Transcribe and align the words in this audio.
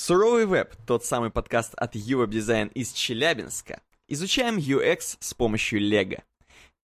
Суровый 0.00 0.46
веб— 0.46 0.76
тот 0.86 1.04
самый 1.04 1.30
подкаст 1.30 1.74
от 1.74 1.96
Europe 1.96 2.28
Design 2.28 2.70
из 2.72 2.92
Челябинска. 2.92 3.82
Изучаем 4.06 4.56
UX 4.56 5.16
с 5.18 5.34
помощью 5.34 5.80
Лего. 5.80 6.22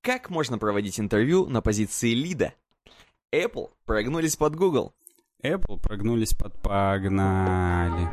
Как 0.01 0.31
можно 0.31 0.59
проводить 0.59 0.99
интервью 0.99 1.47
на 1.47 1.63
позиции 1.63 2.13
лида? 2.13 2.55
Apple 3.33 3.71
прогнулись 3.87 4.35
под 4.35 4.57
Google. 4.57 4.95
Apple 5.45 5.81
прогнулись 5.81 6.35
под 6.35 6.61
погнали. 6.61 8.09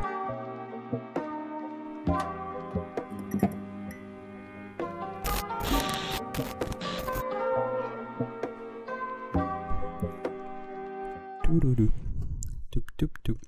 Туп-туп-туп. 12.69 13.39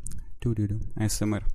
Ту-ду-ду. 0.44 0.82
АСМР. 0.98 1.46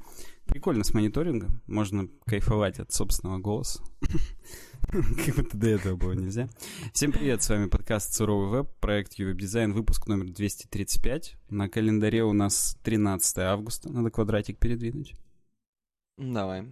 Прикольно 0.46 0.82
с 0.82 0.94
мониторингом. 0.94 1.60
Можно 1.66 2.08
кайфовать 2.24 2.78
от 2.78 2.90
собственного 2.90 3.36
голоса. 3.36 3.84
Как 4.80 5.36
будто 5.36 5.58
до 5.58 5.68
этого 5.68 5.96
было 5.96 6.12
нельзя. 6.12 6.48
Всем 6.94 7.12
привет, 7.12 7.42
с 7.42 7.50
вами 7.50 7.66
подкаст 7.66 8.14
«Суровый 8.14 8.48
веб», 8.48 8.70
проект 8.80 9.20
UWebDesign, 9.20 9.72
выпуск 9.72 10.06
номер 10.06 10.30
235. 10.32 11.36
На 11.50 11.68
календаре 11.68 12.24
у 12.24 12.32
нас 12.32 12.78
13 12.82 13.36
августа. 13.40 13.92
Надо 13.92 14.10
квадратик 14.10 14.58
передвинуть. 14.58 15.12
Давай. 16.16 16.62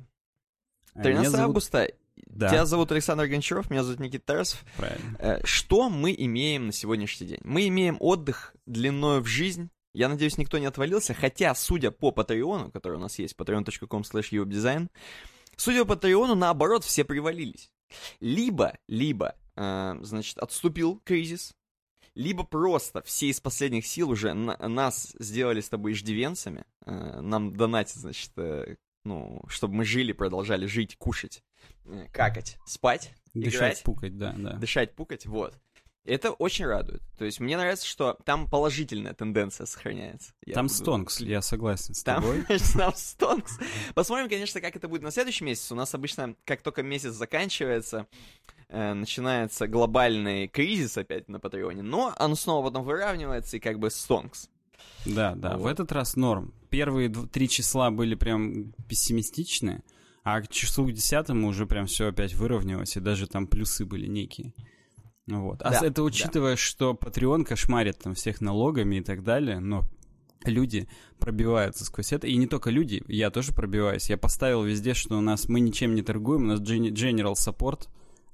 А 0.95 1.02
13 1.02 1.18
меня 1.18 1.30
зовут- 1.30 1.45
августа. 1.45 1.92
Да, 2.28 2.48
Тебя 2.48 2.64
зовут 2.64 2.92
Александр 2.92 3.26
Гончаров, 3.26 3.68
меня 3.70 3.84
зовут 3.84 4.01
Никита 4.01 4.24
Тарасов. 4.24 4.64
правильно. 4.78 5.16
Э, 5.18 5.40
Что 5.45 5.90
мы 5.90 6.14
имеем 6.16 6.64
на 6.64 6.73
сегодняшний 6.73 7.26
день? 7.26 7.40
Мы 7.45 7.68
имеем 7.68 7.98
отдых 8.01 8.56
длиною 8.64 9.20
в 9.20 9.26
жизнь. 9.26 9.68
Я 9.96 10.10
надеюсь, 10.10 10.36
никто 10.36 10.59
не 10.59 10.66
отвалился, 10.66 11.14
хотя, 11.14 11.55
судя 11.55 11.91
по 11.91 12.10
Патреону, 12.10 12.70
который 12.70 12.98
у 12.98 13.00
нас 13.00 13.18
есть, 13.18 13.34
patreon.com 13.34 14.02
slash 14.02 14.88
судя 15.56 15.84
по 15.87 15.95
Патреону, 15.95 16.34
наоборот, 16.34 16.84
все 16.84 17.02
привалились. 17.02 17.70
Либо, 18.20 18.76
либо, 18.88 19.37
э, 19.54 19.96
значит, 20.02 20.37
отступил 20.37 21.01
кризис, 21.02 21.54
либо 22.15 22.45
просто 22.45 23.01
все 23.04 23.29
из 23.29 23.40
последних 23.40 23.87
сил 23.87 24.10
уже 24.10 24.35
на- 24.35 24.59
нас 24.68 25.16
сделали 25.18 25.62
с 25.62 25.70
тобой 25.70 25.93
иждивенцами, 25.93 26.66
э, 26.85 27.20
нам 27.23 27.57
донатят, 27.57 27.96
значит, 27.96 28.32
э, 28.37 28.76
ну, 29.04 29.40
чтобы 29.48 29.76
мы 29.76 29.87
жили, 29.87 30.13
продолжали 30.13 30.66
жить, 30.66 30.98
кушать, 30.98 31.42
э, 31.87 32.07
какать, 32.13 32.59
спать, 32.66 33.15
Дышать, 33.32 33.54
играть 33.54 33.82
пукать, 33.82 34.18
да, 34.18 34.35
да. 34.37 34.52
дышать, 34.57 34.95
пукать, 34.95 35.24
вот. 35.24 35.59
Это 36.07 36.30
очень 36.32 36.66
радует. 36.66 37.02
То 37.18 37.24
есть 37.24 37.40
мне 37.40 37.57
нравится, 37.57 37.87
что 37.87 38.16
там 38.24 38.49
положительная 38.49 39.12
тенденция 39.15 39.66
сохраняется. 39.66 40.32
Там 40.54 40.66
буду- 40.66 40.74
стонкс, 40.76 41.21
я 41.21 41.43
согласен 41.43 41.95
с 41.95 42.02
Там, 42.02 42.23
тобой. 42.23 42.45
там 42.74 42.93
стонкс. 42.95 43.59
Посмотрим, 43.95 44.29
конечно, 44.29 44.60
как 44.60 44.76
это 44.76 44.88
будет 44.88 45.02
на 45.02 45.10
следующий 45.10 45.45
месяц. 45.45 45.71
У 45.73 45.74
нас 45.74 45.95
обычно, 45.95 46.35
как 46.45 46.63
только 46.63 46.82
месяц 46.82 47.13
заканчивается, 47.13 48.07
э, 48.68 48.93
начинается 48.95 49.66
глобальный 49.66 50.48
кризис 50.48 50.96
опять 50.96 51.29
на 51.29 51.40
Патреоне, 51.40 51.82
но 51.82 52.15
оно 52.16 52.35
снова 52.35 52.66
потом 52.68 52.85
выравнивается 52.85 53.57
и 53.57 53.60
как 53.60 53.79
бы 53.79 53.91
стонкс. 53.91 54.48
Да, 55.04 55.35
да, 55.35 55.57
в 55.57 55.60
Вот. 55.63 55.70
этот 55.70 55.93
раз 55.93 56.16
норм. 56.16 56.52
Первые 56.70 57.09
три 57.09 57.48
числа 57.48 57.91
были 57.91 58.15
прям 58.15 58.73
пессимистичные, 58.88 59.82
а 60.24 60.41
к 60.43 60.48
числу 60.48 60.87
к 60.87 60.93
десятому 60.93 61.48
уже 61.48 61.66
прям 61.66 61.87
все 61.87 62.09
опять 62.09 62.35
выровнялось, 62.35 62.96
и 62.96 63.01
даже 63.01 63.26
там 63.26 63.46
плюсы 63.46 63.85
были 63.85 64.06
некие. 64.06 64.53
Вот. 65.27 65.60
А 65.62 65.71
Да, 65.71 65.78
это 65.78 65.91
да. 65.97 66.03
учитывая, 66.05 66.56
что 66.56 66.93
Patreon 66.93 67.44
кошмарит 67.44 67.99
там 67.99 68.15
всех 68.15 68.41
налогами 68.41 68.97
и 68.97 69.00
так 69.00 69.22
далее, 69.25 69.59
но 69.59 69.84
люди 70.44 70.88
пробиваются 71.19 71.84
сквозь 71.84 72.12
это. 72.12 72.27
И 72.28 72.37
не 72.37 72.47
только 72.47 72.71
люди, 72.71 73.03
я 73.09 73.31
тоже 73.31 73.53
пробиваюсь. 73.53 74.09
Я 74.09 74.16
поставил 74.19 74.62
везде, 74.62 74.94
что 74.94 75.19
у 75.19 75.21
нас 75.21 75.49
мы 75.49 75.59
ничем 75.60 75.94
не 75.94 76.03
торгуем, 76.03 76.43
у 76.44 76.47
нас 76.47 76.60
gen- 76.60 76.93
General 76.93 77.34
Support, 77.34 77.88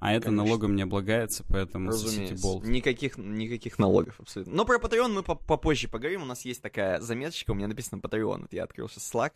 а 0.05 0.13
это 0.13 0.27
Конечно. 0.27 0.45
налогом 0.45 0.75
не 0.75 0.83
облагается, 0.83 1.45
поэтому 1.49 1.91
Разумеется. 1.91 2.43
болт. 2.43 2.65
Никаких, 2.65 3.17
никаких 3.19 3.79
налогов 3.79 4.19
абсолютно. 4.19 4.53
Но 4.53 4.65
про 4.65 4.79
Patreon 4.79 5.09
мы 5.13 5.23
по- 5.23 5.37
попозже 5.37 5.87
поговорим. 5.89 6.23
У 6.23 6.25
нас 6.25 6.45
есть 6.45 6.61
такая 6.61 7.01
заметочка, 7.01 7.53
у 7.53 7.55
меня 7.55 7.69
написано 7.69 8.01
Patreon. 8.01 8.47
Это 8.47 8.57
я 8.57 8.65
открыл 8.65 8.89
сейчас 8.89 9.13
Slack. 9.13 9.33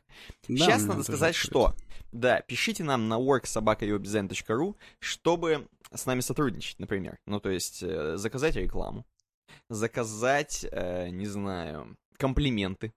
Да, 0.49 0.57
Сейчас 0.57 0.83
надо 0.83 1.05
сказать, 1.05 1.37
открыто. 1.37 1.51
что 1.51 1.75
да, 2.11 2.41
пишите 2.41 2.83
нам 2.83 3.07
на 3.09 3.15
worksobaka.design.ru, 3.21 4.75
чтобы 4.99 5.69
с 5.95 6.05
нами 6.05 6.19
сотрудничать, 6.21 6.81
например. 6.81 7.19
Ну, 7.27 7.39
то 7.39 7.49
есть 7.51 7.83
э, 7.83 8.17
заказать 8.17 8.57
рекламу, 8.57 9.07
заказать, 9.71 10.67
э, 10.71 11.09
не 11.11 11.27
знаю, 11.27 11.97
комплименты. 12.17 12.93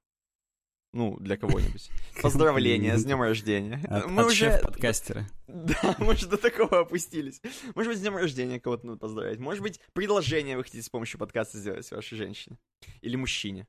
Ну, 0.91 1.17
для 1.19 1.37
кого-нибудь. 1.37 1.89
Поздравления 2.21 2.97
с 2.97 3.05
днем 3.05 3.21
рождения. 3.21 3.79
От, 3.89 4.09
Мы 4.09 4.23
от 4.23 4.27
уже... 4.27 4.51
шеф-подкастера. 4.51 5.27
Да, 5.47 5.95
мы 5.97 6.15
же 6.15 6.27
до 6.27 6.37
такого 6.37 6.81
опустились. 6.81 7.41
Может 7.73 7.91
быть, 7.91 7.97
с 7.97 8.01
днем 8.01 8.15
рождения 8.15 8.59
кого-то 8.59 8.85
надо 8.85 8.99
поздравить. 8.99 9.39
Может 9.39 9.63
быть, 9.63 9.79
предложение 9.93 10.57
вы 10.57 10.63
хотите 10.63 10.83
с 10.83 10.89
помощью 10.89 11.19
подкаста 11.19 11.57
сделать 11.57 11.89
вашей 11.89 12.17
женщине. 12.17 12.57
Или 13.01 13.15
мужчине. 13.15 13.67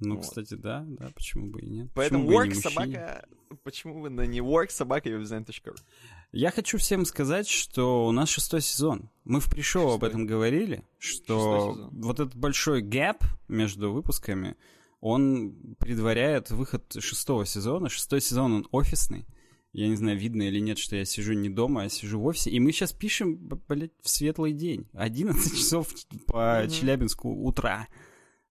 Ну, 0.00 0.16
Вот. 0.16 0.24
кстати, 0.24 0.54
да, 0.54 0.84
да, 0.86 1.10
почему 1.14 1.50
бы 1.50 1.60
и 1.60 1.68
нет. 1.68 1.90
Поэтому 1.94 2.24
Почему 2.26 2.38
бы 2.38 2.46
и 2.46 2.48
не 2.48 2.54
work 2.54 2.60
собака... 2.60 3.28
Почему 3.62 4.00
бы 4.00 4.10
на 4.10 4.22
не 4.22 4.38
work 4.38 4.70
собака 4.70 5.10
и 5.10 6.08
Я 6.32 6.50
хочу 6.50 6.78
всем 6.78 7.04
сказать, 7.04 7.48
что 7.48 8.06
у 8.06 8.12
нас 8.12 8.30
шестой 8.30 8.62
сезон. 8.62 9.10
Мы 9.24 9.40
в 9.40 9.50
пришоу 9.50 9.92
об 9.92 10.04
этом 10.04 10.26
говорили, 10.26 10.84
что 10.98 11.90
вот 11.92 12.18
этот 12.18 12.34
большой 12.34 12.80
гэп 12.80 13.22
между 13.48 13.92
выпусками, 13.92 14.56
он 15.00 15.76
предваряет 15.78 16.50
выход 16.50 16.96
шестого 16.98 17.46
сезона. 17.46 17.88
Шестой 17.88 18.20
сезон, 18.20 18.52
он 18.52 18.68
офисный. 18.70 19.26
Я 19.72 19.86
не 19.88 19.94
знаю, 19.96 20.18
видно 20.18 20.42
или 20.42 20.58
нет, 20.58 20.78
что 20.78 20.96
я 20.96 21.04
сижу 21.04 21.32
не 21.32 21.48
дома, 21.48 21.82
а 21.84 21.88
сижу 21.88 22.18
в 22.20 22.26
офисе. 22.26 22.50
И 22.50 22.58
мы 22.58 22.72
сейчас 22.72 22.92
пишем, 22.92 23.36
блядь, 23.68 23.92
в 24.02 24.08
светлый 24.08 24.52
день. 24.52 24.88
11 24.94 25.52
часов 25.56 25.88
по 26.26 26.62
Мгм. 26.62 26.70
Челябинску 26.70 27.30
утра. 27.30 27.86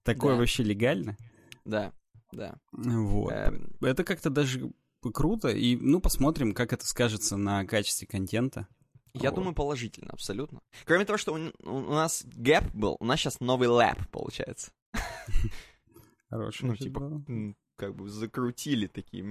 Такое 0.04 0.34
Да. 0.34 0.40
вообще 0.40 0.64
легально? 0.64 1.18
Да, 1.66 1.92
да. 2.32 2.56
Вот. 2.72 3.32
Эм, 3.34 3.76
Это 3.82 4.04
как-то 4.06 4.30
даже 4.30 4.72
круто, 5.14 5.50
и 5.50 5.76
ну 5.76 6.00
посмотрим, 6.00 6.54
как 6.54 6.72
это 6.74 6.86
скажется 6.88 7.36
на 7.38 7.66
качестве 7.66 8.08
контента. 8.08 8.68
Я 9.14 9.30
Вот. 9.32 9.36
думаю, 9.36 9.54
положительно, 9.56 10.12
абсолютно. 10.14 10.62
Кроме 10.86 11.04
того, 11.04 11.18
что 11.18 11.34
у, 11.34 11.70
у 11.70 11.94
нас 11.94 12.24
гэп 12.26 12.64
был, 12.74 12.96
у 13.00 13.06
нас 13.06 13.20
сейчас 13.20 13.40
новый 13.42 13.68
лэп, 13.68 13.98
получается. 14.12 14.72
Хороший. 16.30 16.66
Ну, 16.66 16.76
типа, 16.76 17.24
как 17.76 17.96
бы 17.96 18.10
закрутили 18.10 18.88
такие, 18.88 19.24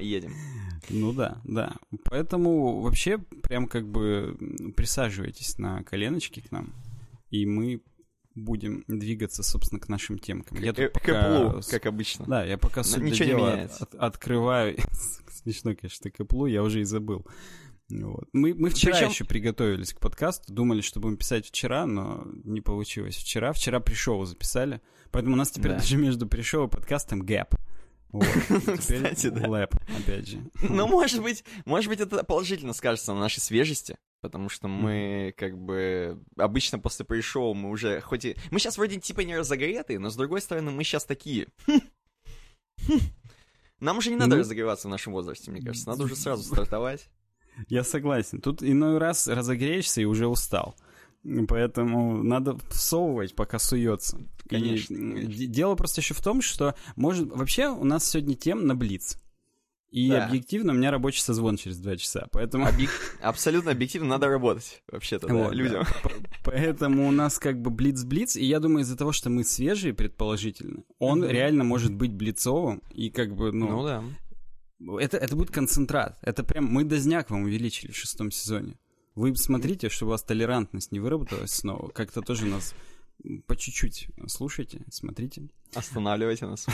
едем. 0.00 0.32
Ну 0.90 1.12
да, 1.12 1.40
да. 1.44 1.76
Поэтому 2.04 2.80
вообще 2.80 3.18
прям 3.18 3.66
как 3.66 3.86
бы 3.86 4.36
присаживайтесь 4.76 5.58
на 5.58 5.82
коленочки 5.84 6.40
к 6.40 6.50
нам, 6.50 6.72
и 7.30 7.44
мы 7.46 7.82
будем 8.34 8.84
двигаться, 8.88 9.42
собственно, 9.42 9.80
к 9.80 9.88
нашим 9.88 10.18
темкам. 10.18 10.58
Я 10.58 10.72
тут 10.72 10.92
пока 10.92 11.60
как 11.70 11.86
обычно. 11.86 12.24
Да, 12.26 12.44
я 12.44 12.56
пока 12.56 12.82
суть 12.84 13.02
ничего 13.02 13.28
не 13.28 13.34
меняется. 13.34 13.84
от- 13.84 13.94
открываю. 13.96 14.76
Смешно, 15.30 15.74
конечно, 15.74 16.10
к 16.10 16.20
Apple, 16.20 16.50
я 16.50 16.62
уже 16.62 16.80
и 16.80 16.84
забыл. 16.84 17.26
Вот. 17.90 18.28
Мы, 18.32 18.52
мы 18.54 18.68
вчера 18.70 18.92
Причем- 18.92 19.08
еще 19.08 19.24
приготовились 19.24 19.94
к 19.94 20.00
подкасту, 20.00 20.52
думали, 20.52 20.82
что 20.82 21.00
будем 21.00 21.16
писать 21.16 21.46
вчера, 21.46 21.86
но 21.86 22.22
не 22.44 22.60
получилось 22.60 23.16
вчера. 23.16 23.52
Вчера 23.52 23.80
пришоу 23.80 24.24
записали, 24.26 24.80
поэтому 25.10 25.34
у 25.34 25.38
нас 25.38 25.50
теперь 25.50 25.72
Да. 25.72 25.78
даже 25.78 25.96
между 25.96 26.26
пришоу 26.26 26.66
и 26.66 26.70
подкастом 26.70 27.20
гэп. 27.22 27.54
Вот. 28.10 28.26
Кстати, 28.78 29.28
да. 29.30 29.48
лэп, 29.48 29.74
опять 29.98 30.28
же. 30.28 30.38
Ну, 30.62 30.86
может 30.86 31.22
быть, 31.22 31.44
может 31.64 31.88
быть, 31.90 32.00
это 32.00 32.24
положительно 32.24 32.72
скажется 32.74 33.12
на 33.14 33.20
нашей 33.20 33.40
свежести, 33.40 33.96
потому 34.22 34.48
что 34.48 34.66
мы, 34.68 35.32
как 35.36 35.58
бы, 35.58 36.22
обычно 36.36 36.78
после 36.78 37.04
пришоу 37.06 37.54
мы 37.54 37.70
уже, 37.70 38.00
хоть 38.00 38.24
и... 38.24 38.36
Мы 38.50 38.60
сейчас 38.60 38.76
вроде 38.78 38.98
типа 39.00 39.20
не 39.20 39.36
разогретые, 39.36 39.98
но 39.98 40.10
с 40.10 40.16
другой 40.16 40.40
стороны, 40.42 40.70
мы 40.70 40.84
сейчас 40.84 41.04
такие... 41.04 41.48
«Хм, 41.66 41.80
хм». 42.86 42.98
Нам 43.80 43.98
уже 43.98 44.10
не 44.10 44.16
надо 44.16 44.36
Ну. 44.36 44.40
разогреваться 44.40 44.88
в 44.88 44.90
нашем 44.90 45.12
возрасте, 45.12 45.50
мне 45.50 45.60
кажется. 45.62 45.88
Надо 45.88 46.04
уже 46.04 46.16
сразу 46.16 46.42
стартовать. 46.42 47.08
Я 47.68 47.82
согласен. 47.84 48.40
Тут 48.40 48.62
иной 48.62 48.98
раз 48.98 49.26
разогреешься 49.28 50.00
и 50.00 50.04
уже 50.04 50.26
устал. 50.28 50.76
Поэтому 51.48 52.22
надо 52.22 52.56
всовывать, 52.70 53.34
пока 53.34 53.58
суется. 53.58 54.18
И 54.46 54.48
Конечно, 54.48 54.96
конечно. 54.96 55.46
Дело 55.46 55.74
просто 55.74 56.00
еще 56.00 56.14
в 56.14 56.22
том, 56.22 56.40
что 56.40 56.74
может 56.96 57.28
вообще 57.30 57.68
у 57.68 57.84
нас 57.84 58.08
сегодня 58.08 58.34
тем 58.34 58.66
на 58.66 58.74
Блиц. 58.74 59.18
И 59.90 60.10
Да. 60.10 60.26
объективно 60.26 60.72
у 60.72 60.76
меня 60.76 60.90
рабочий 60.90 61.22
созвон 61.22 61.56
через 61.56 61.78
два 61.78 61.96
часа. 61.96 62.28
Поэтому, 62.32 62.66
Объек- 62.66 62.90
Абсолютно 63.22 63.70
объективно 63.70 64.08
надо 64.10 64.28
работать, 64.28 64.82
вообще-то, 64.92 65.26
да, 65.28 65.34
Вот, 65.34 65.48
да. 65.48 65.54
людям. 65.54 65.84
П- 66.02 66.10
поэтому 66.44 67.08
у 67.08 67.10
нас 67.10 67.38
как 67.38 67.60
бы 67.62 67.70
блиц-блиц. 67.70 68.36
И 68.36 68.44
я 68.44 68.60
думаю, 68.60 68.82
из-за 68.82 68.96
того, 68.98 69.12
что 69.12 69.30
мы 69.30 69.44
свежие, 69.44 69.94
предположительно, 69.94 70.82
он 70.98 71.20
Мгм. 71.20 71.28
реально 71.30 71.64
может 71.64 71.94
быть 71.94 72.12
блицовым. 72.12 72.82
И 72.92 73.08
как 73.08 73.34
бы, 73.34 73.50
ну, 73.50 73.68
Ну 73.70 73.82
да. 73.84 74.04
Это, 74.80 75.16
это 75.16 75.34
будет 75.34 75.50
концентрат. 75.50 76.18
Это 76.22 76.44
прям 76.44 76.66
мы 76.66 76.84
дозняк 76.84 77.30
вам 77.30 77.42
увеличили 77.42 77.90
в 77.90 77.96
шестом 77.96 78.30
сезоне. 78.30 78.78
Вы 79.14 79.34
смотрите, 79.34 79.88
чтобы 79.88 80.10
у 80.10 80.12
вас 80.12 80.22
толерантность 80.22 80.92
не 80.92 81.00
выработалась 81.00 81.50
снова. 81.50 81.88
Как-то 81.88 82.22
тоже 82.22 82.46
нас 82.46 82.74
по 83.46 83.56
чуть-чуть 83.56 84.08
слушайте, 84.28 84.84
смотрите. 84.90 85.48
Останавливайте 85.74 86.46
нас. 86.46 86.66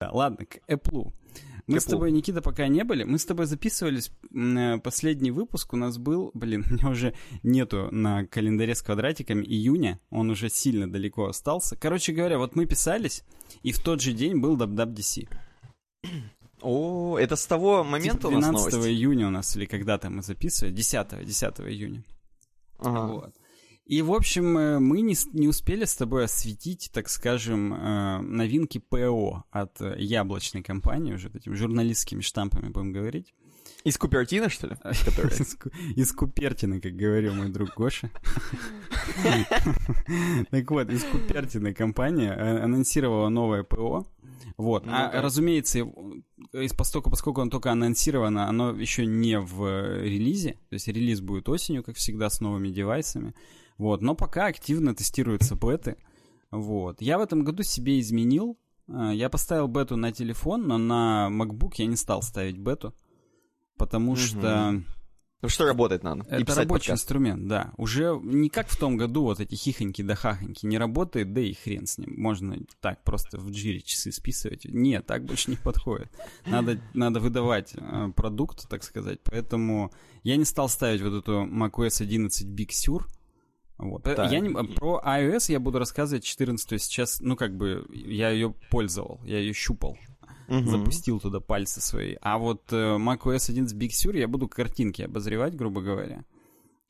Ладно, 0.00 0.46
к 0.46 0.60
Apple. 0.68 1.12
Мы 1.66 1.80
с 1.80 1.84
тобой, 1.84 2.12
Никита, 2.12 2.42
пока 2.42 2.68
не 2.68 2.84
были. 2.84 3.04
Мы 3.04 3.18
с 3.18 3.24
тобой 3.24 3.46
записывались. 3.46 4.10
э, 4.34 4.78
Последний 4.78 5.30
выпуск 5.30 5.72
у 5.72 5.76
нас 5.76 5.96
был, 5.98 6.30
блин, 6.34 6.64
у 6.70 6.74
меня 6.74 6.88
уже 6.90 7.14
нету 7.42 7.88
на 7.90 8.26
календаре 8.26 8.74
с 8.74 8.82
квадратиками 8.82 9.44
июня. 9.44 9.98
Он 10.10 10.30
уже 10.30 10.48
сильно 10.50 10.90
далеко 10.90 11.26
остался. 11.26 11.76
Короче 11.76 12.12
говоря, 12.12 12.38
вот 12.38 12.56
мы 12.56 12.66
писались, 12.66 13.24
и 13.62 13.72
в 13.72 13.78
тот 13.78 14.00
же 14.00 14.12
день 14.12 14.40
был 14.40 14.56
WWDC. 14.56 15.28
О, 16.60 17.18
это 17.18 17.36
с 17.36 17.46
того 17.46 17.84
момента 17.84 18.28
у 18.28 18.30
нас 18.30 18.50
12 18.50 18.72
новости? 18.72 18.90
июня 18.90 19.26
у 19.28 19.30
нас, 19.30 19.56
или 19.56 19.66
когда-то 19.66 20.10
мы 20.10 20.22
записывали, 20.22 20.72
10, 20.72 21.26
10 21.26 21.60
июня. 21.60 22.04
Ага. 22.78 23.06
Вот. 23.12 23.34
И, 23.86 24.00
в 24.00 24.12
общем, 24.12 24.56
э, 24.56 24.78
мы 24.78 25.02
не, 25.02 25.14
не 25.34 25.46
успели 25.46 25.84
с 25.84 25.94
тобой 25.94 26.24
осветить, 26.24 26.90
так 26.92 27.08
скажем, 27.10 27.74
э, 27.74 28.20
новинки 28.22 28.78
ПО 28.78 29.44
от 29.50 29.78
э, 29.82 29.96
яблочной 29.98 30.62
компании, 30.62 31.12
уже 31.12 31.28
этими 31.28 31.54
журналистскими 31.54 32.22
штампами 32.22 32.68
будем 32.70 32.92
говорить. 32.92 33.34
Из 33.84 33.98
Купертино, 33.98 34.48
что 34.48 34.68
ли? 34.68 34.76
Из, 34.84 35.54
Ку- 35.56 35.70
из 35.94 36.12
Купертины, 36.12 36.80
как 36.80 36.96
говорил 36.96 37.34
мой 37.34 37.50
друг 37.50 37.74
Гоша. 37.76 38.10
Так 40.50 40.70
вот, 40.70 40.90
из 40.90 41.04
Купертины 41.04 41.74
компания 41.74 42.32
анонсировала 42.32 43.28
новое 43.28 43.62
ПО. 43.62 44.06
Вот. 44.56 44.84
А, 44.86 45.06
Ну-ка. 45.06 45.20
разумеется, 45.22 45.80
из 46.52 46.72
поскольку, 46.72 47.10
поскольку 47.10 47.40
оно 47.40 47.50
только 47.50 47.72
анонсировано, 47.72 48.48
оно 48.48 48.70
еще 48.70 49.04
не 49.04 49.38
в 49.38 50.00
релизе. 50.02 50.52
То 50.70 50.74
есть 50.74 50.88
релиз 50.88 51.20
будет 51.20 51.48
осенью, 51.48 51.82
как 51.82 51.96
всегда, 51.96 52.30
с 52.30 52.40
новыми 52.40 52.68
девайсами. 52.68 53.34
Вот. 53.78 54.02
Но 54.02 54.14
пока 54.14 54.46
активно 54.46 54.94
тестируются 54.94 55.56
беты. 55.56 55.96
Вот. 56.50 57.00
Я 57.02 57.18
в 57.18 57.22
этом 57.22 57.42
году 57.44 57.62
себе 57.62 57.98
изменил. 58.00 58.56
Э, 58.88 59.10
Я 59.14 59.28
поставил 59.28 59.66
бету 59.68 59.96
на 59.96 60.12
телефон, 60.12 60.66
но 60.68 60.78
на 60.78 61.28
MacBook 61.30 61.72
я 61.78 61.86
не 61.86 61.96
стал 61.96 62.22
ставить 62.22 62.58
бету. 62.58 62.94
Потому 63.76 64.12
Мгм. 64.12 64.16
что 64.20 64.82
Ну 65.42 65.48
что 65.50 65.66
работать 65.66 66.02
надо? 66.02 66.22
Это 66.30 66.54
рабочий 66.54 66.88
подкаст. 66.88 66.90
инструмент, 67.02 67.48
да. 67.48 67.72
Уже 67.76 68.18
не 68.22 68.48
как 68.48 68.68
в 68.68 68.78
том 68.78 68.96
году 68.96 69.24
вот 69.24 69.40
эти 69.40 69.54
хихоньки 69.56 70.00
да 70.00 70.14
хахоньки 70.14 70.64
не 70.64 70.78
работает, 70.78 71.34
да 71.34 71.40
и 71.42 71.52
хрен 71.52 71.86
с 71.86 71.98
ним. 71.98 72.14
Можно 72.16 72.56
так 72.80 73.02
просто 73.04 73.38
в 73.38 73.50
джире 73.50 73.82
часы 73.82 74.10
списывать. 74.10 74.64
Нет, 74.64 75.04
так 75.06 75.24
больше 75.26 75.50
не 75.50 75.56
подходит. 75.58 76.08
Надо, 76.46 76.78
надо 76.94 77.20
выдавать 77.20 77.72
э, 77.74 78.12
продукт, 78.16 78.66
так 78.70 78.82
сказать. 78.84 79.20
Поэтому 79.24 79.92
я 80.22 80.36
не 80.38 80.44
стал 80.46 80.68
ставить 80.70 81.02
вот 81.02 81.12
эту 81.12 81.42
macOS 81.44 82.00
11 82.00 82.46
Big 82.48 82.68
Sur. 82.70 83.02
Вот. 83.84 84.06
Э, 84.06 84.14
Так. 84.14 84.32
Я 84.32 84.40
не, 84.40 84.50
про 84.50 85.00
iOS 85.04 85.52
я 85.52 85.60
буду 85.60 85.78
рассказывать 85.78 86.24
14 86.24 86.80
сейчас, 86.82 87.20
ну 87.20 87.36
как 87.36 87.56
бы 87.56 87.86
я 87.92 88.30
ее 88.30 88.54
пользовал, 88.70 89.20
я 89.24 89.38
ее 89.38 89.52
щупал 89.52 89.96
Мгм. 90.48 90.66
запустил 90.70 91.20
туда 91.20 91.40
пальцы 91.40 91.80
свои. 91.80 92.16
А 92.20 92.36
вот 92.38 92.64
э, 92.72 92.76
macOS 92.98 93.50
11 93.50 93.76
Big 93.78 93.90
Sur 93.90 94.16
я 94.18 94.28
буду 94.28 94.48
картинки 94.48 95.02
обозревать, 95.02 95.54
грубо 95.56 95.80
говоря. 95.80 96.24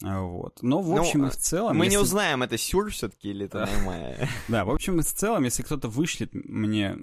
А, 0.02 0.20
Вот. 0.22 0.58
Но 0.62 0.82
в 0.82 0.88
Ну, 0.88 0.98
общем 1.00 1.26
и 1.26 1.30
в 1.30 1.36
целом... 1.36 1.76
Мы 1.76 1.86
не 1.86 1.92
если- 1.92 2.02
узнаем, 2.04 2.42
это 2.42 2.58
сюр 2.58 2.90
все-таки 2.90 3.30
или 3.30 3.46
это 3.46 3.60
нормально. 3.60 4.28
Да, 4.48 4.64
в 4.64 4.70
общем 4.70 4.98
и 4.98 5.02
в 5.02 5.06
целом, 5.06 5.44
если 5.44 5.62
кто-то 5.62 5.88
вышлет 5.88 6.30
мне 6.34 6.96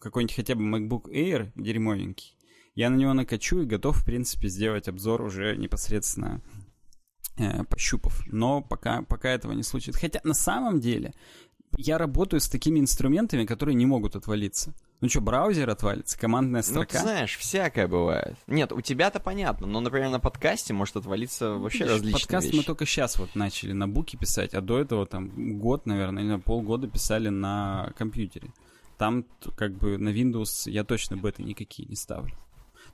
какой-нибудь 0.00 0.36
хотя 0.36 0.54
бы 0.54 0.62
MacBook 0.62 1.10
Air 1.12 1.50
дерьмовенький, 1.56 2.36
я 2.76 2.88
на 2.90 2.96
него 2.96 3.12
накачу 3.12 3.60
и 3.62 3.66
готов, 3.66 3.96
в 3.96 4.04
принципе, 4.04 4.48
сделать 4.48 4.86
обзор 4.86 5.22
уже 5.22 5.56
непосредственно 5.56 6.40
э, 7.38 7.64
пощупав. 7.64 8.22
Но 8.26 8.62
пока, 8.62 9.02
пока 9.02 9.30
этого 9.30 9.52
не 9.52 9.62
случится. 9.62 10.00
Хотя 10.00 10.20
на 10.24 10.34
самом 10.34 10.80
деле 10.80 11.12
я 11.78 11.98
работаю 11.98 12.40
с 12.40 12.48
такими 12.48 12.78
инструментами, 12.78 13.44
которые 13.44 13.74
не 13.74 13.86
могут 13.86 14.16
отвалиться. 14.16 14.72
Ну 15.02 15.10
что, 15.10 15.20
браузер 15.20 15.68
отвалится, 15.68 16.18
командная 16.18 16.62
Ну, 16.62 16.70
строка. 16.70 16.88
ты 16.92 16.98
знаешь, 17.00 17.36
всякое 17.36 17.86
бывает. 17.86 18.34
Нет, 18.46 18.72
у 18.72 18.80
тебя-то 18.80 19.20
понятно, 19.20 19.66
но, 19.66 19.80
например, 19.80 20.08
на 20.08 20.20
подкасте 20.20 20.72
может 20.72 20.96
отвалиться 20.96 21.50
вообще 21.50 21.80
Видишь, 21.80 21.92
различные 21.96 22.20
Подкаст 22.22 22.46
вещи. 22.46 22.56
мы 22.56 22.62
только 22.62 22.86
сейчас 22.86 23.18
вот 23.18 23.34
начали 23.34 23.72
на 23.72 23.86
буке 23.88 24.16
писать, 24.16 24.54
а 24.54 24.62
до 24.62 24.78
этого 24.80 25.04
там 25.04 25.58
год, 25.58 25.84
наверное, 25.84 26.22
или 26.24 26.36
полгода 26.36 26.88
писали 26.88 27.28
на 27.28 27.92
компьютере. 27.98 28.48
Там 28.96 29.26
как 29.58 29.72
бы 29.76 29.98
на 29.98 30.08
Windows 30.08 30.70
я 30.70 30.82
точно 30.82 31.16
беты 31.16 31.42
никакие 31.42 31.86
не 31.86 31.96
ставлю. 31.96 32.32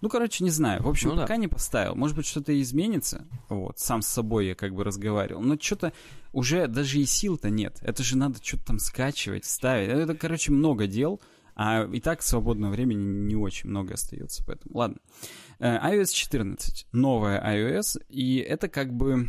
Ну, 0.03 0.09
короче, 0.09 0.43
не 0.43 0.51
знаю. 0.51 0.83
В 0.83 0.89
общем, 0.89 1.11
Ну 1.11 1.15
да. 1.17 1.23
пока 1.23 1.37
не 1.37 1.47
поставил. 1.47 1.95
Может 1.95 2.17
быть, 2.17 2.27
что-то 2.27 2.61
изменится. 2.61 3.25
Вот, 3.49 3.79
сам 3.79 4.03
с 4.03 4.09
собой 4.09 4.49
я 4.49 4.55
как 4.57 4.75
бы 4.75 4.83
разговаривал. 4.83 5.41
Но 5.43 5.57
что-то 5.59 5.93
уже 6.33 6.67
даже 6.67 6.99
и 6.99 7.05
сил-то 7.05 7.51
нет. 7.51 7.79
Это 7.83 8.03
же 8.03 8.19
надо 8.19 8.41
что-то 8.43 8.65
там 8.67 8.79
скачивать, 8.81 9.45
ставить. 9.45 9.89
Это, 9.89 10.15
короче, 10.17 10.51
много 10.51 10.89
дел. 10.89 11.21
А 11.55 11.85
и 11.85 12.01
так 12.01 12.23
свободного 12.23 12.73
времени 12.73 13.05
не 13.29 13.37
очень 13.37 13.71
много 13.71 13.95
остается. 13.95 14.43
Поэтому, 14.45 14.77
ладно. 14.77 14.97
Э, 15.61 15.77
iOS 15.95 16.13
14. 16.13 16.89
Новая 16.91 17.41
iOS. 17.41 18.03
И 18.09 18.39
это 18.39 18.69
как 18.69 18.93
бы... 18.93 19.29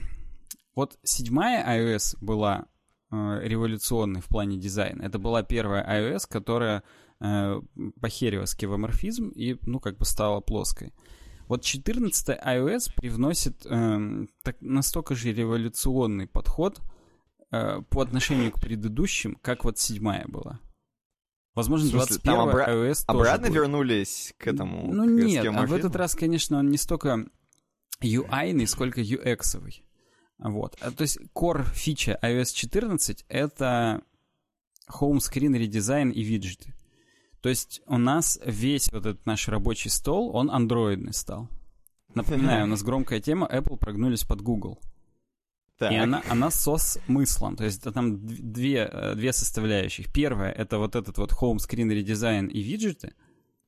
Вот 0.73 0.97
седьмая 1.03 1.63
iOS 1.79 2.17
была 2.19 2.65
э, 3.11 3.41
революционной 3.43 4.21
в 4.21 4.25
плане 4.27 4.57
дизайна. 4.57 5.03
Это 5.03 5.19
была 5.19 5.43
первая 5.43 5.85
iOS, 5.87 6.21
которая 6.27 6.81
э, 7.23 8.45
скевоморфизм 8.45 9.29
и, 9.29 9.57
ну, 9.61 9.79
как 9.79 9.97
бы 9.97 10.05
стала 10.05 10.41
плоской. 10.41 10.93
Вот 11.47 11.63
14 11.63 12.29
iOS 12.29 12.93
привносит 12.95 13.65
эм, 13.65 14.29
так, 14.43 14.57
настолько 14.61 15.15
же 15.15 15.33
революционный 15.33 16.27
подход 16.27 16.81
э, 17.51 17.81
по 17.89 18.01
отношению 18.01 18.51
к 18.51 18.59
предыдущим, 18.59 19.37
как 19.41 19.63
вот 19.65 19.77
седьмая 19.77 20.25
была. 20.27 20.59
Возможно, 21.53 21.89
смысле, 21.89 22.17
21 22.19 22.33
там 22.33 22.49
обра- 22.49 22.69
iOS 22.69 23.05
тоже 23.05 23.19
Обратно 23.19 23.47
будет. 23.47 23.55
вернулись 23.55 24.33
к 24.37 24.47
этому? 24.47 24.91
Ну 24.91 25.05
к 25.05 25.23
нет, 25.23 25.45
а 25.53 25.65
в 25.65 25.73
этот 25.73 25.95
раз, 25.95 26.15
конечно, 26.15 26.57
он 26.57 26.69
не 26.69 26.77
столько 26.77 27.25
UI-ный, 28.01 28.65
сколько 28.65 29.01
UX-овый. 29.01 29.83
Вот. 30.39 30.77
А, 30.81 30.91
то 30.91 31.03
есть 31.03 31.19
core 31.35 31.63
фича 31.73 32.17
iOS 32.21 32.53
14— 32.53 33.25
это 33.27 34.01
home 34.89 35.17
screen 35.17 35.57
редизайн 35.57 36.09
и 36.09 36.23
виджеты. 36.23 36.73
То 37.43 37.49
есть 37.49 37.81
у 37.87 37.97
нас 37.97 38.39
весь 38.45 38.89
вот 38.93 39.05
этот 39.05 39.25
наш 39.25 39.49
рабочий 39.49 39.89
стол, 39.89 40.33
он 40.33 40.49
андроидный 40.49 41.13
стал. 41.13 41.49
Напоминаю, 42.15 42.63
у 42.63 42.67
нас 42.67 42.83
громкая 42.83 43.19
тема, 43.19 43.49
Apple 43.51 43.75
прогнулись 43.75 44.23
под 44.23 44.41
Google. 44.41 44.79
Так. 45.77 45.91
И 45.91 45.95
она, 45.95 46.23
она 46.29 46.49
со 46.49 46.77
смыслом. 46.77 47.57
То 47.57 47.65
есть 47.65 47.83
там 47.83 48.25
две, 48.25 48.89
э, 48.89 49.15
две 49.15 49.33
составляющих. 49.33 50.13
Первая— 50.13 50.51
это 50.53 50.77
вот 50.77 50.95
этот 50.95 51.17
вот 51.17 51.33
home 51.33 51.57
screen 51.57 51.93
редизайн 51.93 52.47
и 52.47 52.61
виджеты. 52.61 53.13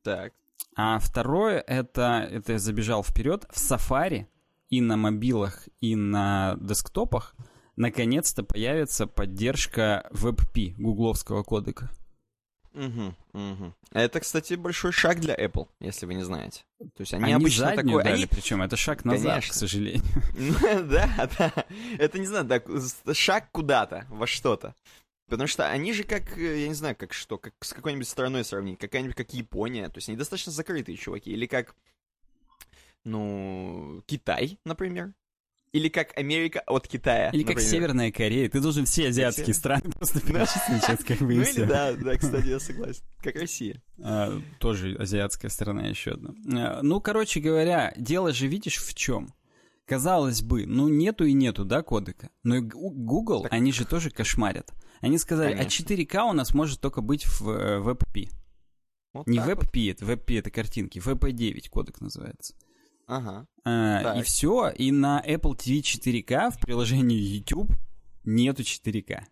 Так. 0.04 0.32
А 0.78 0.98
второе, 1.00 1.60
это, 1.60 2.26
это 2.32 2.54
я 2.54 2.60
забежал 2.60 3.04
вперед, 3.04 3.46
в 3.52 3.58
Safari 3.58 4.28
и 4.70 4.80
на 4.80 4.96
мобилах, 4.96 5.68
и 5.82 5.98
на 5.98 6.56
десктопах 6.62 7.36
наконец-то 7.76 8.44
появится 8.44 9.06
поддержка 9.06 10.10
WebP, 10.14 10.76
гугловского 10.78 11.44
кодека. 11.44 11.92
Мгм, 12.76 13.16
мгм. 13.32 13.74
Это, 13.92 14.20
кстати, 14.20 14.56
большой 14.56 14.92
шаг 14.92 15.22
для 15.22 15.34
Apple, 15.34 15.70
если 15.80 16.06
вы 16.06 16.14
не 16.14 16.24
знаете. 16.24 16.64
То 16.80 17.02
есть 17.02 17.14
они, 17.14 17.24
Они, 17.24 17.34
обычно 17.34 17.74
такое... 17.74 18.04
дали, 18.04 18.16
Они... 18.16 18.26
причем 18.26 18.62
это 18.62 18.76
шаг 18.76 19.06
назад, 19.06 19.32
Конечно. 19.32 19.52
к 19.54 19.56
сожалению. 19.56 20.04
Ну, 20.36 20.84
да, 20.84 21.30
да. 21.40 21.66
Это, 21.98 22.20
не 22.20 22.28
знаю, 22.28 22.46
так, 22.46 22.68
шаг 23.14 23.50
куда-то, 23.52 24.06
во 24.10 24.28
что-то. 24.28 24.76
Потому 25.30 25.48
что 25.48 25.68
они 25.70 25.94
же 25.94 26.04
как, 26.04 26.38
э, 26.38 26.62
я 26.64 26.68
не 26.68 26.74
знаю, 26.74 26.96
как 26.98 27.14
что, 27.14 27.38
как 27.38 27.54
с 27.62 27.74
какой-нибудь 27.74 28.08
страной 28.08 28.44
сравнить, 28.44 28.78
какая-нибудь 28.78 29.16
как 29.16 29.34
Япония, 29.34 29.88
то 29.88 29.98
есть 29.98 30.10
они 30.10 30.18
достаточно 30.18 30.52
закрытые 30.52 30.98
чуваки, 30.98 31.32
или 31.32 31.46
как, 31.48 31.76
ну, 33.06 34.04
Китай, 34.06 34.60
например, 34.66 35.14
или 35.76 35.90
как 35.90 36.18
Америка 36.18 36.64
от 36.68 36.88
Китая, 36.88 37.30
Или 37.32 37.44
как 37.44 37.56
например. 37.56 37.70
Северная 37.72 38.12
Корея. 38.12 38.50
Ты 38.50 38.62
должен 38.62 38.86
все 38.86 39.10
азиатские 39.10 39.48
Север- 39.48 39.56
страны 39.58 39.82
просто 39.92 40.22
перечислить 40.22 40.84
сейчас, 40.84 41.04
как 41.04 41.18
бы 41.20 41.34
и 41.34 41.38
Ну 41.38 41.66
да, 41.68 41.94
да, 41.94 42.18
кстати, 42.18 42.48
я 42.48 42.60
согласен. 42.60 43.04
Как 43.22 43.36
Россия. 43.36 43.82
А, 44.02 44.40
тоже 44.60 44.96
азиатская 44.96 45.50
страна 45.52 45.88
еще 45.88 46.12
одна. 46.12 46.34
А, 46.56 46.80
Ну, 46.82 47.02
короче 47.02 47.42
говоря, 47.42 47.94
дело 47.98 48.32
же 48.32 48.48
видишь 48.48 48.78
в 48.78 48.94
чем? 48.94 49.34
Казалось 49.86 50.42
бы, 50.42 50.66
ну 50.66 50.88
нету 50.88 51.26
и 51.26 51.34
нету, 51.34 51.66
да, 51.66 51.84
кодека. 51.84 52.30
Но 52.44 52.62
Google, 52.62 53.44
Так- 53.44 53.54
они 53.54 53.72
же 53.72 53.86
тоже 53.86 54.10
кошмарят. 54.10 54.72
Они 55.02 55.18
сказали, 55.18 55.54
а 55.54 55.58
Конечно. 55.58 55.84
4К 55.86 56.24
у 56.30 56.34
нас 56.34 56.54
может 56.54 56.80
только 56.80 57.02
быть 57.02 57.26
в 57.26 57.50
э, 57.50 57.80
WebP. 57.82 58.30
Вот 59.14 59.28
Не 59.28 59.38
так 59.38 59.48
вот. 59.48 59.58
WebP, 59.66 59.92
это 59.92 60.06
WebP 60.06 60.40
это 60.40 60.50
картинки, 60.52 61.00
WebP9 61.00 61.70
кодек 61.70 62.02
называется. 62.02 62.56
Ага. 63.08 63.48
А, 63.64 64.16
и 64.18 64.24
все, 64.24 64.70
и 64.70 64.92
на 64.92 65.24
Apple 65.26 65.56
TV 65.56 65.82
4K 65.82 66.52
в 66.52 66.60
приложении 66.60 67.18
YouTube 67.18 67.72
нету 68.24 68.64
4К. 68.64 69.26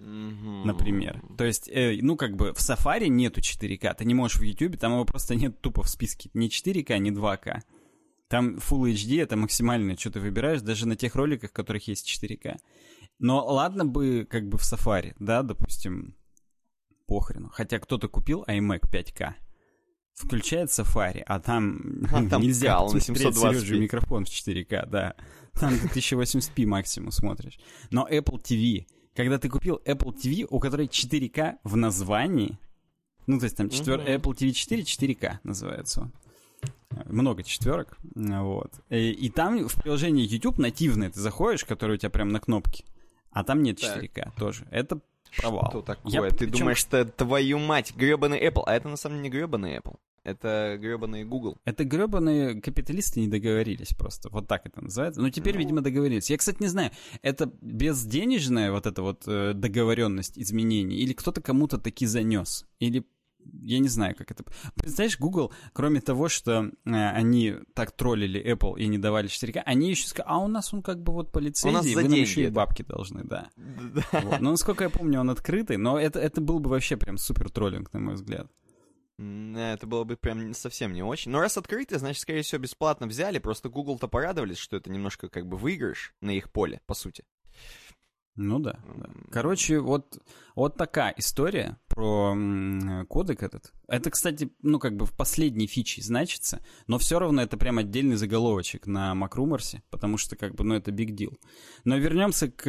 Мгм. 0.00 0.66
например. 0.66 1.22
То 1.36 1.44
есть, 1.44 1.68
э, 1.68 1.98
ну, 2.00 2.16
как 2.16 2.34
бы 2.34 2.54
в 2.54 2.58
Safari 2.58 3.08
нету 3.08 3.40
4К, 3.40 3.94
ты 3.94 4.04
не 4.06 4.14
можешь 4.14 4.38
в 4.38 4.42
YouTube, 4.42 4.78
там 4.78 4.92
его 4.92 5.04
просто 5.04 5.34
нет 5.34 5.60
тупо 5.60 5.82
в 5.82 5.90
списке. 5.90 6.30
Ни 6.32 6.48
4К, 6.48 6.96
ни 6.98 7.10
2К. 7.10 7.60
Там 8.28 8.56
Full 8.56 8.94
HD 8.94 9.22
это 9.22 9.36
максимальное, 9.36 9.96
что 9.96 10.12
ты 10.12 10.20
выбираешь, 10.20 10.62
даже 10.62 10.88
на 10.88 10.96
тех 10.96 11.14
роликах, 11.14 11.50
в 11.50 11.52
которых 11.52 11.86
есть 11.88 12.08
4К. 12.08 12.56
Но 13.18 13.44
ладно 13.44 13.84
бы 13.84 14.26
как 14.28 14.48
бы 14.48 14.56
в 14.56 14.62
Safari, 14.62 15.14
да, 15.18 15.42
допустим, 15.42 16.16
похрену. 17.06 17.50
Хотя 17.52 17.78
кто-то 17.78 18.08
купил 18.08 18.44
iMac 18.44 18.88
5K, 18.90 19.34
включает 20.20 20.68
Safari, 20.70 21.22
а 21.26 21.40
там, 21.40 21.80
А 22.12 22.24
там 22.28 22.42
нельзя 22.42 22.68
кал 22.68 22.88
на 22.88 22.94
посмотреть 22.98 23.26
720p. 23.28 23.54
Сережу 23.54 23.80
микрофон 23.80 24.24
в 24.24 24.28
4К, 24.28 24.86
да. 24.88 25.14
Там 25.54 25.74
1080p 25.74 26.66
максимум 26.66 27.10
смотришь. 27.10 27.58
Но 27.90 28.06
Apple 28.08 28.40
TV, 28.42 28.86
когда 29.14 29.38
ты 29.38 29.48
купил 29.48 29.80
Apple 29.84 30.14
TV, 30.14 30.46
у 30.48 30.60
которой 30.60 30.86
4К 30.86 31.56
в 31.64 31.76
названии, 31.76 32.58
ну, 33.26 33.38
то 33.38 33.44
есть 33.44 33.56
там 33.56 33.68
четвер... 33.70 33.98
Мгм. 33.98 34.08
Apple 34.08 34.34
TV 34.34 34.52
4 34.52 34.82
4К 34.82 35.38
называется 35.44 36.02
он. 36.02 36.12
Много 37.06 37.44
четверок, 37.44 37.96
вот. 38.14 38.72
И, 38.90 39.10
и 39.12 39.30
там 39.30 39.68
в 39.68 39.74
приложении 39.76 40.26
YouTube 40.26 40.58
нативное 40.58 41.10
ты 41.10 41.20
заходишь, 41.20 41.64
которое 41.64 41.94
у 41.94 41.96
тебя 41.96 42.10
прям 42.10 42.30
на 42.30 42.40
кнопке, 42.40 42.84
а 43.30 43.44
там 43.44 43.62
нет 43.62 43.80
Так. 43.80 44.02
4К 44.02 44.32
тоже. 44.36 44.66
Это 44.72 45.00
провал. 45.36 45.70
Что 45.70 45.82
такое? 45.82 46.12
Я 46.12 46.22
Ты 46.30 46.36
причем- 46.46 46.58
думаешь, 46.58 46.78
что 46.78 47.04
твою 47.04 47.58
мать, 47.60 47.94
гребаный 47.94 48.40
Apple, 48.44 48.64
а 48.66 48.74
это 48.74 48.88
на 48.88 48.96
самом 48.96 49.18
деле 49.18 49.28
не 49.28 49.30
гребаный 49.30 49.76
Apple. 49.76 49.96
Это 50.22 50.76
гребаный 50.80 51.24
Google. 51.24 51.58
Это 51.64 51.84
гребаные 51.84 52.60
капиталисты 52.60 53.20
не 53.20 53.28
договорились 53.28 53.94
просто. 53.94 54.28
Вот 54.30 54.48
так 54.48 54.66
это 54.66 54.82
называется. 54.82 55.20
Ну, 55.20 55.30
теперь, 55.30 55.54
Ну. 55.54 55.60
видимо, 55.60 55.80
договорились. 55.80 56.30
Я, 56.30 56.36
кстати, 56.36 56.58
не 56.60 56.68
знаю, 56.68 56.90
это 57.22 57.50
безденежная 57.60 58.70
вот 58.70 58.86
эта 58.86 59.02
вот 59.02 59.22
э, 59.26 59.52
договоренность 59.54 60.38
изменений, 60.38 60.96
или 60.96 61.12
кто-то 61.14 61.40
кому-то 61.40 61.78
таки 61.78 62.06
занес, 62.06 62.66
или 62.80 63.04
я 63.62 63.78
не 63.78 63.88
знаю, 63.88 64.14
как 64.14 64.30
это... 64.30 64.44
Представляешь, 64.74 65.18
Google, 65.18 65.50
кроме 65.72 66.02
того, 66.02 66.28
что 66.28 66.70
э, 66.84 66.90
они 66.90 67.54
так 67.74 67.92
троллили 67.92 68.38
Apple 68.54 68.78
и 68.78 68.86
не 68.86 68.98
давали 68.98 69.28
4К, 69.28 69.62
они 69.64 69.90
еще 69.90 70.06
сказали, 70.06 70.30
а 70.30 70.38
у 70.38 70.48
нас 70.48 70.74
он 70.74 70.82
как 70.82 71.02
бы 71.02 71.12
вот 71.14 71.32
по 71.32 71.38
лицензии, 71.38 71.94
за 71.94 72.02
вы 72.02 72.08
нам 72.08 72.18
еще 72.18 72.42
и 72.42 72.44
это». 72.44 72.52
бабки 72.52 72.82
должны, 72.82 73.24
да. 73.24 73.48
Да. 73.56 74.20
Вот. 74.20 74.40
Но, 74.40 74.50
насколько 74.50 74.84
я 74.84 74.90
помню, 74.90 75.20
он 75.20 75.30
открытый, 75.30 75.78
но 75.78 75.98
это, 75.98 76.20
это 76.20 76.42
был 76.42 76.60
бы 76.60 76.68
вообще 76.68 76.98
прям 76.98 77.16
супер 77.16 77.48
троллинг, 77.50 77.90
на 77.94 78.00
мой 78.00 78.14
взгляд. 78.14 78.50
М, 79.20 79.56
Это 79.56 79.86
было 79.86 80.04
бы 80.04 80.16
прям 80.16 80.54
совсем 80.54 80.92
не 80.94 81.02
очень. 81.02 81.30
Но 81.30 81.40
раз 81.40 81.56
открытый, 81.58 81.98
значит, 81.98 82.22
скорее 82.22 82.42
всего, 82.42 82.60
бесплатно 82.62 83.06
взяли. 83.06 83.38
Просто 83.38 83.68
Google-то 83.68 84.08
порадовались, 84.08 84.58
что 84.58 84.76
это 84.76 84.90
немножко 84.90 85.28
как 85.28 85.46
бы 85.46 85.56
выигрыш 85.58 86.14
на 86.20 86.30
их 86.30 86.50
поле, 86.50 86.80
по 86.86 86.94
сути. 86.94 87.24
Ну 88.36 88.58
да, 88.58 88.78
да. 88.96 89.10
Короче, 89.32 89.80
вот, 89.80 90.18
вот 90.54 90.76
такая 90.76 91.12
история 91.18 91.76
про 91.88 92.34
кодек 93.08 93.42
этот. 93.42 93.72
Это, 93.86 94.10
кстати, 94.10 94.50
ну 94.62 94.78
как 94.78 94.96
бы 94.96 95.04
в 95.04 95.14
последней 95.14 95.66
фиче 95.66 96.00
значится, 96.00 96.64
но 96.86 96.96
все 96.98 97.18
равно 97.18 97.42
это 97.42 97.58
прям 97.58 97.76
отдельный 97.78 98.16
заголовочек 98.16 98.86
на 98.86 99.12
MacRumors, 99.14 99.80
потому 99.90 100.16
что 100.16 100.36
как 100.36 100.54
бы, 100.54 100.64
ну 100.64 100.74
это 100.74 100.90
big 100.90 101.10
deal. 101.10 101.36
Но 101.84 101.98
вернемся 101.98 102.50
к 102.50 102.64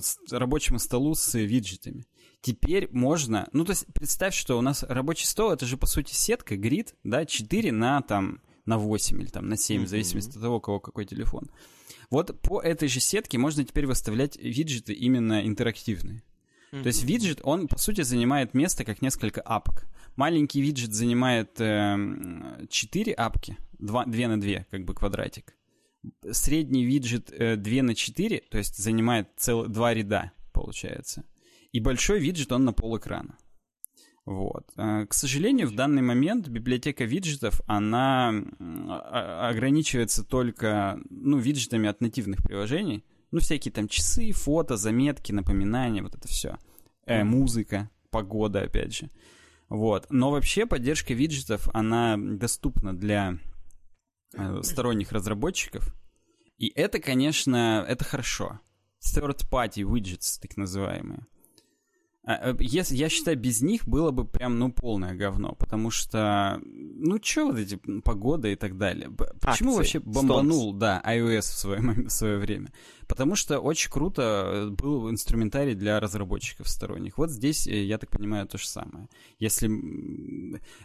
с- 0.00 0.18
рабочему 0.32 0.78
столу 0.78 1.14
с 1.14 1.34
виджетами. 1.36 2.04
Теперь 2.42 2.88
можно, 2.90 3.48
ну 3.52 3.64
то 3.64 3.70
есть 3.70 3.86
представь, 3.94 4.34
что 4.34 4.58
у 4.58 4.62
нас 4.62 4.82
рабочий 4.82 5.26
стол, 5.26 5.52
это 5.52 5.64
же 5.64 5.76
по 5.76 5.86
сути 5.86 6.12
сетка, 6.12 6.56
грид, 6.56 6.94
да, 7.04 7.24
4 7.24 7.70
на 7.72 8.02
там 8.02 8.40
на 8.66 8.78
8 8.78 9.20
или 9.20 9.28
там 9.28 9.48
на 9.48 9.56
7, 9.56 9.78
в 9.78 9.80
Мгм. 9.82 9.88
зависимости 9.88 10.36
от 10.36 10.42
того, 10.42 10.56
у 10.56 10.60
кого 10.60 10.80
какой 10.80 11.04
телефон. 11.06 11.50
Вот 12.10 12.40
по 12.42 12.60
этой 12.60 12.88
же 12.88 13.00
сетке 13.00 13.38
можно 13.38 13.64
теперь 13.64 13.86
выставлять 13.86 14.36
виджеты 14.36 14.92
именно 14.92 15.46
интерактивные. 15.46 16.22
То 16.70 16.86
есть 16.86 17.04
виджет, 17.04 17.40
он, 17.42 17.68
по 17.68 17.78
сути, 17.78 18.00
занимает 18.00 18.54
место 18.54 18.84
как 18.84 19.02
несколько 19.02 19.42
апок. 19.42 19.84
Маленький 20.16 20.62
виджет 20.62 20.94
занимает 20.94 21.52
4 21.58 23.12
апки, 23.12 23.58
2, 23.78 24.06
на 24.06 24.40
2, 24.40 24.64
как 24.70 24.84
бы 24.84 24.94
квадратик. 24.94 25.54
Средний 26.30 26.84
виджет 26.84 27.30
2 27.30 27.82
на 27.82 27.94
4, 27.94 28.42
то 28.50 28.58
есть 28.58 28.76
занимает 28.78 29.28
цел, 29.36 29.66
два 29.66 29.92
ряда, 29.94 30.32
получается. 30.52 31.24
И 31.72 31.80
большой 31.80 32.20
виджет, 32.20 32.52
он 32.52 32.64
на 32.64 32.72
пол 32.72 32.98
экрана. 32.98 33.36
Вот. 34.24 34.70
Э, 34.76 35.06
К 35.06 35.14
сожалению, 35.14 35.68
в 35.68 35.74
данный 35.74 36.02
момент 36.02 36.48
библиотека 36.48 37.04
виджетов, 37.04 37.60
она 37.66 38.28
м, 38.30 38.86
а- 38.88 39.48
ограничивается 39.48 40.22
только, 40.24 41.00
ну, 41.10 41.38
виджетами 41.38 41.88
от 41.88 42.00
нативных 42.00 42.42
приложений. 42.42 43.04
Ну, 43.32 43.40
всякие 43.40 43.72
там 43.72 43.88
часы, 43.88 44.30
фото, 44.32 44.76
заметки, 44.76 45.32
напоминания, 45.32 46.02
вот 46.02 46.14
это 46.14 46.28
все. 46.28 46.58
Э, 47.06 47.24
музыка, 47.24 47.90
погода, 48.10 48.60
опять 48.62 48.94
же. 48.94 49.10
Вот. 49.68 50.06
Но 50.10 50.30
вообще 50.30 50.66
поддержка 50.66 51.14
виджетов, 51.14 51.68
она 51.74 52.16
доступна 52.18 52.94
для 52.96 53.38
э, 54.34 54.60
сторонних 54.62 55.10
разработчиков. 55.12 55.94
И 56.58 56.68
это, 56.76 57.00
конечно, 57.00 57.84
это 57.88 58.04
хорошо. 58.04 58.60
Third-party 59.00 59.82
widgets, 59.82 60.38
так 60.40 60.56
называемые. 60.56 61.26
А, 62.24 62.52
э, 62.52 62.56
Если, 62.60 62.94
я 62.94 63.08
считаю, 63.08 63.36
без 63.36 63.62
них 63.62 63.86
было 63.88 64.12
бы 64.12 64.24
прям, 64.24 64.58
ну, 64.58 64.70
полное 64.70 65.14
говно, 65.14 65.56
потому 65.58 65.90
что, 65.90 66.60
ну, 66.64 67.18
чё 67.18 67.46
вот 67.46 67.58
эти 67.58 67.80
м, 67.88 68.00
погода 68.00 68.46
и 68.46 68.54
так 68.54 68.78
далее? 68.78 69.10
Почему 69.40 69.70
Акции, 69.70 69.78
вообще 69.78 70.00
бомбанул, 70.00 70.72
да, 70.72 71.02
iOS 71.04 71.40
в 71.40 71.44
свое, 71.58 71.80
в 71.80 72.10
свое 72.10 72.38
время? 72.38 72.72
Потому 73.08 73.34
что 73.34 73.58
очень 73.58 73.90
круто 73.90 74.22
э, 74.22 74.70
был 74.70 75.10
инструментарий 75.10 75.74
для 75.74 75.98
разработчиков 75.98 76.68
сторонних. 76.68 77.18
Вот 77.18 77.30
здесь, 77.30 77.66
э, 77.66 77.84
я 77.84 77.98
так 77.98 78.10
понимаю, 78.10 78.46
то 78.46 78.56
же 78.56 78.68
самое. 78.68 79.08
Если 79.40 79.68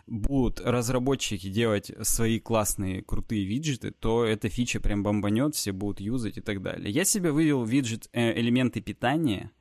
будут 0.08 0.60
разработчики 0.60 1.50
делать 1.50 1.92
свои 2.02 2.40
классные, 2.40 3.04
крутые 3.04 3.46
виджеты, 3.46 3.92
то 3.92 4.26
эта 4.26 4.50
фича 4.50 4.80
прям 4.80 5.04
бомбанет, 5.04 5.54
все 5.54 5.72
будут 5.72 6.00
юзать 6.00 6.38
и 6.38 6.42
так 6.42 6.64
далее. 6.64 6.92
Я 6.92 7.06
себе 7.06 7.32
вывел 7.32 7.64
виджет 7.64 8.10
э, 8.12 8.40
элементы 8.40 8.82
питания, 8.82 9.52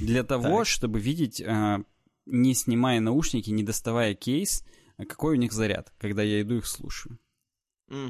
для 0.00 0.22
того, 0.22 0.64
чтобы 0.64 1.00
видеть, 1.00 1.42
а, 1.44 1.82
не 2.26 2.54
снимая 2.54 3.00
наушники, 3.00 3.50
не 3.50 3.62
доставая 3.62 4.14
кейс, 4.14 4.64
какой 4.96 5.36
у 5.36 5.38
них 5.38 5.52
заряд, 5.52 5.92
когда 5.98 6.22
я 6.22 6.40
иду 6.42 6.56
их 6.56 6.66
слушаю. 6.66 7.18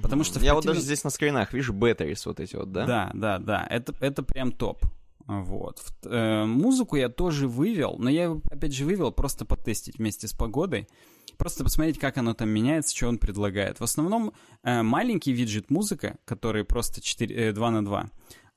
Потому 0.00 0.22
что 0.22 0.38
Я 0.38 0.54
вот 0.54 0.64
даже 0.64 0.80
здесь 0.80 1.02
на 1.02 1.10
скринах 1.10 1.52
вижу 1.52 1.72
batteries 1.72 2.22
вот 2.26 2.38
эти 2.38 2.54
вот, 2.54 2.70
да? 2.70 2.86
Да, 2.86 3.10
да, 3.14 3.38
да. 3.38 3.66
Это, 3.68 3.94
это 4.00 4.22
прям 4.22 4.52
топ. 4.52 4.84
Вот. 5.26 5.82
Э, 6.04 6.44
музыку 6.44 6.96
я 6.96 7.08
тоже 7.08 7.48
вывел, 7.48 7.96
но 7.98 8.10
я 8.10 8.24
его, 8.24 8.40
опять 8.50 8.74
же, 8.74 8.84
вывел 8.84 9.12
просто 9.12 9.44
потестить 9.44 9.98
вместе 9.98 10.28
с 10.28 10.32
погодой. 10.32 10.88
Просто 11.36 11.64
посмотреть, 11.64 11.98
как 11.98 12.18
оно 12.18 12.34
там 12.34 12.48
меняется, 12.50 12.94
что 12.94 13.08
он 13.08 13.18
предлагает. 13.18 13.80
В 13.80 13.84
основном 13.84 14.32
э, 14.62 14.82
маленький 14.82 15.32
виджет 15.32 15.70
музыка, 15.70 16.18
который 16.24 16.64
просто 16.64 17.00
4, 17.00 17.34
э, 17.34 17.52
2 17.52 17.70
на 17.70 17.84
2, 17.84 18.10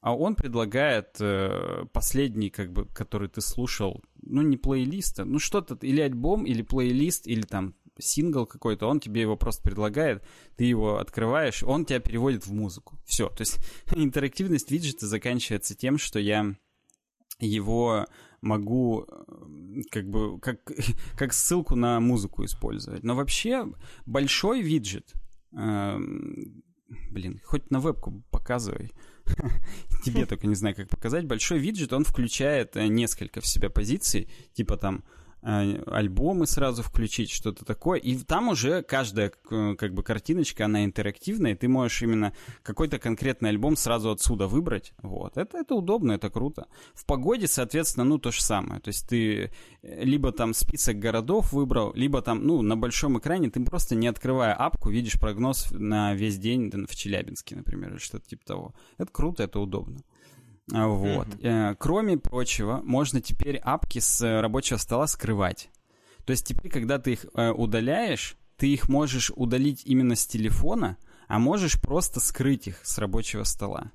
а 0.06 0.16
он 0.16 0.36
предлагает 0.36 1.18
э, 1.20 1.86
последний, 1.92 2.52
как 2.52 2.72
бы, 2.72 2.86
который 2.86 3.28
ты 3.28 3.42
слушал, 3.42 4.04
ну, 4.22 4.44
не 4.44 4.56
плейлист, 4.56 5.20
а, 5.20 5.26
ну, 5.26 5.40
что-то, 5.40 5.76
или 5.82 6.00
альбом, 6.00 6.46
или 6.46 6.62
плейлист, 6.62 7.26
или 7.26 7.42
там 7.42 7.74
сингл 7.98 8.46
какой-то, 8.46 8.86
он 8.86 9.00
тебе 9.00 9.22
его 9.22 9.36
просто 9.36 9.64
предлагает, 9.64 10.24
ты 10.58 10.66
его 10.66 11.00
открываешь, 11.00 11.64
он 11.64 11.86
тебя 11.86 12.00
переводит 12.00 12.46
в 12.46 12.54
музыку. 12.54 13.00
Все. 13.04 13.30
То 13.30 13.42
есть 13.42 13.58
интерактивность 13.96 14.70
виджета 14.70 15.08
заканчивается 15.08 15.74
тем, 15.74 15.98
что 15.98 16.20
я 16.20 16.56
его 17.40 18.06
могу 18.42 19.08
э, 19.08 19.82
как 19.90 20.08
бы 20.08 20.40
как, 20.40 20.60
как 21.18 21.34
ссылку 21.34 21.76
на 21.76 22.00
музыку 22.00 22.46
использовать. 22.46 23.02
Но 23.02 23.16
вообще 23.16 23.66
большой 24.06 24.62
виджет, 24.62 25.16
эм, 25.52 26.64
блин, 27.10 27.42
хоть 27.44 27.72
на 27.72 27.80
вебку 27.80 28.24
показывай, 28.30 28.92
тебе 30.04 30.26
только 30.26 30.48
не 30.48 30.56
знаю, 30.56 30.76
как 30.76 30.90
показать. 30.90 31.26
Большой 31.26 31.60
виджет, 31.60 31.94
он 31.94 32.04
включает 32.06 32.76
э, 32.76 32.88
несколько 32.88 33.42
в 33.42 33.48
себя 33.48 33.70
позиций, 33.70 34.30
типа 34.54 34.78
там 34.78 35.04
альбомы 35.46 36.48
сразу 36.48 36.82
включить, 36.82 37.30
что-то 37.30 37.66
такое. 37.66 38.00
И 38.00 38.18
там 38.18 38.50
уже 38.50 38.82
каждая 38.82 39.30
к- 39.30 39.76
как 39.76 39.94
бы 39.94 40.02
картиночка, 40.02 40.66
она 40.66 40.84
интерактивная, 40.84 41.52
и 41.52 41.56
ты 41.56 41.68
можешь 41.68 42.02
именно 42.02 42.34
какой-то 42.64 42.98
конкретный 42.98 43.50
альбом 43.50 43.76
сразу 43.76 44.10
отсюда 44.10 44.48
выбрать. 44.48 44.94
Вот. 45.04 45.38
Это, 45.38 45.60
это 45.60 45.76
удобно, 45.76 46.14
это 46.14 46.30
круто. 46.30 46.66
В 46.94 47.06
погоде, 47.06 47.48
соответственно, 47.48 48.06
ну, 48.06 48.18
то 48.18 48.32
же 48.32 48.42
самое. 48.42 48.82
То 48.82 48.88
есть 48.90 49.08
ты 49.08 49.52
э, 49.84 50.04
либо 50.04 50.32
там 50.32 50.54
список 50.54 50.98
городов 50.98 51.54
выбрал, 51.54 51.94
либо 51.94 52.22
там, 52.22 52.46
ну, 52.46 52.62
на 52.62 52.76
большом 52.76 53.20
экране 53.20 53.50
ты 53.50 53.64
просто 53.64 53.96
не 53.96 54.08
открывая 54.08 54.54
апку, 54.54 54.90
видишь 54.90 55.20
прогноз 55.20 55.72
на 55.72 56.16
весь 56.16 56.38
день 56.38 56.72
в 56.88 56.96
Челябинске, 56.96 57.56
например, 57.56 57.92
или 57.92 58.00
что-то 58.00 58.28
типа 58.28 58.46
того. 58.46 58.74
Это 58.98 59.12
круто, 59.12 59.44
это 59.44 59.60
удобно. 59.60 60.00
А, 60.74 60.88
Вот. 60.88 61.28
Э, 61.44 61.76
Кроме 61.78 62.18
прочего, 62.18 62.82
можно 62.84 63.22
теперь 63.22 63.58
апки 63.58 64.00
с 64.00 64.22
э, 64.22 64.42
рабочего 64.42 64.78
стола 64.78 65.08
скрывать. 65.08 65.70
То 66.26 66.32
есть 66.32 66.46
теперь, 66.48 66.72
когда 66.72 66.98
ты 66.98 67.14
их 67.14 67.26
э, 67.36 67.52
удаляешь, 67.52 68.36
ты 68.58 68.74
их 68.74 68.90
можешь 68.90 69.32
удалить 69.36 69.84
именно 69.86 70.16
с 70.16 70.26
телефона, 70.26 70.98
а 71.28 71.40
можешь 71.40 71.80
просто 71.80 72.20
скрыть 72.20 72.68
их 72.68 72.80
с 72.84 72.98
рабочего 72.98 73.44
стола. 73.44 73.92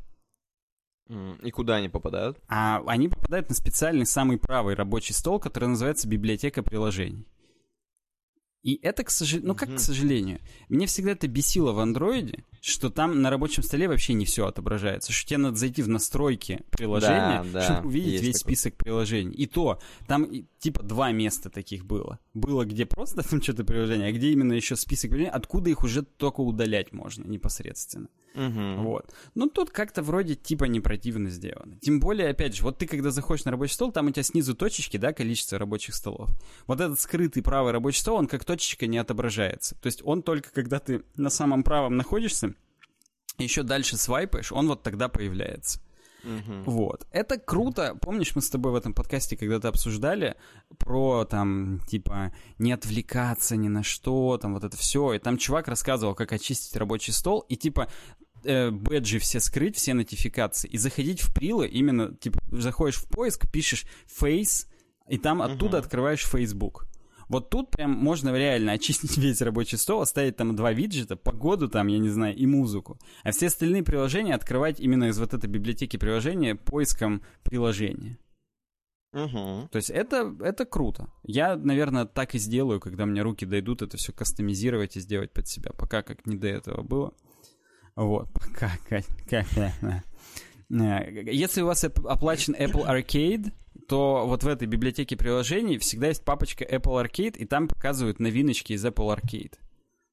И 1.42 1.50
куда 1.50 1.76
они 1.76 1.88
попадают? 1.88 2.38
А 2.48 2.82
они 2.86 3.08
попадают 3.08 3.48
на 3.48 3.54
специальный 3.56 4.06
самый 4.06 4.38
правый 4.38 4.76
рабочий 4.76 5.12
стол, 5.12 5.40
который 5.40 5.68
называется 5.68 6.06
библиотека 6.06 6.62
приложений. 6.62 7.26
И 8.62 8.78
это, 8.82 9.04
к 9.04 9.10
сожалению, 9.10 9.48
ну 9.48 9.54
как 9.54 9.76
к 9.76 9.78
сожалению, 9.78 10.40
мне 10.68 10.86
всегда 10.86 11.12
это 11.12 11.26
бесило 11.28 11.72
в 11.72 11.78
андроиде, 11.78 12.44
что 12.60 12.90
там 12.90 13.22
на 13.22 13.30
рабочем 13.30 13.62
столе 13.62 13.88
вообще 13.88 14.12
не 14.12 14.26
все 14.26 14.46
отображается, 14.46 15.12
что 15.12 15.28
тебе 15.28 15.38
надо 15.38 15.56
зайти 15.56 15.80
в 15.82 15.88
настройки 15.88 16.60
приложения, 16.70 17.42
Да, 17.44 17.60
да, 17.60 17.62
чтобы 17.62 17.88
увидеть 17.88 18.20
весь 18.20 18.38
такое. 18.38 18.54
список 18.54 18.76
приложений. 18.76 19.32
И 19.32 19.46
то, 19.46 19.80
там 20.06 20.28
типа 20.60 20.82
два 20.82 21.10
места 21.10 21.50
таких 21.50 21.84
было. 21.84 22.18
Было, 22.34 22.64
где 22.64 22.86
просто 22.86 23.28
там 23.28 23.42
что-то 23.42 23.64
приложение, 23.64 24.08
а 24.08 24.12
где 24.12 24.30
именно 24.30 24.52
еще 24.52 24.76
список 24.76 25.10
приложений, 25.10 25.32
откуда 25.34 25.70
их 25.70 25.82
уже 25.82 26.02
только 26.02 26.40
удалять 26.40 26.92
можно 26.92 27.26
непосредственно. 27.26 28.08
Мгм. 28.34 28.84
Вот. 28.84 29.12
Ну, 29.34 29.48
тут 29.48 29.70
как-то 29.70 30.02
вроде 30.02 30.36
типа 30.36 30.64
не 30.64 30.80
противно 30.80 31.30
сделано. 31.30 31.78
Тем 31.80 31.98
более, 31.98 32.28
опять 32.28 32.54
же, 32.54 32.62
вот 32.62 32.78
ты 32.78 32.86
когда 32.86 33.10
заходишь 33.10 33.44
на 33.44 33.50
рабочий 33.50 33.74
стол, 33.74 33.90
там 33.90 34.06
у 34.06 34.10
тебя 34.10 34.22
снизу 34.22 34.54
точечки, 34.54 34.98
да, 34.98 35.12
количество 35.12 35.58
рабочих 35.58 35.94
столов. 35.94 36.30
Вот 36.66 36.80
этот 36.80 37.00
скрытый 37.00 37.42
правый 37.42 37.72
рабочий 37.72 38.00
стол, 38.00 38.18
он 38.18 38.28
как 38.28 38.44
точечка 38.44 38.86
не 38.86 38.98
отображается. 38.98 39.74
То 39.80 39.86
есть 39.86 40.02
он 40.04 40.22
только 40.22 40.52
когда 40.52 40.78
ты 40.78 41.02
на 41.16 41.30
самом 41.30 41.64
правом 41.64 41.96
находишься, 41.96 42.54
еще 43.38 43.62
дальше 43.62 43.96
свайпаешь, 43.96 44.52
он 44.52 44.68
вот 44.68 44.82
тогда 44.82 45.08
появляется. 45.08 45.80
Мгм. 46.22 46.64
Вот. 46.64 47.06
Это 47.10 47.38
круто. 47.38 47.96
Помнишь, 48.00 48.34
мы 48.34 48.42
с 48.42 48.50
тобой 48.50 48.72
в 48.72 48.74
этом 48.74 48.94
подкасте 48.94 49.36
когда-то 49.36 49.68
обсуждали 49.68 50.36
про 50.78 51.24
там, 51.24 51.80
типа, 51.88 52.32
не 52.58 52.72
отвлекаться 52.72 53.56
ни 53.56 53.68
на 53.68 53.82
что, 53.82 54.38
там 54.38 54.54
вот 54.54 54.64
это 54.64 54.76
все. 54.76 55.14
И 55.14 55.18
там 55.18 55.38
чувак 55.38 55.68
рассказывал, 55.68 56.14
как 56.14 56.32
очистить 56.32 56.76
рабочий 56.76 57.12
стол, 57.12 57.40
и 57.48 57.56
типа 57.56 57.88
э, 58.44 58.70
бэджи 58.70 59.18
все 59.18 59.40
скрыть, 59.40 59.76
все 59.76 59.94
нотификации, 59.94 60.68
и 60.68 60.78
заходить 60.78 61.20
в 61.20 61.34
прилы, 61.34 61.66
именно, 61.68 62.14
типа, 62.14 62.40
заходишь 62.50 62.96
в 62.96 63.06
поиск, 63.08 63.50
пишешь 63.50 63.84
face, 64.08 64.66
и 65.08 65.18
там 65.18 65.42
оттуда 65.42 65.78
Мгм. 65.78 65.84
открываешь 65.84 66.24
Facebook. 66.26 66.86
Вот 67.30 67.48
тут 67.48 67.70
прям 67.70 67.92
можно 67.92 68.36
реально 68.36 68.72
очистить 68.72 69.16
весь 69.18 69.40
рабочий 69.40 69.78
стол, 69.78 70.02
оставить 70.02 70.36
там 70.36 70.56
два 70.56 70.72
виджета, 70.72 71.14
погоду 71.14 71.68
там, 71.68 71.86
я 71.86 71.98
не 71.98 72.08
знаю, 72.08 72.34
и 72.34 72.44
музыку. 72.44 72.98
А 73.22 73.30
все 73.30 73.46
остальные 73.46 73.84
приложения 73.84 74.34
открывать 74.34 74.80
именно 74.80 75.04
из 75.04 75.18
вот 75.18 75.32
этой 75.32 75.48
библиотеки 75.48 75.96
приложения 75.96 76.56
поиском 76.56 77.22
приложения. 77.44 78.18
Мгм. 79.12 79.68
То 79.68 79.76
есть 79.76 79.90
это, 79.90 80.34
это 80.40 80.64
круто. 80.64 81.08
Я, 81.22 81.56
наверное, 81.56 82.04
так 82.04 82.34
и 82.34 82.38
сделаю, 82.38 82.80
когда 82.80 83.06
мне 83.06 83.22
руки 83.22 83.46
дойдут 83.46 83.82
это 83.82 83.96
все 83.96 84.12
кастомизировать 84.12 84.96
и 84.96 85.00
сделать 85.00 85.32
под 85.32 85.46
себя. 85.46 85.70
Пока 85.78 86.02
как 86.02 86.26
не 86.26 86.36
до 86.36 86.48
этого 86.48 86.82
было. 86.82 87.14
Вот, 87.94 88.28
пока 88.32 88.72
как... 88.88 89.04
э, 90.70 91.24
Если 91.32 91.62
у 91.62 91.66
вас 91.66 91.84
оп- 91.84 92.06
оплачен 92.06 92.54
Apple 92.54 92.86
Arcade, 92.86 93.52
то 93.88 94.26
вот 94.26 94.44
в 94.44 94.48
этой 94.48 94.66
библиотеке 94.68 95.16
приложений 95.16 95.78
всегда 95.78 96.08
есть 96.08 96.24
папочка 96.24 96.64
Apple 96.64 97.04
Arcade, 97.04 97.36
и 97.38 97.44
там 97.44 97.68
показывают 97.68 98.20
новиночки 98.20 98.72
из 98.72 98.84
Apple 98.84 99.16
Arcade. 99.16 99.54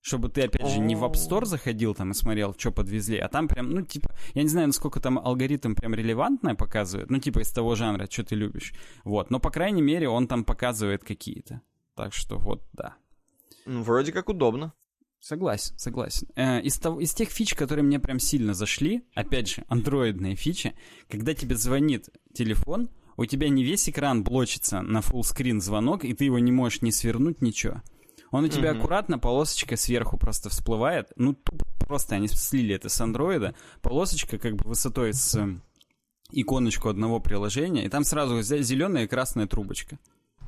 Чтобы 0.01 0.29
ты, 0.29 0.43
опять 0.43 0.67
же, 0.69 0.79
не 0.79 0.95
в 0.95 1.03
App 1.03 1.13
Store 1.13 1.43
заходил 1.45 1.93
там 1.93 2.11
и 2.11 2.13
смотрел, 2.13 2.55
что 2.57 2.71
подвезли, 2.71 3.17
а 3.17 3.27
там 3.27 3.47
прям, 3.47 3.71
ну, 3.71 3.81
типа, 3.81 4.15
я 4.35 4.43
не 4.43 4.47
знаю, 4.49 4.67
насколько 4.67 4.99
там 5.01 5.19
алгоритм 5.19 5.75
прям 5.75 5.93
релевантное 5.93 6.55
показывает, 6.55 7.09
ну, 7.11 7.19
типа 7.19 7.39
из 7.39 7.51
того 7.51 7.75
жанра, 7.75 8.07
что 8.09 8.23
ты 8.23 8.35
любишь. 8.35 8.73
Вот, 9.03 9.29
но, 9.31 9.39
по 9.39 9.49
крайней 9.51 9.81
мере, 9.81 10.07
он 10.07 10.27
там 10.27 10.45
показывает 10.45 11.03
какие-то. 11.03 11.61
Так 11.95 12.13
что 12.13 12.37
вот, 12.37 12.63
да. 12.73 12.95
Ну, 13.65 13.83
Вроде 13.83 14.13
как 14.13 14.29
удобно. 14.29 14.73
Согласен, 15.19 15.77
согласен. 15.77 16.27
Э, 16.35 16.61
из, 16.61 16.77
того, 16.77 16.99
из 17.01 17.13
тех 17.13 17.29
фич, 17.29 17.53
которые 17.53 17.83
мне 17.83 17.99
прям 17.99 18.19
сильно 18.19 18.53
зашли, 18.53 19.03
опять 19.15 19.49
же, 19.49 19.63
андроидные 19.67 20.35
фичи, 20.35 20.73
когда 21.09 21.33
тебе 21.33 21.55
звонит 21.55 22.09
телефон, 22.33 22.89
у 23.17 23.25
тебя 23.25 23.49
не 23.49 23.63
весь 23.63 23.89
экран 23.89 24.23
блочится 24.23 24.81
на 24.81 25.01
фуллскрин 25.01 25.59
звонок, 25.59 26.05
и 26.05 26.13
ты 26.13 26.25
его 26.25 26.39
не 26.39 26.51
можешь 26.51 26.81
ни 26.81 26.91
свернуть, 26.91 27.41
ничего. 27.41 27.81
Он 28.31 28.43
у 28.43 28.47
тебя 28.47 28.71
Мгм. 28.71 28.79
аккуратно, 28.79 29.19
полосочка 29.19 29.75
сверху 29.75 30.17
просто 30.17 30.49
всплывает. 30.49 31.11
Ну, 31.15 31.33
тупо 31.33 31.65
просто 31.79 32.15
они 32.15 32.27
слили 32.27 32.75
это 32.75 32.89
с 32.89 32.99
андроида. 33.01 33.55
Полосочка 33.81 34.37
как 34.37 34.55
бы 34.55 34.65
высотой 34.69 35.13
с 35.13 35.39
иконочку 36.31 36.89
одного 36.89 37.19
приложения, 37.19 37.85
и 37.85 37.89
там 37.89 38.03
сразу 38.03 38.41
зеленая 38.41 39.05
и 39.05 39.07
красная 39.07 39.47
трубочка. 39.47 39.97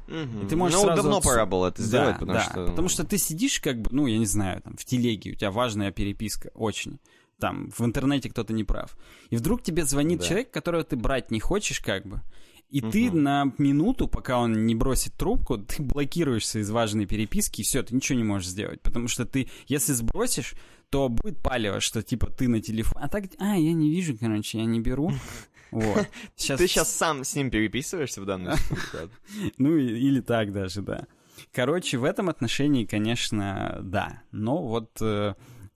И 0.10 0.48
ты 0.48 0.56
можешь 0.56 0.78
ну, 0.78 0.84
сразу 0.84 1.02
давно 1.04 1.18
отс- 1.20 1.24
пора 1.24 1.46
было 1.46 1.68
это 1.68 1.82
сделать, 1.82 2.14
да, 2.14 2.20
потому 2.20 2.34
да, 2.34 2.44
что... 2.44 2.66
потому 2.66 2.90
что 2.90 3.04
ты 3.04 3.18
сидишь 3.18 3.60
как 3.60 3.82
бы, 3.82 3.90
ну, 3.92 4.08
я 4.08 4.18
не 4.18 4.26
знаю, 4.26 4.62
там, 4.62 4.76
в 4.78 4.84
телеге, 4.86 5.32
у 5.32 5.36
тебя 5.36 5.52
важная 5.52 5.92
переписка, 5.92 6.50
очень. 6.54 7.00
Там, 7.40 7.70
в 7.72 7.82
интернете 7.86 8.30
кто-то 8.30 8.52
не 8.52 8.66
прав. 8.66 8.98
И 9.30 9.38
вдруг 9.38 9.64
тебе 9.64 9.86
звонит 9.86 10.20
Да. 10.20 10.26
человек, 10.26 10.52
которого 10.52 10.84
ты 10.84 10.98
брать 10.98 11.32
не 11.32 11.40
хочешь, 11.40 11.80
как 11.80 12.06
бы. 12.06 12.22
И 12.70 12.82
ты 12.82 13.08
Мгм. 13.10 13.24
на 13.24 13.54
минуту, 13.58 14.08
пока 14.08 14.38
он 14.40 14.66
не 14.68 14.76
бросит 14.76 15.14
трубку, 15.14 15.58
ты 15.58 15.82
блокируешься 15.82 16.60
из 16.60 16.70
важной 16.70 17.06
переписки, 17.06 17.62
и 17.62 17.64
все, 17.64 17.82
ты 17.82 17.96
ничего 17.96 18.18
не 18.18 18.24
можешь 18.26 18.50
сделать. 18.50 18.82
Потому 18.82 19.08
что 19.08 19.26
ты, 19.26 19.50
если 19.68 19.94
сбросишь, 19.94 20.54
то 20.90 21.08
будет 21.08 21.40
палево, 21.42 21.80
что 21.80 22.02
типа 22.04 22.28
ты 22.30 22.48
на 22.48 22.62
телефон. 22.62 23.02
А 23.02 23.08
так, 23.08 23.26
а, 23.40 23.56
я 23.58 23.74
не 23.74 23.90
вижу, 23.90 24.18
короче, 24.20 24.60
я 24.60 24.66
не 24.66 24.80
беру. 24.82 25.12
Вот. 25.72 26.08
Сейчас 26.36 26.58
Ты 26.60 26.68
сейчас 26.68 26.94
сам 26.94 27.24
с 27.24 27.36
ним 27.36 27.50
переписываешься 27.52 28.22
в 28.22 28.26
секунду, 28.26 28.52
правда? 28.92 29.14
Ну, 29.58 29.78
или 29.78 30.22
так 30.22 30.52
даже, 30.52 30.82
да. 30.82 31.08
Короче, 31.52 31.98
в 31.98 32.04
этом 32.04 32.30
отношении, 32.30 32.86
конечно, 32.86 33.80
да. 33.82 34.24
Но 34.32 34.62
вот 34.62 35.02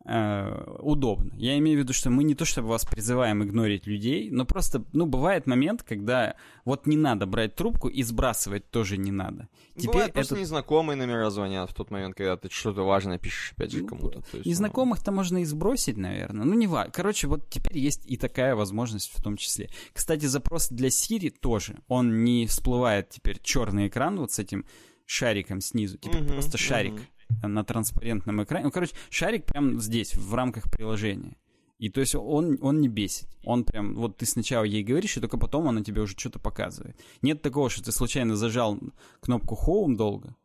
э, 0.05 0.75
удобно. 0.79 1.31
Я 1.35 1.57
имею 1.57 1.77
в 1.77 1.81
виду, 1.81 1.93
что 1.93 2.09
мы 2.09 2.23
не 2.23 2.35
то 2.35 2.45
чтобы 2.45 2.67
вас 2.69 2.85
призываем 2.85 3.43
игнорить 3.43 3.87
людей, 3.87 4.29
но 4.29 4.45
просто, 4.45 4.83
ну, 4.93 5.05
бывает 5.05 5.47
момент, 5.47 5.83
когда 5.83 6.35
вот 6.65 6.87
не 6.87 6.97
надо 6.97 7.25
брать 7.25 7.55
трубку 7.55 7.87
и 7.87 8.03
сбрасывать 8.03 8.69
тоже 8.69 8.97
не 8.97 9.11
надо. 9.11 9.47
Теперь 9.75 9.87
Бывает, 9.91 10.13
просто 10.13 10.35
это... 10.35 10.41
незнакомые 10.41 10.95
номера 10.97 11.29
звонят 11.29 11.69
в 11.69 11.73
тот 11.73 11.89
момент, 11.91 12.15
когда 12.15 12.37
ты 12.37 12.49
что-то 12.51 12.83
важное 12.83 13.17
пишешь, 13.17 13.53
опять 13.55 13.71
же, 13.71 13.81
Ну, 13.81 13.87
кому-то. 13.87 14.19
То 14.19 14.37
есть, 14.37 14.45
ну, 14.45 14.49
Незнакомых-то 14.51 15.11
можно 15.11 15.39
и 15.39 15.45
сбросить, 15.45 15.97
наверное. 15.97 16.45
Ну, 16.45 16.53
не 16.53 16.67
важно. 16.67 16.91
Короче, 16.91 17.27
вот 17.27 17.49
теперь 17.49 17.77
есть 17.77 18.05
и 18.05 18.17
такая 18.17 18.55
возможность 18.55 19.11
в 19.15 19.21
том 19.21 19.37
числе. 19.37 19.69
Кстати, 19.93 20.25
запрос 20.25 20.69
для 20.69 20.89
Siri 20.89 21.29
тоже. 21.31 21.79
Он 21.87 22.23
не 22.23 22.45
всплывает 22.45 23.09
теперь 23.09 23.39
черный 23.41 23.87
экран 23.87 24.19
вот 24.19 24.31
с 24.31 24.39
этим 24.39 24.65
шариком 25.05 25.61
снизу. 25.61 25.97
Теперь 25.97 26.21
Мгм, 26.21 26.33
просто 26.33 26.57
шарик 26.57 26.93
на 27.41 27.63
транспарентном 27.63 28.43
экране. 28.43 28.65
Ну, 28.65 28.71
короче, 28.71 28.93
шарик 29.09 29.45
прям 29.45 29.79
здесь, 29.79 30.15
в 30.15 30.33
рамках 30.35 30.71
приложения. 30.71 31.37
И 31.83 31.89
то 31.89 31.99
есть 31.99 32.15
он, 32.15 32.57
он 32.61 32.79
не 32.79 32.87
бесит. 32.87 33.27
Он 33.43 33.65
прям, 33.65 33.95
вот 33.95 34.17
ты 34.17 34.25
сначала 34.25 34.63
ей 34.63 34.83
говоришь, 34.83 35.17
и 35.17 35.19
только 35.19 35.37
потом 35.37 35.67
она 35.67 35.83
тебе 35.83 36.01
уже 36.01 36.15
что-то 36.17 36.39
показывает. 36.39 36.95
Нет 37.21 37.41
такого, 37.41 37.69
что 37.69 37.83
ты 37.83 37.91
случайно 37.91 38.37
зажал 38.37 38.79
кнопку 39.19 39.59
Home 39.67 39.97
долго. 39.97 40.35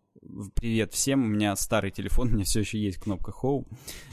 Привет 0.54 0.94
всем, 0.94 1.24
у 1.24 1.28
меня 1.28 1.54
старый 1.54 1.92
телефон, 1.92 2.28
у 2.30 2.30
меня 2.32 2.44
все 2.44 2.60
еще 2.60 2.78
есть 2.78 2.98
кнопка 2.98 3.32
Home. 3.42 3.66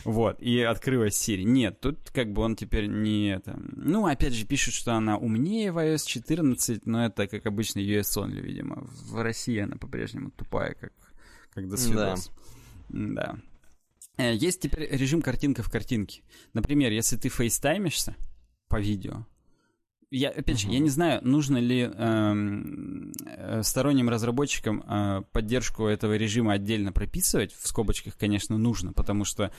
Вот, 0.03 0.39
и 0.39 0.61
открылась 0.61 1.15
Siri. 1.15 1.43
Нет, 1.43 1.79
тут 1.79 1.97
как 2.11 2.31
бы 2.31 2.43
он 2.43 2.55
теперь 2.55 2.85
не 2.85 3.33
это... 3.33 3.59
Ну, 3.75 4.05
опять 4.05 4.33
же, 4.33 4.45
пишут, 4.45 4.75
что 4.75 4.93
она 4.93 5.17
умнее 5.17 5.71
в 5.71 5.79
iOS 5.79 6.05
14, 6.05 6.85
но 6.85 7.05
это, 7.05 7.27
как 7.27 7.47
обычно, 7.47 7.79
US 7.79 8.17
only, 8.17 8.39
видимо. 8.39 8.87
В 9.09 9.19
России 9.19 9.57
она 9.57 9.77
по-прежнему 9.77 10.29
тупая, 10.29 10.75
как, 10.75 10.93
как 11.55 11.67
до 11.67 11.75
свидос. 11.75 12.27
Да. 12.27 12.44
Э, 14.17 14.33
Есть 14.33 14.61
теперь 14.61 14.89
режим 14.95 15.21
картинка 15.21 15.63
в 15.63 15.69
картинке. 15.69 16.21
Например, 16.53 16.91
если 16.91 17.17
ты 17.17 17.29
фейстаймишься 17.29 18.15
по 18.67 18.79
видео, 18.79 19.25
я, 20.11 20.29
опять 20.29 20.59
же, 20.59 20.69
я 20.69 20.79
не 20.79 20.89
знаю, 20.89 21.19
нужно 21.23 21.57
ли 21.57 21.81
эм, 21.81 23.11
э, 23.25 23.63
сторонним 23.63 24.07
разработчикам 24.07 24.83
э, 24.87 25.23
поддержку 25.31 25.87
этого 25.87 26.15
режима 26.15 26.53
отдельно 26.53 26.91
прописывать. 26.91 27.53
В 27.53 27.67
скобочках, 27.67 28.15
конечно, 28.17 28.57
нужно, 28.57 28.93
потому 28.93 29.25
что, 29.25 29.51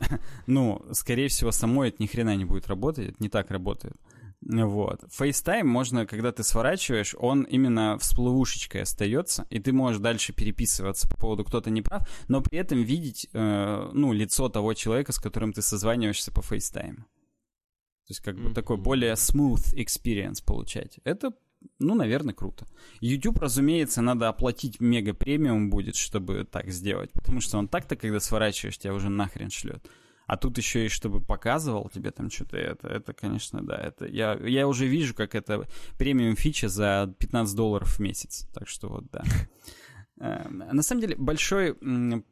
ну, 0.46 0.84
скорее 0.92 1.28
всего, 1.28 1.50
самой 1.50 1.88
это 1.88 2.02
ни 2.02 2.06
хрена 2.06 2.36
не 2.36 2.44
будет 2.44 2.66
работать, 2.66 3.10
это 3.10 3.16
не 3.20 3.28
так 3.28 3.50
работает. 3.50 3.96
Вот. 4.44 5.04
FaceTime 5.04 5.64
можно, 5.64 6.04
когда 6.04 6.32
ты 6.32 6.42
сворачиваешь, 6.42 7.14
он 7.18 7.42
именно 7.42 7.96
всплывушечкой 7.98 8.82
остается, 8.82 9.46
и 9.50 9.60
ты 9.60 9.72
можешь 9.72 10.00
дальше 10.00 10.32
переписываться 10.32 11.08
по 11.08 11.16
поводу 11.16 11.44
кто-то 11.44 11.70
не 11.70 11.82
прав, 11.82 12.08
но 12.28 12.40
при 12.40 12.58
этом 12.58 12.82
видеть, 12.82 13.28
э, 13.32 13.90
ну, 13.92 14.12
лицо 14.12 14.48
того 14.48 14.74
человека, 14.74 15.12
с 15.12 15.18
которым 15.18 15.52
ты 15.52 15.62
созваниваешься 15.62 16.32
по 16.32 16.40
FaceTime. 16.40 16.96
То 16.96 18.10
есть 18.10 18.20
как 18.20 18.36
бы 18.36 18.52
такой 18.52 18.78
более 18.78 19.12
smooth 19.12 19.74
experience 19.76 20.44
получать. 20.44 20.98
Это, 21.04 21.32
ну, 21.78 21.94
наверное, 21.94 22.34
круто. 22.34 22.66
YouTube, 23.00 23.38
разумеется, 23.38 24.02
надо 24.02 24.28
оплатить 24.28 24.80
мега 24.80 25.14
премиум 25.14 25.70
будет, 25.70 25.94
чтобы 25.94 26.44
так 26.44 26.70
сделать, 26.70 27.12
потому 27.12 27.40
что 27.40 27.58
он 27.58 27.68
так-то, 27.68 27.94
когда 27.94 28.18
сворачиваешь, 28.18 28.78
тебя 28.78 28.92
уже 28.92 29.08
нахрен 29.08 29.50
шлет. 29.50 29.88
А 30.32 30.38
тут 30.38 30.56
еще 30.56 30.86
и 30.86 30.88
чтобы 30.88 31.20
показывал 31.20 31.90
тебе 31.92 32.10
там 32.10 32.30
что-то, 32.30 32.56
это, 32.56 32.88
это, 32.88 33.12
конечно, 33.12 33.60
да, 33.62 33.76
это 33.76 34.06
я, 34.06 34.32
я 34.32 34.66
уже 34.66 34.86
вижу, 34.86 35.14
как 35.14 35.34
это 35.34 35.68
премиум 35.98 36.36
фича 36.36 36.70
за 36.70 37.14
15 37.18 37.54
долларов 37.54 37.98
в 37.98 37.98
месяц. 37.98 38.48
Так 38.54 38.66
что 38.66 38.88
вот, 38.88 39.04
да. 39.10 39.22
Э, 40.18 40.48
На 40.48 40.82
самом 40.82 41.02
деле, 41.02 41.16
большой 41.16 41.76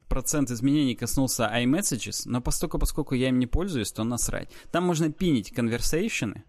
процент 0.08 0.50
изменений 0.50 0.94
коснулся 0.94 1.50
iMessages, 1.54 2.22
но 2.24 2.40
поскольку, 2.40 2.78
поскольку 2.78 3.14
я 3.14 3.28
им 3.28 3.38
не 3.38 3.46
пользуюсь, 3.46 3.92
то 3.92 4.02
насрать. 4.02 4.48
Там 4.70 4.84
можно 4.84 5.12
пинить 5.12 5.52
конверсейшены, 5.52 6.44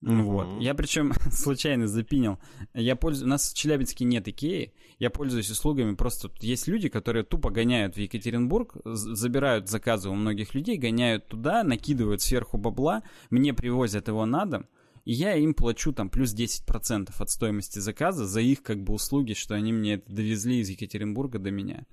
Мгм. 0.00 0.24
вот. 0.24 0.60
Я 0.60 0.74
причем 0.74 1.12
случайно 1.30 1.86
запинил. 1.86 2.38
Я 2.74 2.96
пользуюсь... 2.96 3.26
У 3.26 3.28
нас 3.28 3.52
в 3.52 3.56
Челябинске 3.56 4.04
нет 4.04 4.26
Икеи. 4.28 4.72
Я 4.98 5.10
пользуюсь 5.10 5.50
услугами. 5.50 5.94
Просто 5.94 6.30
есть 6.40 6.68
люди, 6.68 6.88
которые 6.88 7.24
тупо 7.24 7.50
гоняют 7.50 7.96
в 7.96 7.98
Екатеринбург, 7.98 8.76
забирают 8.84 9.68
заказы 9.68 10.08
у 10.08 10.14
многих 10.14 10.54
людей, 10.54 10.78
гоняют 10.78 11.28
туда, 11.28 11.62
накидывают 11.64 12.22
сверху 12.22 12.56
бабла, 12.56 13.02
мне 13.28 13.52
привозят 13.52 14.08
его 14.08 14.24
на 14.26 14.46
дом. 14.46 14.66
И 15.04 15.12
я 15.12 15.34
им 15.34 15.54
плачу 15.54 15.92
там 15.92 16.10
плюс 16.10 16.34
10% 16.34 17.10
от 17.18 17.30
стоимости 17.30 17.78
заказа 17.78 18.26
за 18.26 18.40
их 18.40 18.62
как 18.62 18.82
бы 18.82 18.94
услуги, 18.94 19.32
что 19.34 19.54
они 19.54 19.72
мне 19.72 19.94
это 19.94 20.12
довезли 20.12 20.60
из 20.60 20.68
Екатеринбурга 20.68 21.38
до 21.38 21.50
меня. 21.50 21.86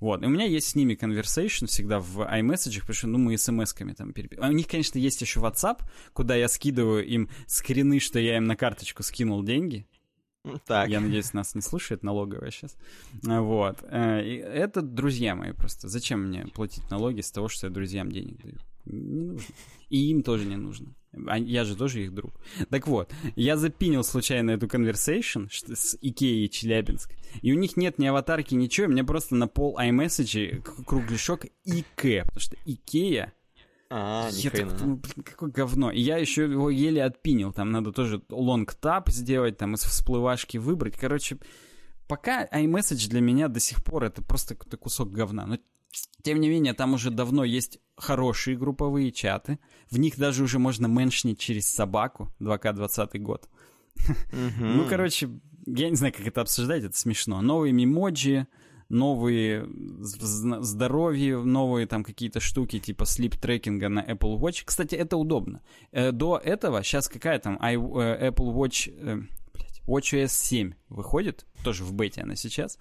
Вот. 0.00 0.22
И 0.22 0.26
у 0.26 0.28
меня 0.28 0.44
есть 0.44 0.68
с 0.68 0.74
ними 0.74 0.94
conversation 0.94 1.66
всегда 1.66 1.98
в 1.98 2.20
iMessage, 2.20 2.80
потому 2.80 2.94
что, 2.94 3.06
ну, 3.08 3.18
мы 3.18 3.34
смс-ками 3.34 3.94
там 3.94 4.12
переписываем. 4.12 4.52
У 4.52 4.56
них, 4.56 4.68
конечно, 4.68 4.98
есть 4.98 5.20
еще 5.20 5.40
WhatsApp, 5.40 5.82
куда 6.12 6.36
я 6.36 6.48
скидываю 6.48 7.04
им 7.06 7.28
скрины, 7.46 7.98
что 7.98 8.18
я 8.18 8.36
им 8.36 8.44
на 8.44 8.56
карточку 8.56 9.02
скинул 9.02 9.42
деньги. 9.42 9.86
Так. 10.66 10.88
Я 10.88 11.00
надеюсь, 11.00 11.32
нас 11.32 11.54
не 11.54 11.60
слушает 11.60 12.02
налоговая 12.02 12.50
сейчас. 12.50 12.76
Вот. 13.22 13.82
Э, 13.82 14.24
и 14.24 14.36
это 14.36 14.82
друзья 14.82 15.34
мои 15.34 15.52
просто. 15.52 15.88
Зачем 15.88 16.28
мне 16.28 16.46
платить 16.46 16.88
налоги 16.90 17.20
с 17.20 17.30
того, 17.30 17.48
что 17.48 17.66
я 17.66 17.72
друзьям 17.72 18.10
денег 18.10 18.40
даю? 18.40 18.56
Не 18.86 19.20
нужно. 19.20 19.54
И 19.90 20.10
им 20.10 20.22
тоже 20.22 20.46
не 20.46 20.56
нужно. 20.56 20.94
А 21.26 21.38
я 21.38 21.64
же 21.64 21.74
тоже 21.74 22.04
их 22.04 22.14
друг. 22.14 22.34
Так 22.70 22.86
вот, 22.86 23.12
я 23.34 23.56
запинил 23.56 24.04
случайно 24.04 24.52
эту 24.52 24.66
conversation 24.66 25.48
с 25.50 25.96
Икеей 26.00 26.48
Челябинск, 26.48 27.12
и 27.40 27.52
у 27.52 27.56
них 27.56 27.76
нет 27.76 27.98
ни 27.98 28.06
аватарки, 28.06 28.54
ничего, 28.54 28.86
у 28.86 28.90
меня 28.90 29.04
просто 29.04 29.34
на 29.34 29.48
пол 29.48 29.78
iMessage 29.78 30.62
кругляшок 30.84 31.46
ИК, 31.64 32.24
потому 32.24 32.40
что 32.40 32.56
Икея 32.64 33.32
А, 33.90 34.28
я 34.32 34.50
так 34.50 34.74
блин, 34.76 35.00
какое 35.24 35.50
говно. 35.50 35.90
И 35.90 36.00
я 36.00 36.18
еще 36.18 36.42
его 36.42 36.68
еле 36.68 37.02
от 37.02 37.14
pin 37.14 37.33
ил. 37.33 37.52
Там 37.52 37.72
надо 37.72 37.92
тоже 37.92 38.22
long 38.28 38.74
tap 38.74 39.08
сделать, 39.08 39.56
там 39.56 39.74
из 39.74 39.82
всплывашки 39.82 40.58
выбрать. 40.58 40.96
Короче, 40.96 41.38
пока 42.06 42.46
iMessage 42.46 43.08
для 43.08 43.20
меня 43.20 43.48
до 43.48 43.60
сих 43.60 43.82
пор 43.82 44.04
это 44.04 44.22
просто 44.22 44.54
какой-то 44.54 44.76
кусок 44.76 45.10
говна. 45.10 45.46
Но 45.46 45.58
тем 46.22 46.40
не 46.40 46.48
менее, 46.48 46.74
там 46.74 46.94
уже 46.94 47.10
давно 47.10 47.44
есть 47.44 47.78
хорошие 47.96 48.56
групповые 48.56 49.12
чаты. 49.12 49.58
В 49.90 49.98
них 49.98 50.18
даже 50.18 50.42
уже 50.44 50.58
можно 50.58 50.86
mention 50.86 51.22
ить 51.22 51.38
через 51.38 51.66
собаку. 51.66 52.32
2К20 52.40 53.18
год. 53.18 53.48
Ну, 54.32 54.86
короче, 54.88 55.28
я 55.66 55.90
не 55.90 55.96
знаю, 55.96 56.12
как 56.12 56.26
это 56.26 56.40
обсуждать, 56.40 56.84
это 56.84 56.96
смешно. 56.96 57.40
Новые 57.42 57.72
Memoji, 57.72 58.46
новые 58.88 59.66
здоровье, 60.00 61.38
новые 61.38 61.86
там 61.86 62.04
какие-то 62.04 62.40
штуки 62.40 62.78
типа 62.78 63.04
слип-трекинга 63.04 63.88
на 63.88 64.00
Apple 64.00 64.38
Watch. 64.38 64.62
Кстати, 64.64 64.94
это 64.94 65.16
удобно. 65.16 65.62
Э, 65.92 66.12
До 66.12 66.38
этого, 66.38 66.82
сейчас 66.82 67.08
какая 67.08 67.38
там 67.38 67.58
э, 67.60 67.74
Apple 67.74 68.54
Watch, 68.54 68.92
э, 68.96 69.22
WatchOS 69.86 70.28
7 70.28 70.72
выходит, 70.88 71.46
тоже 71.64 71.84
в 71.84 71.92
бете 71.92 72.22
она 72.22 72.36
сейчас. 72.36 72.78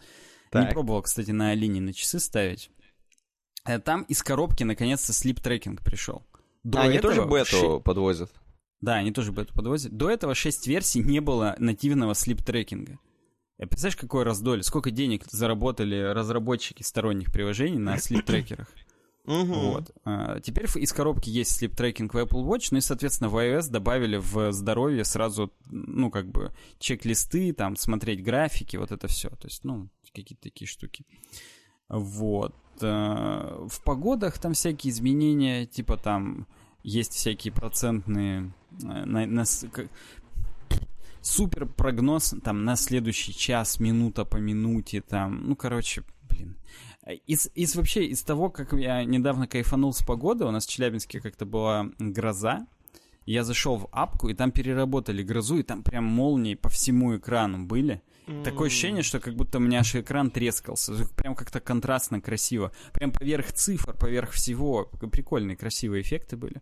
Не 0.54 0.62
Так. 0.62 0.74
пробовал, 0.74 1.02
кстати, 1.02 1.32
на 1.32 1.50
Алине 1.50 1.82
на 1.82 1.94
часы 1.94 2.20
ставить. 2.20 2.72
Э, 3.68 3.80
Там 3.80 4.04
из 4.04 4.24
коробки 4.24 4.64
наконец-то 4.64 5.14
слип-трекинг 5.14 5.84
пришел. 5.84 6.24
До 6.64 6.80
А, 6.80 6.84
они 6.84 7.00
тоже 7.00 7.22
этого 7.22 7.38
бету 7.40 7.82
подвозят? 7.82 8.32
да, 8.82 8.96
они 8.96 9.12
тоже 9.12 9.32
бету 9.32 9.54
подвозят. 9.54 9.92
До 9.96 10.10
этого 10.10 10.36
6 10.36 10.68
версий 10.68 11.00
не 11.02 11.20
было 11.20 11.56
нативного 11.60 12.14
слип-трекинга. 12.14 13.00
Э, 13.58 13.66
Представляешь, 13.68 13.96
какой 13.98 14.24
раздоль? 14.24 14.64
Сколько 14.64 14.92
денег 14.92 15.26
заработали 15.30 15.96
разработчики 16.00 16.84
сторонних 16.84 17.32
приложений 17.32 17.80
на 17.80 17.98
слип-трекерах? 17.98 18.68
Вот. 19.26 19.92
А, 20.06 20.40
Теперь 20.40 20.68
из 20.76 20.94
коробки 20.94 21.30
есть 21.30 21.52
слип-трекинг 21.62 22.14
в 22.14 22.18
Apple 22.18 22.46
Watch, 22.46 22.68
ну 22.72 22.78
и, 22.78 22.82
соответственно, 22.82 23.30
в 23.30 23.36
iOS 23.36 23.70
добавили 23.70 24.16
в 24.18 24.54
здоровье 24.54 25.04
сразу, 25.04 25.52
ну, 25.66 26.10
как 26.12 26.30
бы, 26.30 26.54
чек-листы, 26.80 27.52
там, 27.54 27.76
смотреть 27.76 28.24
графики, 28.24 28.78
вот 28.78 28.92
это 28.94 29.08
все. 29.10 29.30
То 29.30 29.48
есть, 29.48 29.66
ну, 29.66 29.90
какие-то 30.14 30.44
такие 30.44 30.68
штуки. 30.68 31.06
Вот. 31.90 32.56
А, 32.82 33.66
В 33.70 33.82
погодах 33.84 34.38
там 34.40 34.54
всякие 34.54 34.92
изменения, 34.92 35.66
типа 35.66 35.98
там 35.98 36.48
есть 36.84 37.14
всякие 37.14 37.52
процентные... 37.54 38.52
э, 38.84 39.06
на- 39.06 39.26
на 39.26 39.46
с- 39.46 39.68
к- 39.68 39.88
супер 41.22 41.66
прогноз 41.66 42.36
там 42.44 42.64
на 42.64 42.76
следующий 42.76 43.34
час, 43.34 43.80
минута 43.80 44.26
по 44.26 44.38
минуте, 44.38 45.02
там, 45.02 45.48
ну, 45.50 45.56
короче, 45.56 46.04
блин. 46.30 46.56
Из, 47.26 47.50
из 47.56 47.76
вообще, 47.76 48.06
из 48.06 48.22
того, 48.24 48.50
как 48.50 48.74
я 48.74 49.04
недавно 49.06 49.48
кайфанул 49.48 49.94
с 49.94 50.02
погоды, 50.04 50.46
у 50.46 50.52
нас 50.52 50.66
в 50.66 50.70
Челябинске 50.70 51.22
как-то 51.22 51.46
была 51.46 51.90
гроза, 52.00 52.68
я 53.26 53.44
зашел 53.44 53.78
в 53.78 53.88
апку, 53.92 54.30
и 54.30 54.34
там 54.34 54.52
переработали 54.52 55.24
грозу, 55.24 55.58
и 55.60 55.64
там 55.64 55.84
прям 55.84 56.04
молнии 56.06 56.56
по 56.56 56.70
всему 56.70 57.16
экрану 57.18 57.66
были. 57.66 58.02
Такое 58.44 58.68
ощущение, 58.68 59.04
что 59.04 59.20
как 59.20 59.36
будто 59.36 59.58
у 59.58 59.62
меня 59.62 59.80
аж 59.80 59.96
экран 59.96 60.32
трескался. 60.32 60.94
Прям 61.16 61.34
как-то 61.36 61.60
контрастно, 61.62 62.20
красиво. 62.22 62.72
Прям 62.94 63.12
поверх 63.12 63.52
цифр, 63.54 63.94
поверх 63.98 64.32
всего. 64.32 64.86
Прикольные, 64.86 65.56
красивые 65.56 66.02
эффекты 66.02 66.36
были. 66.36 66.62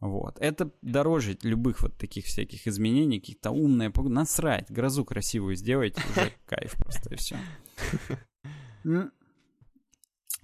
Вот. 0.00 0.36
Это 0.40 0.70
дороже 0.82 1.36
любых 1.42 1.82
вот 1.82 1.96
таких 1.96 2.26
всяких 2.26 2.66
изменений, 2.66 3.20
каких-то 3.20 3.50
умные. 3.50 3.92
Насрать, 3.94 4.70
грозу 4.70 5.04
красивую 5.04 5.56
сделайте, 5.56 6.00
уже 6.10 6.32
кайф 6.46 6.74
просто, 6.76 7.14
и 7.14 7.16
все. 7.16 7.36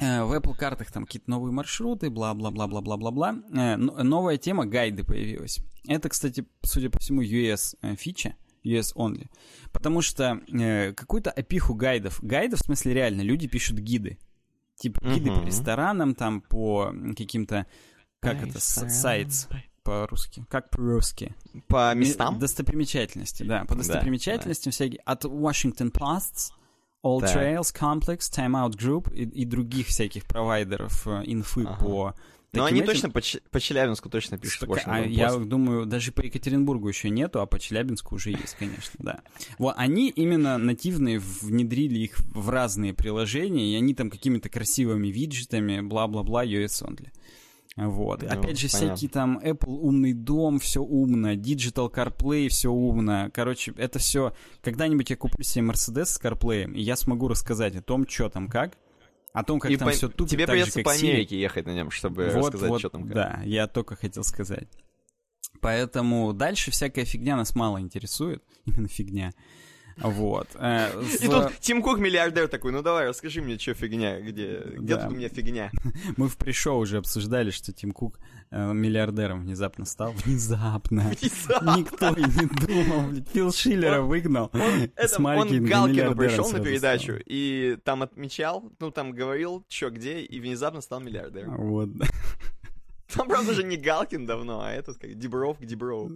Э, 0.00 0.22
В 0.24 0.32
Apple 0.32 0.56
картах 0.56 0.92
там 0.92 1.04
какие-то 1.06 1.30
новые 1.30 1.52
маршруты, 1.52 2.08
бла-бла-бла-бла-бла-бла-бла. 2.10 3.42
Э, 3.52 3.76
но- 3.76 4.02
Новая 4.04 4.36
тема 4.38 4.64
гайды 4.66 5.04
появилась. 5.04 5.58
Это, 5.88 6.08
кстати, 6.08 6.46
судя 6.62 6.90
по 6.90 6.98
всему, 7.00 7.22
US 7.22 7.76
э, 7.82 7.96
фича, 7.96 8.34
US 8.76 8.94
only. 8.94 9.28
Потому 9.72 10.02
что 10.02 10.40
э, 10.52 10.92
какую-то 10.92 11.30
опиху 11.30 11.74
гайдов, 11.74 12.18
гайдов, 12.22 12.60
в 12.60 12.64
смысле 12.64 12.94
реально, 12.94 13.22
люди 13.22 13.46
пишут 13.48 13.78
гиды. 13.78 14.18
Типа 14.76 15.00
гиды 15.04 15.30
по 15.30 15.36
Мгм. 15.38 15.46
ресторанам, 15.46 16.14
там 16.14 16.40
по 16.40 16.92
каким-то, 17.16 17.66
как 18.20 18.42
это, 18.46 18.60
сайтс 18.60 19.46
по-русски, 19.82 20.44
как 20.50 20.70
по-русски. 20.70 21.34
По 21.66 21.92
Ми- 21.94 22.00
местам? 22.00 22.38
Достопримечательности, 22.38 23.42
да. 23.42 23.60
По 23.64 23.74
Да, 23.74 23.76
достопримечательностям 23.76 24.70
всякие. 24.70 25.00
От 25.04 25.24
Washington 25.24 25.90
Post, 25.90 26.52
All 27.02 27.20
Так. 27.20 27.34
Trails 27.36 27.72
Complex, 27.74 28.18
Time 28.30 28.52
Out 28.52 28.76
Group 28.76 29.12
и, 29.14 29.22
и 29.22 29.44
других 29.44 29.86
всяких 29.86 30.26
провайдеров 30.26 31.06
э, 31.06 31.22
инфы 31.26 31.62
Ага. 31.64 31.76
по... 31.84 32.14
Но 32.52 32.64
они 32.64 32.78
этим. 32.80 32.86
точно 32.86 33.10
по, 33.10 33.20
Ч- 33.20 33.40
по 33.50 33.60
Челябинску 33.60 34.08
точно 34.08 34.38
пишут. 34.38 34.68
Так, 34.68 34.82
а 34.86 35.00
я 35.00 35.34
думаю, 35.36 35.84
даже 35.84 36.12
по 36.12 36.22
Екатеринбургу 36.22 36.88
еще 36.88 37.10
нету, 37.10 37.40
а 37.40 37.46
по 37.46 37.58
Челябинску 37.58 38.14
уже 38.14 38.30
есть, 38.30 38.56
конечно, 38.58 38.94
да. 38.98 39.20
Вот 39.58 39.74
они 39.76 40.08
именно 40.08 40.56
нативные 40.56 41.18
внедрили 41.18 41.98
их 41.98 42.18
в 42.32 42.48
разные 42.48 42.94
приложения, 42.94 43.72
и 43.72 43.76
они 43.76 43.94
там 43.94 44.08
какими-то 44.10 44.48
красивыми 44.48 45.08
виджетами, 45.08 45.80
бла-бла-бла, 45.82 46.44
US 46.44 46.82
only. 46.82 47.08
Вот. 47.76 48.22
Ну, 48.22 48.28
Опять 48.28 48.58
же, 48.58 48.68
понятно. 48.68 48.96
всякие 48.96 49.10
там 49.10 49.38
Apple 49.38 49.68
умный 49.68 50.12
дом, 50.12 50.58
все 50.58 50.82
умно, 50.82 51.34
Digital 51.34 51.92
CarPlay, 51.92 52.48
все 52.48 52.70
умно. 52.70 53.30
Короче, 53.32 53.72
это 53.76 54.00
все. 54.00 54.32
Когда-нибудь 54.62 55.10
я 55.10 55.16
куплю 55.16 55.44
себе 55.44 55.64
Mercedes 55.66 56.06
с 56.06 56.20
CarPlay, 56.20 56.72
и 56.74 56.82
я 56.82 56.96
смогу 56.96 57.28
рассказать 57.28 57.76
о 57.76 57.82
том, 57.82 58.08
что 58.08 58.30
там 58.30 58.48
как, 58.48 58.76
о 59.38 59.44
том, 59.44 59.60
как 59.60 59.70
И 59.70 59.76
там 59.76 59.88
по- 59.88 59.94
все 59.94 60.08
тупит, 60.08 60.30
Тебе 60.30 60.46
так 60.46 60.56
же, 60.56 60.62
придется 60.62 60.78
как 60.82 60.84
по. 60.84 60.92
Америке 60.92 61.40
ехать 61.40 61.66
на 61.66 61.74
нем, 61.74 61.90
чтобы 61.90 62.24
Вот, 62.30 62.46
рассказать, 62.54 62.68
вот, 62.70 62.78
что 62.80 62.90
там 62.90 63.04
как. 63.04 63.14
Да, 63.14 63.40
я 63.44 63.66
только 63.66 63.96
хотел 63.96 64.24
сказать. 64.24 64.68
Поэтому 65.60 66.32
дальше 66.32 66.70
всякая 66.70 67.04
фигня 67.04 67.36
нас 67.36 67.54
мало 67.54 67.80
интересует. 67.80 68.42
Именно 68.64 68.88
фигня. 68.88 69.32
Вот. 70.02 70.48
Э, 70.54 70.90
И 71.20 71.26
тут 71.26 71.52
Тим 71.60 71.82
Кук, 71.82 71.98
миллиардер, 71.98 72.48
такой, 72.48 72.72
ну 72.72 72.82
давай, 72.82 73.08
расскажи 73.08 73.42
мне, 73.42 73.58
что 73.58 73.74
фигня, 73.74 74.20
где, 74.20 74.62
где 74.76 74.96
тут 74.96 75.06
у 75.12 75.14
меня 75.14 75.28
фигня? 75.28 75.70
Мы 76.16 76.28
в 76.28 76.36
пришоу 76.36 76.78
уже 76.78 76.98
обсуждали, 76.98 77.50
что 77.50 77.72
Тим 77.72 77.92
Кук 77.92 78.18
э, 78.50 78.72
миллиардером 78.72 79.42
внезапно 79.42 79.84
стал. 79.84 80.12
Внезапно. 80.24 81.10
Никто 81.76 82.10
и 82.10 82.22
не 82.22 82.66
думал. 82.66 83.24
Фил 83.32 83.52
Шиллера 83.52 84.02
выгнал. 84.02 84.50
Это, 84.96 85.16
он 85.16 85.22
маленьким 85.22 85.66
к 85.66 85.68
Галкину 85.68 86.16
пришел 86.16 86.50
на 86.50 86.60
передачу 86.60 87.12
стал. 87.12 87.22
и 87.26 87.76
там 87.84 88.02
отмечал, 88.02 88.70
ну 88.78 88.90
там 88.90 89.12
говорил, 89.12 89.64
что 89.68 89.90
где, 89.90 90.20
и 90.20 90.40
внезапно 90.40 90.80
стал 90.80 91.00
миллиардером. 91.00 91.56
Вот. 91.56 91.88
Там, 93.14 93.26
правда, 93.26 93.52
уже 93.52 93.62
не 93.64 93.76
Галкин 93.76 94.26
давно, 94.26 94.60
а 94.62 94.70
этот 94.70 94.98
как 94.98 95.14
Дибров 95.18 95.58
к 95.58 95.64
Диброву. 95.64 96.12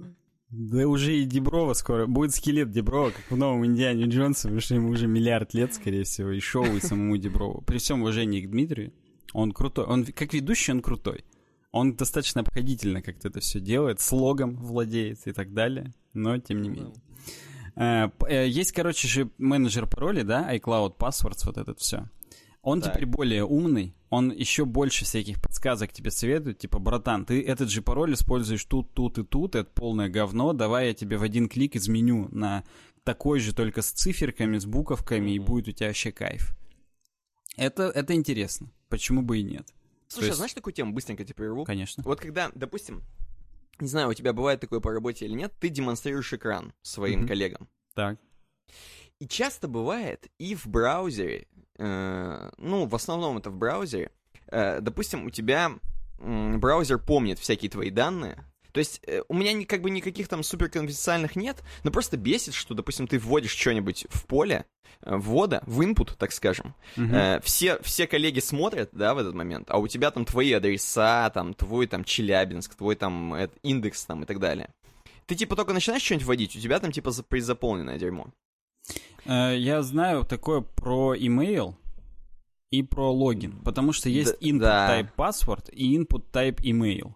Да 0.52 0.86
уже 0.86 1.16
и 1.16 1.24
Деброва 1.24 1.72
скоро. 1.72 2.06
Будет 2.06 2.34
скелет 2.34 2.70
Деброва, 2.70 3.10
как 3.10 3.30
в 3.30 3.36
новом 3.36 3.64
Индиане 3.64 4.04
Джонсе, 4.04 4.42
потому 4.42 4.60
что 4.60 4.74
ему 4.74 4.90
уже 4.90 5.06
миллиард 5.06 5.54
лет, 5.54 5.72
скорее 5.72 6.04
всего, 6.04 6.30
и 6.30 6.40
шоу, 6.40 6.66
и 6.76 6.80
самому 6.80 7.16
Деброву. 7.16 7.62
При 7.62 7.78
всем 7.78 8.02
уважении 8.02 8.42
к 8.42 8.50
Дмитрию, 8.50 8.92
он 9.32 9.52
крутой. 9.52 9.86
Он 9.86 10.04
как 10.04 10.34
ведущий, 10.34 10.72
он 10.72 10.82
крутой. 10.82 11.24
Он 11.70 11.94
достаточно 11.94 12.42
обходительно 12.42 13.00
как-то 13.00 13.28
это 13.28 13.40
все 13.40 13.60
делает, 13.60 14.02
слогом 14.02 14.56
владеет 14.56 15.26
и 15.26 15.32
так 15.32 15.54
далее, 15.54 15.94
но 16.12 16.36
тем 16.36 16.60
не 16.60 16.68
менее. 16.68 16.94
Э, 17.74 18.10
э, 18.28 18.46
Есть, 18.46 18.72
короче 18.72 19.08
же, 19.08 19.30
менеджер 19.38 19.86
паролей, 19.86 20.22
да, 20.22 20.54
iCloud 20.54 20.98
Passwords, 20.98 21.46
вот 21.46 21.56
этот 21.56 21.78
все. 21.80 22.10
Он 22.62 22.80
Так. 22.80 22.92
теперь 22.94 23.06
более 23.06 23.44
умный, 23.44 23.92
он 24.08 24.30
еще 24.30 24.64
больше 24.64 25.04
всяких 25.04 25.42
подсказок 25.42 25.92
тебе 25.92 26.12
советует, 26.12 26.58
типа, 26.58 26.78
братан, 26.78 27.26
ты 27.26 27.42
этот 27.42 27.70
же 27.70 27.82
пароль 27.82 28.14
используешь 28.14 28.64
тут, 28.64 28.94
тут 28.94 29.18
и 29.18 29.24
тут, 29.24 29.56
это 29.56 29.68
полное 29.68 30.08
говно, 30.08 30.52
давай 30.52 30.88
я 30.88 30.94
тебе 30.94 31.16
в 31.16 31.22
один 31.24 31.48
клик 31.48 31.74
изменю 31.74 32.28
на 32.30 32.62
такой 33.02 33.40
же, 33.40 33.52
только 33.52 33.82
с 33.82 33.90
циферками, 33.90 34.58
с 34.58 34.64
буковками, 34.66 35.32
и 35.32 35.38
Мгм. 35.40 35.46
будет 35.46 35.68
у 35.68 35.72
тебя 35.72 35.88
вообще 35.88 36.12
кайф. 36.12 36.56
Это, 37.56 37.84
это 37.84 38.14
интересно, 38.14 38.70
почему 38.88 39.22
бы 39.22 39.38
и 39.40 39.42
нет, 39.42 39.66
Слушай, 40.06 40.24
а 40.24 40.28
есть- 40.28 40.36
знаешь 40.36 40.52
такую 40.54 40.72
тему, 40.72 40.92
быстренько 40.92 41.24
тебе 41.24 41.34
прерву? 41.34 41.64
конечно. 41.64 42.04
Вот 42.04 42.20
когда, 42.20 42.52
допустим, 42.54 43.02
не 43.80 43.88
знаю, 43.88 44.08
у 44.10 44.14
тебя 44.14 44.32
бывает 44.32 44.60
такое 44.60 44.78
по 44.78 44.92
работе 44.92 45.24
или 45.24 45.34
нет, 45.34 45.52
ты 45.58 45.68
демонстрируешь 45.68 46.32
экран 46.32 46.72
своим 46.82 47.20
Мгм. 47.20 47.28
коллегам. 47.28 47.68
Так. 47.94 48.20
И 49.18 49.26
часто 49.26 49.66
бывает 49.66 50.28
и 50.38 50.54
в 50.54 50.66
браузере, 50.66 51.46
ну, 52.58 52.86
в 52.86 52.94
основном 52.94 53.38
это 53.38 53.50
в 53.50 53.56
браузере, 53.56 54.10
э, 54.48 54.80
допустим, 54.80 55.26
у 55.26 55.30
тебя 55.30 55.72
браузер 56.18 56.98
помнит 56.98 57.38
всякие 57.38 57.70
твои 57.70 57.90
данные, 57.90 58.44
то 58.72 58.78
есть 58.78 59.00
э, 59.06 59.22
у 59.28 59.34
меня 59.34 59.64
как 59.66 59.82
бы 59.82 59.90
никаких 59.90 60.28
там 60.28 60.42
суперконфиденциальных 60.42 61.36
нет, 61.36 61.62
но 61.84 61.90
просто 61.90 62.16
бесит, 62.16 62.54
что, 62.54 62.74
допустим, 62.74 63.06
ты 63.06 63.18
вводишь 63.18 63.56
что-нибудь 63.56 64.06
в 64.08 64.26
поле, 64.26 64.64
э, 65.02 65.14
ввода, 65.14 65.62
в 65.66 65.82
input, 65.82 66.16
так 66.16 66.32
скажем. 66.32 66.74
Э, 66.96 67.40
все, 67.42 67.78
все 67.82 68.06
коллеги 68.06 68.40
смотрят, 68.40 68.88
да, 68.92 69.14
в 69.14 69.18
этот 69.18 69.34
момент, 69.34 69.70
а 69.70 69.78
у 69.78 69.88
тебя 69.88 70.10
там 70.10 70.24
твои 70.24 70.52
адреса, 70.52 71.30
там, 71.30 71.54
твой 71.54 71.86
там 71.86 72.02
Челябинск, 72.04 72.74
твой 72.74 72.96
там 72.96 73.34
э, 73.34 73.48
индекс 73.62 74.04
там 74.06 74.22
и 74.22 74.26
так 74.26 74.40
далее. 74.40 74.70
Ты 75.26 75.34
типа 75.34 75.54
только 75.54 75.72
начинаешь 75.72 76.02
что-нибудь 76.02 76.26
вводить, 76.26 76.56
у 76.56 76.60
тебя 76.60 76.78
там 76.78 76.92
типа 76.92 77.10
за- 77.10 77.22
предзаполненное 77.22 77.98
дерьмо. 77.98 78.28
Э, 79.26 79.56
Я 79.56 79.82
знаю 79.82 80.24
такое 80.24 80.60
про 80.60 81.14
email 81.14 81.74
и 82.70 82.82
про 82.82 83.12
логин, 83.12 83.60
потому 83.64 83.92
что 83.92 84.08
есть 84.08 84.34
input 84.40 84.60
да. 84.60 85.00
type 85.00 85.10
password 85.16 85.70
и 85.72 85.96
input 85.96 86.24
type 86.32 86.56
email. 86.62 87.12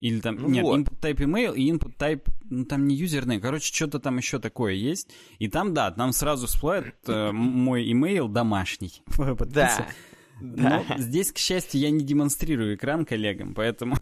Или 0.00 0.18
там, 0.18 0.34
Ну 0.34 0.48
нет, 0.48 0.64
вот. 0.64 0.78
input 0.80 0.98
type 1.00 1.18
email 1.18 1.54
и 1.54 1.70
input 1.70 1.96
type, 1.96 2.26
ну 2.50 2.64
там 2.64 2.88
не 2.88 2.96
юзерный, 2.96 3.40
короче, 3.40 3.72
что-то 3.72 4.00
там 4.00 4.16
еще 4.16 4.40
такое 4.40 4.72
есть. 4.74 5.08
И 5.38 5.48
там, 5.48 5.74
да, 5.74 5.92
там 5.92 6.12
сразу 6.12 6.48
всплывает 6.48 6.96
э, 7.06 7.30
мой 7.30 7.88
email 7.88 8.28
домашний. 8.28 9.02
Да. 9.46 9.86
Но 10.42 10.84
здесь, 10.98 11.32
к 11.32 11.38
счастью, 11.38 11.80
я 11.80 11.90
не 11.90 12.04
демонстрирую 12.04 12.74
экран 12.74 13.04
коллегам, 13.04 13.54
поэтому... 13.54 13.96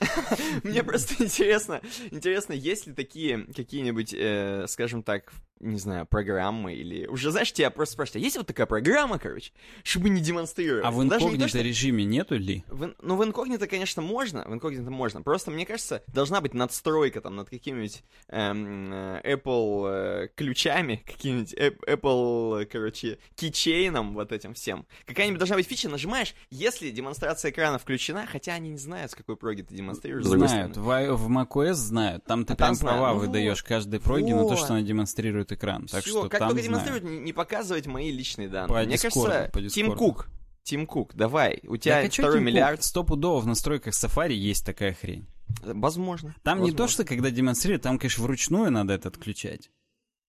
Мне 0.62 0.82
просто 0.82 1.22
интересно, 1.22 1.80
интересно, 2.10 2.54
есть 2.54 2.86
ли 2.86 2.94
такие 2.94 3.46
какие-нибудь, 3.54 4.14
э, 4.16 4.64
скажем 4.68 5.02
так, 5.02 5.32
не 5.60 5.78
знаю, 5.78 6.06
программы 6.06 6.74
или... 6.74 7.06
Уже, 7.06 7.30
знаешь, 7.30 7.52
тебя 7.52 7.70
просто 7.70 7.94
спрашивают, 7.94 8.22
а 8.22 8.24
есть 8.24 8.36
вот 8.36 8.46
такая 8.46 8.66
программа, 8.66 9.18
короче, 9.18 9.52
чтобы 9.84 10.10
не 10.10 10.20
демонстрировать? 10.20 10.84
А 10.84 10.90
в 10.90 10.98
не 10.98 11.04
инкогнито 11.04 11.48
что- 11.48 11.62
режиме 11.62 12.04
нету 12.04 12.36
ли? 12.36 12.62
В 12.68 12.94
ну, 13.00 13.16
в 13.16 13.24
инкогнито, 13.24 13.66
конечно, 13.66 14.02
можно, 14.02 14.44
в 14.46 14.52
инкогнито 14.52 14.90
можно. 14.90 15.22
Просто, 15.22 15.50
мне 15.50 15.64
кажется, 15.64 16.02
должна 16.08 16.40
быть 16.40 16.52
надстройка 16.52 17.20
там 17.22 17.36
над 17.36 17.48
какими-нибудь 17.48 18.02
эм, 18.28 18.92
э, 18.92 19.20
Apple 19.24 19.86
э, 19.88 20.28
ключами, 20.34 21.02
каким-нибудь 21.06 21.54
эп- 21.54 21.82
Apple, 21.84 22.66
короче, 22.66 23.18
кейчейном 23.34 24.14
вот 24.14 24.32
этим 24.32 24.52
всем. 24.54 24.86
Какая-нибудь 25.06 25.38
должна 25.38 25.56
быть 25.56 25.65
фича, 25.66 25.88
нажимаешь, 25.88 26.34
если 26.50 26.90
демонстрация 26.90 27.50
экрана 27.50 27.78
включена, 27.78 28.26
хотя 28.26 28.54
они 28.54 28.70
не 28.70 28.78
знают, 28.78 29.10
с 29.10 29.14
какой 29.14 29.36
проги 29.36 29.62
ты 29.62 29.74
демонстрируешь. 29.74 30.24
Знают, 30.24 30.76
в, 30.76 30.82
в 30.82 31.28
macOS 31.30 31.74
знают. 31.74 32.24
Там 32.24 32.44
ты 32.44 32.54
А 32.54 32.56
там 32.56 32.68
прям 32.68 32.74
знают. 32.76 32.98
права 33.00 33.14
Ну 33.14 33.20
выдаешь 33.20 33.60
вот. 33.62 33.68
каждой 33.68 34.00
проге 34.00 34.34
на 34.34 34.42
то, 34.42 34.48
Вот. 34.48 34.58
что 34.58 34.74
она 34.74 34.82
демонстрирует 34.82 35.52
экран. 35.52 35.86
Так 35.86 36.02
Всё, 36.04 36.20
что 36.20 36.28
как 36.28 36.38
там 36.40 36.50
только 36.50 36.64
знают. 36.64 36.84
демонстрируют, 36.86 37.24
не, 37.24 37.32
показывать 37.32 37.86
мои 37.86 38.10
личные 38.10 38.48
данные. 38.48 38.68
По 38.68 38.82
Мне 38.86 38.96
Дискорду, 38.96 39.30
кажется, 39.52 39.68
Тим. 39.74 39.94
Кук, 39.96 40.28
Тим 40.62 40.86
Кук, 40.86 41.14
давай, 41.14 41.60
у 41.64 41.76
тебя 41.76 42.02
Так, 42.02 42.10
а 42.10 42.12
второй 42.12 42.34
Тим 42.38 42.44
миллиард. 42.44 42.82
Стопудово 42.82 43.40
в 43.40 43.46
настройках 43.46 43.94
Safari 43.94 44.32
есть 44.32 44.64
такая 44.64 44.94
хрень. 44.94 45.26
Возможно. 45.62 46.34
Там 46.42 46.58
не 46.58 46.70
то, 46.72 46.82
возможно. 46.82 46.92
что 46.92 47.04
когда 47.04 47.30
демонстрируют, 47.30 47.82
там, 47.82 47.98
конечно, 47.98 48.24
вручную 48.24 48.70
надо 48.72 48.92
это 48.94 49.08
отключать. 49.08 49.70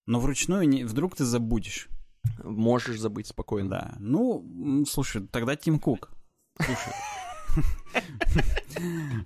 Но 0.05 0.19
вручную 0.19 0.67
не, 0.69 0.83
вдруг 0.83 1.15
ты 1.15 1.25
забудешь. 1.25 1.87
Можешь 2.43 2.99
забыть 2.99 3.27
спокойно. 3.27 3.69
Да. 3.69 3.95
Ну, 3.99 4.85
слушай, 4.89 5.25
тогда 5.27 5.55
Тим 5.55 5.79
Кук. 5.79 6.11
Слушай. 6.59 6.93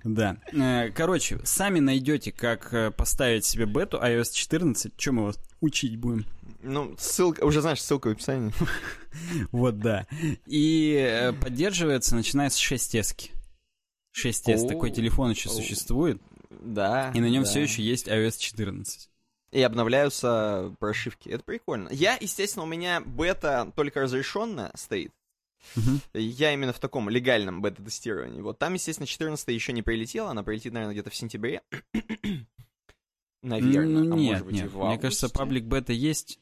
Да. 0.04 0.38
Э, 0.52 0.90
Короче, 0.90 1.38
сами 1.44 1.78
найдете, 1.80 2.32
как 2.32 2.72
э, 2.72 2.90
поставить 2.90 3.44
себе 3.44 3.66
бету 3.66 3.98
iOS 3.98 4.32
14. 4.32 4.96
Чем 4.96 5.16
мы 5.16 5.24
вас 5.24 5.38
учить 5.60 5.96
будем? 5.96 6.24
Ну, 6.62 6.94
ссылка, 6.98 7.44
уже 7.44 7.60
знаешь, 7.60 7.82
ссылка 7.82 8.08
в 8.08 8.12
описании. 8.12 8.52
Вот, 9.52 9.78
да. 9.78 10.06
И 10.46 10.96
э, 10.98 11.32
поддерживается, 11.34 12.16
начиная 12.16 12.48
с 12.48 12.58
6S. 12.58 13.30
6S, 14.16 14.64
О, 14.64 14.68
такой 14.68 14.90
телефон 14.90 15.30
еще 15.30 15.50
существует, 15.50 16.20
Да. 16.50 17.10
и 17.14 17.20
на 17.20 17.28
нем 17.28 17.44
все 17.44 17.60
еще 17.60 17.82
есть 17.82 18.08
iOS 18.08 18.38
14. 18.38 19.10
И 19.52 19.60
обновляются 19.62 20.74
прошивки. 20.78 21.28
Это 21.28 21.44
прикольно. 21.44 21.88
Я, 21.90 22.16
естественно, 22.18 22.64
у 22.64 22.68
меня 22.68 23.00
бета 23.00 23.70
только 23.76 24.00
разрешенная 24.00 24.72
стоит. 24.74 25.12
Мгм. 25.76 26.00
Я 26.14 26.52
именно 26.54 26.72
в 26.72 26.78
таком 26.78 27.08
легальном 27.08 27.62
бета-тестировании. 27.62 28.40
Вот 28.40 28.58
там, 28.58 28.74
естественно, 28.74 29.06
14 29.06 29.48
еще 29.48 29.72
не 29.72 29.82
прилетела. 29.82 30.30
Она 30.30 30.42
прилетит, 30.42 30.72
наверное, 30.72 30.94
где-то 30.94 31.10
в 31.10 31.14
сентябре. 31.14 31.62
Наверное. 33.42 34.04
Ну, 34.04 34.14
а 34.14 34.16
нет, 34.16 34.30
может 34.32 34.46
быть, 34.46 34.56
и 34.56 34.62
нет. 34.62 34.72
в 34.72 34.84
Мне 34.84 34.98
кажется, 34.98 35.28
паблик 35.28 35.64
бета 35.64 35.92
есть. 35.92 36.38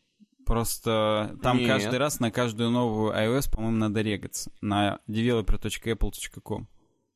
Просто 0.47 1.37
там 1.45 1.59
Нет. 1.59 1.69
каждый 1.69 1.99
раз 1.99 2.19
на 2.19 2.33
каждую 2.33 2.71
новую 2.71 3.13
iOS, 3.13 3.53
по-моему, 3.53 3.77
надо 3.77 4.01
регаться. 4.01 4.51
На 4.61 4.99
developer.apple.com. 5.07 6.67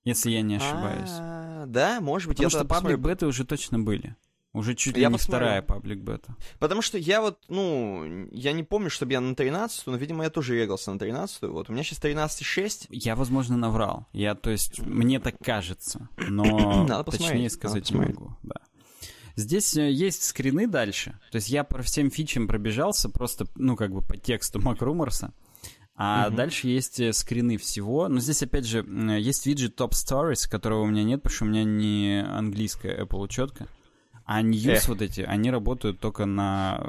Если 0.05 0.31
я 0.31 0.43
не 0.43 0.57
ошибаюсь. 0.57 1.11
А, 1.11 1.67
Да, 1.67 2.01
может 2.01 2.29
быть, 2.29 2.37
Потому 2.37 2.51
что 2.51 2.65
паблик 2.65 2.99
беты 2.99 3.27
уже 3.27 3.45
точно 3.45 3.81
были. 3.81 4.15
Уже 4.55 4.75
чуть 4.77 4.95
ли 4.97 5.03
Я 5.03 5.09
не 5.09 5.14
посмотрю. 5.14 5.38
вторая 5.47 5.62
паблик 5.62 5.99
бета. 5.99 6.37
Потому 6.61 6.81
что 6.81 6.97
я 6.97 7.21
вот, 7.21 7.40
ну, 7.49 8.29
я 8.31 8.53
не 8.53 8.62
помню, 8.62 8.88
чтобы 8.88 9.12
я 9.12 9.21
на 9.21 9.35
13 9.35 9.87
но, 9.88 9.97
видимо, 9.97 10.23
я 10.25 10.31
тоже 10.31 10.55
регался 10.59 10.93
на 10.93 10.99
13 10.99 11.43
Вот 11.43 11.69
у 11.69 11.73
меня 11.73 11.83
сейчас 11.83 11.99
13.6. 12.01 12.87
Я, 12.90 13.17
возможно, 13.17 13.57
наврал. 13.57 14.07
Я, 14.12 14.37
то 14.37 14.51
есть, 14.51 14.79
мне 14.79 15.19
так 15.19 15.35
кажется. 15.43 16.09
Но 16.17 16.85
Надо 16.88 17.11
точнее 17.11 17.51
сказать 17.51 17.90
надо 17.90 18.07
не 18.07 18.12
могу. 18.14 18.37
Да. 18.45 18.55
Здесь 19.37 19.77
э, 19.77 19.90
есть 19.90 20.23
скрины 20.23 20.69
дальше. 20.69 21.19
То 21.33 21.37
есть 21.37 21.49
я 21.49 21.64
по 21.64 21.83
всем 21.83 22.09
фичам 22.11 22.47
пробежался 22.47 23.09
просто, 23.09 23.47
ну, 23.57 23.75
как 23.75 23.93
бы 23.93 24.01
по 24.03 24.17
тексту 24.17 24.61
MacRumors. 24.61 25.31
А 25.97 26.27
Мгм. 26.29 26.37
дальше 26.37 26.69
есть 26.69 27.01
э, 27.01 27.12
скрины 27.12 27.57
всего. 27.57 28.07
Но 28.09 28.21
здесь, 28.21 28.45
опять 28.45 28.67
же, 28.67 28.79
м, 28.81 29.17
есть 29.17 29.47
виджет 29.47 29.81
Top 29.81 29.90
Stories, 29.90 30.49
которого 30.49 30.83
у 30.83 30.87
меня 30.87 31.03
нет, 31.03 31.23
потому 31.23 31.35
что 31.35 31.45
у 31.45 31.49
меня 31.49 31.64
не 31.64 32.25
английская 32.25 33.03
Apple 33.03 33.19
учетка. 33.21 33.67
А 34.25 34.43
news 34.43 34.89
вот 34.89 35.03
эти, 35.03 35.21
они 35.21 35.51
работают 35.51 36.01
только 36.01 36.25
на 36.25 36.81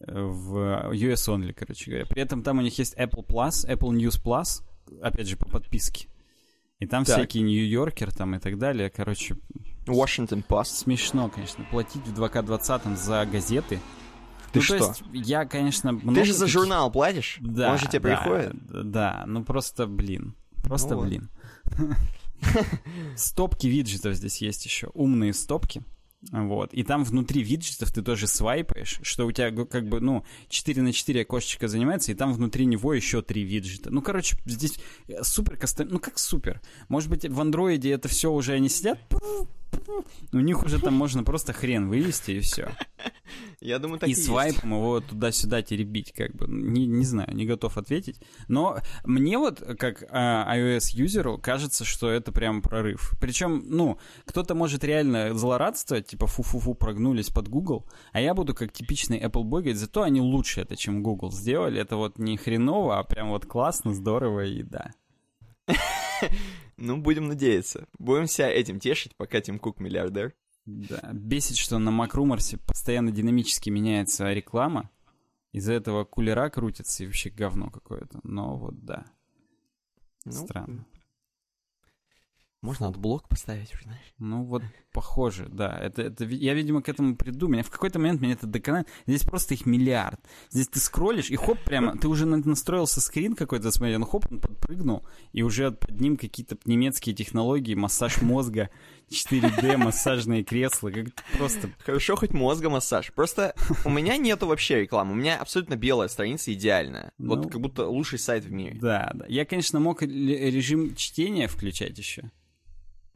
э, 0.00 0.20
в 0.20 0.90
US 0.92 1.28
only, 1.28 1.52
короче 1.52 1.90
говоря. 1.90 2.06
При 2.06 2.22
этом 2.22 2.42
там 2.42 2.58
у 2.58 2.62
них 2.62 2.78
есть 2.78 2.96
Apple 2.96 3.26
Plus, 3.26 3.68
Apple 3.68 3.90
News 3.90 4.22
Plus, 4.22 4.62
опять 5.02 5.28
же, 5.28 5.36
по 5.36 5.48
подписке. 5.48 6.08
И 6.78 6.86
там 6.86 7.04
Так. 7.04 7.16
всякие 7.16 7.42
Нью-Йоркер 7.42 8.14
там 8.14 8.36
и 8.36 8.38
так 8.38 8.56
далее. 8.58 8.88
Короче, 8.88 9.36
Washington 9.86 10.44
Post. 10.46 10.76
смешно, 10.76 11.28
конечно, 11.28 11.64
платить 11.70 12.06
в 12.06 12.18
2К20 12.18 12.96
за 12.96 13.26
газеты. 13.26 13.80
Ты 14.52 14.60
ну, 14.60 14.62
что? 14.62 14.78
то 14.78 14.84
есть, 14.86 15.02
я, 15.12 15.44
конечно, 15.44 15.92
много 15.92 16.20
Ты 16.20 16.24
же 16.24 16.32
за 16.32 16.46
журнал 16.46 16.90
платишь? 16.90 17.38
Да, 17.40 17.72
Он 17.72 17.78
же 17.78 17.86
тебе 17.86 18.00
да, 18.00 18.16
приходит? 18.16 18.52
Да, 18.90 19.24
ну 19.26 19.44
просто, 19.44 19.86
блин. 19.86 20.34
Просто, 20.62 20.94
Ну 20.94 21.00
вот. 21.00 21.08
блин. 21.08 21.28
Стопки 23.16 23.66
виджетов 23.66 24.14
здесь 24.14 24.40
есть 24.40 24.64
еще. 24.64 24.88
Умные 24.94 25.32
стопки. 25.34 25.82
Вот. 26.32 26.74
И 26.74 26.82
там 26.82 27.04
внутри 27.04 27.42
виджетов 27.42 27.92
ты 27.92 28.02
тоже 28.02 28.26
свайпаешь, 28.26 28.98
что 29.02 29.26
у 29.26 29.32
тебя 29.32 29.50
как 29.64 29.88
бы, 29.88 30.00
ну, 30.00 30.24
4 30.48 30.82
на 30.82 30.92
4 30.92 31.22
окошечко 31.22 31.68
занимается, 31.68 32.10
и 32.10 32.14
там 32.14 32.32
внутри 32.32 32.66
него 32.66 32.92
еще 32.92 33.22
3 33.22 33.42
виджета. 33.42 33.90
Ну, 33.90 34.02
короче, 34.02 34.36
здесь 34.44 34.78
э, 35.06 35.22
супер 35.22 35.56
кастом... 35.56 35.88
Ну, 35.90 36.00
как 36.00 36.18
супер? 36.18 36.60
Может 36.88 37.08
быть, 37.08 37.24
в 37.24 37.40
андроиде 37.40 37.92
это 37.92 38.08
все 38.08 38.32
уже 38.32 38.54
они 38.54 38.68
сидят? 38.68 38.98
У 40.32 40.38
них 40.38 40.62
уже 40.64 40.80
там 40.80 40.94
можно 40.94 41.24
просто 41.24 41.52
хрен 41.52 41.88
вывести, 41.88 42.32
и 42.32 42.40
все. 42.40 42.70
Я 43.60 43.78
думаю, 43.78 43.98
так 43.98 44.08
И 44.08 44.12
и 44.12 44.14
есть. 44.14 44.26
свайпом 44.26 44.70
его 44.72 45.00
туда-сюда 45.00 45.62
теребить, 45.62 46.12
как 46.12 46.34
бы. 46.34 46.46
Не, 46.48 46.86
не 46.86 47.04
знаю, 47.04 47.34
не 47.34 47.44
готов 47.44 47.76
ответить. 47.76 48.20
Но 48.48 48.78
мне 49.04 49.38
вот, 49.38 49.60
как 49.78 50.04
а, 50.10 50.56
iOS-юзеру, 50.56 51.38
кажется, 51.38 51.84
что 51.84 52.10
это 52.10 52.32
прям 52.32 52.62
прорыв. 52.62 53.12
Причем, 53.20 53.62
ну, 53.66 53.98
кто-то 54.24 54.54
может 54.54 54.84
реально 54.84 55.34
злорадствовать, 55.34 56.06
типа 56.06 56.26
фу-фу-фу, 56.26 56.74
прогнулись 56.74 57.28
под 57.30 57.48
Google, 57.48 57.86
а 58.12 58.20
я 58.20 58.34
буду 58.34 58.54
как 58.54 58.72
типичный 58.72 59.18
Apple 59.20 59.42
Boy 59.42 59.58
говорить, 59.58 59.76
зато 59.76 60.02
они 60.02 60.20
лучше 60.20 60.60
это, 60.62 60.76
чем 60.76 61.02
Google 61.02 61.32
сделали. 61.32 61.80
Это 61.80 61.96
вот 61.96 62.18
не 62.18 62.36
хреново, 62.36 62.98
а 62.98 63.04
прям 63.04 63.30
вот 63.30 63.46
классно, 63.46 63.92
здорово 63.92 64.44
и 64.44 64.62
да. 64.62 64.92
Ну, 66.78 66.96
будем 66.96 67.26
надеяться. 67.26 67.88
Будем 67.98 68.26
себя 68.26 68.48
этим 68.50 68.78
тешить, 68.78 69.16
пока 69.16 69.40
Тим 69.40 69.58
Кук 69.58 69.80
миллиардер. 69.80 70.34
Да, 70.64 71.10
бесит, 71.12 71.56
что 71.56 71.78
на 71.78 71.90
MacRumors 71.90 72.58
постоянно 72.66 73.10
динамически 73.10 73.68
меняется 73.68 74.32
реклама. 74.32 74.90
Из-за 75.52 75.72
этого 75.72 76.04
кулера 76.04 76.48
крутится 76.50 77.02
и 77.02 77.06
вообще 77.06 77.30
говно 77.30 77.70
какое-то. 77.70 78.20
Но 78.22 78.56
вот 78.56 78.84
да, 78.84 79.06
Ну, 80.24 80.32
странно. 80.32 80.86
Можно 82.60 82.88
adblock 82.88 83.28
поставить, 83.28 83.72
знаешь. 83.84 84.14
Ну 84.18 84.42
вот, 84.42 84.64
похоже, 84.92 85.46
да. 85.48 85.78
Это, 85.80 86.02
это, 86.02 86.24
я, 86.24 86.54
видимо, 86.54 86.82
к 86.82 86.88
этому 86.88 87.14
приду. 87.16 87.46
Меня 87.46 87.62
в 87.62 87.70
какой-то 87.70 88.00
момент 88.00 88.20
меня 88.20 88.32
это 88.32 88.48
доконает. 88.48 88.88
Здесь 89.06 89.22
просто 89.22 89.54
их 89.54 89.64
миллиард. 89.64 90.18
Здесь 90.50 90.66
ты 90.66 90.80
скроллишь, 90.80 91.30
и 91.30 91.36
хоп, 91.36 91.58
прямо, 91.64 91.96
ты 91.96 92.08
уже 92.08 92.26
настроился 92.26 93.00
скрин 93.00 93.36
какой-то, 93.36 93.70
смотри, 93.70 93.96
ну 93.96 94.06
хоп, 94.06 94.26
он 94.28 94.40
подпрыгнул, 94.40 95.06
и 95.32 95.42
уже 95.42 95.70
под 95.70 96.00
ним 96.00 96.16
какие-то 96.16 96.58
немецкие 96.64 97.14
технологии, 97.14 97.74
массаж 97.74 98.22
мозга, 98.22 98.70
4D, 99.08 99.76
массажные 99.76 100.42
кресла, 100.42 100.90
как 100.90 101.06
просто... 101.36 101.70
Хорошо, 101.78 102.16
хоть 102.16 102.32
мозга 102.32 102.70
массаж. 102.70 103.12
Просто 103.12 103.54
у 103.84 103.90
меня 103.90 104.16
нету 104.16 104.48
вообще 104.48 104.80
рекламы. 104.80 105.12
У 105.12 105.16
меня 105.16 105.40
абсолютно 105.40 105.76
белая 105.76 106.08
страница 106.08 106.52
идеальная. 106.52 107.12
Ну, 107.18 107.36
вот 107.36 107.52
как 107.52 107.60
будто 107.60 107.86
лучший 107.86 108.18
сайт 108.18 108.44
в 108.44 108.50
мире. 108.50 108.78
Да, 108.80 109.12
да. 109.14 109.26
Я, 109.28 109.44
конечно, 109.44 109.78
мог 109.78 110.02
режим 110.02 110.96
чтения 110.96 111.46
включать 111.46 111.96
еще. 111.96 112.32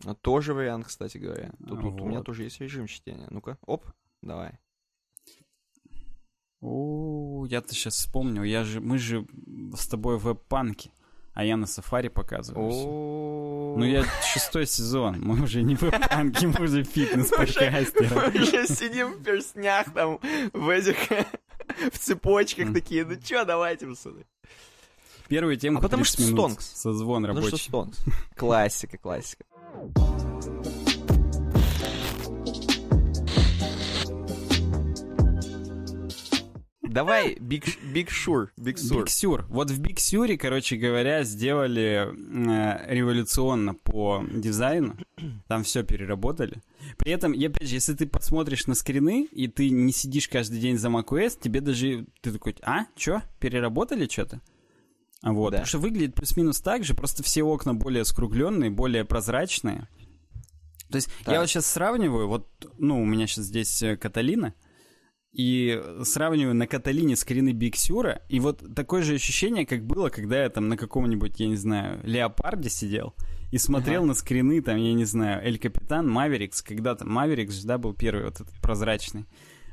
А 0.05 0.15
тоже 0.15 0.55
вариант, 0.55 0.87
кстати 0.87 1.19
говоря. 1.19 1.51
Тут, 1.59 1.71
Вот. 1.71 1.81
тут 1.83 2.01
у 2.01 2.07
меня 2.07 2.23
тоже 2.23 2.43
есть 2.45 2.61
режим 2.61 2.87
чтения. 2.87 3.27
Ну-ка, 3.31 3.57
оп, 3.67 3.87
давай. 4.23 4.59
О, 6.61 7.45
я-то 7.49 7.75
сейчас 7.75 7.95
вспомнил, 7.95 8.45
я 8.45 8.63
же, 8.65 8.81
мы 8.81 8.99
же 8.99 9.27
с 9.77 9.89
тобой 9.89 10.17
в 10.17 10.23
веб-панке, 10.25 10.91
а 11.35 11.45
я 11.45 11.57
на 11.57 11.67
сафари 11.67 12.09
показываю. 12.09 12.69
Ну 13.77 13.85
я 13.85 14.05
шестой 14.33 14.67
сезон, 14.67 15.21
мы 15.21 15.43
уже 15.43 15.63
не 15.63 15.75
в 15.75 15.83
веб-панке, 15.83 16.47
мы 16.47 16.65
уже 16.65 16.79
Мы 16.79 16.85
фитнес-подкастеры. 16.85 18.43
уже 18.43 18.67
сидим 18.69 19.15
в 19.15 19.23
перстнях 19.25 19.93
там, 19.93 20.21
в 20.53 20.69
этих, 20.69 20.97
в 21.93 21.99
цепочках 21.99 22.73
такие. 22.73 23.05
Ну 23.05 23.17
чё, 23.17 23.45
давайте, 23.45 23.87
пацаны. 23.89 24.25
Первую 25.29 25.57
тему 25.57 25.79
А 25.79 25.83
потому 25.83 26.05
что 26.05 26.23
Stonks. 26.23 26.61
Созвон 26.61 27.23
Ну 27.23 27.29
что, 27.33 27.41
рабочий. 27.41 27.69
Стоунс? 27.69 28.05
Классика, 28.37 28.99
классика. 28.99 29.45
Давай, 36.93 37.37
Big 37.41 37.65
Big 37.83 38.11
Sur, 38.11 38.53
Big 38.59 38.79
Sur. 38.79 38.99
Big 38.99 39.09
Sur. 39.09 39.47
Вот 39.49 39.71
в 39.71 39.81
Big 39.81 39.99
Sur 39.99 40.22
е, 40.22 40.37
короче 40.37 40.77
говоря, 40.77 41.25
сделали 41.25 42.07
э, 42.07 42.95
революционно 42.95 43.75
по 43.75 44.23
дизайну. 44.31 44.97
Там 45.49 45.65
все 45.65 45.85
переработали. 45.85 46.63
При 46.99 47.13
этом, 47.13 47.33
и 47.33 47.47
опять 47.47 47.69
же, 47.69 47.77
если 47.77 47.95
ты 47.95 48.07
посмотришь 48.07 48.67
на 48.67 48.75
скрины, 48.75 49.27
и 49.33 49.49
ты 49.49 49.71
не 49.71 49.93
сидишь 49.93 50.29
каждый 50.29 50.61
день 50.61 50.77
за 50.77 50.89
macOS, 50.89 51.39
тебе 51.41 51.61
даже... 51.63 52.05
Ты 52.21 52.31
такой, 52.31 52.57
а, 52.63 52.85
чё, 52.95 53.23
переработали 53.41 54.07
что-то? 54.07 54.43
Вот, 55.23 55.51
Да. 55.51 55.59
потому 55.59 55.67
что 55.67 55.79
выглядит 55.79 56.15
плюс-минус 56.15 56.61
так 56.61 56.85
же, 56.85 56.95
просто 56.95 57.23
все 57.23 57.43
окна 57.43 57.75
более 57.75 58.05
скругленные, 58.05 58.71
более 58.71 59.05
прозрачные. 59.05 59.89
То 60.91 60.97
есть 60.97 61.09
Так. 61.25 61.35
я 61.35 61.41
вот 61.41 61.49
сейчас 61.49 61.67
сравниваю, 61.67 62.29
вот, 62.29 62.49
ну, 62.79 63.01
у 63.01 63.05
меня 63.07 63.27
сейчас 63.27 63.47
здесь 63.47 63.83
э, 63.83 63.97
Каталина, 63.97 64.55
и 65.33 65.83
сравниваю 66.03 66.55
на 66.55 66.67
Каталине 66.67 67.17
скрины 67.17 67.53
Биксюра, 67.53 68.21
и 68.29 68.39
вот 68.39 68.63
такое 68.75 69.03
же 69.03 69.15
ощущение, 69.15 69.65
как 69.65 69.87
было, 69.87 70.11
когда 70.11 70.43
я 70.43 70.51
там 70.51 70.69
на 70.69 70.77
каком-нибудь, 70.77 71.41
я 71.41 71.47
не 71.47 71.57
знаю, 71.57 72.01
Леопарде 72.03 72.69
сидел 72.69 73.15
и 73.51 73.57
смотрел 73.59 74.03
Ага. 74.03 74.09
на 74.09 74.15
скрины, 74.15 74.61
там, 74.61 74.77
я 74.77 74.93
не 74.93 75.07
знаю, 75.07 75.43
Эль 75.43 75.59
Капитан, 75.59 76.07
Маверикс, 76.11 76.61
когда 76.61 76.95
там 76.95 77.11
Маверикс 77.11 77.63
да, 77.65 77.79
был 77.79 77.95
первый 77.95 78.25
вот 78.25 78.41
этот 78.41 78.55
прозрачный. 78.61 79.25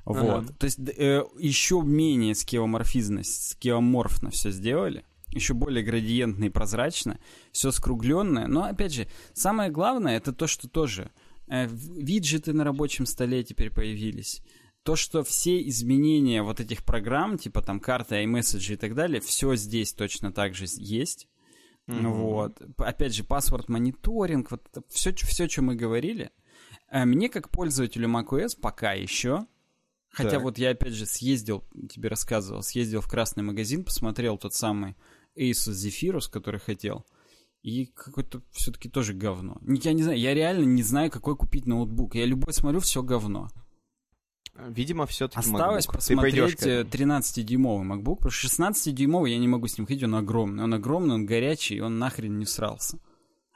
Вот. 0.05 0.43
Ага. 0.45 0.53
То 0.57 0.65
есть 0.65 0.79
э, 0.79 1.23
еще 1.38 1.81
менее 1.83 2.35
скеоморфизность, 2.35 3.51
скеоморфно 3.51 4.29
все 4.31 4.51
сделали. 4.51 5.03
Еще 5.31 5.53
более 5.53 5.83
градиентно 5.83 6.45
и 6.45 6.49
прозрачно. 6.49 7.19
Все 7.51 7.71
скругленное. 7.71 8.47
Но, 8.47 8.63
опять 8.63 8.93
же, 8.93 9.07
самое 9.33 9.69
главное, 9.69 10.17
это 10.17 10.33
то, 10.33 10.47
что 10.47 10.67
тоже 10.67 11.11
э, 11.47 11.67
виджеты 11.67 12.53
на 12.53 12.63
рабочем 12.63 13.05
столе 13.05 13.43
теперь 13.43 13.69
появились. 13.71 14.41
То, 14.83 14.95
что 14.95 15.23
все 15.23 15.61
изменения 15.67 16.41
вот 16.41 16.59
этих 16.59 16.83
программ, 16.83 17.37
типа 17.37 17.61
там 17.61 17.79
карты, 17.79 18.23
iMessage 18.23 18.73
и 18.73 18.77
так 18.77 18.95
далее, 18.95 19.21
все 19.21 19.55
здесь 19.55 19.93
точно 19.93 20.31
так 20.31 20.55
же 20.55 20.65
есть. 20.67 21.27
Мгм. 21.85 22.11
Вот. 22.13 22.61
Опять 22.77 23.15
же, 23.15 23.23
паспорт 23.23 23.67
мониторинг, 23.69 24.51
вот 24.51 24.67
это 24.71 24.83
все, 24.89 25.13
все, 25.13 25.47
что 25.47 25.61
мы 25.61 25.75
говорили. 25.75 26.31
Э, 26.91 27.05
Мне, 27.05 27.29
как 27.29 27.49
пользователю 27.49 28.07
macOS, 28.07 28.59
пока 28.59 28.93
еще, 28.93 29.45
хотя 30.09 30.31
Так. 30.31 30.41
вот 30.43 30.57
я, 30.57 30.71
опять 30.71 30.93
же, 30.93 31.05
съездил, 31.05 31.63
тебе 31.89 32.09
рассказывал, 32.09 32.61
съездил 32.63 33.01
в 33.01 33.07
красный 33.07 33.43
магазин, 33.43 33.83
посмотрел 33.83 34.37
тот 34.37 34.53
самый 34.53 34.95
Asus 35.37 35.73
Zephyrus, 35.73 36.29
который 36.29 36.59
хотел, 36.59 37.05
и 37.61 37.87
какой-то 37.87 38.41
все-таки 38.51 38.89
тоже 38.89 39.13
говно. 39.13 39.57
Я 39.61 39.93
не 39.93 40.03
знаю, 40.03 40.19
я 40.19 40.33
реально 40.33 40.65
не 40.65 40.83
знаю, 40.83 41.11
какой 41.11 41.35
купить 41.35 41.65
ноутбук. 41.65 42.15
Я 42.15 42.25
любой 42.25 42.53
смотрю, 42.53 42.79
все 42.79 43.03
говно. 43.03 43.49
Видимо, 44.67 45.05
все-таки 45.05 45.39
Осталось 45.39 45.85
посмотреть 45.85 46.63
э, 46.63 46.83
13-дюймовый 46.83 47.87
MacBook, 47.87 48.15
потому 48.15 48.31
что 48.31 48.47
16-дюймовый 48.47 49.31
я 49.31 49.37
не 49.37 49.47
могу 49.47 49.67
с 49.67 49.77
ним 49.77 49.87
ходить, 49.87 50.03
он 50.03 50.15
огромный. 50.15 50.63
Он 50.63 50.73
огромный, 50.73 51.15
он 51.15 51.25
горячий, 51.25 51.79
он 51.79 51.97
нахрен 51.97 52.37
не 52.37 52.45
всрался. 52.45 52.99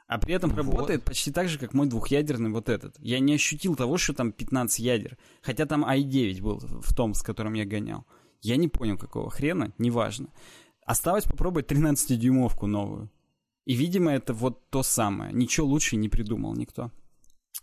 А 0.06 0.18
при 0.18 0.34
этом 0.34 0.50
Вот. 0.50 0.58
работает 0.58 1.04
почти 1.04 1.30
так 1.30 1.48
же, 1.48 1.58
как 1.58 1.74
мой 1.74 1.86
двухъядерный 1.86 2.50
вот 2.50 2.68
этот. 2.68 2.96
Я 3.00 3.18
не 3.20 3.34
ощутил 3.34 3.74
того, 3.74 3.96
что 3.98 4.12
там 4.12 4.32
15 4.32 4.78
ядер. 4.78 5.18
Хотя 5.42 5.66
там 5.66 5.84
i9 5.84 6.42
был 6.42 6.58
в 6.58 6.94
том, 6.94 7.14
с 7.14 7.22
которым 7.22 7.54
я 7.54 7.64
гонял. 7.64 8.06
Я 8.40 8.56
не 8.56 8.68
понял, 8.68 8.98
какого 8.98 9.30
хрена, 9.30 9.72
неважно. 9.78 10.28
Осталось 10.84 11.24
попробовать 11.24 11.70
13-дюймовку 11.70 12.66
новую. 12.66 13.10
И, 13.64 13.74
видимо, 13.74 14.12
это 14.12 14.34
вот 14.34 14.68
то 14.70 14.82
самое. 14.82 15.32
Ничего 15.32 15.66
лучше 15.66 15.96
не 15.96 16.08
придумал 16.08 16.54
никто. 16.54 16.90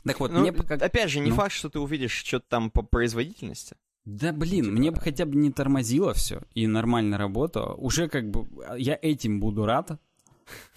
Так 0.03 0.19
вот, 0.19 0.31
Ну, 0.31 0.39
мне 0.39 0.51
пока... 0.51 0.75
опять 0.75 1.09
же, 1.11 1.19
не 1.19 1.29
Ну. 1.29 1.35
факт, 1.35 1.51
что 1.51 1.69
ты 1.69 1.79
увидишь 1.79 2.11
что-то 2.13 2.45
там 2.49 2.71
по 2.71 2.81
производительности. 2.81 3.75
Да 4.05 4.33
блин, 4.33 4.65
Типа- 4.65 4.75
мне 4.77 4.91
бы 4.91 4.99
хотя 4.99 5.25
бы 5.27 5.35
не 5.35 5.51
тормозило 5.51 6.13
все 6.15 6.41
и 6.55 6.65
нормально 6.65 7.19
работало. 7.19 7.75
Уже 7.75 8.07
как 8.09 8.31
бы 8.31 8.47
я 8.77 8.97
этим 8.99 9.39
буду 9.39 9.65
рад. 9.65 9.99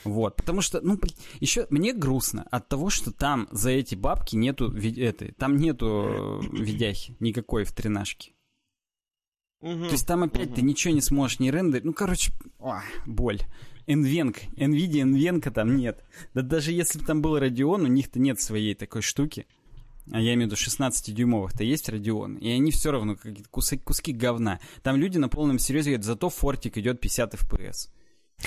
Вот, 0.04 0.36
потому 0.36 0.60
что, 0.60 0.80
ну, 0.82 1.00
еще 1.40 1.66
мне 1.70 1.92
грустно 1.94 2.46
от 2.50 2.68
того, 2.68 2.90
что 2.90 3.10
там 3.12 3.48
за 3.50 3.70
эти 3.70 3.94
бабки 3.94 4.36
нету 4.36 4.70
этой, 4.70 5.32
там 5.32 5.56
нету 5.56 6.40
э, 6.44 6.56
видяхи 6.62 7.16
никакой 7.18 7.64
в 7.64 7.72
тренажке. 7.72 8.33
То 9.64 9.92
есть 9.92 10.06
там 10.06 10.22
опять 10.22 10.54
ты 10.54 10.60
ничего 10.60 10.92
не 10.92 11.00
сможешь 11.00 11.40
не 11.40 11.50
рендерить. 11.50 11.86
Ну, 11.86 11.94
короче, 11.94 12.32
ох, 12.58 12.82
боль. 13.06 13.40
NVENC, 13.86 14.36
NVIDIA 14.56 15.04
NVENC 15.04 15.50
там 15.50 15.76
нет. 15.76 16.04
Да 16.34 16.42
даже 16.42 16.72
если 16.72 16.98
бы 16.98 17.06
там 17.06 17.22
был 17.22 17.38
Radeon, 17.38 17.82
у 17.82 17.86
них-то 17.86 18.18
нет 18.18 18.38
своей 18.40 18.74
такой 18.74 19.00
штуки. 19.00 19.46
А 20.12 20.20
я 20.20 20.34
имею 20.34 20.50
в 20.50 20.52
виду 20.52 20.56
16-дюймовых-то 20.56 21.64
есть 21.64 21.88
Radeon. 21.88 22.38
И 22.40 22.50
они 22.50 22.70
все 22.72 22.90
равно 22.90 23.16
какие-то 23.16 23.48
куски, 23.48 23.78
куски 23.78 24.12
говна. 24.12 24.60
Там 24.82 24.96
люди 24.96 25.16
на 25.16 25.30
полном 25.30 25.58
серьезе 25.58 25.90
говорят, 25.90 26.04
зато 26.04 26.28
фортик 26.28 26.76
идет 26.76 27.00
50 27.00 27.34
FPS. 27.34 27.88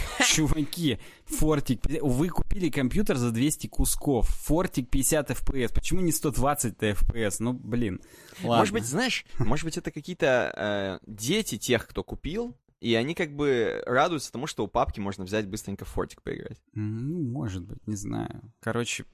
Чуваки, 0.28 1.00
фортик, 1.26 1.82
50 1.82 2.02
вы 2.04 2.30
купили 2.30 2.70
компьютер 2.70 3.18
за 3.18 3.32
200 3.32 3.68
кусков, 3.68 4.28
фортик 4.28 4.90
50 4.90 5.32
FPS, 5.32 5.74
почему 5.74 6.02
не 6.02 6.12
120 6.12 6.76
FPS? 6.78 7.36
Ну, 7.40 7.54
блин, 7.54 8.02
ладно. 8.44 8.58
Может 8.60 8.74
быть, 8.74 8.86
знаешь, 8.86 9.26
может 9.40 9.66
быть, 9.66 9.78
это 9.78 9.92
какие-то 9.92 10.54
э, 10.56 11.00
дети 11.08 11.58
тех, 11.58 11.88
кто 11.88 12.04
купил, 12.04 12.56
и 12.80 12.94
они 12.94 13.16
как 13.16 13.36
бы 13.36 13.82
радуются 13.86 14.32
тому, 14.32 14.48
что 14.48 14.64
у 14.64 14.68
папки 14.68 15.00
можно 15.00 15.24
взять 15.24 15.48
быстренько 15.48 15.86
фортик 15.86 16.22
поиграть. 16.22 16.62
Ну, 16.74 17.22
может 17.24 17.64
быть, 17.64 17.86
не 17.88 17.96
знаю. 17.96 18.54
Короче, 18.60 19.06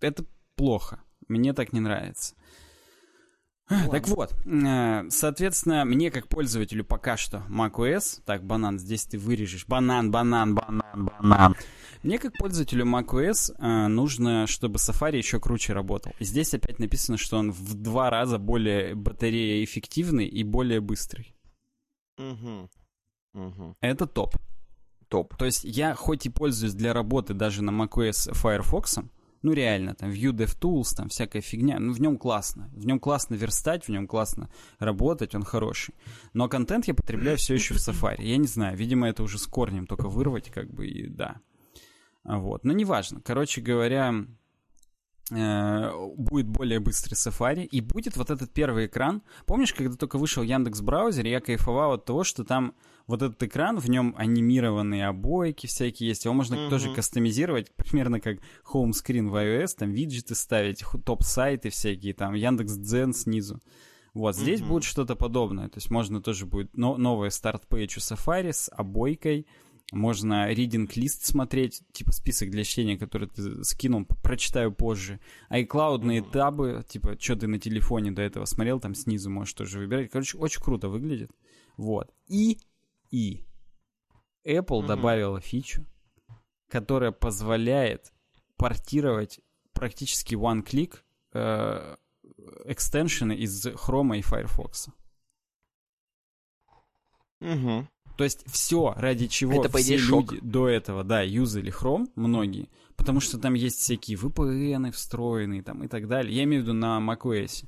это 0.00 0.24
плохо. 0.54 1.00
Мне 1.28 1.52
так 1.52 1.72
не 1.72 1.80
нравится. 1.80 2.34
Так 3.90 4.08
вот, 4.08 4.34
э, 4.46 5.04
соответственно, 5.10 5.84
мне 5.84 6.10
как 6.10 6.26
пользователю 6.26 6.84
пока 6.84 7.16
что 7.16 7.44
macOS, 7.48 8.20
так, 8.24 8.44
банан, 8.44 8.78
здесь 8.80 9.04
ты 9.04 9.16
вырежешь, 9.16 9.66
банан, 9.66 10.10
банан, 10.10 10.56
банан, 10.56 11.10
банан. 11.20 11.56
Мне 12.02 12.18
как 12.18 12.36
пользователю 12.36 12.84
macOS 12.84 13.54
э, 13.58 13.86
нужно, 13.86 14.46
чтобы 14.48 14.76
Safari 14.76 15.18
еще 15.18 15.38
круче 15.38 15.72
работал. 15.72 16.12
И 16.18 16.24
здесь 16.24 16.52
опять 16.52 16.80
написано, 16.80 17.16
что 17.16 17.38
он 17.38 17.52
в 17.52 17.74
два 17.74 18.10
раза 18.10 18.38
более 18.38 18.94
батарея 18.94 19.62
эффективный 19.64 20.26
и 20.26 20.42
более 20.42 20.80
быстрый. 20.80 21.34
Угу. 22.18 22.70
Угу. 23.34 23.76
Это 23.80 24.06
топ. 24.06 24.36
Топ. 25.08 25.36
То 25.36 25.44
есть 25.44 25.62
я 25.64 25.94
хоть 25.94 26.26
и 26.26 26.30
пользуюсь 26.30 26.74
для 26.74 26.92
работы 26.92 27.34
даже 27.34 27.62
на 27.62 27.70
macOS 27.70 28.32
Firefox, 28.32 28.98
ну 29.42 29.52
реально, 29.52 29.94
там 29.94 30.10
Vue 30.10 30.32
DevTools, 30.32 30.94
там 30.96 31.08
всякая 31.08 31.40
фигня, 31.40 31.78
ну 31.78 31.92
в 31.92 32.00
нем 32.00 32.18
классно. 32.18 32.70
В 32.72 32.86
нем 32.86 33.00
классно 33.00 33.34
верстать, 33.34 33.84
в 33.84 33.88
нем 33.88 34.06
классно 34.06 34.50
работать, 34.78 35.34
он 35.34 35.42
хороший. 35.42 35.94
Но 36.34 36.48
контент 36.48 36.86
я 36.86 36.94
потребляю 36.94 37.38
все 37.38 37.54
еще 37.54 37.74
в 37.74 37.78
Safari. 37.78 38.22
Я 38.22 38.36
не 38.36 38.46
знаю, 38.46 38.76
видимо, 38.76 39.08
это 39.08 39.22
уже 39.22 39.38
с 39.38 39.46
корнем 39.46 39.86
только 39.86 40.08
вырвать, 40.08 40.50
как 40.50 40.70
бы, 40.70 40.86
и 40.86 41.08
да. 41.08 41.40
Вот, 42.24 42.64
но 42.64 42.72
неважно. 42.72 43.20
Короче 43.22 43.62
говоря, 43.62 44.26
будет 45.30 46.48
более 46.48 46.80
быстрый 46.80 47.14
Safari, 47.14 47.64
и 47.64 47.80
будет 47.80 48.16
вот 48.16 48.30
этот 48.30 48.52
первый 48.52 48.86
экран. 48.86 49.22
Помнишь, 49.46 49.72
когда 49.72 49.96
только 49.96 50.18
вышел 50.18 50.42
Яндекс 50.42 50.80
браузер, 50.80 51.26
я 51.26 51.40
кайфовал 51.40 51.92
от 51.92 52.04
того, 52.04 52.24
что 52.24 52.44
там 52.44 52.74
вот 53.06 53.22
этот 53.22 53.42
экран, 53.42 53.78
в 53.78 53.88
нем 53.88 54.14
анимированные 54.16 55.06
обойки 55.06 55.66
всякие 55.66 56.08
есть, 56.08 56.24
его 56.24 56.34
можно 56.34 56.54
mm-hmm. 56.54 56.70
тоже 56.70 56.94
кастомизировать, 56.94 57.70
примерно 57.76 58.20
как 58.20 58.38
home 58.72 58.90
screen 58.90 59.28
в 59.28 59.34
iOS, 59.34 59.76
там 59.78 59.92
виджеты 59.92 60.34
ставить, 60.34 60.84
топ-сайты 61.04 61.70
всякие, 61.70 62.14
там 62.14 62.34
Яндекс 62.34 62.74
Дзен 62.74 63.12
снизу. 63.12 63.60
Вот, 64.14 64.34
здесь 64.34 64.60
mm-hmm. 64.60 64.68
будет 64.68 64.84
что-то 64.84 65.14
подобное, 65.14 65.68
то 65.68 65.78
есть 65.78 65.90
можно 65.90 66.20
тоже 66.20 66.46
будет 66.46 66.76
но- 66.76 66.96
новый 66.96 67.30
старт-пейдж 67.30 67.96
у 67.96 68.00
Safari 68.00 68.52
с 68.52 68.70
обойкой, 68.72 69.46
можно 69.92 70.52
reading 70.52 70.90
лист 70.94 71.24
смотреть, 71.24 71.82
типа 71.92 72.12
список 72.12 72.50
для 72.50 72.64
чтения, 72.64 72.96
который 72.96 73.28
ты 73.28 73.64
скинул, 73.64 74.04
прочитаю 74.22 74.72
позже. 74.72 75.20
iCloudные 75.50 76.22
табы, 76.22 76.84
типа, 76.88 77.16
что 77.18 77.36
ты 77.36 77.46
на 77.46 77.58
телефоне 77.58 78.12
до 78.12 78.22
этого 78.22 78.44
смотрел, 78.44 78.80
там 78.80 78.94
снизу 78.94 79.30
можешь 79.30 79.54
тоже 79.54 79.78
выбирать. 79.78 80.10
Короче, 80.10 80.38
очень 80.38 80.62
круто 80.62 80.88
выглядит. 80.88 81.30
Вот. 81.76 82.12
И, 82.28 82.58
и 83.10 83.44
Apple 84.46 84.64
mm-hmm. 84.82 84.86
добавила 84.86 85.40
фичу, 85.40 85.84
которая 86.68 87.10
позволяет 87.10 88.12
портировать 88.56 89.40
практически 89.72 90.34
one-click 90.34 90.98
э, 91.32 91.96
экстеншены 92.66 93.32
из 93.32 93.66
Chrome 93.66 94.18
и 94.18 94.22
Firefox. 94.22 94.88
Угу. 97.40 97.88
То 98.20 98.24
есть 98.24 98.44
все, 98.52 98.92
ради 98.98 99.28
чего 99.28 99.64
Это, 99.64 99.74
все 99.78 99.96
идее, 99.96 99.96
люди 99.96 100.36
шок. 100.36 100.42
до 100.42 100.68
этого, 100.68 101.04
да, 101.04 101.22
юзали 101.22 101.72
Chrome, 101.72 102.06
многие, 102.16 102.68
потому 102.94 103.18
что 103.18 103.38
там 103.38 103.54
есть 103.54 103.78
всякие 103.78 104.18
VPN 104.18 104.92
встроенные 104.92 105.62
там 105.62 105.84
и 105.84 105.88
так 105.88 106.06
далее. 106.06 106.36
Я 106.36 106.44
имею 106.44 106.60
в 106.60 106.64
виду 106.66 106.74
на 106.74 106.98
macOS. 106.98 107.64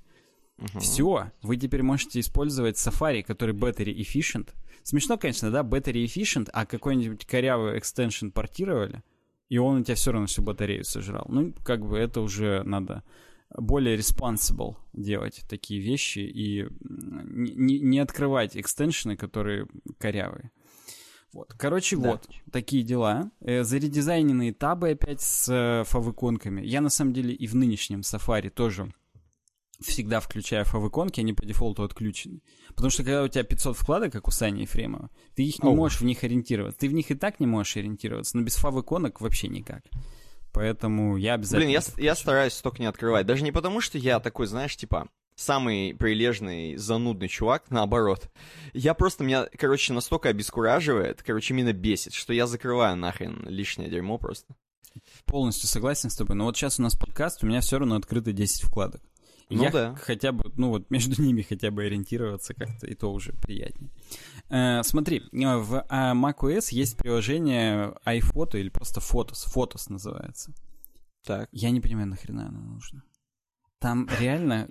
Угу. 0.59 0.79
Все, 0.81 1.33
вы 1.41 1.57
теперь 1.57 1.83
можете 1.83 2.21
использовать 2.21 2.77
Safari, 2.77 3.23
который 3.23 3.55
battery 3.55 3.97
efficient. 3.97 4.51
Смешно, 4.83 5.17
конечно, 5.17 5.51
да, 5.51 5.63
battery 5.63 6.05
efficient, 6.05 6.51
а 6.53 6.67
какой-нибудь 6.67 7.25
корявый 7.25 7.79
экстеншн 7.79 8.29
портировали, 8.29 9.03
и 9.49 9.57
он 9.57 9.81
у 9.81 9.83
тебя 9.83 9.95
все 9.95 10.13
равно 10.13 10.27
всю 10.27 10.43
батарею 10.43 10.85
сожрал. 10.85 11.25
Ну, 11.31 11.55
как 11.65 11.81
бы 11.81 11.97
это 11.97 12.21
уже 12.21 12.63
надо 12.65 13.05
более 13.57 13.97
responsible 13.97 14.77
делать 14.93 15.43
такие 15.49 15.81
вещи 15.81 16.21
и 16.21 16.67
не, 16.81 17.81
не 17.81 17.99
открывать 17.99 18.57
экстеншены, 18.57 19.17
которые 19.17 19.67
корявые. 19.99 20.51
Вот. 21.33 21.55
Короче, 21.55 21.97
да. 21.97 22.13
вот, 22.13 22.29
такие 22.51 22.83
дела. 22.83 23.31
Э, 23.41 23.63
заредизайненные 23.63 24.53
табы 24.53 24.91
опять 24.91 25.23
с 25.23 25.49
э, 25.49 25.85
фавиконками. 25.85 26.65
Я, 26.65 26.83
на 26.83 26.91
самом 26.91 27.15
деле, 27.15 27.35
и 27.35 27.47
в 27.47 27.55
нынешнем 27.55 28.01
Safari 28.01 28.51
тоже 28.51 28.93
всегда 29.81 30.21
включаю 30.21 30.65
фавиконки, 30.65 31.21
они 31.21 31.33
по 31.33 31.45
дефолту 31.45 31.83
отключены. 31.83 32.41
Потому 32.69 32.91
что 32.91 33.03
когда 33.03 33.25
у 33.25 33.29
тебя 33.29 33.45
500 33.45 33.77
вкладок, 33.77 34.13
как 34.13 34.29
у 34.29 34.31
Сани 34.31 34.63
Ефремова, 34.63 35.11
ты 35.35 35.43
их 35.45 35.63
не 35.63 35.71
oh. 35.71 35.75
можешь 35.75 36.01
в 36.01 36.05
них 36.05 36.23
ориентироваться. 36.23 36.81
Ты 36.81 36.89
в 36.89 36.93
них 36.93 37.11
и 37.11 37.15
так 37.15 37.41
не 37.41 37.47
можешь 37.47 37.77
ориентироваться, 37.77 38.37
но 38.37 38.45
без 38.45 38.55
фавиконок 38.57 39.21
вообще 39.21 39.49
никак. 39.49 39.85
Поэтому 40.53 41.17
я 41.17 41.35
обязательно... 41.35 41.71
Блин, 41.71 41.83
я, 41.97 42.05
я 42.05 42.15
стараюсь 42.15 42.53
столько 42.53 42.81
не 42.81 42.87
открывать. 42.87 43.27
Даже 43.27 43.43
не 43.43 43.53
потому, 43.53 43.81
что 43.81 43.99
я 43.99 44.21
такой, 44.21 44.47
знаешь, 44.47 44.77
типа, 44.77 45.09
самый 45.35 45.95
прилежный, 45.95 46.77
занудный 46.77 47.29
чувак, 47.29 47.71
наоборот. 47.71 48.31
Я 48.73 48.95
просто, 48.95 49.25
меня, 49.25 49.49
короче, 49.59 49.93
настолько 49.93 50.29
обескураживает, 50.29 51.23
короче, 51.23 51.55
именно 51.55 51.73
бесит, 51.73 52.15
что 52.15 52.33
я 52.33 52.47
закрываю 52.47 52.97
нахрен 52.97 53.45
лишнее 53.49 53.91
дерьмо 53.91 54.19
просто. 54.19 54.55
Полностью 55.25 55.69
согласен 55.69 56.11
с 56.11 56.17
тобой, 56.17 56.37
но 56.37 56.45
вот 56.45 56.57
сейчас 56.57 56.79
у 56.79 56.83
нас 56.83 56.95
подкаст, 56.95 57.43
у 57.43 57.47
меня 57.47 57.61
все 57.61 57.79
равно 57.79 57.97
открыто 57.97 58.33
10 58.33 58.65
вкладок. 58.65 59.01
Ну 59.49 59.65
я 59.65 59.71
да. 59.71 59.95
хотя 59.97 60.33
бы, 60.33 60.51
ну 60.57 60.71
вот 60.71 60.91
между 60.91 61.21
ними 61.23 61.43
хотя 61.43 61.71
бы 61.71 61.85
ориентироваться 61.85 62.55
как-то, 62.55 62.87
и 62.87 62.95
то 62.95 63.13
уже 63.13 63.33
приятнее. 63.33 63.91
Э, 64.53 64.83
смотри, 64.83 65.23
э, 65.33 65.57
в 65.57 65.87
macOS 65.91 66.69
есть 66.73 66.99
приложение 66.99 67.95
iPhoto 68.05 68.61
или 68.61 68.69
просто 68.69 69.01
Photos, 69.01 69.47
Photos 69.53 69.87
называется. 69.89 70.53
Так. 71.25 71.49
Я 71.53 71.71
не 71.71 71.81
понимаю, 71.81 72.09
нахрена 72.09 72.49
оно 72.49 72.61
нужно. 72.61 73.03
Там 73.79 74.09
реально 74.21 74.69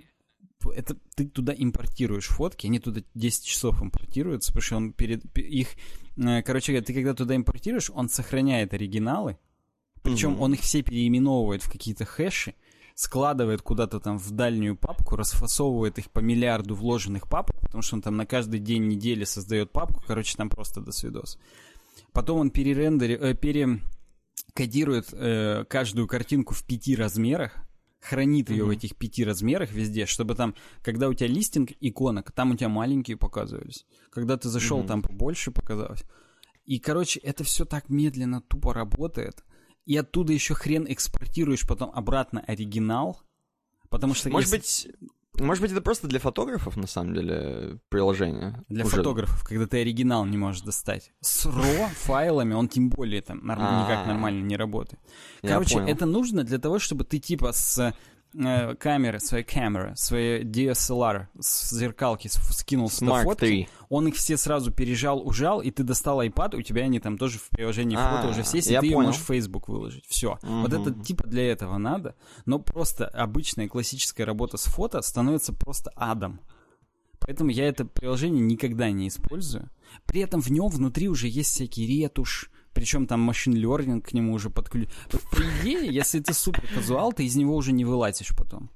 это 0.76 0.96
ты 1.16 1.26
туда 1.26 1.52
импортируешь 1.52 2.28
фотки, 2.28 2.68
они 2.68 2.78
туда 2.78 3.02
10 3.14 3.44
часов 3.44 3.82
импортируются, 3.82 4.52
потому 4.52 4.62
что 4.62 4.76
он 4.76 4.92
перед 4.92 5.24
их, 5.36 5.70
э, 6.16 6.42
короче 6.42 6.70
говоря, 6.70 6.84
ты 6.84 6.94
когда 6.94 7.14
туда 7.14 7.34
импортируешь, 7.34 7.90
он 7.90 8.08
сохраняет 8.08 8.72
оригиналы, 8.72 9.38
причем 10.02 10.34
угу. 10.34 10.44
он 10.44 10.54
их 10.54 10.60
все 10.60 10.82
переименовывает 10.82 11.64
в 11.64 11.72
какие-то 11.72 12.04
хэши, 12.04 12.54
складывает 12.94 13.62
куда-то 13.62 14.00
там 14.00 14.18
в 14.18 14.30
дальнюю 14.30 14.76
папку, 14.76 15.16
расфасовывает 15.16 15.98
их 15.98 16.10
по 16.10 16.20
миллиарду 16.20 16.74
вложенных 16.74 17.28
папок, 17.28 17.60
потому 17.60 17.82
что 17.82 17.96
он 17.96 18.02
там 18.02 18.16
на 18.16 18.26
каждый 18.26 18.60
день 18.60 18.86
недели 18.86 19.24
создает 19.24 19.72
папку, 19.72 20.02
короче, 20.06 20.36
там 20.36 20.48
просто 20.50 20.80
до 20.80 20.92
свидос. 20.92 21.38
Потом 22.12 22.38
он 22.38 22.50
перерендери, 22.50 23.18
э, 23.18 23.34
перекодирует 23.34 25.08
э, 25.12 25.64
каждую 25.68 26.06
картинку 26.06 26.54
в 26.54 26.64
пяти 26.64 26.94
размерах, 26.94 27.52
хранит 28.00 28.50
ее 28.50 28.64
mm-hmm. 28.64 28.66
в 28.66 28.70
этих 28.70 28.96
пяти 28.96 29.24
размерах 29.24 29.72
везде, 29.72 30.06
чтобы 30.06 30.34
там, 30.34 30.54
когда 30.82 31.08
у 31.08 31.14
тебя 31.14 31.28
листинг 31.28 31.70
иконок, 31.80 32.32
там 32.32 32.50
у 32.50 32.56
тебя 32.56 32.68
маленькие 32.68 33.16
показывались. 33.16 33.86
Когда 34.10 34.36
ты 34.36 34.48
зашел, 34.48 34.80
mm-hmm. 34.80 34.88
там 34.88 35.02
побольше 35.02 35.52
показалось. 35.52 36.04
И, 36.64 36.78
короче, 36.78 37.20
это 37.20 37.44
все 37.44 37.64
так 37.64 37.88
медленно, 37.88 38.40
тупо 38.40 38.74
работает 38.74 39.44
и 39.84 39.96
оттуда 39.96 40.32
еще 40.32 40.54
хрен 40.54 40.86
экспортируешь 40.88 41.66
потом 41.66 41.90
обратно 41.94 42.42
оригинал, 42.46 43.20
потому 43.88 44.14
что... 44.14 44.30
Может 44.30 44.52
если... 44.52 44.88
быть... 44.88 44.96
Может 45.40 45.62
быть, 45.62 45.72
это 45.72 45.80
просто 45.80 46.08
для 46.08 46.20
фотографов, 46.20 46.76
на 46.76 46.86
самом 46.86 47.14
деле, 47.14 47.80
приложение? 47.88 48.62
Для 48.68 48.84
уже... 48.84 48.96
фотографов, 48.96 49.42
когда 49.44 49.66
ты 49.66 49.80
оригинал 49.80 50.26
не 50.26 50.36
можешь 50.36 50.60
достать. 50.60 51.10
С 51.20 51.46
RAW 51.46 51.88
файлами 51.94 52.52
он 52.52 52.68
тем 52.68 52.90
более 52.90 53.22
там 53.22 53.38
норм... 53.38 53.60
никак 53.60 54.06
нормально 54.06 54.44
не 54.44 54.58
работает. 54.58 55.00
Короче, 55.40 55.78
это 55.78 56.04
нужно 56.04 56.44
для 56.44 56.58
того, 56.58 56.78
чтобы 56.78 57.04
ты 57.04 57.18
типа 57.18 57.52
с 57.52 57.94
э, 58.34 58.74
камеры, 58.76 59.20
своей 59.20 59.44
камеры, 59.44 59.94
своей 59.96 60.44
DSLR 60.44 61.26
с 61.38 61.70
зеркалки 61.70 62.28
скинул 62.28 62.90
сюда 62.90 63.22
фотки, 63.22 63.40
3. 63.40 63.68
он 63.88 64.08
их 64.08 64.16
все 64.16 64.36
сразу 64.36 64.72
пережал, 64.72 65.26
ужал, 65.26 65.60
и 65.60 65.70
ты 65.70 65.82
достал 65.82 66.22
iPad, 66.22 66.56
у 66.56 66.62
тебя 66.62 66.82
они 66.84 67.00
там 67.00 67.18
тоже 67.18 67.38
в 67.38 67.48
приложении 67.50 67.96
а, 67.98 68.16
фото 68.16 68.30
уже 68.30 68.42
все 68.42 68.58
есть, 68.58 68.70
и 68.70 68.74
ты 68.74 68.80
понял. 68.80 69.08
можешь 69.08 69.20
в 69.20 69.26
Facebook 69.26 69.68
выложить. 69.68 70.04
Все. 70.06 70.38
Угу. 70.42 70.60
Вот 70.62 70.72
это 70.72 70.92
типа 70.92 71.26
для 71.26 71.50
этого 71.50 71.78
надо, 71.78 72.14
но 72.46 72.58
просто 72.58 73.06
обычная 73.06 73.68
классическая 73.68 74.24
работа 74.24 74.56
с 74.56 74.64
фото 74.64 75.00
становится 75.02 75.52
просто 75.52 75.92
адом. 75.96 76.40
Поэтому 77.20 77.50
я 77.50 77.68
это 77.68 77.84
приложение 77.84 78.42
никогда 78.42 78.90
не 78.90 79.08
использую. 79.08 79.70
При 80.06 80.20
этом 80.20 80.40
в 80.40 80.50
нем 80.50 80.68
внутри 80.68 81.08
уже 81.08 81.28
есть 81.28 81.50
всякий 81.50 81.86
ретушь, 81.86 82.50
причем 82.72 83.06
там 83.06 83.20
машин 83.20 83.54
learning 83.54 84.00
к 84.00 84.12
нему 84.12 84.32
уже 84.32 84.50
подключен. 84.50 84.90
По 85.10 85.42
идее, 85.60 85.92
если 85.92 86.20
ты 86.20 86.32
супер 86.32 86.64
казуал, 86.74 87.12
ты 87.12 87.24
из 87.24 87.36
него 87.36 87.54
уже 87.54 87.72
не 87.72 87.84
вылазишь 87.84 88.34
потом. 88.36 88.70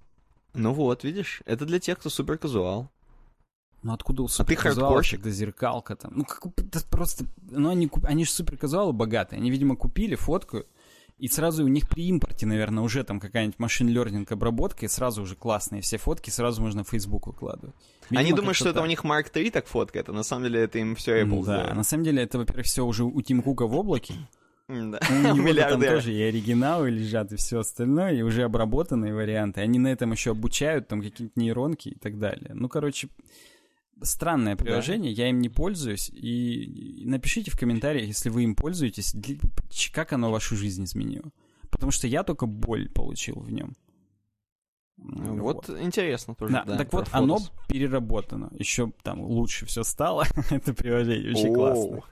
Ну 0.54 0.72
вот, 0.72 1.04
видишь, 1.04 1.42
это 1.44 1.66
для 1.66 1.78
тех, 1.78 1.98
кто 1.98 2.08
супер 2.08 2.38
казуал. 2.38 2.90
Ну 3.82 3.92
откуда 3.92 4.22
у 4.22 4.28
супер 4.28 4.58
а 4.58 4.62
когда 4.62 5.30
зеркалка 5.30 5.94
там? 5.94 6.12
Ну 6.16 6.24
как 6.24 6.42
просто, 6.90 7.24
ну 7.50 7.68
они, 7.68 7.90
они 8.02 8.24
же 8.24 8.30
супер 8.30 8.56
казуалы 8.56 8.92
богатые, 8.92 9.38
они, 9.38 9.50
видимо, 9.50 9.76
купили, 9.76 10.16
фотку, 10.16 10.64
и 11.18 11.28
сразу 11.28 11.64
у 11.64 11.68
них 11.68 11.88
при 11.88 12.06
импорте, 12.08 12.46
наверное, 12.46 12.84
уже 12.84 13.02
там 13.04 13.20
какая-нибудь 13.20 13.58
машин 13.58 13.88
learning 13.88 14.26
обработка, 14.30 14.84
и 14.84 14.88
сразу 14.88 15.22
уже 15.22 15.34
классные 15.34 15.80
все 15.82 15.96
фотки, 15.96 16.30
сразу 16.30 16.60
можно 16.62 16.84
в 16.84 16.88
Facebook 16.88 17.26
выкладывать. 17.26 17.74
Видимо, 18.10 18.20
Они 18.20 18.32
думают, 18.32 18.56
что 18.56 18.66
так. 18.66 18.74
это 18.74 18.82
у 18.82 18.86
них 18.86 19.04
Mark 19.04 19.30
3 19.30 19.50
так 19.50 19.66
фоткает, 19.66 20.08
а 20.08 20.12
на 20.12 20.22
самом 20.22 20.44
деле 20.44 20.60
это 20.60 20.78
им 20.78 20.94
все 20.94 21.22
Apple 21.22 21.44
Да, 21.44 21.56
сделает. 21.56 21.74
на 21.74 21.84
самом 21.84 22.04
деле 22.04 22.22
это, 22.22 22.38
во-первых, 22.38 22.66
все 22.66 22.84
уже 22.84 23.04
у 23.04 23.20
Тим 23.22 23.42
Кука 23.42 23.66
в 23.66 23.74
облаке. 23.74 24.14
Да. 24.68 24.98
У 25.08 25.12
него 25.36 25.54
там 25.54 25.80
тоже 25.80 26.12
и 26.12 26.20
оригиналы 26.22 26.90
лежат, 26.90 27.32
и 27.32 27.36
все 27.36 27.60
остальное, 27.60 28.14
и 28.14 28.22
уже 28.22 28.42
обработанные 28.42 29.14
варианты. 29.14 29.60
Они 29.60 29.78
на 29.78 29.88
этом 29.88 30.12
еще 30.12 30.32
обучают, 30.32 30.88
там 30.88 31.00
какие-то 31.02 31.38
нейронки 31.40 31.90
и 31.90 31.94
так 31.98 32.18
далее. 32.18 32.50
Ну, 32.52 32.68
короче, 32.68 33.08
странное 34.02 34.56
приложение, 34.56 35.14
да. 35.14 35.22
я 35.22 35.30
им 35.30 35.40
не 35.40 35.48
пользуюсь. 35.48 36.10
И 36.12 37.02
напишите 37.04 37.50
в 37.50 37.58
комментариях, 37.58 38.06
если 38.06 38.28
вы 38.28 38.44
им 38.44 38.54
пользуетесь, 38.54 39.14
как 39.92 40.12
оно 40.12 40.30
вашу 40.30 40.56
жизнь 40.56 40.84
изменило. 40.84 41.30
Потому 41.70 41.92
что 41.92 42.06
я 42.06 42.22
только 42.22 42.46
боль 42.46 42.88
получил 42.88 43.40
в 43.40 43.50
нем. 43.50 43.76
Ну, 44.98 45.42
вот, 45.42 45.68
вот 45.68 45.80
интересно 45.80 46.34
тоже. 46.34 46.54
Да, 46.54 46.64
да 46.64 46.78
так 46.78 46.92
вот, 46.92 47.08
оно 47.12 47.38
переработано. 47.68 48.50
Еще 48.52 48.92
там 49.02 49.20
лучше 49.20 49.66
все 49.66 49.82
стало. 49.82 50.24
Это 50.50 50.72
приложение 50.72 51.32
очень 51.32 51.54
классно. 51.54 52.02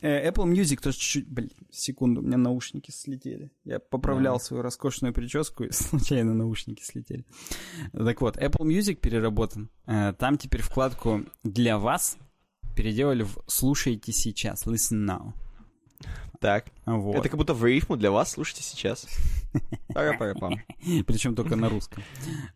Э, 0.00 0.28
Apple 0.28 0.52
Music 0.52 0.80
тоже 0.82 0.98
чуть-чуть... 0.98 1.28
Блин, 1.28 1.50
секунду, 1.70 2.20
у 2.20 2.24
меня 2.24 2.38
наушники 2.38 2.90
слетели. 2.90 3.52
Я 3.64 3.78
поправлял 3.78 4.40
свою 4.40 4.62
роскошную 4.62 5.14
прическу, 5.14 5.64
и 5.64 5.70
случайно 5.70 6.34
наушники 6.34 6.82
слетели. 6.82 7.24
Так 7.92 8.20
вот, 8.20 8.36
Apple 8.36 8.66
Music 8.66 8.96
переработан. 8.96 9.70
Э, 9.86 10.12
там 10.18 10.38
теперь 10.38 10.62
вкладку 10.62 11.22
«Для 11.44 11.78
вас» 11.78 12.18
переделали 12.74 13.22
в 13.22 13.38
«Слушайте 13.46 14.12
сейчас», 14.12 14.66
«Listen 14.66 15.06
now». 15.06 15.45
Так. 16.40 16.66
Вот. 16.84 17.16
Это 17.16 17.28
как 17.28 17.38
будто 17.38 17.54
в 17.54 17.64
рифму 17.64 17.96
для 17.96 18.10
вас, 18.10 18.32
слушайте 18.32 18.62
сейчас. 18.62 19.06
Пара-пара-пам. 19.94 20.60
Причем 21.06 21.34
только 21.34 21.56
на 21.56 21.68
русском. 21.68 22.02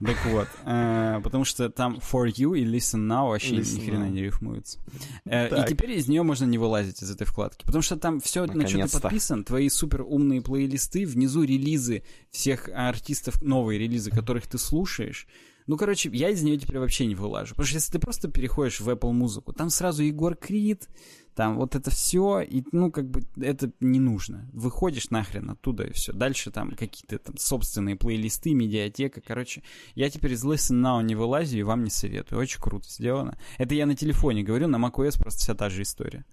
Так 0.05 0.17
вот, 0.27 0.49
э, 0.65 1.21
потому 1.23 1.45
что 1.45 1.71
там 1.71 1.97
for 1.97 2.27
you 2.27 2.59
и 2.59 2.65
listen 2.65 3.07
now 3.09 3.29
вообще 3.29 3.57
ни 3.57 3.63
хрена 3.85 4.09
не 4.09 4.23
рифмуются. 4.23 4.79
Э, 5.25 5.49
И 5.65 5.69
теперь 5.69 5.93
из 5.93 6.09
нее 6.09 6.23
можно 6.23 6.45
не 6.45 6.59
вылазить 6.59 7.03
из 7.03 7.11
этой 7.11 7.27
вкладки, 7.27 7.65
потому 7.65 7.83
что 7.83 7.97
там 7.97 8.21
все 8.21 8.47
на 8.47 8.67
что 8.69 8.87
ты 8.87 9.01
подписан, 9.01 9.45
твои 9.45 9.69
супер 9.69 10.03
умные 10.03 10.43
плейлисты, 10.43 11.07
внизу 11.07 11.43
релизы 11.43 12.03
всех 12.31 12.69
артистов, 12.73 13.43
новые 13.43 13.79
релизы, 13.79 14.11
которых 14.11 14.47
ты 14.47 14.59
слушаешь. 14.59 15.27
Ну, 15.71 15.77
короче, 15.77 16.11
я 16.13 16.31
из 16.31 16.43
нее 16.43 16.59
теперь 16.59 16.81
вообще 16.81 17.07
не 17.07 17.15
вылажу. 17.15 17.55
Потому 17.55 17.69
что 17.69 17.77
если 17.77 17.93
ты 17.93 18.01
просто 18.01 18.29
переходишь 18.29 18.81
в 18.81 18.89
Apple 18.89 19.13
музыку, 19.13 19.53
там 19.53 19.71
сразу 19.71 20.03
Егор 20.03 20.35
Крид, 20.35 20.89
там 21.37 21.59
вот 21.59 21.77
это 21.77 21.93
все, 21.93 22.41
и, 22.41 22.65
ну, 22.73 22.91
как 22.91 23.09
бы, 23.09 23.23
это 23.41 23.71
не 23.79 24.01
нужно. 24.01 24.51
Выходишь 24.53 25.11
нахрен 25.11 25.49
оттуда 25.49 25.85
и 25.85 25.93
все. 25.93 26.13
Дальше 26.13 26.51
там 26.51 26.73
какие-то 26.73 27.21
там 27.21 27.37
собственные 27.39 27.95
плейлисты, 27.95 28.53
медиатека, 28.53 29.21
короче. 29.21 29.63
Я 29.95 30.11
теперь 30.11 30.33
из 30.33 30.45
Listen 30.45 30.83
Now 30.83 31.05
не 31.05 31.15
вылазю 31.15 31.61
и 31.61 31.63
вам 31.63 31.85
не 31.85 31.91
советую. 31.91 32.41
Очень 32.41 32.61
круто 32.61 32.91
сделано. 32.91 33.39
Это 33.57 33.77
я 33.77 33.87
на 33.87 33.95
телефоне 33.95 34.43
говорю, 34.43 34.67
на 34.67 34.85
macOS 34.85 35.21
просто 35.21 35.39
вся 35.39 35.55
та 35.55 35.71
же 35.71 35.83
история. 35.83 36.25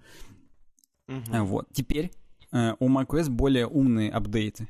А, 1.08 1.44
Вот. 1.44 1.68
Теперь 1.74 2.12
э, 2.52 2.74
у 2.80 2.90
macOS 2.90 3.30
более 3.30 3.68
умные 3.68 4.10
апдейты. 4.10 4.68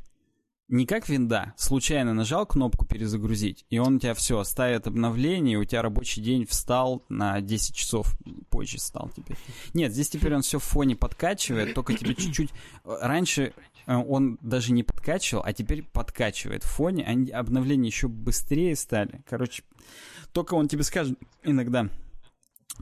Не 0.69 0.85
как 0.85 1.07
винда, 1.07 1.53
случайно 1.55 2.13
нажал 2.13 2.45
кнопку 2.45 2.85
перезагрузить, 2.85 3.65
и 3.69 3.79
он 3.79 3.95
у 3.95 3.99
тебя 3.99 4.13
все, 4.13 4.43
ставит 4.43 4.85
обновление, 4.85 5.53
и 5.53 5.57
у 5.57 5.63
тебя 5.63 5.81
рабочий 5.81 6.21
день 6.21 6.45
встал 6.45 7.05
на 7.07 7.39
10 7.39 7.73
часов 7.73 8.13
позже 8.49 8.77
стал 8.77 9.09
теперь. 9.15 9.37
Нет, 9.73 9.93
здесь 9.93 10.09
теперь 10.09 10.35
он 10.35 10.41
все 10.41 10.59
в 10.59 10.63
фоне 10.63 10.97
подкачивает, 10.97 11.73
только 11.73 11.93
тебе 11.93 12.15
чуть-чуть... 12.15 12.49
Раньше 12.83 13.53
э, 13.85 13.95
он 13.95 14.39
даже 14.41 14.73
не 14.73 14.83
подкачивал, 14.83 15.41
а 15.45 15.53
теперь 15.53 15.83
подкачивает 15.83 16.65
в 16.65 16.69
фоне, 16.69 17.05
они 17.05 17.31
обновления 17.31 17.87
еще 17.87 18.09
быстрее 18.09 18.75
стали. 18.75 19.23
Короче, 19.29 19.63
только 20.33 20.55
он 20.55 20.67
тебе 20.67 20.83
скажет 20.83 21.17
иногда, 21.43 21.87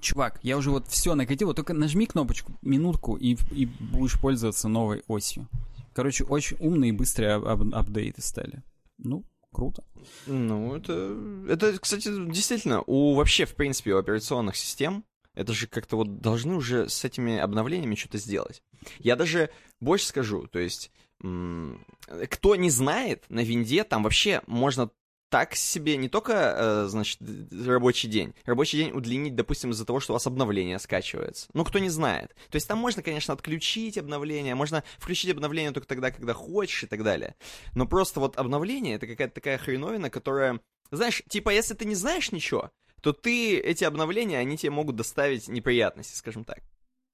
чувак, 0.01 0.39
я 0.41 0.57
уже 0.57 0.71
вот 0.71 0.87
все 0.87 1.13
накатил, 1.13 1.49
вот 1.49 1.55
только 1.55 1.75
нажми 1.75 2.07
кнопочку, 2.07 2.53
минутку, 2.63 3.15
и, 3.15 3.37
и 3.51 3.67
будешь 3.67 4.19
пользоваться 4.19 4.67
новой 4.69 5.03
осью. 5.07 5.47
Короче, 5.95 6.25
очень 6.25 6.57
умные 6.59 6.89
и 6.89 6.91
быстрые 6.91 7.37
ап- 7.37 7.45
ап- 7.45 7.73
апдейты 7.73 8.21
стали. 8.21 8.63
Ну, 8.97 9.23
круто. 9.53 9.85
Ну, 10.27 10.75
это, 10.75 11.17
это, 11.47 11.79
кстати, 11.79 12.09
действительно, 12.27 12.83
у 12.85 13.15
вообще, 13.15 13.45
в 13.45 13.55
принципе, 13.55 13.93
у 13.93 13.97
операционных 13.97 14.57
систем, 14.57 15.05
это 15.33 15.53
же 15.53 15.67
как-то 15.67 15.95
вот 15.95 16.19
должны 16.19 16.55
уже 16.55 16.89
с 16.89 17.05
этими 17.05 17.37
обновлениями 17.37 17.95
что-то 17.95 18.17
сделать. 18.17 18.61
Я 18.99 19.15
даже 19.15 19.49
больше 19.79 20.07
скажу, 20.07 20.47
то 20.47 20.59
есть, 20.59 20.91
кто 21.19 22.55
не 22.57 22.69
знает, 22.69 23.23
на 23.29 23.39
винде 23.39 23.85
там 23.85 24.03
вообще 24.03 24.41
можно 24.47 24.91
так 25.29 25.55
себе 25.55 25.97
не 25.97 26.07
только, 26.07 26.33
э, 26.33 26.85
значит, 26.87 27.19
рабочий 27.65 28.07
день, 28.07 28.33
рабочий 28.45 28.77
день 28.77 28.91
удлинить, 28.91 29.35
допустим, 29.35 29.71
из-за 29.71 29.85
того, 29.85 29.99
что 29.99 30.13
у 30.13 30.15
вас 30.15 30.27
обновление 30.27 30.79
скачивается. 30.79 31.47
Ну, 31.53 31.65
кто 31.65 31.79
не 31.79 31.89
знает. 31.89 32.35
То 32.49 32.55
есть 32.55 32.67
там 32.67 32.77
можно, 32.77 33.01
конечно, 33.01 33.33
отключить 33.33 33.97
обновление, 33.97 34.55
можно 34.55 34.83
включить 34.97 35.31
обновление 35.31 35.71
только 35.71 35.87
тогда, 35.87 36.11
когда 36.11 36.33
хочешь 36.33 36.83
и 36.83 36.87
так 36.87 37.03
далее. 37.03 37.35
Но 37.73 37.87
просто 37.87 38.19
вот 38.19 38.37
обновление— 38.37 38.95
это 38.95 39.07
какая-то 39.07 39.33
такая 39.33 39.57
хреновина, 39.57 40.09
которая... 40.09 40.61
Знаешь, 40.91 41.23
типа, 41.27 41.49
если 41.49 41.73
ты 41.73 41.85
не 41.85 41.95
знаешь 41.95 42.31
ничего, 42.31 42.71
то 43.01 43.11
ты, 43.11 43.59
эти 43.59 43.83
обновления, 43.83 44.37
они 44.37 44.57
тебе 44.57 44.71
могут 44.71 44.95
доставить 44.95 45.47
неприятности, 45.47 46.15
скажем 46.15 46.43
так. 46.43 46.59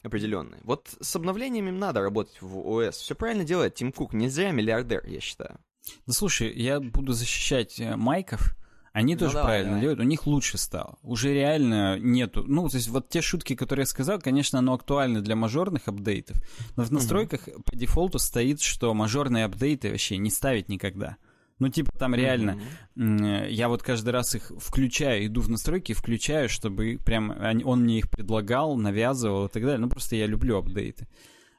Определенные. 0.03 0.59
Вот 0.64 0.95
с 0.99 1.16
обновлениями 1.16 1.70
надо 1.70 2.01
работать 2.01 2.41
в 2.41 2.57
ОС. 2.68 2.97
Все 2.97 3.14
правильно 3.14 3.43
делает 3.43 3.76
Тим 3.76 3.91
Кук. 3.91 4.14
Не 4.14 4.30
зря 4.30 4.51
миллиардер, 4.51 5.05
я 5.05 5.20
считаю. 5.20 5.59
Да 6.05 6.13
слушай, 6.13 6.51
я 6.53 6.79
буду 6.79 7.13
защищать 7.13 7.79
э, 7.79 7.95
майков. 7.95 8.55
Они 8.93 9.13
Ну, 9.13 9.19
тоже 9.19 9.36
давай, 9.36 9.47
правильно 9.47 9.69
давай. 9.69 9.82
делают, 9.82 9.99
у 10.01 10.03
них 10.03 10.27
лучше 10.27 10.57
стало. 10.57 10.97
Уже 11.01 11.34
реально 11.34 11.97
нету. 11.97 12.43
Ну, 12.45 12.67
то 12.67 12.75
есть 12.75 12.89
вот 12.89 13.07
те 13.07 13.21
шутки, 13.21 13.55
которые 13.55 13.84
я 13.84 13.88
сказал, 13.88 14.19
конечно, 14.19 14.59
оно 14.59 14.73
актуально 14.73 15.21
для 15.21 15.38
мажорных 15.38 15.88
апдейтов, 15.88 16.38
но 16.75 16.84
в 16.84 16.91
настройках 16.91 17.47
по 17.65 17.75
дефолту 17.75 18.19
стоит, 18.19 18.59
что 18.61 18.93
мажорные 18.93 19.45
апдейты 19.45 19.89
вообще 19.91 20.17
не 20.17 20.29
ставить 20.29 20.67
никогда. 20.67 21.15
Ну, 21.59 21.69
типа, 21.69 21.91
там 21.97 22.15
реально, 22.15 22.59
э, 22.97 23.47
я 23.49 23.69
вот 23.69 23.82
каждый 23.82 24.09
раз 24.09 24.36
их 24.36 24.51
включаю, 24.59 25.27
иду 25.27 25.39
в 25.41 25.49
настройки, 25.49 25.93
включаю, 25.93 26.49
чтобы 26.49 26.99
прям 27.05 27.34
он 27.63 27.84
мне 27.84 27.99
их 27.99 28.09
предлагал, 28.09 28.75
навязывал 28.75 29.45
и 29.45 29.49
так 29.49 29.61
далее. 29.63 29.77
Ну, 29.79 29.88
просто 29.88 30.15
я 30.17 30.25
люблю 30.25 30.57
апдейты. 30.57 31.07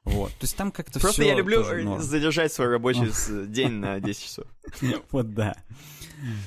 Вот. 0.05 0.31
То 0.31 0.43
есть 0.43 0.57
там 0.57 0.73
как-то 0.73 0.99
Просто 0.99 1.23
всё 1.23 1.31
я 1.31 1.37
люблю 1.37 1.63
задержать 2.01 2.53
свой 2.53 2.69
рабочий 2.69 3.11
день 3.47 3.73
на 3.73 4.01
10 4.01 4.23
часов. 4.23 4.47
Вот 5.11 5.35
да. 5.35 5.57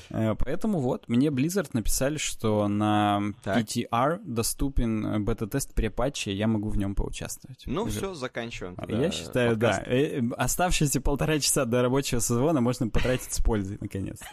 Э, 0.10 0.36
Поэтому 0.38 0.80
вот, 0.80 1.08
мне 1.08 1.28
Blizzard 1.28 1.70
написали, 1.74 2.18
что 2.18 2.68
на. 2.68 3.22
PTR 3.44 4.20
доступен 4.24 5.06
э, 5.06 5.20
бета-тест 5.20 5.74
при 5.74 5.90
патче, 5.90 6.34
я 6.34 6.48
могу 6.48 6.70
в 6.70 6.78
нем 6.78 6.96
поучаствовать. 6.96 7.64
Ну 7.66 7.86
все, 7.86 8.14
заканчиваем. 8.14 8.78
Я 8.88 9.12
считаю, 9.12 9.56
да. 9.56 9.84
Э, 9.86 10.22
Оставшиеся 10.38 11.02
полтора 11.02 11.40
часа 11.40 11.66
до 11.66 11.82
рабочего 11.82 12.22
сезона 12.22 12.62
можно 12.62 12.88
потратить 12.88 13.34
с 13.34 13.42
пользой, 13.42 13.78
наконец. 13.80 14.20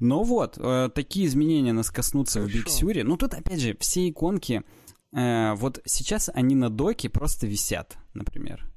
Ну 0.00 0.22
вот, 0.22 0.58
такие 0.94 1.26
изменения 1.26 1.72
нас 1.72 1.90
коснутся 1.90 2.40
в 2.40 2.46
Big. 2.46 2.66
Sur. 2.66 3.02
Ну 3.04 3.16
тут, 3.16 3.34
опять 3.34 3.60
же, 3.60 3.76
все 3.80 4.08
иконки, 4.08 4.62
э, 5.12 5.54
вот 5.54 5.80
сейчас 5.84 6.30
они 6.32 6.54
на 6.54 6.70
доке 6.70 7.08
просто 7.08 7.46
висят, 7.46 7.98
например. 8.14 8.70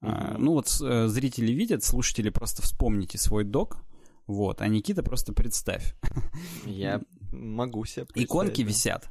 А, 0.00 0.32
Мгм. 0.32 0.44
Ну 0.44 0.52
вот 0.52 0.80
э, 0.82 1.06
зрители 1.08 1.52
видят, 1.52 1.84
слушатели 1.84 2.30
просто 2.30 2.62
вспомните 2.62 3.18
свой 3.18 3.44
док, 3.44 3.78
вот, 4.26 4.60
а 4.60 4.68
Никита 4.68 5.02
просто 5.02 5.32
представь. 5.32 5.94
Я 6.64 7.00
могу 7.32 7.84
себе 7.84 8.06
представить, 8.06 8.28
Иконки 8.28 8.62
да. 8.62 8.68
висят. 8.68 9.10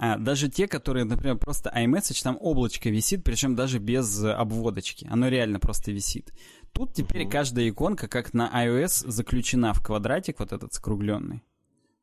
А, 0.00 0.16
даже 0.16 0.48
те, 0.48 0.68
которые, 0.68 1.04
например, 1.04 1.38
просто 1.38 1.72
iMessage, 1.76 2.22
там 2.22 2.38
облачко 2.40 2.88
висит, 2.88 3.24
причем 3.24 3.56
даже 3.56 3.78
без 3.80 4.22
э, 4.22 4.30
обводочки. 4.32 5.08
Оно 5.10 5.26
реально 5.28 5.58
просто 5.58 5.90
висит. 5.90 6.32
Тут 6.72 6.94
теперь 6.94 7.22
Мгм. 7.22 7.30
каждая 7.30 7.68
иконка, 7.68 8.06
как 8.06 8.32
на 8.32 8.48
iOS, 8.64 9.10
заключена 9.10 9.72
в 9.74 9.82
квадратик, 9.82 10.38
вот 10.38 10.52
этот 10.52 10.72
скругленный. 10.72 11.42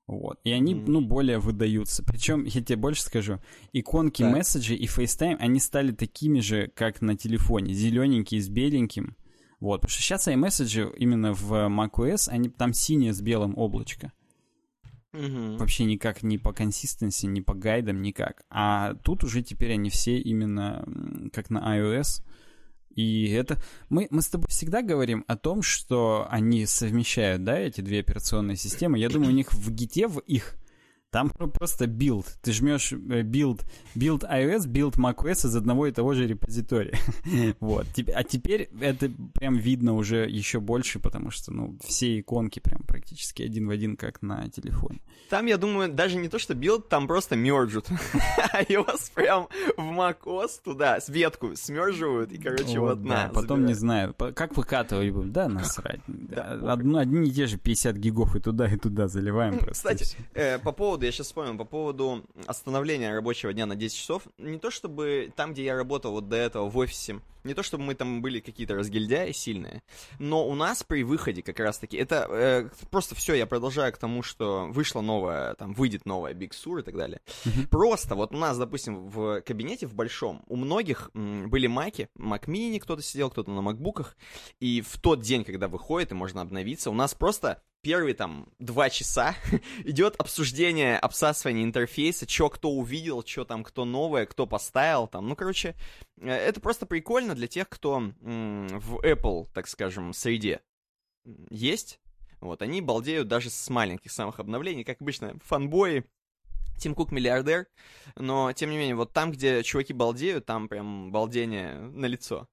Вот. 0.07 0.39
И 0.43 0.51
они, 0.51 0.75
Мгм. 0.75 0.91
ну, 0.91 1.01
более 1.01 1.39
выдаются. 1.39 2.03
Причем, 2.03 2.43
я 2.45 2.61
тебе 2.61 2.75
больше 2.75 3.01
скажу, 3.01 3.39
иконки 3.73 4.21
Так. 4.21 4.33
месседжей 4.33 4.77
и 4.77 4.85
FaceTime, 4.85 5.37
они 5.39 5.59
стали 5.59 5.91
такими 5.91 6.41
же, 6.41 6.67
как 6.75 7.01
на 7.01 7.15
телефоне. 7.17 7.73
Зелененькие 7.73 8.39
с 8.41 8.47
беленьким. 8.49 9.15
Вот. 9.59 9.81
Потому 9.81 9.89
что 9.89 10.01
сейчас 10.03 10.27
iMessage 10.27 10.95
именно 10.97 11.33
в 11.33 11.51
macOS, 11.69 12.29
они 12.29 12.49
там 12.49 12.73
синее 12.73 13.13
с 13.13 13.21
белым 13.21 13.57
облачко. 13.57 14.11
Мгм. 15.13 15.57
Вообще 15.57 15.85
никак 15.85 16.23
ни 16.23 16.37
по 16.37 16.51
консистенции, 16.51 17.25
ни 17.27 17.39
по 17.39 17.53
гайдам, 17.53 18.01
никак. 18.01 18.43
А 18.49 18.95
тут 18.95 19.23
уже 19.23 19.41
теперь 19.41 19.71
они 19.73 19.89
все 19.89 20.19
именно 20.19 20.85
как 21.33 21.49
на 21.49 21.77
iOS. 21.79 22.21
И 22.95 23.29
это... 23.29 23.57
Мы, 23.89 24.07
мы 24.09 24.21
с 24.21 24.27
тобой 24.27 24.47
всегда 24.49 24.81
говорим 24.81 25.25
о 25.27 25.35
том, 25.35 25.61
что 25.61 26.27
они 26.29 26.65
совмещают, 26.65 27.43
да, 27.43 27.59
эти 27.59 27.81
две 27.81 27.99
операционные 27.99 28.57
системы. 28.57 28.97
Я 28.97 29.09
думаю, 29.09 29.31
у 29.31 29.35
них 29.35 29.53
в 29.53 29.71
Git 29.71 29.93
е, 29.93 30.07
в 30.07 30.19
их, 30.19 30.55
там 31.15 31.29
про- 31.29 31.47
просто 31.47 31.85
build. 31.85 32.25
Ты 32.41 32.51
жмешь 32.51 32.91
э, 32.91 33.21
build, 33.21 33.61
build 33.95 34.29
iOS, 34.29 34.67
build 34.67 34.97
macOS 34.97 35.47
из 35.47 35.55
одного 35.55 35.87
и 35.87 35.93
того 35.93 36.13
же 36.13 36.27
репозитория. 36.27 36.93
Вот. 37.61 37.87
А 38.13 38.23
теперь 38.23 38.69
это 38.81 39.09
прям 39.33 39.55
видно 39.55 39.93
уже 39.95 40.27
еще 40.29 40.59
больше, 40.59 40.99
потому 40.99 41.31
что, 41.31 41.53
ну, 41.53 41.77
все 41.85 42.19
иконки 42.19 42.59
прям 42.59 42.81
практически 42.81 43.43
один 43.43 43.67
в 43.67 43.69
один, 43.69 43.95
как 43.95 44.21
на 44.21 44.49
телефоне. 44.49 44.99
Там, 45.29 45.45
я 45.45 45.57
думаю, 45.57 45.91
даже 45.91 46.17
не 46.17 46.27
то, 46.27 46.37
что 46.37 46.53
build, 46.53 46.89
там 46.89 47.07
просто 47.07 47.35
мержут. 47.35 47.89
iOS 48.53 49.11
прям 49.15 49.47
в 49.77 49.81
macOS 49.81 50.59
туда, 50.63 50.99
с 50.99 51.07
ветку 51.07 51.55
смерживают, 51.55 52.33
и, 52.33 52.37
короче, 52.37 52.79
вот, 52.79 53.01
да, 53.03 53.27
на, 53.27 53.29
потом 53.29 53.65
не 53.65 53.73
знаю, 53.73 54.13
как 54.13 54.57
выкатывать 54.57 55.11
будем, 55.11 55.31
да, 55.31 55.47
насрать. 55.47 56.01
Да, 56.07 56.59
Одно, 56.73 56.99
одни 56.99 57.29
и 57.29 57.31
те 57.31 57.47
же 57.47 57.57
50 57.57 57.95
гигов 57.95 58.35
и 58.35 58.39
туда, 58.39 58.67
и 58.67 58.77
туда 58.77 59.07
заливаем 59.07 59.59
просто. 59.59 59.95
Кстати, 59.95 60.17
э, 60.33 60.59
по 60.59 60.71
поводу, 60.71 61.04
я 61.05 61.11
сейчас 61.11 61.27
вспомнил, 61.27 61.57
по 61.57 61.65
поводу 61.65 62.25
остановления 62.47 63.13
рабочего 63.13 63.53
дня 63.53 63.65
на 63.65 63.75
10 63.75 63.97
часов, 63.97 64.23
не 64.37 64.59
то 64.59 64.71
чтобы 64.71 65.31
там, 65.35 65.53
где 65.53 65.63
я 65.65 65.75
работал 65.75 66.11
вот 66.11 66.27
до 66.27 66.35
этого 66.35 66.69
в 66.69 66.77
офисе, 66.77 67.21
не 67.43 67.53
то 67.53 67.63
чтобы 67.63 67.83
мы 67.83 67.95
там 67.95 68.21
были 68.21 68.39
какие-то 68.39 68.75
разгильдяи 68.75 69.31
сильные, 69.31 69.83
но 70.19 70.47
у 70.47 70.55
нас 70.55 70.83
при 70.83 71.03
выходе 71.03 71.41
как 71.41 71.59
раз-таки, 71.59 71.95
это 71.95 72.27
э, 72.29 72.69
просто 72.89 73.15
все, 73.15 73.35
я 73.35 73.45
продолжаю 73.45 73.93
к 73.93 73.97
тому, 73.97 74.23
что 74.23 74.67
вышла 74.67 75.01
новая, 75.01 75.53
там 75.53 75.73
выйдет 75.73 76.05
новая 76.05 76.33
Big 76.33 76.51
Sur 76.51 76.79
и 76.79 76.83
так 76.83 76.95
далее. 76.97 77.21
Просто 77.69 78.15
вот 78.15 78.33
у 78.33 78.37
нас, 78.37 78.57
допустим, 78.57 79.07
в 79.07 79.41
кабинете 79.41 79.85
в 79.87 79.93
большом, 79.93 80.43
у 80.47 80.55
многих 80.55 81.11
м, 81.13 81.49
были 81.49 81.67
маки, 81.67 82.09
Mac 82.17 82.45
Mini 82.45 82.79
кто-то 82.79 83.01
сидел, 83.01 83.29
кто-то 83.29 83.51
на 83.51 83.61
макбуках, 83.61 84.17
и 84.59 84.81
в 84.81 84.99
тот 84.99 85.21
день, 85.21 85.43
когда 85.43 85.67
выходит 85.67 86.11
и 86.11 86.15
можно 86.15 86.41
обновиться, 86.41 86.89
у 86.89 86.93
нас 86.93 87.13
просто 87.13 87.61
первые 87.85 88.15
там 88.15 88.47
два 88.57 88.89
часа 88.89 89.35
идет 89.83 90.15
обсуждение, 90.17 90.97
обсасывание 90.97 91.63
интерфейса, 91.63 92.27
что 92.27 92.49
кто 92.49 92.71
увидел, 92.71 93.23
что 93.23 93.45
там 93.45 93.63
кто 93.63 93.85
новое, 93.85 94.25
кто 94.25 94.47
поставил 94.47 95.07
там. 95.07 95.29
Ну, 95.29 95.35
короче, 95.35 95.75
э, 96.19 96.31
это 96.31 96.59
просто 96.59 96.87
прикольно 96.87 97.35
для 97.35 97.45
тех, 97.45 97.69
кто 97.69 97.99
в 97.99 99.05
Apple, 99.05 99.47
так 99.53 99.67
скажем, 99.67 100.13
среде 100.13 100.61
есть. 101.51 101.99
Вот, 102.41 102.63
они 102.63 102.81
балдеют 102.81 103.27
даже 103.27 103.51
с 103.51 103.69
маленьких 103.69 104.11
самых 104.11 104.39
обновлений, 104.39 104.83
как 104.83 104.99
обычно, 104.99 105.37
фанбои, 105.43 106.05
Тим 106.79 106.95
Кук 106.95 107.11
миллиардер, 107.11 107.67
но, 108.15 108.51
тем 108.51 108.71
не 108.71 108.77
менее, 108.77 108.95
вот 108.95 109.13
там, 109.13 109.31
где 109.31 109.61
чуваки 109.61 109.93
балдеют, 109.93 110.47
там 110.47 110.67
прям 110.69 111.11
балдение 111.11 111.75
на 111.75 112.07
лицо. 112.07 112.47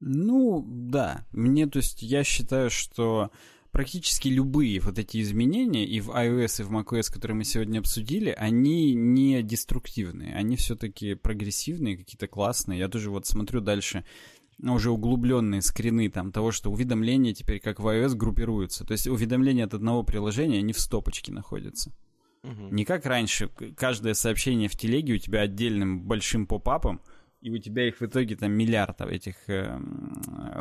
Ну, 0.00 0.62
да. 0.66 1.24
Мне, 1.32 1.66
то 1.66 1.78
есть, 1.78 2.02
я 2.02 2.22
считаю, 2.22 2.68
что 2.68 3.30
практически 3.76 4.28
любые 4.28 4.80
вот 4.80 4.98
эти 4.98 5.20
изменения 5.20 5.84
и 5.84 6.00
в 6.00 6.08
iOS, 6.08 6.62
и 6.62 6.64
в 6.64 6.72
macOS, 6.72 7.12
которые 7.12 7.36
мы 7.36 7.44
сегодня 7.44 7.80
обсудили, 7.80 8.30
они 8.30 8.94
не 8.94 9.42
деструктивные, 9.42 10.34
они 10.34 10.56
все-таки 10.56 11.12
прогрессивные, 11.14 11.98
какие-то 11.98 12.26
классные. 12.26 12.78
Я 12.78 12.88
тоже 12.88 13.10
вот 13.10 13.26
смотрю 13.26 13.60
дальше 13.60 14.06
уже 14.58 14.90
углубленные 14.90 15.60
скрины 15.60 16.08
там 16.08 16.32
того, 16.32 16.52
что 16.52 16.70
уведомления 16.70 17.34
теперь 17.34 17.60
как 17.60 17.78
в 17.78 17.86
iOS 17.86 18.14
группируются. 18.14 18.86
То 18.86 18.92
есть 18.92 19.08
уведомления 19.08 19.66
от 19.66 19.74
одного 19.74 20.04
приложения, 20.04 20.60
они 20.60 20.72
в 20.72 20.80
стопочке 20.80 21.30
находятся. 21.30 21.92
Угу. 22.44 22.68
Не 22.70 22.86
как 22.86 23.04
раньше, 23.04 23.50
каждое 23.76 24.14
сообщение 24.14 24.70
в 24.70 24.76
телеге 24.76 25.12
у 25.12 25.18
тебя 25.18 25.42
отдельным 25.42 26.00
большим 26.00 26.46
поп-апом, 26.46 27.02
и 27.42 27.50
у 27.50 27.58
тебя 27.58 27.86
их 27.86 28.00
в 28.00 28.02
итоге 28.02 28.36
там 28.36 28.52
миллиардов 28.52 29.10
этих 29.10 29.36
э, 29.48 29.78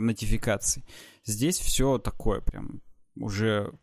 нотификаций. 0.01 0.83
Здесь 1.23 1.57
все 1.59 1.97
такое 1.97 2.41
прям 2.41 2.81
уже 3.15 3.73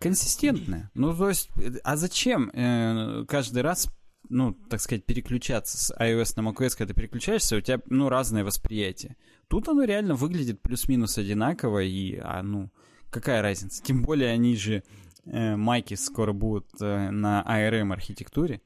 консистентное. 0.00 0.90
Ну, 0.94 1.14
то 1.14 1.28
есть, 1.28 1.50
а 1.84 1.96
зачем 1.96 2.50
э, 2.50 3.24
каждый 3.28 3.62
раз, 3.62 3.88
ну, 4.28 4.54
так 4.54 4.80
сказать, 4.80 5.04
переключаться 5.04 5.78
с 5.78 5.94
iOS 5.98 6.34
на 6.36 6.48
macOS, 6.48 6.76
когда 6.76 6.92
ты 6.92 6.94
переключаешься, 6.94 7.56
у 7.56 7.60
тебя, 7.60 7.80
ну, 7.86 8.08
разное 8.08 8.44
восприятие. 8.44 9.16
Тут 9.48 9.68
оно 9.68 9.84
реально 9.84 10.14
выглядит 10.14 10.62
плюс-минус 10.62 11.18
одинаково, 11.18 11.82
и, 11.82 12.16
а, 12.16 12.42
ну, 12.42 12.70
какая 13.10 13.42
разница? 13.42 13.82
Тем 13.82 14.02
более 14.02 14.30
они 14.30 14.56
же, 14.56 14.82
э, 15.26 15.56
майки 15.56 15.94
скоро 15.94 16.32
будут 16.32 16.68
э, 16.80 17.10
на 17.10 17.44
ARM-архитектуре. 17.46 18.62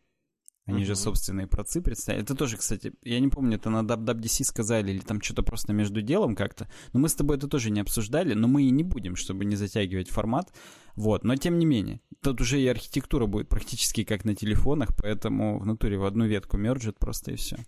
Они 0.67 0.85
же 0.85 0.97
собственные 0.97 1.47
процы 1.47 1.81
представили. 1.81 2.25
Это 2.25 2.35
тоже, 2.35 2.57
кстати, 2.57 2.93
я 3.03 3.21
не 3.21 3.29
помню, 3.29 3.57
это 3.57 3.71
на 3.71 3.83
WWDC 3.83 4.43
сказали 4.43 4.91
или 4.91 4.99
там 4.99 5.23
что-то 5.23 5.45
просто 5.45 5.73
между 5.73 6.03
делом 6.03 6.35
как-то. 6.35 6.69
Но 6.93 6.99
мы 6.99 7.09
с 7.09 7.15
тобой 7.15 7.37
это 7.37 7.47
тоже 7.47 7.71
не 7.71 7.81
обсуждали, 7.81 8.35
но 8.35 8.49
мы 8.49 8.65
и 8.65 8.71
не 8.71 8.83
будем, 8.83 9.15
чтобы 9.15 9.45
не 9.45 9.55
затягивать 9.55 10.11
формат. 10.11 10.53
Вот, 10.97 11.23
но 11.23 11.37
тем 11.37 11.61
не 11.61 11.67
менее, 11.67 12.01
тут 12.21 12.41
уже 12.41 12.61
и 12.61 12.67
архитектура 12.67 13.27
будет 13.27 13.49
практически 13.49 14.03
как 14.03 14.25
на 14.25 14.35
телефонах, 14.35 14.89
поэтому 15.01 15.61
в 15.61 15.67
натуре 15.67 15.99
в 15.99 16.05
одну 16.05 16.27
ветку 16.27 16.57
мерджит 16.57 16.99
просто 16.99 17.33
и 17.33 17.37
все. 17.37 17.59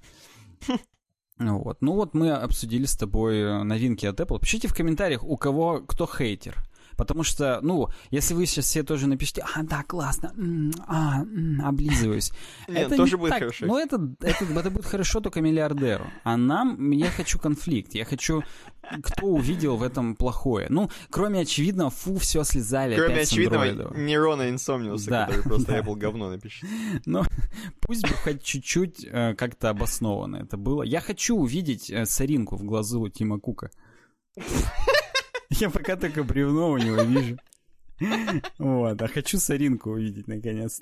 Вот. 1.38 1.82
Ну 1.82 1.92
вот 1.92 2.14
мы 2.14 2.32
обсудили 2.32 2.84
с 2.84 2.96
тобой 2.96 3.62
новинки 3.62 4.05
от 4.07 4.18
Apple. 4.18 4.40
Пишите 4.40 4.66
в 4.66 4.74
комментариях, 4.74 5.22
у 5.22 5.36
кого 5.36 5.82
кто 5.82 6.05
хейтер. 6.05 6.67
Потому 6.99 7.22
что, 7.22 7.61
ну, 7.62 7.88
если 8.11 8.34
вы 8.34 8.44
сейчас 8.44 8.64
все 8.64 8.82
тоже 8.82 9.07
напишите, 9.07 9.44
а, 9.55 9.62
да, 9.62 9.84
классно, 9.84 10.34
а, 10.88 11.22
облизываюсь. 11.62 12.32
Нет, 12.66 12.94
тоже 12.96 13.16
будет 13.16 13.34
хорошо. 13.34 13.66
Ну, 13.66 13.78
это, 13.78 14.14
это, 14.20 14.44
это 14.44 14.70
будет 14.70 14.84
хорошо 14.84 15.20
только 15.20 15.40
миллиардеру. 15.40 16.11
А 16.24 16.36
нам, 16.36 16.90
я 16.90 17.11
хочу 17.11 17.38
конфликт, 17.38 17.94
я 17.94 18.05
хочу 18.05 18.42
кто 19.03 19.26
увидел 19.26 19.76
в 19.76 19.82
этом 19.82 20.16
плохое? 20.16 20.66
Ну, 20.70 20.90
кроме 21.11 21.40
очевидного, 21.40 21.90
фу, 21.90 22.16
все 22.16 22.42
слезали 22.42 22.96
Кроме 22.96 23.20
очевидного 23.20 23.94
нейрона 23.94 24.51
инсомниуса, 24.51 25.11
да, 25.11 25.26
который 25.26 25.42
просто 25.42 25.66
да. 25.72 25.78
Apple 25.80 25.96
говно 25.96 26.30
напишет. 26.30 26.68
Ну, 27.05 27.22
пусть 27.80 28.03
бы 28.03 28.14
хоть 28.14 28.42
чуть-чуть 28.42 29.05
э, 29.05 29.34
как-то 29.34 29.70
обоснованно 29.70 30.36
это 30.36 30.57
было. 30.57 30.82
Я 30.82 31.01
хочу 31.01 31.36
увидеть 31.36 31.90
э, 31.90 32.07
соринку 32.07 32.57
в 32.57 32.64
глазу 32.64 33.09
Тима 33.09 33.38
Кука. 33.38 33.70
Я 35.51 35.70
пока 35.70 35.96
только 35.96 36.22
бревно 36.24 36.70
у 36.70 36.78
него 36.78 37.03
вижу. 37.03 37.38
Вот, 38.59 39.03
а 39.03 39.09
хочу 39.09 39.38
Саринку 39.38 39.90
увидеть 39.90 40.28
наконец. 40.28 40.80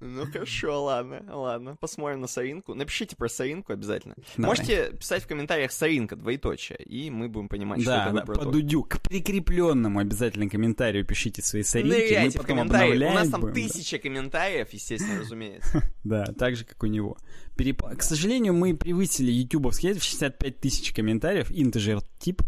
Ну 0.00 0.26
хорошо, 0.26 0.82
ладно, 0.82 1.22
ладно. 1.28 1.76
Посмотрим 1.78 2.20
на 2.22 2.26
Саринку. 2.26 2.74
Напишите 2.74 3.14
про 3.14 3.28
Саринку 3.28 3.72
обязательно. 3.72 4.16
Давай. 4.36 4.50
Можете 4.50 4.92
писать 4.92 5.22
в 5.22 5.28
комментариях 5.28 5.70
Саринка, 5.70 6.16
двоеточие, 6.16 6.78
и 6.78 7.10
мы 7.10 7.28
будем 7.28 7.48
понимать, 7.48 7.84
да, 7.84 8.08
что 8.08 8.18
это 8.18 8.26
да, 8.26 8.32
по 8.32 8.50
Дудю, 8.50 8.82
к 8.82 9.00
прикрепленному 9.00 10.00
обязательно 10.00 10.48
комментарию 10.48 11.04
пишите 11.04 11.42
свои 11.42 11.62
Саринки. 11.62 11.94
Ныряйте 11.94 12.20
мы 12.20 12.30
потом 12.32 12.42
в 12.42 12.46
комментарии. 12.46 13.04
У 13.04 13.12
нас 13.12 13.28
там 13.28 13.40
будем, 13.42 13.54
тысяча 13.54 13.96
да. 13.98 14.02
комментариев, 14.02 14.72
естественно, 14.72 15.20
разумеется. 15.20 15.82
Да, 16.02 16.24
так 16.24 16.56
же, 16.56 16.64
как 16.64 16.82
у 16.82 16.86
него. 16.86 17.18
Переп... 17.56 17.82
К 17.82 18.02
сожалению, 18.02 18.54
мы 18.54 18.74
превысили 18.74 19.30
ютубовский 19.30 19.92
в 19.92 20.02
65 20.02 20.58
тысяч 20.58 20.92
комментариев, 20.92 21.50
интежер 21.52 22.00
тип. 22.18 22.42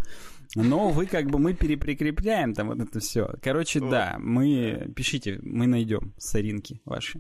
Но 0.55 0.91
вы 0.91 1.07
как 1.07 1.31
бы 1.31 1.39
мы 1.39 1.55
переприкрепляем 1.55 2.53
там 2.55 2.69
вот 2.69 2.81
это 2.81 3.01
все. 3.01 3.35
Короче, 3.43 3.81
вот. 3.81 3.91
да, 3.91 4.17
мы 4.19 4.93
пишите, 4.95 5.39
мы 5.43 5.67
найдем 5.67 6.13
соринки 6.19 6.81
ваши. 6.85 7.19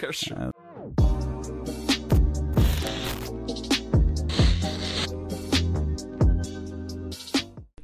Хорошо. 0.00 0.34
А... 0.36 0.50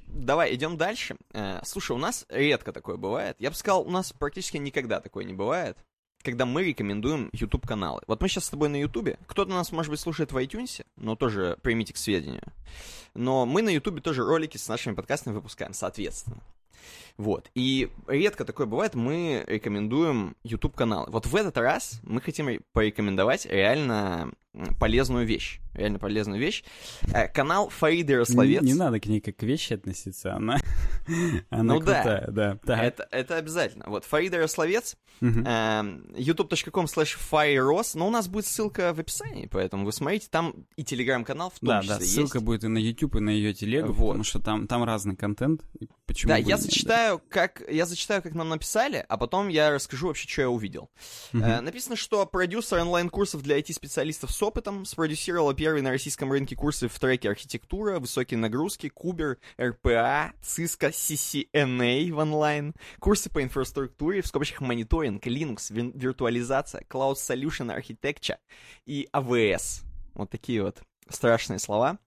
Давай, 0.09 0.55
идем 0.55 0.77
дальше. 0.77 1.17
Э, 1.35 1.61
слушай, 1.65 1.93
у 1.93 1.99
нас 1.99 2.27
редко 2.29 2.73
такое 2.73 2.97
бывает. 2.97 3.37
Я 3.39 3.51
бы 3.51 3.57
сказал, 3.57 3.83
у 3.83 3.91
нас 3.91 4.13
практически 4.13 4.57
никогда 4.59 5.01
такое 5.01 5.25
не 5.25 5.35
бывает 5.35 5.77
когда 6.23 6.47
мы 6.47 6.65
рекомендуем 6.65 7.31
YouTube 7.33 7.67
каналы. 7.67 8.03
Вот 8.07 8.21
мы 8.21 8.29
сейчас 8.29 8.47
с 8.47 8.51
тобой 8.51 8.69
на 8.69 8.77
YouTube. 8.77 9.17
Кто-то 9.27 9.51
нас, 9.51 9.73
может 9.73 9.91
быть, 9.91 10.01
слушает 10.01 10.33
в 10.33 10.37
iTunes, 10.37 10.85
но 10.97 11.17
тоже 11.17 11.59
примите 11.63 11.93
к 11.93 11.97
сведению. 11.97 12.53
Но 13.15 13.47
мы 13.47 13.63
на 13.63 13.71
YouTube 13.71 14.03
тоже 14.03 14.23
ролики 14.25 14.57
с 14.57 14.69
нашими 14.69 14.95
подкастами 14.95 15.35
выпускаем, 15.35 15.73
соответственно. 15.73 16.43
Вот. 17.17 17.51
И 17.55 17.91
редко 18.07 18.45
такое 18.45 18.67
бывает, 18.67 18.95
мы 18.95 19.45
рекомендуем 19.47 20.37
YouTube-каналы. 20.43 21.11
Вот 21.11 21.27
в 21.27 21.37
этот 21.37 21.59
раз 21.59 22.01
мы 22.03 22.21
хотим 22.21 22.61
порекомендовать 22.73 23.47
реально 23.47 24.33
полезную 24.79 25.27
вещь. 25.27 25.61
Реально 25.81 25.99
полезную 25.99 26.39
вещь. 26.39 26.63
Э, 27.15 27.27
канал 27.27 27.71
Фаиды 27.71 28.19
Рословец. 28.19 28.61
Не, 28.61 28.73
не 28.73 28.75
надо 28.75 29.01
к 29.01 29.07
ней 29.07 29.23
как 29.23 29.37
к 29.37 29.43
вещи 29.43 29.73
относиться, 29.73 30.35
она, 30.35 30.59
она 31.49 31.75
ну, 31.75 31.81
крутая, 31.81 32.27
да. 32.31 32.59
да. 32.63 32.85
Это, 32.85 33.09
это 33.11 33.37
обязательно. 33.39 33.87
Вот 33.87 34.05
Фаида 34.05 34.37
Рословец, 34.37 34.99
uh-huh. 35.23 35.43
э, 35.47 36.21
youtube.com 36.21 36.85
slash 36.85 37.17
fairos, 37.19 37.93
но 37.95 38.09
у 38.09 38.11
нас 38.11 38.29
будет 38.29 38.45
ссылка 38.45 38.93
в 38.93 39.01
описании, 39.01 39.49
поэтому 39.51 39.87
вы 39.87 39.93
смотрите, 39.93 40.29
там 40.31 40.67
и 40.77 40.85
телеграм-канал 40.85 41.51
в 41.51 41.61
том 41.61 41.69
да, 41.69 41.81
числе 41.81 41.95
Да, 41.97 42.05
ссылка 42.05 42.37
есть. 42.37 42.45
будет 42.45 42.65
и 42.65 42.69
на 42.69 42.77
YouTube, 42.77 43.17
и 43.17 43.21
на 43.21 43.31
ее 43.31 43.55
телегу, 43.55 43.95
вот. 43.95 44.09
потому 44.09 44.25
что 44.25 44.39
там, 44.39 44.67
там 44.67 44.85
разный 44.85 45.17
контент. 45.17 45.63
Почему 46.11 46.31
да, 46.31 46.39
я 46.39 46.57
зачитаю, 46.57 47.19
да. 47.19 47.25
как, 47.29 47.63
я 47.71 47.87
зачитаю, 47.87 48.21
как 48.21 48.35
нам 48.35 48.49
написали, 48.49 49.07
а 49.09 49.17
потом 49.17 49.47
я 49.47 49.71
расскажу 49.71 50.09
вообще, 50.09 50.29
что 50.29 50.41
я 50.41 50.51
увидел. 50.51 50.91
Uh-huh. 51.33 51.59
Э, 51.59 51.61
написано, 51.61 51.95
что 51.95 52.27
продюсер 52.27 52.79
онлайн-курсов 52.79 53.43
для 53.43 53.61
IT-специалистов 53.61 54.33
с 54.33 54.43
опытом, 54.43 54.85
спродюсировала 54.87 55.55
первый 55.55 55.83
на 55.83 55.91
российском 55.91 56.33
рынке 56.33 56.57
курсы 56.57 56.89
в 56.89 56.99
треке 56.99 57.31
архитектура, 57.31 58.01
высокие 58.01 58.39
нагрузки, 58.39 58.89
Кубер, 58.89 59.39
РПА, 59.63 60.33
Cisco, 60.43 60.91
CCNA 60.91 62.13
в 62.13 62.19
онлайн, 62.19 62.75
курсы 62.99 63.31
по 63.31 63.41
инфраструктуре, 63.41 64.23
в 64.23 64.27
скобочках 64.27 64.63
мониторинг, 64.63 65.25
Linux, 65.25 65.71
виртуализация, 65.71 66.85
Cloud 66.91 67.15
Solution 67.15 67.73
Architecture 67.73 68.39
и 68.85 69.09
AWS. 69.15 69.85
Вот 70.15 70.29
такие 70.29 70.65
вот 70.65 70.83
страшные 71.09 71.61
слова. 71.61 72.01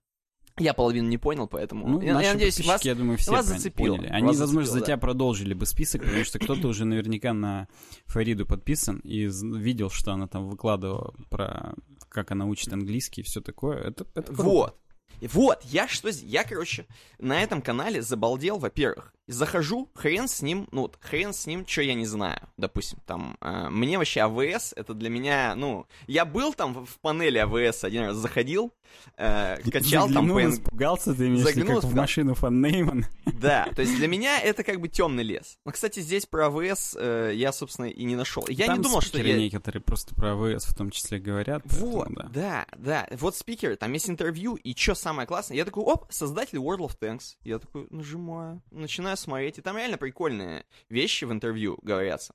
Я 0.58 0.72
половину 0.72 1.08
не 1.08 1.18
понял, 1.18 1.48
поэтому 1.48 1.88
ну, 1.88 2.00
я, 2.00 2.20
я 2.20 2.32
надеюсь, 2.34 2.64
вас, 2.64 2.84
я 2.84 2.94
думаю, 2.94 3.18
все 3.18 3.32
вас 3.32 3.46
зацепило. 3.46 3.96
Поняли. 3.96 4.10
Они, 4.12 4.28
вас 4.28 4.38
возможно, 4.38 4.66
зацепило, 4.66 4.80
за 4.80 4.86
тебя 4.86 4.96
продолжили 4.98 5.54
бы 5.54 5.66
список, 5.66 6.04
потому 6.04 6.24
что 6.24 6.38
кто-то 6.38 6.68
уже 6.68 6.84
наверняка 6.84 7.32
на 7.32 7.66
Фариду 8.06 8.46
подписан 8.46 8.98
и 8.98 9.26
видел, 9.26 9.90
что 9.90 10.12
она 10.12 10.28
там 10.28 10.48
выкладывала 10.48 11.14
про 11.28 11.74
как 12.08 12.30
она 12.30 12.46
учит 12.46 12.72
английский 12.72 13.22
и 13.22 13.24
все 13.24 13.40
такое. 13.40 13.78
Это, 13.78 14.06
это 14.14 14.32
круто. 14.32 14.42
Вот. 14.42 14.78
Вот, 15.20 15.62
я 15.64 15.88
что 15.88 16.08
Я, 16.08 16.44
короче, 16.44 16.86
на 17.18 17.42
этом 17.42 17.62
канале 17.62 18.02
забалдел, 18.02 18.58
во-первых. 18.58 19.14
Захожу, 19.26 19.90
хрен 19.94 20.28
с 20.28 20.42
ним, 20.42 20.68
ну, 20.70 20.82
вот, 20.82 20.98
хрен 21.00 21.32
с 21.32 21.46
ним, 21.46 21.66
что 21.66 21.82
я 21.82 21.94
не 21.94 22.06
знаю, 22.06 22.48
допустим, 22.56 22.98
там, 23.06 23.36
э, 23.40 23.68
мне 23.70 23.96
вообще 23.96 24.20
АВС, 24.20 24.74
это 24.76 24.92
для 24.92 25.08
меня, 25.08 25.54
ну, 25.54 25.86
я 26.06 26.24
был 26.24 26.52
там 26.52 26.84
в, 26.84 26.98
панели 27.00 27.38
АВС 27.38 27.84
один 27.84 28.02
раз, 28.02 28.16
заходил, 28.16 28.72
э, 29.16 29.56
качал 29.70 30.08
Заглянул, 30.08 30.38
там... 30.38 30.50
испугался, 30.50 31.14
ты 31.14 31.28
имеешь 31.28 31.44
Заглянул, 31.44 31.80
как 31.80 31.90
в 31.90 31.94
машину 31.94 32.34
фан 32.34 33.06
Да, 33.40 33.68
то 33.74 33.82
есть 33.82 33.96
для 33.96 34.08
меня 34.14 34.40
это 34.40 34.62
как 34.62 34.80
бы 34.80 34.88
темный 34.88 35.22
лес. 35.22 35.58
Но, 35.64 35.72
кстати, 35.72 36.00
здесь 36.00 36.26
про 36.26 36.46
АВС 36.46 36.96
э, 36.98 37.32
я, 37.34 37.52
собственно, 37.52 37.86
и 37.86 38.04
не 38.04 38.16
нашел. 38.16 38.44
Я 38.48 38.66
там 38.66 38.78
не 38.78 38.82
думал, 38.82 39.00
что 39.00 39.18
я... 39.18 39.36
некоторые 39.36 39.82
просто 39.82 40.14
про 40.14 40.32
АВС 40.32 40.66
в 40.66 40.74
том 40.74 40.90
числе 40.90 41.18
говорят. 41.18 41.62
Вот, 41.64 42.08
поэтому, 42.08 42.30
да. 42.32 42.66
да, 42.76 43.06
да. 43.08 43.16
Вот 43.16 43.36
спикеры, 43.36 43.76
там 43.76 43.92
есть 43.92 44.08
интервью, 44.08 44.56
и 44.56 44.74
что 44.76 44.94
самое 44.94 45.26
классное, 45.26 45.56
я 45.56 45.64
такой, 45.64 45.84
оп, 45.84 46.06
создатель 46.10 46.58
World 46.58 46.88
of 46.88 46.98
Tanks. 46.98 47.36
Я 47.42 47.58
такой, 47.58 47.86
нажимаю, 47.90 48.62
начинаю 48.70 49.13
начинаю 49.14 49.16
смотреть, 49.16 49.58
и 49.58 49.62
там 49.62 49.76
реально 49.76 49.98
прикольные 49.98 50.64
вещи 50.88 51.24
в 51.24 51.32
интервью 51.32 51.78
говорятся. 51.82 52.34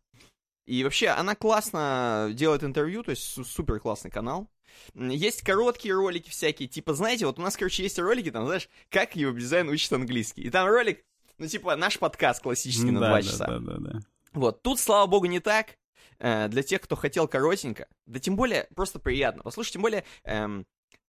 И 0.65 0.83
вообще, 0.83 1.07
она 1.07 1.35
классно 1.35 2.29
делает 2.33 2.63
интервью, 2.63 3.03
то 3.03 3.11
есть 3.11 3.23
супер 3.23 3.79
классный 3.79 4.11
канал. 4.11 4.47
Есть 4.93 5.41
короткие 5.41 5.95
ролики 5.95 6.29
всякие, 6.29 6.69
типа, 6.69 6.93
знаете, 6.93 7.25
вот 7.25 7.39
у 7.39 7.41
нас, 7.41 7.57
короче, 7.57 7.83
есть 7.83 7.97
ролики, 7.97 8.29
там, 8.29 8.45
знаешь, 8.45 8.69
как 8.89 9.15
его 9.15 9.31
дизайн 9.31 9.67
учит 9.69 9.91
английский. 9.91 10.43
И 10.43 10.49
там 10.51 10.67
ролик, 10.67 11.03
ну, 11.39 11.47
типа, 11.47 11.75
наш 11.75 11.97
подкаст 11.97 12.43
классический 12.43 12.91
на 12.91 12.99
да, 12.99 13.09
2 13.09 13.15
да, 13.15 13.21
часа. 13.23 13.47
Да, 13.47 13.59
да, 13.59 13.77
да. 13.77 13.99
Вот, 14.33 14.61
тут, 14.61 14.79
слава 14.79 15.07
богу, 15.07 15.25
не 15.25 15.39
так. 15.39 15.77
Э, 16.19 16.47
для 16.49 16.61
тех, 16.61 16.81
кто 16.81 16.95
хотел 16.95 17.27
коротенько, 17.27 17.87
да 18.05 18.19
тем 18.19 18.35
более 18.35 18.67
просто 18.75 18.99
приятно. 18.99 19.41
Послушай, 19.41 19.71
тем 19.71 19.81
более 19.81 20.03
эм, 20.23 20.67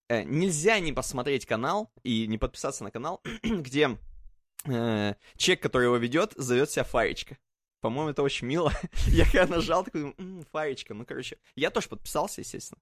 э, 0.08 0.22
нельзя 0.22 0.78
не 0.78 0.92
посмотреть 0.92 1.46
канал 1.46 1.90
и 2.02 2.26
не 2.28 2.38
подписаться 2.38 2.84
на 2.84 2.90
канал, 2.90 3.20
где 3.42 3.98
э, 4.66 5.14
человек, 5.36 5.62
который 5.62 5.84
его 5.84 5.96
ведет, 5.96 6.32
зовет 6.36 6.70
себя 6.70 6.84
Фаречка. 6.84 7.36
По-моему, 7.80 8.10
это 8.10 8.22
очень 8.22 8.46
мило. 8.46 8.72
я 9.06 9.24
когда 9.24 9.46
нажал, 9.56 9.84
такой, 9.84 10.14
Фаречка, 10.52 10.92
ну, 10.94 11.06
короче. 11.06 11.38
Я 11.56 11.70
тоже 11.70 11.88
подписался, 11.88 12.42
естественно. 12.42 12.78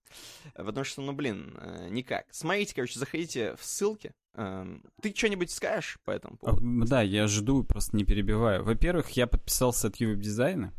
Потому 0.55 0.85
что, 0.85 1.03
ну, 1.03 1.13
блин, 1.13 1.57
э, 1.61 1.89
никак. 1.91 2.27
Смотрите, 2.33 2.75
короче, 2.75 2.99
заходите 2.99 3.55
в 3.57 3.65
ссылки. 3.65 4.13
Э, 4.35 4.67
ты 5.01 5.15
что-нибудь 5.15 5.53
скажешь 5.53 5.99
по 6.05 6.11
этому 6.11 6.35
А, 6.43 6.47
поводу? 6.47 6.85
Да, 6.87 7.03
я 7.03 7.29
жду, 7.29 7.63
просто 7.63 7.97
не 7.97 8.05
перебиваю. 8.05 8.65
Во-первых, 8.65 9.11
я 9.11 9.29
подписался 9.29 9.87
от 9.87 9.97
Ювеб 9.97 10.19
дизайна. 10.19 10.75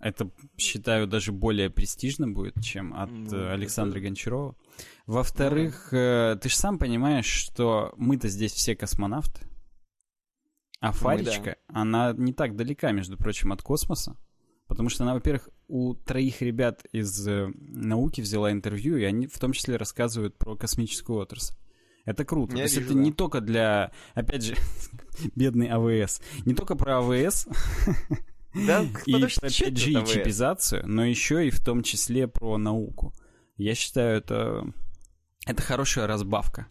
Это, 0.00 0.28
считаю, 0.58 1.06
даже 1.06 1.30
более 1.32 1.70
престижно 1.70 2.28
будет, 2.28 2.60
чем 2.62 2.92
от 2.92 3.08
Ну, 3.10 3.36
э, 3.36 3.52
Александра 3.52 3.98
это- 3.98 4.06
Гончарова. 4.08 4.56
Во-вторых, 5.06 5.92
э, 5.92 6.36
ты 6.42 6.48
же 6.48 6.56
сам 6.56 6.78
понимаешь, 6.78 7.24
что 7.26 7.94
мы-то 7.96 8.28
здесь 8.28 8.52
все 8.52 8.74
космонавты. 8.74 9.46
А 10.84 10.92
Фаречка, 10.92 11.56
она 11.68 12.12
не 12.12 12.34
так 12.34 12.56
далека, 12.56 12.92
между 12.92 13.16
прочим, 13.16 13.52
от 13.52 13.62
космоса. 13.62 14.18
Потому 14.66 14.90
что 14.90 15.04
она, 15.04 15.14
во-первых, 15.14 15.48
у 15.66 15.94
троих 15.94 16.42
ребят 16.42 16.84
из 16.92 17.26
э, 17.26 17.50
науки 17.56 18.20
взяла 18.20 18.52
интервью, 18.52 18.98
и 18.98 19.04
они 19.04 19.26
в 19.26 19.38
том 19.38 19.52
числе 19.52 19.76
рассказывают 19.76 20.36
про 20.36 20.56
космическую 20.56 21.18
отрасль. 21.18 21.54
Это 22.04 22.26
круто. 22.26 22.52
Я 22.52 22.58
То 22.58 22.62
есть 22.64 22.76
вижу, 22.76 22.88
это 22.88 22.94
да. 22.96 23.00
не 23.00 23.12
только 23.12 23.40
для, 23.40 23.92
опять 24.12 24.44
же, 24.44 24.56
бедный 25.34 25.68
АВС, 25.68 26.20
не 26.44 26.54
только 26.54 26.76
про 26.76 26.98
АВС 26.98 27.46
Да, 28.54 28.82
и 29.06 29.12
это 29.16 29.26
5G 29.26 29.90
и 29.90 29.94
АВС? 29.96 30.12
чипизацию, 30.12 30.86
но 30.86 31.02
еще 31.04 31.46
и 31.46 31.50
в 31.50 31.64
том 31.64 31.82
числе 31.82 32.28
про 32.28 32.58
науку. 32.58 33.14
Я 33.56 33.74
считаю, 33.74 34.18
это, 34.18 34.66
это 35.46 35.62
хорошая 35.62 36.06
разбавка. 36.06 36.66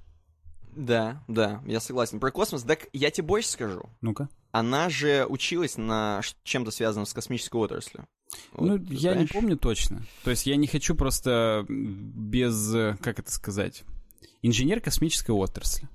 Да, 0.75 1.23
да, 1.27 1.61
я 1.65 1.79
согласен. 1.79 2.19
Про 2.19 2.31
космос, 2.31 2.63
так 2.63 2.87
я 2.93 3.11
тебе 3.11 3.27
больше 3.27 3.49
скажу. 3.49 3.89
Ну-ка. 4.01 4.29
Она 4.51 4.89
же 4.89 5.25
училась 5.27 5.77
на 5.77 6.21
чем-то 6.43 6.71
связанном 6.71 7.05
с 7.05 7.13
космической 7.13 7.57
отраслью. 7.57 8.05
Ну, 8.55 8.73
Вот, 8.73 8.87
ты 8.87 8.93
я 8.95 9.11
не 9.11 9.15
знаешь? 9.15 9.31
помню 9.31 9.57
точно. 9.57 10.03
То 10.23 10.31
есть 10.31 10.45
я 10.45 10.55
не 10.55 10.67
хочу 10.67 10.95
просто 10.95 11.65
без, 11.69 12.73
э, 12.73 12.97
как 13.01 13.19
это 13.19 13.31
сказать, 13.31 13.83
инженер 14.41 14.79
космической 14.81 15.31
отрасли. 15.31 15.87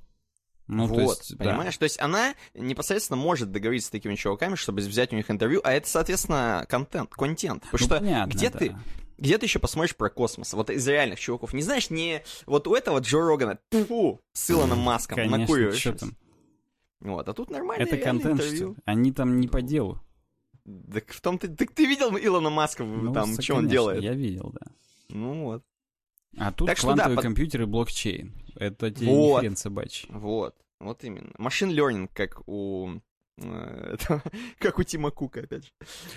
Ну, 0.66 0.86
вот, 0.86 0.96
то 0.96 1.02
есть, 1.02 1.36
да. 1.38 1.44
понимаешь? 1.46 1.76
То 1.78 1.84
есть 1.84 1.98
она 1.98 2.34
непосредственно 2.54 3.16
может 3.16 3.50
договориться 3.50 3.88
с 3.88 3.90
такими 3.90 4.16
чуваками, 4.16 4.54
чтобы 4.54 4.82
взять 4.82 5.12
у 5.12 5.16
них 5.16 5.30
интервью, 5.30 5.60
а 5.64 5.72
это, 5.72 5.88
соответственно, 5.88 6.66
контент, 6.68 7.10
контент. 7.10 7.62
Потому 7.62 7.78
Ну, 7.80 7.86
что 7.86 7.98
понятно, 7.98 8.30
где 8.32 8.50
да. 8.50 8.58
ты, 8.58 8.76
где 9.18 9.36
ты 9.38 9.46
еще 9.46 9.58
посмотришь 9.58 9.94
про 9.96 10.08
космос? 10.10 10.54
Вот 10.54 10.70
из 10.70 10.86
реальных 10.88 11.18
чуваков. 11.20 11.52
Не 11.52 11.62
знаешь, 11.62 11.90
не 11.90 12.22
вот 12.46 12.66
у 12.66 12.74
этого 12.74 13.00
Джо 13.00 13.18
Рогана, 13.20 13.58
фу, 13.70 14.20
с 14.32 14.50
Илоном 14.50 14.78
Маском, 14.78 15.16
Конечно, 15.16 15.38
накуриваешь. 15.38 15.78
что 15.80 15.92
там? 15.92 16.16
Вот, 17.00 17.28
а 17.28 17.32
тут 17.34 17.50
нормально 17.50 17.82
Это 17.82 17.96
контент, 17.96 18.42
что? 18.42 18.74
Они 18.84 19.12
там 19.12 19.38
не 19.40 19.48
по 19.48 19.62
делу. 19.62 20.00
Так 20.92 21.12
в 21.12 21.20
том 21.20 21.38
ты, 21.38 21.48
так 21.48 21.72
ты 21.72 21.86
видел 21.86 22.16
Илона 22.16 22.50
Маска, 22.50 22.84
Ну, 22.84 23.12
там, 23.12 23.40
что 23.40 23.54
он 23.56 23.68
делает? 23.68 24.02
Я 24.02 24.14
видел, 24.14 24.50
да. 24.52 24.66
Ну 25.08 25.44
вот. 25.44 25.64
А 26.36 26.52
тут 26.52 26.66
Так 26.68 26.76
что 26.76 26.88
да, 26.94 27.04
квантовый 27.06 27.34
под- 27.34 27.68
блокчейн. 27.68 28.34
Это 28.54 28.90
тебе 28.90 29.06
Вот. 29.06 29.42
не 29.42 29.48
хрен 29.48 29.56
собачий. 29.56 30.08
Вот, 30.12 30.54
вот 30.80 31.04
именно. 31.04 31.32
Машин 31.38 31.70
learning, 31.70 32.10
как 32.12 32.42
у... 32.46 33.00
э, 33.43 33.95
это- 34.01 34.22
как 34.59 34.78
у 34.78 34.82
Тима 34.82 35.11
Кука, 35.11 35.41
опять 35.41 35.64
же. 35.64 35.70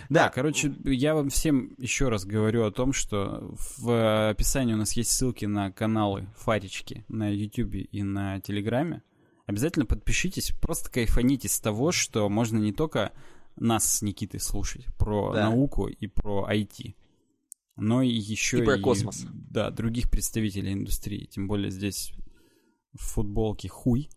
Да, 0.10 0.30
короче, 0.30 0.74
я 0.86 1.16
вам 1.16 1.30
всем 1.30 1.74
еще 1.78 2.10
раз 2.10 2.26
говорю 2.26 2.64
о 2.66 2.72
том, 2.72 2.94
что 2.94 3.54
в 3.78 4.30
описании 4.30 4.74
у 4.74 4.78
нас 4.78 4.94
есть 4.94 5.12
ссылки 5.12 5.46
на 5.46 5.72
каналы 5.72 6.28
Фарички 6.38 7.06
на 7.08 7.30
YouTube 7.30 7.76
и 7.92 8.04
на 8.04 8.40
Телеграме. 8.42 9.04
Обязательно 9.46 9.86
подпишитесь, 9.86 10.52
просто 10.62 10.90
кайфаните 10.92 11.48
с 11.50 11.60
того, 11.60 11.92
что 11.92 12.30
можно 12.30 12.58
не 12.58 12.72
только 12.72 13.12
нас 13.58 13.84
с 13.86 14.02
Никитой 14.02 14.40
слушать 14.40 14.86
про 14.98 15.34
Да. 15.34 15.50
науку 15.50 15.88
и 15.88 16.08
про 16.08 16.48
IT, 16.50 16.96
но 17.76 18.02
и 18.02 18.10
еще 18.10 18.60
И 18.60 18.64
про 18.64 18.78
космос. 18.78 19.26
Да, 19.34 19.70
других 19.72 20.10
представителей 20.10 20.72
индустрии. 20.74 21.26
Тем 21.26 21.48
более 21.48 21.70
здесь 21.72 22.14
в 22.94 23.00
футболке 23.14 23.68
хуй 23.68 24.10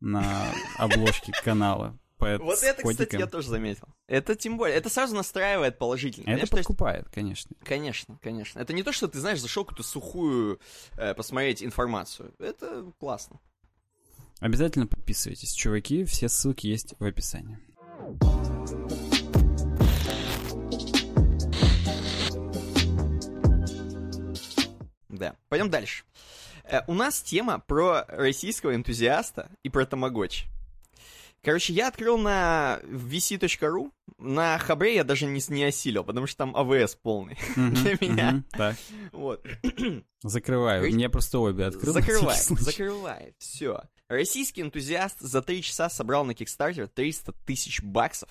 на 0.00 0.52
обложке 0.76 1.32
канала. 1.44 1.98
Поэт 2.16 2.40
Вот 2.40 2.62
это, 2.62 2.82
кстати, 2.82 3.16
я 3.16 3.26
тоже 3.26 3.48
заметил. 3.48 3.88
Это 4.06 4.34
тем 4.34 4.56
более, 4.56 4.76
это 4.76 4.88
сразу 4.88 5.14
настраивает 5.14 5.78
положительно. 5.78 6.24
Это 6.24 6.32
Понимаешь, 6.32 6.50
подкупает, 6.50 7.08
конечно. 7.10 7.56
Конечно, 7.64 8.18
конечно. 8.22 8.58
Это 8.58 8.72
не 8.72 8.82
то, 8.82 8.92
что 8.92 9.08
ты 9.08 9.18
знаешь, 9.20 9.40
зашел 9.40 9.64
какую-то 9.64 9.82
сухую 9.82 10.60
э, 10.96 11.14
посмотреть 11.14 11.62
информацию. 11.62 12.34
Это 12.38 12.92
классно. 12.98 13.40
Обязательно 14.40 14.86
подписывайтесь, 14.86 15.52
чуваки, 15.52 16.04
все 16.04 16.28
ссылки 16.28 16.66
есть 16.66 16.94
в 16.98 17.04
описании. 17.04 17.58
Да. 25.08 25.36
Пойдем 25.48 25.70
дальше. 25.70 26.04
Э, 26.64 26.80
у 26.86 26.94
нас 26.94 27.22
тема 27.22 27.60
про 27.60 28.04
российского 28.08 28.74
энтузиаста 28.74 29.50
и 29.62 29.68
про 29.68 29.86
тамагочи. 29.86 30.46
Короче, 31.44 31.74
я 31.74 31.88
открыл 31.88 32.16
на 32.16 32.80
vc.ru, 32.84 33.92
на 34.16 34.56
Хабре 34.58 34.94
я 34.94 35.04
даже 35.04 35.26
не, 35.26 35.42
не 35.48 35.64
осилил, 35.64 36.02
потому 36.02 36.26
что 36.26 36.38
там 36.38 36.56
АВС 36.56 36.94
полный 36.96 37.36
для 37.56 37.98
меня. 38.00 38.44
Так, 38.52 38.76
Вот. 39.12 39.46
закрываю. 40.22 40.90
Мне 40.90 41.10
просто 41.10 41.38
обе 41.38 41.66
открыл. 41.66 41.92
Закрывай, 41.92 42.36
закрывай, 42.36 43.34
все. 43.38 43.82
Российский 44.08 44.62
энтузиаст 44.62 45.20
за 45.20 45.42
3 45.42 45.62
часа 45.62 45.90
собрал 45.90 46.24
на 46.24 46.32
Kickstarter 46.32 46.86
300 46.86 47.32
тысяч 47.44 47.82
баксов 47.82 48.30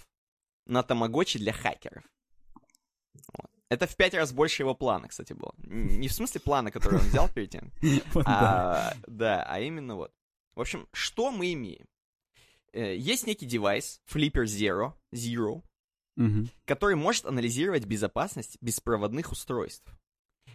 на 0.65 0.81
тамагочи 0.81 1.37
для 1.37 1.53
хакеров. 1.53 2.03
Это 3.69 3.85
в 3.85 3.95
пять 3.95 4.15
раз 4.15 4.31
больше 4.33 4.63
его 4.63 4.73
плана, 4.73 5.07
кстати, 5.07 5.33
было. 5.33 5.53
Не 5.57 6.07
в 6.07 6.13
смысле 6.13 6.41
плана, 6.41 6.71
который 6.71 6.99
он 6.99 7.05
взял 7.05 7.29
перед 7.29 7.51
тем, 7.51 7.71
а, 8.25 8.93
да, 9.05 9.43
а 9.47 9.59
именно 9.59 9.95
вот. 9.95 10.11
В 10.55 10.61
общем, 10.61 10.87
что 10.93 11.31
мы 11.31 11.53
имеем? 11.53 11.85
Э, 12.73 12.95
Есть 12.95 13.27
некий 13.27 13.45
девайс, 13.45 14.01
Flipper 14.11 14.43
Zero, 14.45 14.93
Zero, 15.13 15.63
Мгм. 16.15 16.49
который 16.65 16.95
может 16.95 17.25
анализировать 17.25 17.85
безопасность 17.85 18.57
беспроводных 18.61 19.31
устройств, 19.31 19.91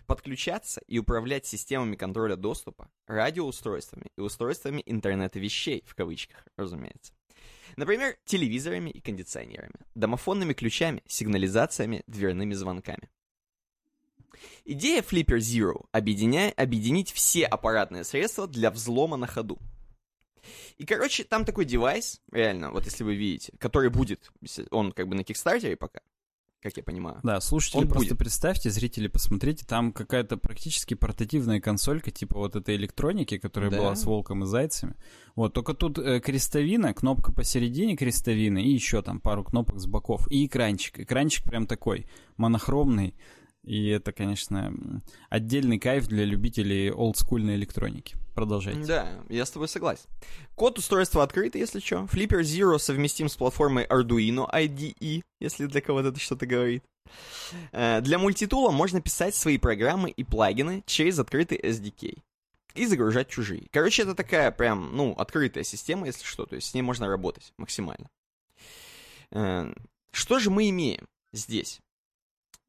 подключаться 0.07 0.81
и 0.87 0.99
управлять 0.99 1.47
системами 1.47 1.97
контроля 1.97 2.37
доступа, 2.37 2.91
радиоустройствами 3.07 4.07
и 4.17 4.21
устройствами 4.21 4.83
интернета 4.87 5.39
вещей, 5.39 5.83
в 5.87 5.95
кавычках, 5.95 6.47
разумеется. 6.57 7.13
Например, 7.77 8.17
телевизорами 8.25 8.91
и 8.91 9.01
кондиционерами, 9.01 9.75
домофонными 9.95 10.53
ключами, 10.55 11.03
сигнализациями, 11.07 12.03
дверными 12.07 12.55
звонками. 12.55 13.11
Идея 14.65 15.03
Flipper 15.03 15.39
Zero 15.39 15.87
объединя... 15.93 16.53
объединить 16.57 17.11
все 17.13 17.45
аппаратные 17.45 18.05
средства 18.05 18.47
для 18.47 18.71
взлома 18.71 19.17
на 19.17 19.27
ходу. 19.27 19.59
И, 20.77 20.85
короче, 20.85 21.25
там 21.25 21.45
такой 21.45 21.65
девайс, 21.65 22.21
реально, 22.33 22.71
вот 22.71 22.85
если 22.85 23.05
вы 23.05 23.15
видите, 23.15 23.53
который 23.59 23.91
будет, 23.91 24.31
он 24.71 24.93
как 24.93 25.09
бы 25.09 25.15
на 25.15 25.25
Кикстартере 25.25 25.77
пока, 25.77 26.01
как 26.61 26.77
я 26.77 26.83
понимаю. 26.83 27.21
Да, 27.23 27.41
слушатели, 27.41 27.83
Он 27.83 27.89
просто 27.89 28.11
будет. 28.11 28.19
представьте, 28.19 28.71
зрители, 28.71 29.07
посмотрите, 29.07 29.65
там 29.65 29.93
какая-то 29.93 30.37
практически 30.37 30.95
портативная 30.95 31.61
консолька, 31.61 32.11
типа 32.11 32.37
вот 32.39 32.57
этой 32.57 32.75
электроники, 32.77 33.39
которая 33.39 33.71
Да. 33.71 33.79
была 33.79 33.95
с 33.95 34.05
волком 34.05 34.43
и 34.43 34.47
зайцами. 34.47 34.97
Вот, 35.37 35.55
только 35.55 35.75
тут 35.75 35.99
э, 35.99 36.19
крестовина, 36.21 36.93
кнопка 36.95 37.33
посередине 37.33 37.97
крестовины 37.97 38.63
и 38.65 38.71
еще 38.73 39.03
там 39.03 39.21
пару 39.21 39.45
кнопок 39.45 39.79
с 39.79 39.87
боков. 39.87 40.27
И 40.33 40.47
экранчик. 40.47 40.99
Экранчик 40.99 41.45
прям 41.45 41.67
такой, 41.67 42.07
монохромный. 42.37 43.15
И 43.65 43.89
это, 43.89 44.13
конечно, 44.13 45.03
отдельный 45.29 45.79
кайф 45.79 46.07
для 46.07 46.25
любителей 46.25 46.91
олдскульной 46.91 47.57
электроники. 47.57 48.17
Продолжайте. 48.35 48.85
Да, 48.85 49.25
я 49.29 49.45
с 49.45 49.51
тобой 49.51 49.69
согласен. 49.69 50.09
Код 50.55 50.79
устройства 50.79 51.23
открыт, 51.23 51.55
если 51.55 51.81
что. 51.81 52.09
Flipper 52.11 52.41
Zero 52.41 52.79
совместим 52.79 53.29
с 53.29 53.37
платформой 53.37 53.85
Arduino 53.85 54.49
IDE, 54.53 55.23
если 55.41 55.67
для 55.67 55.81
кого-то 55.81 56.09
это 56.09 56.21
что-то 56.21 56.47
говорит. 56.47 56.85
Э, 57.73 58.01
Для 58.01 58.19
мультитула 58.19 58.71
можно 58.71 59.01
писать 59.01 59.35
свои 59.35 59.59
программы 59.59 60.11
и 60.11 60.25
плагины 60.25 60.83
через 60.87 61.19
открытый 61.19 61.59
SDK 61.59 62.19
и 62.75 62.87
загружать 62.87 63.29
чужие. 63.29 63.67
Короче, 63.73 64.03
это 64.03 64.15
такая 64.15 64.51
прям, 64.53 64.95
ну, 64.95 65.13
открытая 65.13 65.65
система, 65.65 66.07
если 66.07 66.25
что, 66.25 66.47
то 66.47 66.55
есть 66.55 66.69
с 66.69 66.75
ней 66.75 66.83
можно 66.83 67.09
работать 67.09 67.53
максимально. 67.57 68.09
Э, 69.33 69.73
что 70.13 70.39
же 70.39 70.51
мы 70.51 70.69
имеем 70.71 71.07
здесь? 71.33 71.81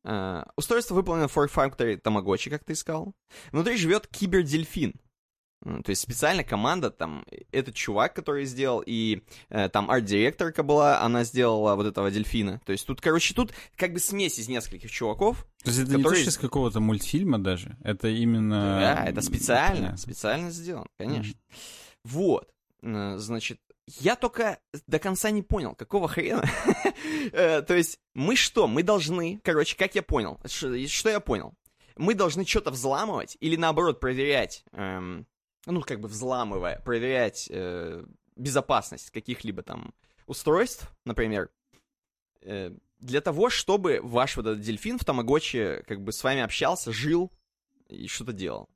Э, 0.03 0.43
устройство 0.55 0.95
выполнено 0.95 1.27
в 1.27 1.35
Fork 1.35 1.51
Factory 1.53 2.01
Tamagotchi, 2.01 2.49
как 2.49 2.63
ты 2.63 2.75
сказал. 2.75 3.13
Внутри 3.51 3.77
живет 3.77 4.07
кибердельфин. 4.07 4.93
То 5.61 5.89
есть 5.89 6.01
специально 6.01 6.41
команда, 6.45 6.89
там, 6.89 7.25
этот 7.51 7.75
чувак, 7.75 8.15
который 8.15 8.45
сделал, 8.45 8.81
и 8.85 9.23
э, 9.49 9.67
там 9.67 9.91
арт-директорка 9.91 10.63
была, 10.63 11.01
она 11.01 11.25
сделала 11.25 11.75
вот 11.75 11.85
этого 11.85 12.09
дельфина. 12.09 12.61
То 12.65 12.71
есть 12.71 12.87
тут, 12.87 13.01
короче, 13.01 13.33
тут 13.33 13.51
как 13.75 13.91
бы 13.91 13.99
смесь 13.99 14.39
из 14.39 14.47
нескольких 14.47 14.89
чуваков. 14.89 15.45
То 15.63 15.69
есть 15.71 15.81
это 15.81 15.97
не 15.97 16.03
то, 16.03 16.15
что 16.15 16.29
из 16.29 16.37
какого-то 16.37 16.79
мультфильма 16.79 17.39
даже, 17.39 17.75
это 17.83 18.07
именно... 18.07 18.79
Да, 18.79 19.05
это 19.05 19.21
специально, 19.21 19.75
Понятно. 19.75 19.97
специально 19.97 20.49
сделано, 20.49 20.87
конечно. 20.97 21.37
Вот, 22.05 22.47
Э, 22.81 23.17
значит, 23.17 23.59
я 23.99 24.15
только 24.15 24.59
до 24.87 24.99
конца 24.99 25.31
не 25.31 25.41
понял, 25.41 25.75
какого 25.75 26.07
хрена. 26.07 26.43
Э, 27.31 27.61
То 27.61 27.75
есть 27.75 27.99
мы 28.13 28.35
что, 28.35 28.67
мы 28.67 28.83
должны, 28.83 29.39
короче, 29.43 29.77
как 29.77 29.95
я 29.95 30.03
понял, 30.03 30.39
что 30.45 31.09
я 31.09 31.19
понял? 31.19 31.53
Мы 31.95 32.13
должны 32.13 32.45
что-то 32.45 32.71
взламывать 32.71 33.37
или 33.39 33.55
наоборот 33.55 33.99
проверять, 33.99 34.63
эм, 34.73 35.25
ну 35.65 35.81
как 35.81 36.01
бы 36.01 36.07
взламывая, 36.07 36.81
проверять 36.81 37.47
э, 37.49 38.03
безопасность 38.35 39.11
каких-либо 39.11 39.63
там 39.63 39.93
устройств, 40.27 40.91
например, 41.05 41.49
э, 42.41 42.71
для 42.99 43.21
того, 43.21 43.49
чтобы 43.49 43.99
ваш 44.03 44.35
вот 44.37 44.45
этот 44.45 44.61
дельфин 44.61 44.97
в 44.97 45.05
Тамагочи 45.05 45.83
как 45.87 46.01
бы 46.01 46.11
с 46.11 46.23
вами 46.23 46.41
общался, 46.41 46.91
жил 46.91 47.31
и 47.87 48.07
что-то 48.07 48.33
делал. 48.33 48.69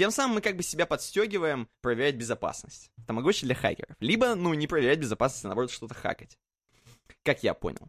Тем 0.00 0.10
самым 0.10 0.36
мы 0.36 0.40
как 0.40 0.56
бы 0.56 0.62
себя 0.62 0.86
подстегиваем 0.86 1.68
проверять 1.82 2.14
безопасность. 2.14 2.90
Тамагочи 3.06 3.44
для 3.44 3.54
хакеров. 3.54 3.94
Либо, 4.00 4.34
ну, 4.34 4.54
не 4.54 4.66
проверять 4.66 4.98
безопасность, 4.98 5.44
а 5.44 5.48
наоборот 5.48 5.70
что-то 5.70 5.92
хакать. 5.92 6.38
Как 7.22 7.42
я 7.42 7.52
понял. 7.52 7.86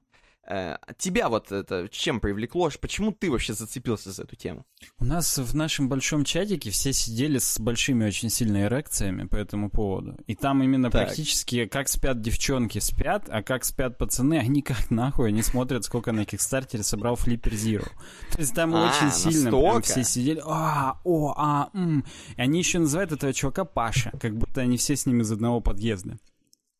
Э, 0.48 0.78
тебя 0.98 1.30
вот 1.30 1.52
это 1.52 1.88
чем 1.92 2.20
привлекло? 2.20 2.70
Почему 2.82 3.12
ты 3.12 3.30
вообще 3.30 3.54
зацепился 3.54 4.12
за 4.12 4.24
эту 4.24 4.36
тему? 4.36 4.66
У 5.00 5.06
нас 5.06 5.38
в 5.38 5.56
нашем 5.56 5.88
большом 5.88 6.24
чатике 6.26 6.72
все 6.72 6.94
сидели 6.94 7.38
с 7.38 7.60
большими 7.60 8.06
очень 8.06 8.30
сильными 8.30 8.64
эрекциями 8.64 9.26
по 9.28 9.36
этому 9.36 9.70
поводу. 9.70 10.18
И 10.26 10.36
там 10.36 10.64
именно 10.64 10.89
Так. 10.89 11.06
практически 11.06 11.66
как 11.66 11.88
спят 11.88 12.22
девчонки 12.22 12.80
спят, 12.80 13.26
а 13.30 13.44
как 13.44 13.64
спят 13.64 13.98
пацаны, 14.00 14.39
они 14.39 14.62
как 14.64 14.89
нахуй, 14.89 15.28
они 15.30 15.44
смотрят, 15.44 15.86
сколько 15.86 16.12
на 16.12 16.26
Кикстартере 16.26 16.84
собрал 16.84 17.16
Flipper 17.16 17.52
Zero. 17.54 17.88
То 18.32 18.39
есть 18.39 18.56
там 18.56 18.74
А, 18.74 18.89
очень 18.89 19.12
сильно 19.12 19.52
прям 19.52 19.82
все 19.84 20.04
сидели, 20.04 20.42
а, 20.44 21.00
о, 21.04 21.34
а, 21.38 21.70
м. 21.74 22.04
И 22.36 22.42
они 22.42 22.60
еще 22.60 22.80
называют 22.80 23.12
этого 23.12 23.32
чувака 23.32 23.64
Паша, 23.64 24.12
как 24.20 24.36
будто 24.36 24.62
они 24.62 24.78
все 24.78 24.96
с 24.96 25.06
ним 25.06 25.22
из 25.22 25.32
одного 25.32 25.62
подъезда. 25.62 26.18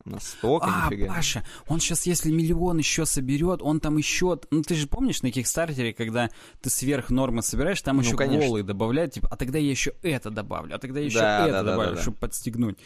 Настолько, 0.04 0.66
А, 0.68 0.86
нифига. 0.90 1.14
Паша, 1.14 1.44
он 1.68 1.78
сейчас, 1.80 2.06
если 2.06 2.30
миллион 2.30 2.78
еще 2.78 3.06
соберет, 3.06 3.62
он 3.62 3.78
там 3.80 3.96
еще... 3.98 4.38
Ну, 4.50 4.62
ты 4.62 4.74
же 4.74 4.86
помнишь 4.88 5.22
на 5.22 5.30
Кикстартере, 5.30 5.92
когда 5.92 6.30
ты 6.60 6.70
сверх 6.70 7.10
нормы 7.10 7.42
собираешь, 7.42 7.80
там 7.82 7.96
Ну, 7.96 8.02
еще 8.02 8.16
конечно. 8.16 8.46
голые 8.46 8.64
добавляют, 8.64 9.12
типа, 9.12 9.28
а 9.30 9.36
тогда 9.36 9.58
я 9.58 9.70
еще 9.70 9.92
это 10.02 10.30
добавлю, 10.30 10.74
а 10.74 10.78
тогда 10.78 11.00
еще 11.00 11.18
Да, 11.20 11.44
это 11.44 11.52
да, 11.52 11.62
да, 11.62 11.70
добавлю, 11.70 11.90
да, 11.90 11.96
да. 11.96 12.02
чтобы 12.02 12.16
подстегнуть. 12.16 12.78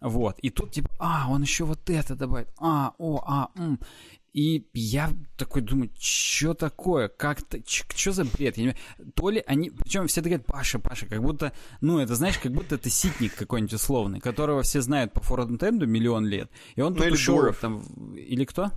Вот. 0.00 0.38
И 0.40 0.50
тут, 0.50 0.72
типа, 0.72 0.88
а, 0.98 1.26
он 1.30 1.42
еще 1.42 1.64
вот 1.64 1.88
это 1.88 2.16
добавит. 2.16 2.48
А, 2.58 2.92
о, 2.98 3.22
а, 3.24 3.48
м. 3.56 3.78
И 4.32 4.66
я 4.72 5.10
такой 5.36 5.60
думаю, 5.60 5.90
что 5.98 6.54
такое? 6.54 7.08
Как-то, 7.08 7.58
что 7.66 8.12
за 8.12 8.24
бред? 8.24 8.56
Я 8.56 8.64
не 8.64 8.70
понимаю. 8.72 9.12
То 9.14 9.30
ли 9.30 9.44
они, 9.46 9.70
причем 9.70 10.06
все 10.06 10.22
говорят, 10.22 10.46
Паша, 10.46 10.78
Паша, 10.78 11.06
как 11.06 11.20
будто, 11.22 11.52
ну, 11.82 11.98
это, 11.98 12.14
знаешь, 12.14 12.38
как 12.38 12.52
будто 12.52 12.76
это 12.76 12.88
ситник 12.88 13.34
какой-нибудь 13.34 13.74
условный, 13.74 14.20
которого 14.20 14.62
все 14.62 14.80
знают 14.80 15.12
по 15.12 15.20
фронтенду 15.20 15.86
миллион 15.86 16.24
лет. 16.26 16.50
И 16.76 16.80
он 16.80 16.94
Ну, 16.94 16.98
тут 17.00 17.06
или 17.08 17.26
Дуров. 17.26 17.58
там, 17.58 17.82
или 18.14 18.44
кто? 18.46 18.70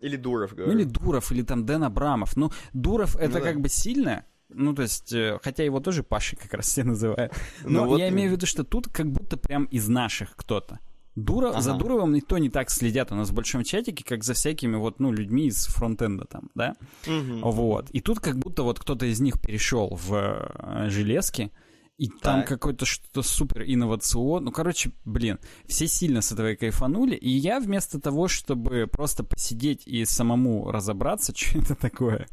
Или 0.00 0.16
Дуров, 0.16 0.52
Ну, 0.52 0.56
говорю. 0.56 0.72
или 0.78 0.84
Дуров, 0.84 1.30
или 1.32 1.42
там 1.42 1.66
Дэн 1.66 1.84
Абрамов. 1.84 2.34
Ну, 2.36 2.50
Дуров 2.72 3.16
это 3.16 3.34
да. 3.34 3.40
как 3.40 3.60
бы 3.60 3.68
сильно, 3.68 4.24
ну, 4.48 4.74
то 4.74 4.82
есть, 4.82 5.12
э, 5.12 5.38
хотя 5.42 5.62
его 5.62 5.80
тоже 5.80 6.04
Пашей 6.04 6.38
как 6.38 6.54
раз 6.54 6.68
все 6.68 6.84
называют. 6.84 7.34
Ну, 7.64 7.70
Но 7.82 7.86
вот 7.86 7.98
я 7.98 8.08
имею 8.08 8.30
в 8.30 8.32
виду, 8.32 8.46
что 8.46 8.64
тут 8.64 8.88
как 8.88 9.10
будто 9.12 9.36
прям 9.36 9.64
из 9.66 9.88
наших 9.88 10.36
кто-то. 10.36 10.78
Дура, 11.16 11.60
За 11.60 11.70
Ага. 11.72 11.80
Дуровым 11.80 12.12
никто 12.12 12.36
не 12.36 12.50
так 12.50 12.70
следят 12.70 13.10
у 13.10 13.14
нас 13.14 13.30
в 13.30 13.34
большом 13.34 13.64
чатике, 13.64 14.04
как 14.04 14.22
за 14.22 14.34
всякими 14.34 14.76
вот, 14.76 15.00
ну, 15.00 15.10
людьми 15.10 15.46
из 15.46 15.64
фронтенда 15.66 16.26
там, 16.26 16.50
да? 16.54 16.74
Мгм. 17.06 17.40
Вот. 17.40 17.88
И 17.90 18.00
тут 18.00 18.20
как 18.20 18.38
будто 18.38 18.62
вот 18.62 18.78
кто-то 18.78 19.06
из 19.06 19.18
них 19.20 19.40
перешел 19.40 19.88
в 20.00 20.14
э, 20.14 20.90
железки, 20.90 21.50
и 21.96 22.08
там 22.08 22.40
Так. 22.40 22.48
какое-то 22.48 22.84
что-то 22.84 23.22
супер 23.22 23.62
инновационное. 23.62 24.44
Ну, 24.46 24.52
короче, 24.52 24.90
блин, 25.06 25.38
все 25.66 25.86
сильно 25.88 26.20
с 26.20 26.30
этого 26.32 26.52
и 26.52 26.56
кайфанули. 26.56 27.14
И 27.14 27.30
я 27.30 27.58
вместо 27.60 27.98
того, 27.98 28.28
чтобы 28.28 28.86
просто 28.86 29.24
посидеть 29.24 29.86
и 29.86 30.04
самому 30.04 30.70
разобраться, 30.70 31.32
что 31.36 31.58
это 31.58 31.74
такое, 31.74 32.28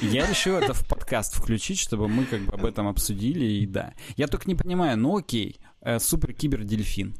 я 0.00 0.28
решил 0.28 0.54
это 0.56 0.74
в 0.74 0.86
подкаст 0.86 1.34
включить, 1.34 1.80
чтобы 1.80 2.06
мы 2.06 2.24
как 2.24 2.42
бы 2.42 2.52
об 2.52 2.64
этом 2.64 2.86
обсудили, 2.86 3.44
и 3.44 3.66
да. 3.66 3.94
Я 4.16 4.28
только 4.28 4.46
не 4.46 4.54
понимаю, 4.54 4.96
ну 4.96 5.16
окей, 5.16 5.56
э, 5.80 5.98
супер 5.98 6.32
кибердельфин. 6.32 7.16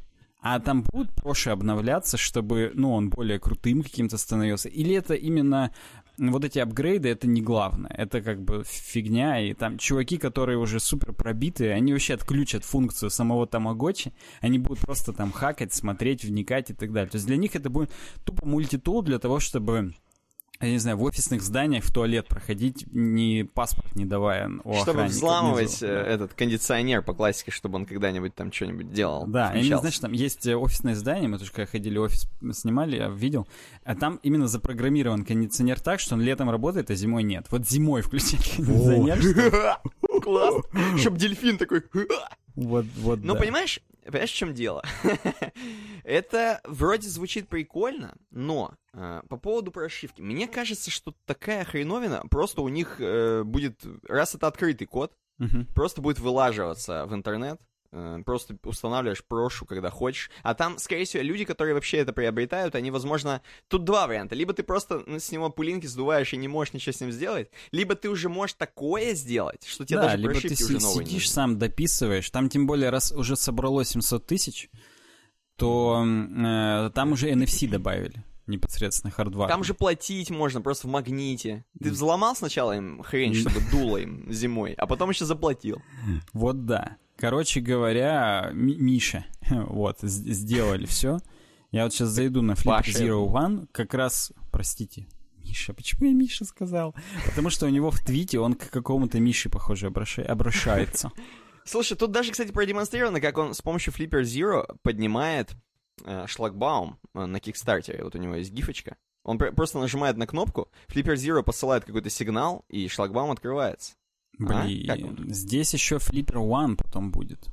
А 0.49 0.61
там 0.61 0.85
будут 0.85 1.13
Проши 1.13 1.51
обновляться, 1.51 2.17
чтобы, 2.17 2.71
ну, 2.73 2.93
он 2.93 3.11
более 3.11 3.41
крутым 3.41 3.83
каким-то 3.83 4.17
становился? 4.17 4.69
Или 4.69 4.95
это 4.95 5.15
именно 5.15 5.73
вот 6.19 6.45
эти 6.45 6.61
апгрейды, 6.61 7.09
это 7.09 7.27
не 7.27 7.43
главное. 7.43 7.91
Это 7.91 8.23
как 8.23 8.41
бы 8.43 8.63
фигня, 8.65 9.41
и 9.41 9.55
там 9.55 9.77
чуваки, 9.77 10.19
которые 10.19 10.57
уже 10.57 10.79
супер 10.79 11.13
пробитые, 11.13 11.75
они 11.75 11.93
вообще 11.93 12.15
отключат 12.15 12.65
функцию 12.65 13.11
самого 13.11 13.49
Тамагочи, 13.49 14.13
они 14.41 14.61
будут 14.61 14.79
просто 14.79 15.13
там 15.13 15.33
хакать, 15.33 15.75
смотреть, 15.75 16.25
вникать 16.25 16.71
и 16.71 16.75
так 16.75 16.93
далее. 16.93 17.11
То 17.11 17.17
есть 17.17 17.27
для 17.27 17.37
них 17.37 17.57
это 17.57 17.69
будет 17.69 17.91
тупо 18.25 18.47
мультитул 18.47 19.03
для 19.03 19.19
того, 19.19 19.41
чтобы 19.41 19.95
я 20.65 20.71
не 20.71 20.79
знаю, 20.79 20.97
в 20.97 21.03
офисных 21.03 21.43
зданиях 21.43 21.85
в 21.85 21.93
туалет 21.93 22.27
проходить, 22.29 22.87
не 22.93 23.45
паспорт 23.45 23.95
не 23.95 24.05
давая 24.07 24.51
у 24.65 24.75
Чтобы 24.83 25.05
взламывать 25.05 25.81
внизу. 25.81 25.87
э, 25.87 26.03
Да. 26.05 26.11
этот 26.11 26.35
кондиционер 26.35 27.03
по 27.03 27.13
классике, 27.15 27.51
чтобы 27.51 27.77
он 27.77 27.87
когда-нибудь 27.87 28.35
там 28.35 28.53
что-нибудь 28.53 28.93
делал. 28.93 29.27
Да, 29.27 29.49
именно, 29.51 29.59
включался. 29.61 29.81
знаешь, 29.81 29.99
там 29.99 30.13
есть 30.13 30.47
э, 30.47 30.57
офисное 30.57 30.95
здание, 30.95 31.29
мы 31.29 31.39
тоже 31.39 31.53
когда 31.53 31.67
ходили 31.67 31.99
офис 31.99 32.29
снимали, 32.53 32.97
я 32.97 33.09
видел, 33.09 33.47
а 33.85 33.95
там 33.95 34.19
именно 34.23 34.49
запрограммирован 34.49 35.25
кондиционер 35.25 35.81
так, 35.81 36.01
что 36.01 36.15
он 36.15 36.23
летом 36.23 36.49
работает, 36.51 36.91
а 36.91 36.95
зимой 36.95 37.23
нет. 37.23 37.47
Вот 37.51 37.69
зимой 37.69 38.03
включать 38.03 38.55
кондиционер, 38.57 39.81
Класс. 40.23 40.55
Чтоб 40.99 41.17
дельфин 41.17 41.59
такой... 41.59 41.83
вот, 42.55 42.87
вот, 42.97 43.21
Ну, 43.23 43.37
понимаешь, 43.37 43.81
понимаешь, 44.05 44.31
в 44.31 44.35
чем 44.35 44.55
дело? 44.55 44.83
Это 46.07 46.61
вроде 46.65 47.09
звучит 47.09 47.49
прикольно, 47.49 48.15
но 48.31 48.75
э, 48.95 49.23
по 49.29 49.37
поводу 49.37 49.73
прошивки, 49.73 50.23
мне 50.23 50.47
кажется, 50.47 50.89
что 50.93 51.13
такая 51.25 51.65
хреновина 51.65 52.23
просто 52.31 52.63
у 52.63 52.69
них 52.69 53.01
э, 53.01 53.43
будет, 53.43 53.81
раз 54.09 54.35
это 54.37 54.47
открытый 54.47 54.87
код, 54.87 55.13
Мгм. 55.39 55.67
просто 55.75 56.01
будет 56.01 56.21
вылаживаться 56.21 57.07
в 57.07 57.13
интернет. 57.15 57.61
э, 57.93 58.19
Просто 58.25 58.57
устанавливаешь 58.65 59.25
прошу, 59.25 59.67
когда 59.67 59.91
хочешь. 59.91 60.31
А 60.45 60.55
там, 60.55 60.79
скорее 60.79 61.05
всего, 61.07 61.23
люди, 61.25 61.45
которые 61.45 61.75
вообще 61.75 61.99
это 61.99 62.13
приобретают, 62.13 62.75
они, 62.75 62.91
возможно... 62.93 63.43
Тут 63.69 63.85
два 63.85 64.07
варианта. 64.07 64.35
Либо 64.37 64.53
ты 64.53 64.63
просто 64.63 65.03
ну, 65.07 65.19
с 65.19 65.31
него 65.33 65.51
пылинки 65.51 65.87
сдуваешь 65.87 66.33
и 66.33 66.37
не 66.37 66.47
можешь 66.49 66.73
ничего 66.75 66.93
с 66.93 67.01
ним 67.01 67.11
сделать, 67.11 67.51
либо 67.73 67.95
ты 67.97 68.09
уже 68.11 68.29
можешь 68.29 68.55
такое 68.55 69.15
сделать, 69.15 69.65
что 69.67 69.85
тебе 69.85 69.97
Да, 69.99 70.03
даже 70.05 70.17
либо 70.19 70.29
ты 70.35 70.41
прошивки 70.41 70.55
си- 70.63 70.65
уже 70.65 70.79
новые 70.81 71.05
не 71.05 71.11
сидишь 71.11 71.31
сам, 71.31 71.59
дописываешь. 71.59 72.31
Там 72.31 72.49
тем 72.49 72.67
более, 72.69 72.91
раз 72.91 73.11
уже 73.13 73.35
собрало 73.37 73.85
700 73.85 74.25
тысяч, 74.27 74.71
то 75.57 76.05
э, 76.07 76.91
там 76.95 77.13
уже 77.13 77.31
NFC 77.31 77.69
добавили 77.69 78.25
непосредственно 78.47 79.11
хардвар. 79.11 79.49
Там 79.49 79.65
же 79.65 79.75
платить 79.75 80.31
можно 80.31 80.61
просто 80.61 80.87
в 80.87 80.91
магните. 80.91 81.65
Ты 81.83 81.91
взломал 81.91 82.37
сначала 82.37 82.77
им 82.77 83.03
хрень, 83.03 83.35
чтобы 83.35 83.61
дуло 83.73 83.97
им 83.97 84.31
зимой, 84.33 84.75
а 84.75 84.87
потом 84.87 85.11
еще 85.11 85.25
заплатил. 85.25 85.83
Вот 86.33 86.65
да. 86.65 86.97
Короче 87.17 87.61
говоря, 87.61 88.51
Ми- 88.53 88.77
Миша, 88.77 89.25
вот, 89.51 89.99
сделали 90.03 90.87
все. 90.87 91.19
Я 91.73 91.85
вот 91.85 91.93
сейчас 91.95 92.11
зайду 92.11 92.43
на 92.43 92.55
Паша. 92.57 92.91
Zero 92.93 93.27
One, 93.29 93.67
как 93.73 93.95
раз, 93.95 94.33
простите, 94.53 95.09
Миша, 95.43 95.73
почему 95.75 96.07
я 96.09 96.15
Миша 96.15 96.45
сказал? 96.45 96.95
Потому 97.25 97.51
что 97.51 97.67
у 97.67 97.69
него 97.71 97.91
в 97.91 97.99
твите 98.01 98.39
он 98.39 98.55
к 98.55 98.71
какому-то 98.71 99.19
Мише, 99.19 99.49
похоже, 99.49 99.89
обраща- 99.89 100.23
обращается. 100.25 101.11
Слушай, 101.67 101.97
тут 101.97 102.13
даже, 102.13 102.31
кстати, 102.33 102.53
продемонстрировано, 102.53 103.21
как 103.21 103.37
он 103.39 103.53
с 103.55 103.61
помощью 103.61 103.93
Flipper 103.93 104.23
Zero 104.23 104.79
поднимает 104.83 105.55
э, 106.05 106.27
шлагбаум 106.29 106.99
э, 107.15 107.27
на 107.27 107.41
Кикстартере. 107.41 108.05
Вот 108.05 108.15
у 108.15 108.19
него 108.19 108.37
есть 108.37 108.53
гифочка. 108.53 108.97
Он 109.25 109.39
пр- 109.39 109.53
просто 109.53 109.79
нажимает 109.81 110.17
на 110.17 110.27
кнопку, 110.27 110.71
Flipper 110.89 111.15
Zero 111.15 111.43
посылает 111.43 111.85
какой-то 111.85 112.09
сигнал, 112.11 112.65
и 112.69 112.87
шлагбаум 112.89 113.33
открывается. 113.33 113.95
А? 114.39 114.65
Блин, 114.65 115.25
здесь 115.33 115.73
еще 115.75 115.97
Flipper 115.97 116.37
One 116.47 116.77
потом 116.77 117.11
будет. 117.11 117.49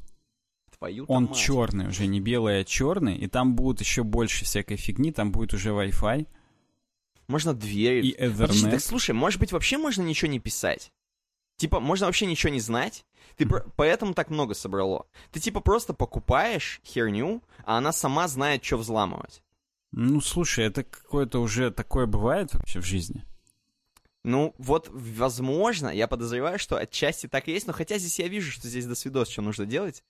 Твою 0.77 1.05
Он 1.07 1.25
мать. 1.25 1.35
черный 1.37 1.87
уже, 1.87 2.05
не 2.05 2.19
белый, 2.19 2.59
а 2.59 2.63
черный, 2.63 3.17
и 3.17 3.27
там 3.27 3.55
будет 3.55 3.79
еще 3.79 4.03
больше 4.03 4.45
всякой 4.45 4.77
фигни, 4.77 5.11
там 5.11 5.31
будет 5.31 5.53
уже 5.53 5.69
Wi-Fi 5.69 6.27
Можно 7.27 7.53
дверь. 7.53 8.05
и 8.05 8.11
Подожди, 8.13 8.63
так 8.65 8.73
Ethernet. 8.73 8.79
слушай, 8.79 9.11
может 9.15 9.39
быть, 9.39 9.51
вообще 9.51 9.77
можно 9.77 10.01
ничего 10.03 10.29
не 10.29 10.39
писать? 10.39 10.91
Типа, 11.57 11.79
можно 11.79 12.07
вообще 12.07 12.25
ничего 12.25 12.51
не 12.51 12.59
знать? 12.59 13.05
Ты 13.37 13.47
про- 13.47 13.65
поэтому 13.75 14.13
так 14.13 14.29
много 14.29 14.53
собрало. 14.53 15.05
Ты 15.31 15.39
типа 15.39 15.59
просто 15.59 15.93
покупаешь 15.93 16.81
херню, 16.85 17.41
а 17.65 17.77
она 17.77 17.91
сама 17.91 18.27
знает, 18.27 18.63
что 18.63 18.77
взламывать. 18.77 19.41
Ну, 19.91 20.21
слушай, 20.21 20.65
это 20.65 20.83
какое-то 20.83 21.39
уже 21.39 21.69
такое 21.71 22.05
бывает 22.05 22.53
вообще 22.53 22.79
в 22.79 22.85
жизни? 22.85 23.23
Ну, 24.23 24.55
вот, 24.57 24.87
возможно, 24.91 25.89
я 25.89 26.07
подозреваю, 26.07 26.57
что 26.57 26.77
отчасти 26.77 27.27
так 27.27 27.47
и 27.47 27.51
есть, 27.51 27.67
но 27.67 27.73
хотя 27.73 27.97
здесь 27.97 28.19
я 28.19 28.27
вижу, 28.27 28.51
что 28.51 28.67
здесь 28.69 28.85
до 28.85 28.95
свидос, 28.95 29.27
что 29.29 29.41
нужно 29.41 29.65
делать 29.65 30.03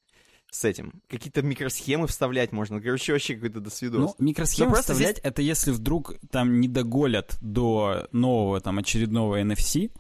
с 0.52 0.64
этим. 0.66 1.02
Какие-то 1.10 1.42
микросхемы 1.42 2.06
вставлять 2.08 2.52
можно. 2.52 2.80
Короче, 2.80 3.12
вообще 3.14 3.34
какой-то 3.34 3.60
до 3.60 3.72
свидос. 3.72 4.16
Ну, 4.20 4.26
микросхемы 4.26 4.70
Но 4.70 4.76
вставлять, 4.76 5.18
здесь- 5.18 5.26
это 5.26 5.42
если 5.42 5.72
вдруг 5.72 6.14
там 6.30 6.60
не 6.62 6.68
доголят 6.68 7.38
до 7.42 8.08
нового 8.12 8.62
там 8.62 8.78
очередного 8.78 9.42
NFC, 9.42 9.92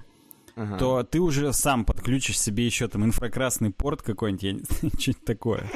Ага. 0.56 0.78
то 0.78 1.04
ты 1.04 1.20
уже 1.20 1.52
сам 1.54 1.84
подключишь 1.86 2.40
себе 2.40 2.66
еще 2.66 2.88
там 2.88 3.04
инфракрасный 3.06 3.72
порт 3.72 4.02
какой-нибудь, 4.04 4.66
что-нибудь 5.00 5.26
такое. 5.26 5.70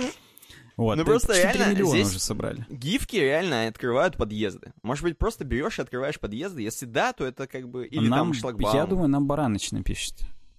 Вот, 0.76 0.96
Ну, 0.98 1.06
просто 1.06 1.34
4 1.34 1.54
реально 1.54 1.74
миллиона 1.74 1.90
здесь- 1.92 2.08
уже 2.10 2.20
собрали. 2.20 2.66
Гифки 2.70 3.16
реально 3.16 3.68
открывают 3.68 4.16
подъезды. 4.18 4.74
Может 4.84 5.04
быть, 5.04 5.18
просто 5.18 5.44
берешь 5.44 5.80
и 5.80 5.82
открываешь 5.82 6.20
подъезды. 6.20 6.62
Если 6.62 6.86
да, 6.86 7.14
то 7.14 7.26
это 7.26 7.48
как 7.48 7.68
бы... 7.68 7.88
Или 7.88 8.08
нам, 8.08 8.28
там 8.28 8.34
шлагбаум. 8.36 8.76
я 8.76 8.86
думаю, 8.86 9.08
нам 9.10 9.26
Бараныч 9.26 9.72
напишет. 9.72 10.14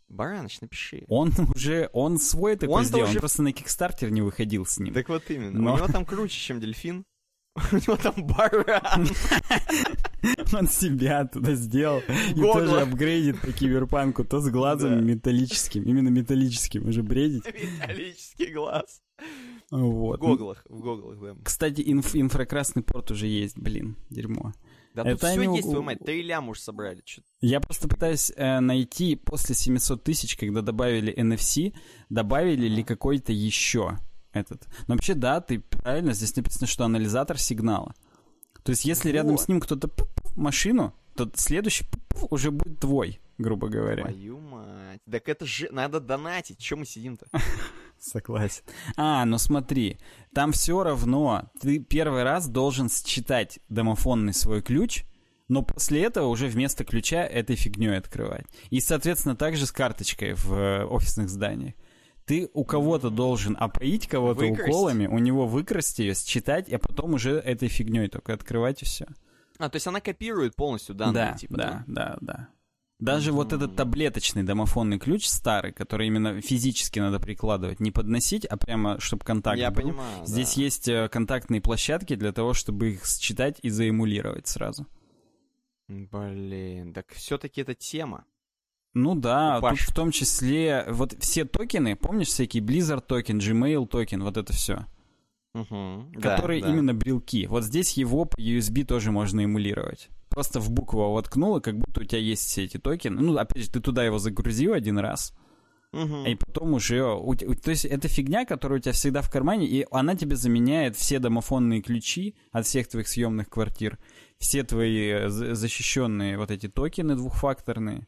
Бараныч, 0.09 0.61
напиши. 0.61 1.05
Он 1.07 1.33
уже, 1.55 1.89
он 1.93 2.19
свой 2.19 2.57
такой 2.57 2.75
Он-то 2.77 2.89
сделал, 2.89 3.05
он 3.05 3.11
уже- 3.11 3.21
просто 3.21 3.43
на 3.43 3.53
Кикстартер 3.53 4.11
не 4.11 4.23
выходил 4.23 4.67
с 4.67 4.79
ним. 4.79 4.93
Так 4.93 5.09
вот 5.09 5.23
именно. 5.29 5.57
Но- 5.61 5.75
У 5.75 5.77
него 5.77 5.87
там 5.87 6.05
круче, 6.05 6.37
чем 6.41 6.59
дельфин. 6.59 7.05
У 7.73 7.77
него 7.77 7.97
там 7.97 8.15
баран. 8.27 9.07
Он 10.53 10.67
себя 10.69 11.25
туда 11.27 11.55
сделал 11.55 12.01
и 12.35 12.35
тоже 12.41 12.81
апгрейдит 12.81 13.41
по 13.41 13.53
киберпанку, 13.53 14.25
то 14.25 14.41
с 14.41 14.49
глазом 14.51 15.07
металлическим, 15.07 15.83
именно 15.85 16.09
металлическим 16.09 16.89
уже 16.89 17.03
бредить. 17.03 17.45
Металлический 17.47 18.53
глаз. 18.53 19.01
В 19.71 19.79
Вот. 19.79 20.21
гоглах, 20.21 20.65
в 20.69 20.81
гоглах, 20.81 21.19
да. 21.21 21.35
Кстати, 21.45 21.83
инф- 21.83 22.19
инфракрасный 22.19 22.83
порт 22.83 23.11
уже 23.11 23.27
есть, 23.27 23.59
блин, 23.59 23.97
дерьмо. 24.11 24.53
Да 24.95 25.03
тут 25.05 25.13
Это 25.13 25.27
все 25.29 25.41
они 25.41 25.57
есть, 25.57 25.69
твою 25.69 25.83
мать. 25.83 25.99
Три 26.05 26.23
ляма 26.23 26.51
уж 26.51 26.61
собрали. 26.61 27.03
Чё- 27.05 27.23
Я 27.41 27.61
просто 27.61 27.87
пытаюсь 27.89 28.33
э, 28.35 28.61
найти 28.61 29.15
после 29.17 29.55
700 29.55 30.03
тысяч, 30.03 30.37
когда 30.37 30.63
добавили 30.63 31.15
NFC, 31.17 31.75
добавили 32.09 32.67
ли 32.69 32.83
какой-то 32.83 33.33
еще 33.33 33.99
этот. 34.39 34.67
Но 34.87 34.95
вообще, 34.95 35.15
да, 35.15 35.41
ты 35.41 35.61
правильно, 35.61 36.13
здесь 36.13 36.35
написано, 36.37 36.67
что 36.67 36.85
анализатор 36.85 37.39
сигнала. 37.39 37.95
То 38.63 38.71
есть, 38.71 38.85
если 38.85 39.11
рядом 39.11 39.33
Вот. 39.33 39.43
с 39.43 39.49
ним 39.49 39.61
кто-то 39.61 39.91
машину, 40.37 40.95
то 41.17 41.31
следующий 41.35 41.85
уже 42.31 42.51
будет 42.51 42.81
твой, 42.81 43.21
грубо 43.39 43.69
говоря. 43.69 44.05
Твою 44.05 44.39
мать. 44.39 45.01
Так 45.11 45.29
это 45.29 45.47
же 45.47 45.69
надо 45.73 46.01
донатить. 46.01 46.59
Чем 46.59 46.81
мы 46.81 46.87
сидим-то? 46.87 47.27
Согласен. 47.99 48.63
А, 48.97 49.25
ну 49.25 49.39
смотри, 49.39 49.99
там 50.33 50.53
все 50.53 50.83
равно 50.85 51.51
ты 51.61 51.81
первый 51.81 52.23
раз 52.23 52.49
должен 52.49 52.89
считать 52.89 53.59
домофонный 53.69 54.33
свой 54.33 54.63
ключ, 54.63 55.05
но 55.49 55.63
после 55.63 56.05
этого 56.05 56.29
уже 56.29 56.47
вместо 56.47 56.85
ключа 56.85 57.25
этой 57.25 57.57
фигней 57.57 57.97
открывать. 57.97 58.47
И, 58.71 58.81
соответственно, 58.81 59.35
также 59.35 59.67
с 59.67 59.73
карточкой 59.73 60.35
в 60.35 60.53
э, 60.53 60.85
офисных 60.85 61.29
зданиях. 61.29 61.75
Ты 62.29 62.51
у 62.53 62.65
кого-то 62.65 63.09
должен 63.11 63.57
опоить 63.59 64.07
кого-то 64.07 64.41
Выкрасть. 64.41 64.69
уколами, 64.69 65.07
у 65.07 65.19
него 65.19 65.47
выкрасть 65.47 65.99
ее, 65.99 66.15
считать, 66.15 66.71
а 66.71 66.79
потом 66.79 67.15
уже 67.15 67.33
этой 67.39 67.69
фигней 67.69 68.09
только 68.09 68.35
открывать 68.35 68.83
и 68.83 68.85
все. 68.85 69.07
А, 69.59 69.71
то 69.71 69.77
есть 69.77 69.87
она 69.87 70.01
копирует 70.01 70.55
полностью 70.55 70.95
данные, 70.95 71.33
да, 71.33 71.39
типа, 71.39 71.57
да, 71.57 71.85
да, 71.87 72.19
да. 72.21 72.49
Даже 73.01 73.33
вот 73.33 73.53
этот 73.53 73.77
таблеточный 73.77 74.43
домофонный 74.43 74.99
ключ 74.99 75.27
старый, 75.27 75.73
который 75.73 76.09
именно 76.09 76.41
физически 76.41 76.99
надо 76.99 77.19
прикладывать, 77.19 77.81
не 77.81 77.93
подносить, 77.93 78.45
а 78.45 78.57
прямо, 78.57 79.01
чтобы 79.01 79.25
контакт 79.25 79.59
Я 79.59 79.71
был. 79.71 79.83
понимаю, 79.83 80.27
Здесь 80.27 80.57
да. 80.57 80.63
есть 80.63 80.89
э, 80.89 81.09
контактные 81.09 81.61
площадки 81.61 82.15
для 82.15 82.33
того, 82.33 82.55
чтобы 82.55 82.91
их 82.91 83.07
считать 83.07 83.59
и 83.63 83.71
заэмулировать 83.71 84.49
сразу. 84.49 84.87
Блин, 85.87 86.93
так 86.93 87.13
все-таки 87.13 87.61
это 87.63 87.75
тема. 87.75 88.25
Ну 88.95 89.15
да, 89.15 89.61
Паш. 89.61 89.81
тут 89.81 89.89
в 89.91 89.95
том 89.95 90.11
числе 90.11 90.85
вот 90.89 91.15
все 91.21 91.45
токены, 91.45 91.95
помнишь 91.97 92.29
всякие 92.29 92.63
Blizzard 92.63 93.03
токен, 93.07 93.39
Gmail 93.39 93.87
токен, 93.87 94.23
вот 94.23 94.37
это 94.37 94.53
все. 94.53 94.87
Да, 95.55 96.05
которые 96.21 96.63
да. 96.63 96.69
именно 96.69 96.95
брелки. 96.95 97.47
Вот 97.47 97.65
здесь 97.65 97.95
его 97.95 98.25
по 98.27 98.37
USB 98.41 98.85
тоже 98.85 99.11
можно 99.11 99.45
эмулировать. 99.45 100.09
Просто 100.29 100.61
в 100.61 100.71
бук 100.71 101.13
воткнул, 101.13 101.57
и 101.57 101.61
как 101.61 101.79
будто 101.79 102.01
у 102.01 102.05
тебя 102.05 102.21
есть 102.21 102.43
все 102.43 102.65
эти 102.65 102.77
токены. 102.79 103.21
Ну, 103.21 103.37
опять 103.37 103.65
же, 103.65 103.71
ты 103.71 103.81
туда 103.81 104.05
его 104.05 104.19
загрузил 104.19 104.73
один 104.75 104.99
раз, 104.99 105.35
Мгм. 105.93 106.27
И 106.27 106.35
потом 106.35 106.75
уже... 106.75 107.03
у 107.03 107.35
те- 107.35 107.47
у- 107.47 107.55
то 107.55 107.71
есть 107.71 107.87
это 107.87 108.09
фигня, 108.09 108.45
которая 108.45 108.79
у 108.79 108.83
тебя 108.83 108.93
всегда 108.93 109.23
в 109.23 109.31
кармане, 109.31 109.67
и 109.67 109.87
она 109.91 110.15
тебе 110.17 110.37
заменяет 110.37 110.97
все 110.97 111.19
домофонные 111.19 111.81
ключи 111.81 112.35
от 112.53 112.67
всех 112.67 112.89
твоих 112.89 113.09
съемных 113.09 113.49
квартир, 113.49 113.99
все 114.39 114.65
твои 114.65 115.09
э, 115.09 115.29
за- 115.31 115.55
защищенные 115.55 116.37
вот 116.37 116.51
эти 116.51 116.69
токены 116.69 117.15
двухфакторные. 117.17 118.07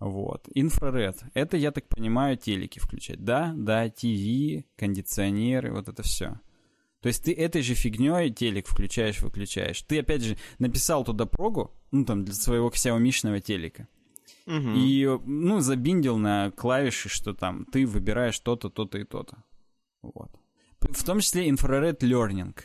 Вот. 0.00 0.48
Инфраред. 0.54 1.22
Это, 1.34 1.56
я 1.56 1.70
так 1.72 1.88
понимаю, 1.88 2.36
телеки 2.36 2.78
включать. 2.78 3.24
Да, 3.24 3.52
да, 3.56 3.88
ТВ, 3.88 4.64
кондиционеры, 4.76 5.72
вот 5.72 5.88
это 5.88 6.02
все. 6.02 6.40
То 7.00 7.08
есть 7.08 7.24
ты 7.24 7.32
этой 7.32 7.62
же 7.62 7.74
фигней 7.74 8.30
телек 8.30 8.66
включаешь, 8.66 9.20
выключаешь. 9.20 9.82
Ты, 9.82 10.00
опять 10.00 10.22
же, 10.22 10.36
написал 10.58 11.04
туда 11.04 11.26
прогу, 11.26 11.72
ну, 11.92 12.04
там, 12.04 12.24
для 12.24 12.34
своего 12.34 12.70
xiaomi 12.70 13.40
телека. 13.40 13.86
Мгм. 14.46 14.74
И, 14.76 15.18
ну, 15.26 15.60
забиндил 15.60 16.16
на 16.16 16.50
клавиши, 16.52 17.08
что 17.08 17.34
там 17.34 17.66
ты 17.66 17.86
выбираешь 17.86 18.38
то-то, 18.40 18.68
то-то 18.70 18.98
и 18.98 19.04
то-то. 19.04 19.42
Вот. 20.02 20.30
В 20.80 21.04
том 21.04 21.20
числе 21.20 21.48
infrared 21.48 21.98
learning. 22.00 22.56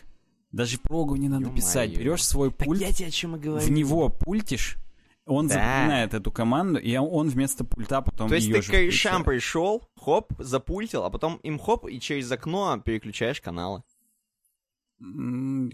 Даже 0.52 0.78
прогу 0.80 1.16
не 1.16 1.30
надо 1.30 1.46
Ё-моё. 1.46 1.56
писать. 1.56 1.98
Берешь 1.98 2.24
свой 2.24 2.52
Так 2.52 2.68
пульт, 2.68 2.82
я 2.82 2.92
тебе 2.92 3.08
о 3.08 3.12
чем 3.12 3.36
и 3.36 3.40
говорю. 3.40 3.66
в 3.66 3.72
него 3.72 4.10
пультишь, 4.10 4.78
он 5.26 5.48
Да. 5.48 5.54
запоминает 5.54 6.14
эту 6.14 6.32
команду, 6.32 6.80
и 6.80 6.96
он 6.98 7.30
вместо 7.30 7.64
пульта 7.64 8.02
потом 8.02 8.30
То 8.30 8.36
есть 8.36 8.52
ты 8.52 8.62
к 8.62 8.66
корешам 8.68 9.24
пришел, 9.24 9.88
хоп, 9.96 10.34
запультил, 10.38 11.04
а 11.04 11.10
потом 11.10 11.38
им 11.44 11.58
хоп, 11.60 11.88
и 11.88 12.00
через 12.00 12.32
окно 12.32 12.78
переключаешь 12.80 13.42
каналы. 13.42 13.84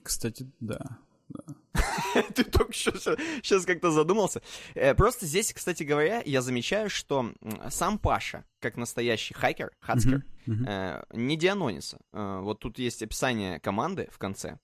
Кстати, 0.03 0.49
да. 0.59 0.97
Ты 2.35 2.43
только 2.43 2.73
что 2.73 2.91
сейчас 2.97 3.65
как-то 3.65 3.91
задумался. 3.91 4.41
Э, 4.73 4.95
Просто 4.95 5.27
здесь, 5.27 5.53
кстати 5.53 5.83
говоря, 5.83 6.23
я 6.25 6.41
замечаю, 6.41 6.89
что 6.89 7.33
сам 7.69 7.99
Паша, 7.99 8.45
как 8.59 8.77
настоящий 8.77 9.35
хакер, 9.35 9.71
хацкер, 9.79 10.23
э, 10.47 11.03
не 11.13 11.37
дианонится. 11.37 11.99
Э, 12.11 12.39
Вот 12.41 12.59
тут 12.59 12.79
есть 12.79 13.03
описание 13.03 13.59
команды 13.59 14.09
в 14.11 14.17
конце, 14.17 14.57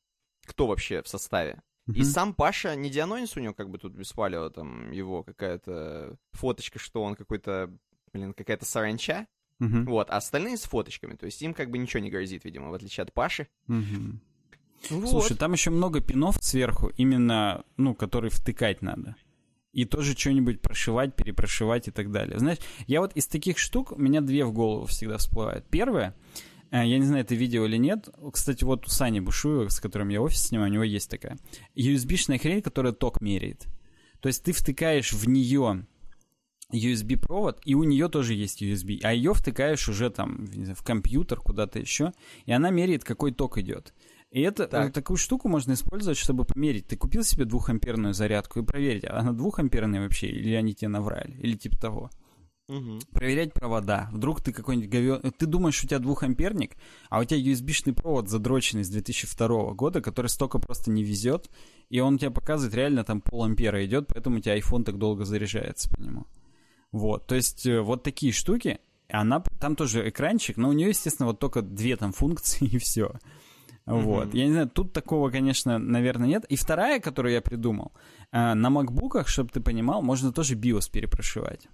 кто 0.48 0.66
вообще 0.66 1.04
в 1.04 1.08
составе. 1.08 1.62
И 1.94 2.04
сам 2.04 2.34
Паша 2.34 2.76
не 2.76 2.90
дианонис 2.90 3.38
у 3.38 3.40
него 3.40 3.54
как 3.54 3.70
бы 3.70 3.78
тут 3.78 3.94
беспалево, 3.94 4.50
там 4.50 4.92
его 4.92 5.24
какая-то 5.24 6.18
фоточка, 6.32 6.80
что 6.80 7.04
он 7.04 7.16
какой-то, 7.16 7.72
блин, 8.12 8.34
какая-то 8.34 8.66
саранча. 8.66 9.28
Мгм, 9.60 9.86
Вот, 9.86 10.10
а 10.10 10.18
остальные 10.18 10.58
с 10.58 10.64
фоточками. 10.64 11.16
То 11.16 11.28
есть 11.28 11.42
им 11.42 11.54
как 11.54 11.70
бы 11.70 11.78
ничего 11.78 12.02
не 12.04 12.10
грозит, 12.10 12.44
видимо, 12.44 12.72
в 12.72 12.74
отличие 12.74 13.04
от 13.04 13.14
Паши. 13.14 13.48
мгм. 13.68 14.20
Вот. 14.90 15.10
Слушай, 15.10 15.38
там 15.38 15.54
еще 15.54 15.70
много 15.72 16.02
пинов 16.02 16.38
сверху, 16.42 16.92
именно, 16.98 17.64
ну, 17.78 17.96
которые 17.96 18.30
втыкать 18.30 18.82
надо. 18.82 19.16
И 19.72 19.86
тоже 19.86 20.16
что-нибудь 20.16 20.62
прошивать, 20.62 21.16
перепрошивать 21.16 21.88
и 21.88 21.92
так 21.92 22.12
далее. 22.12 22.40
Знаешь, 22.40 22.60
я 22.88 23.02
вот 23.02 23.14
из 23.14 23.28
таких 23.28 23.58
штук, 23.58 23.92
у 23.94 23.98
меня 23.98 24.22
две 24.22 24.46
в 24.46 24.52
голову 24.54 24.86
всегда 24.86 25.18
всплывают. 25.18 25.66
Первое, 25.70 26.16
я 26.84 26.98
не 26.98 27.06
знаю, 27.06 27.24
это 27.24 27.36
видео 27.36 27.66
или 27.66 27.78
нет. 27.78 28.10
Кстати, 28.34 28.64
вот 28.64 28.88
у 28.88 28.90
Сани 28.90 29.20
Бушуева, 29.20 29.70
с 29.70 29.80
которым 29.80 30.10
я 30.10 30.22
офис 30.22 30.48
снимаю, 30.48 30.70
у 30.70 30.74
него 30.74 30.84
есть 30.84 31.10
такая. 31.10 31.38
USB-шная 31.76 32.40
хрень, 32.40 32.62
которая 32.62 32.94
ток 32.94 33.22
меряет. 33.22 33.68
То 34.20 34.28
есть 34.28 34.44
ты 34.44 34.52
втыкаешь 34.52 35.14
в 35.14 35.28
нее 35.28 35.86
USB-провод, 36.74 37.62
и 37.64 37.76
у 37.76 37.84
нее 37.84 38.10
тоже 38.10 38.34
есть 38.34 38.62
USB, 38.62 39.00
а 39.04 39.14
ее 39.14 39.34
втыкаешь 39.34 39.88
уже 39.88 40.10
там 40.10 40.48
в 40.48 40.84
компьютер, 40.84 41.40
куда-то 41.40 41.80
еще, 41.80 42.12
и 42.46 42.52
она 42.52 42.72
меряет, 42.72 43.04
какой 43.04 43.32
ток 43.32 43.58
идет. 43.58 43.94
И 44.32 44.42
это, 44.42 44.68
Так. 44.68 44.90
э, 44.90 44.92
такую 44.92 45.18
штуку 45.18 45.48
можно 45.48 45.74
использовать, 45.74 46.18
чтобы 46.18 46.44
померить. 46.44 46.88
Ты 46.88 46.98
купил 46.98 47.24
себе 47.24 47.46
двухамперную 47.46 48.14
зарядку 48.14 48.60
и 48.60 48.66
проверить, 48.66 49.06
а 49.06 49.20
она 49.20 49.32
двухамперная 49.32 50.02
вообще, 50.02 50.28
или 50.28 50.54
они 50.56 50.74
тебе 50.74 50.90
наврали, 50.90 51.38
или 51.40 51.56
типа 51.56 51.78
того. 51.80 52.10
Мгм. 52.68 53.00
Проверять 53.12 53.54
провода. 53.54 54.10
Вдруг 54.12 54.42
ты 54.42 54.52
какой-нибудь 54.52 54.90
говё... 54.90 55.20
Ты 55.20 55.46
думаешь, 55.46 55.84
у 55.84 55.88
тебя 55.88 56.00
двухамперник, 56.00 56.76
а 57.10 57.20
у 57.20 57.24
тебя 57.24 57.40
USB-шный 57.40 57.94
провод 57.94 58.30
задроченный 58.30 58.84
с 58.84 58.90
2002 58.90 59.74
года, 59.74 60.02
который 60.02 60.28
столько 60.28 60.58
просто 60.58 60.90
не 60.90 61.04
везет, 61.04 61.50
и 61.90 62.00
он 62.00 62.18
тебе 62.18 62.32
показывает 62.32 62.74
реально 62.74 63.04
там 63.04 63.22
полампера 63.22 63.86
идет, 63.86 64.08
поэтому 64.08 64.38
у 64.38 64.40
тебя 64.40 64.58
iPhone 64.58 64.84
так 64.84 64.98
долго 64.98 65.26
заряжается 65.26 65.90
по 65.90 66.02
нему. 66.02 66.26
Вот, 66.92 67.28
то 67.28 67.36
есть 67.36 67.66
э, 67.68 67.82
вот 67.82 68.04
такие 68.04 68.32
штуки, 68.32 68.80
она, 69.10 69.42
там 69.60 69.76
тоже 69.76 70.10
экранчик, 70.10 70.58
но 70.58 70.70
у 70.70 70.74
нее, 70.74 70.90
естественно, 70.90 71.28
вот 71.28 71.40
только 71.40 71.62
две 71.62 71.96
там 71.98 72.14
функции 72.14 72.66
и 72.72 72.78
все. 72.80 73.12
Вот. 73.86 74.28
Мгм. 74.30 74.38
Я 74.38 74.46
не 74.46 74.52
знаю, 74.52 74.70
тут 74.70 74.94
такого, 74.94 75.30
конечно, 75.30 75.78
наверное, 75.78 76.28
нет. 76.28 76.46
И 76.46 76.56
вторая, 76.56 77.00
которую 77.00 77.34
я 77.34 77.42
придумал, 77.42 77.92
э, 78.32 78.56
на 78.56 78.72
макбуках, 78.72 79.28
чтобы 79.28 79.50
ты 79.50 79.62
понимал, 79.62 80.02
можно 80.02 80.32
тоже 80.32 80.56
BIOS 80.56 80.90
перепрошивать. 80.92 81.68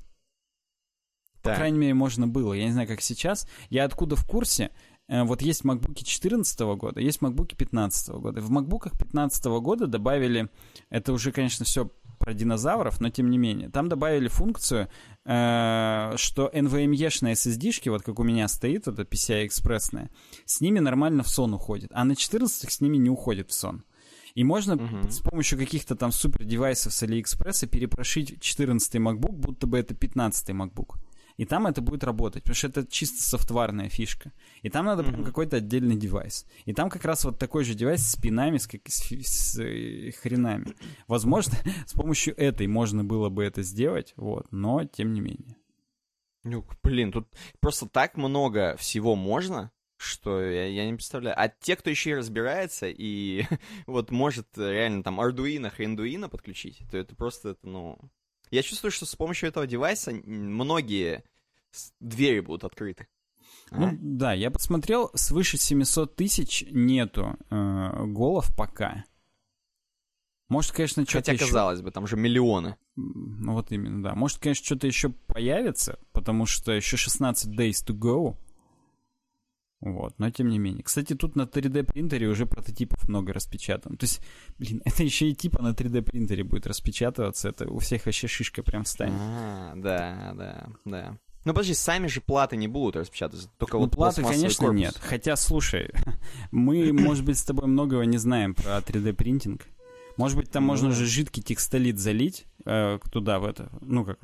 По 1.42 1.50
Так. 1.50 1.58
крайней 1.58 1.78
мере, 1.78 1.94
можно 1.94 2.28
было. 2.28 2.54
Я 2.54 2.66
не 2.66 2.72
знаю, 2.72 2.88
как 2.88 3.02
сейчас. 3.02 3.48
Я 3.70 3.86
откуда 3.86 4.16
в 4.16 4.26
курсе, 4.26 4.72
Э, 5.12 5.24
вот 5.24 5.42
есть 5.42 5.64
MacBook 5.64 5.94
2014 5.94 6.60
года, 6.78 7.02
есть 7.02 7.20
MacBook 7.20 7.50
2015 7.50 8.10
года. 8.20 8.42
В 8.42 8.50
MacBook 8.50 8.84
2015 8.84 9.46
года 9.60 9.88
добавили, 9.88 10.50
это 10.90 11.12
уже, 11.12 11.34
конечно, 11.34 11.66
все 11.66 11.92
про 12.18 12.34
динозавров, 12.34 13.02
но 13.02 13.10
тем 13.10 13.30
не 13.30 13.38
менее, 13.38 13.70
там 13.70 13.90
добавили 13.90 14.30
функцию, 14.30 14.90
э, 15.26 16.14
что 16.16 16.50
NVMe-шные 16.54 17.34
SSD-шки, 17.34 17.90
вот 17.90 18.04
как 18.04 18.20
у 18.20 18.24
меня 18.24 18.48
стоит, 18.48 18.88
это 18.88 19.02
PCI-экспрессная, 19.02 20.10
с 20.46 20.62
ними 20.62 20.80
нормально 20.80 21.24
в 21.24 21.28
сон 21.28 21.54
уходит, 21.54 21.92
а 21.94 22.06
на 22.06 22.16
14 22.16 22.72
с 22.72 22.80
ними 22.80 22.98
не 22.98 23.10
уходит 23.10 23.50
в 23.50 23.54
сон. 23.54 23.84
И 24.34 24.46
можно 24.46 24.76
угу. 24.76 25.10
с 25.10 25.20
помощью 25.20 25.60
каких-то 25.60 25.98
там 25.98 26.14
супер 26.14 26.46
девайсов 26.46 26.94
с 26.94 27.04
Алиэкспресса 27.04 27.68
перепрошить 27.68 28.40
14 28.40 28.96
MacBook, 28.96 29.34
будто 29.34 29.68
бы 29.68 29.78
это 29.78 29.94
15 29.94 30.52
MacBook. 30.52 30.96
И 31.42 31.46
там 31.46 31.66
это 31.66 31.82
будет 31.82 32.04
работать, 32.04 32.44
потому 32.44 32.54
что 32.54 32.68
это 32.68 32.86
чисто 32.86 33.24
софтварная 33.24 33.90
фишка. 33.90 34.32
И 34.62 34.70
там 34.70 34.86
надо 34.86 35.02
прям 35.02 35.22
mm-hmm. 35.22 35.26
какой-то 35.26 35.58
отдельный 35.58 35.96
девайс. 35.96 36.46
И 36.66 36.74
там 36.74 36.88
как 36.92 37.04
раз 37.04 37.26
вот 37.26 37.40
такой 37.40 37.64
же 37.64 37.74
девайс 37.74 38.08
с 38.08 38.16
пинами, 38.16 38.60
с, 38.60 38.68
как, 38.68 38.82
с, 38.88 39.10
с 39.10 39.60
э, 39.60 40.12
хренами. 40.12 40.76
Возможно, 41.08 41.56
с 41.88 41.94
помощью 41.94 42.40
этой 42.40 42.68
можно 42.68 43.04
было 43.04 43.30
бы 43.30 43.44
это 43.44 43.64
сделать, 43.64 44.14
вот, 44.18 44.52
но 44.52 44.86
тем 44.86 45.14
не 45.14 45.22
менее. 45.22 45.58
Ну, 46.44 46.64
блин, 46.84 47.12
тут 47.12 47.28
просто 47.60 47.90
так 47.90 48.18
много 48.18 48.78
всего 48.78 49.16
можно, 49.16 49.72
что 49.98 50.44
я, 50.44 50.68
я 50.68 50.86
не 50.86 50.94
представляю. 50.94 51.36
А 51.40 51.50
те, 51.50 51.76
кто 51.76 51.90
еще 51.90 52.12
и 52.12 52.16
разбирается 52.16 52.86
и 52.88 53.46
вот 53.88 54.12
может 54.12 54.46
реально 54.60 55.02
там 55.02 55.20
Arduino, 55.20 55.76
Arduino 55.76 56.30
подключить, 56.30 56.84
то 56.92 57.00
это 57.00 57.16
просто, 57.16 57.50
это, 57.50 57.68
ну... 57.68 57.98
Я 58.52 58.64
чувствую, 58.64 58.92
что 58.92 59.06
с 59.06 59.16
помощью 59.16 59.48
этого 59.48 59.66
девайса 59.66 60.12
многие 60.12 61.24
двери 62.00 62.40
будут 62.40 62.64
открыты. 62.64 63.08
Ну, 63.72 63.88
а? 63.88 63.98
да, 64.00 64.34
я 64.34 64.52
посмотрел, 64.52 65.12
свыше 65.14 65.58
700 65.58 66.16
тысяч 66.16 66.66
нету 66.72 67.38
э, 67.50 68.06
голов 68.06 68.56
пока. 68.56 69.06
Может, 70.50 70.74
конечно, 70.74 71.06
что-то 71.06 71.32
Хотя, 71.32 71.46
казалось 71.46 71.82
бы, 71.82 71.92
там 71.92 72.08
же 72.08 72.18
миллионы. 72.18 72.76
Ну, 72.98 73.54
вот 73.54 73.72
именно, 73.72 74.04
да. 74.04 74.16
Может, 74.16 74.40
конечно, 74.40 74.66
что-то 74.66 74.86
еще 74.86 75.10
появится, 75.10 75.98
потому 76.12 76.46
что 76.46 76.74
еще 76.74 76.98
16 76.98 77.58
days 77.58 77.86
to 77.86 77.98
go. 77.98 78.36
Вот, 79.80 80.14
но 80.20 80.30
тем 80.30 80.50
не 80.50 80.60
менее. 80.60 80.84
Кстати, 80.84 81.16
тут 81.16 81.36
на 81.36 81.44
3D 81.44 81.84
принтере 81.84 82.28
уже 82.28 82.46
прототипов 82.46 83.08
много 83.08 83.32
распечатано. 83.32 83.96
То 83.96 84.04
есть, 84.04 84.22
блин, 84.60 84.82
это 84.86 85.04
еще 85.04 85.30
и 85.30 85.34
типа 85.34 85.62
на 85.62 85.70
3D 85.70 86.02
принтере 86.02 86.44
будет 86.44 86.68
распечатываться. 86.68 87.48
Это 87.48 87.70
у 87.70 87.80
всех 87.80 88.06
вообще 88.06 88.28
шишка 88.28 88.62
прям 88.62 88.84
встанет. 88.84 89.16
А, 89.18 89.74
да, 89.76 90.34
да, 90.36 90.70
да. 90.84 91.18
Ну 91.44 91.54
подожди, 91.54 91.74
сами 91.74 92.08
же 92.08 92.22
платы 92.22 92.56
не 92.56 92.68
будут 92.68 92.96
распечатываться, 92.96 93.50
только 93.58 93.78
ну, 93.78 93.84
вот 93.84 93.92
платы, 93.92 94.22
конечно, 94.22 94.68
корпус. 94.68 94.80
нет. 94.80 95.00
Хотя, 95.02 95.36
слушай, 95.36 95.92
мы, 96.52 96.94
может 96.94 97.26
быть, 97.26 97.38
с 97.38 97.44
тобой 97.44 97.68
многого 97.68 98.04
не 98.04 98.18
знаем 98.18 98.54
про 98.54 98.78
3D 98.78 99.14
принтинг. 99.14 99.66
Может 100.18 100.38
быть, 100.38 100.52
там 100.52 100.64
ну, 100.64 100.68
можно 100.68 100.92
же 100.92 101.06
жидкий 101.06 101.42
текстолит 101.42 101.98
залить 101.98 102.46
э, 102.66 103.00
туда, 103.12 103.40
в 103.40 103.46
это, 103.46 103.70
ну 103.82 104.06
как, 104.06 104.20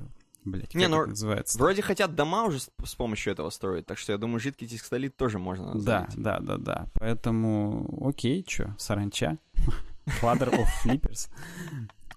Блять, 0.48 0.74
не, 0.76 0.88
ну, 0.88 1.06
называется? 1.06 1.58
Вроде 1.58 1.82
хотят 1.82 2.16
дома 2.16 2.46
уже 2.46 2.62
с, 2.62 2.70
с 2.86 2.96
помощью 2.96 3.34
этого 3.34 3.50
строить, 3.50 3.86
так 3.86 3.98
что 3.98 4.14
я 4.14 4.18
думаю, 4.18 4.40
жидкий 4.40 4.68
текстолит 4.68 5.18
тоже 5.18 5.40
можно 5.40 5.74
Да, 5.76 6.08
да, 6.16 6.40
да, 6.40 6.58
да. 6.58 6.88
Поэтому, 6.94 8.08
окей, 8.08 8.44
чё, 8.44 8.74
саранча. 8.78 9.38
Father 10.22 10.50
of 10.54 10.68
Flippers. 10.84 11.30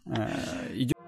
Э, 0.07 0.73
Идем. 0.75 1.00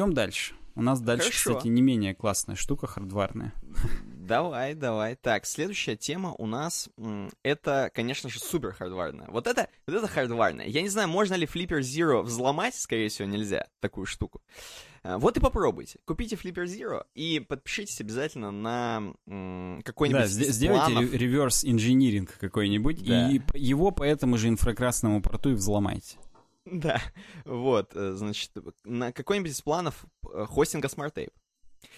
Идем 0.00 0.14
дальше. 0.14 0.54
У 0.76 0.82
нас 0.82 1.00
дальше, 1.02 1.26
Хорошо. 1.26 1.50
кстати, 1.56 1.68
не 1.68 1.82
менее 1.82 2.14
классная 2.14 2.56
штука 2.56 2.86
хардварная. 2.86 3.52
Давай, 4.30 4.74
давай. 4.74 5.16
Так, 5.16 5.44
следующая 5.44 5.96
тема 5.96 6.36
у 6.38 6.46
нас, 6.46 6.88
это, 7.42 7.90
конечно 7.92 8.30
же, 8.30 8.38
супер 8.38 8.72
хардварная. 8.72 9.26
Вот 9.28 9.48
это, 9.48 9.68
вот 9.88 9.96
это 9.96 10.06
хардварная. 10.06 10.66
Я 10.68 10.82
не 10.82 10.88
знаю, 10.88 11.08
можно 11.08 11.34
ли 11.34 11.46
Flipper 11.46 11.80
Zero 11.80 12.22
взломать, 12.22 12.76
скорее 12.76 13.08
всего, 13.08 13.26
нельзя 13.26 13.66
такую 13.80 14.06
штуку. 14.06 14.40
А, 15.02 15.18
вот 15.18 15.36
и 15.36 15.40
попробуйте. 15.40 15.98
Купите 16.04 16.36
Flipper 16.36 16.64
Zero 16.66 17.04
и 17.12 17.40
подпишитесь 17.40 18.00
обязательно 18.00 18.52
на 18.52 19.02
какой-нибудь 19.84 20.20
Да, 20.22 20.26
сделайте 20.28 20.92
планов. 20.92 21.12
реверс 21.12 21.64
инжиниринг 21.64 22.38
какой-нибудь, 22.38 23.04
да. 23.04 23.30
и 23.32 23.40
его 23.54 23.90
по 23.90 24.04
этому 24.04 24.38
же 24.38 24.48
инфракрасному 24.48 25.22
порту 25.22 25.50
и 25.50 25.54
взломайте. 25.54 26.18
Да, 26.80 27.02
вот, 27.44 27.96
э, 27.96 28.12
значит, 28.12 28.52
на 28.84 29.12
какой-нибудь 29.12 29.50
из 29.50 29.60
планов 29.60 30.04
э, 30.32 30.46
хостинга 30.48 30.88
SmartTape 30.88 31.32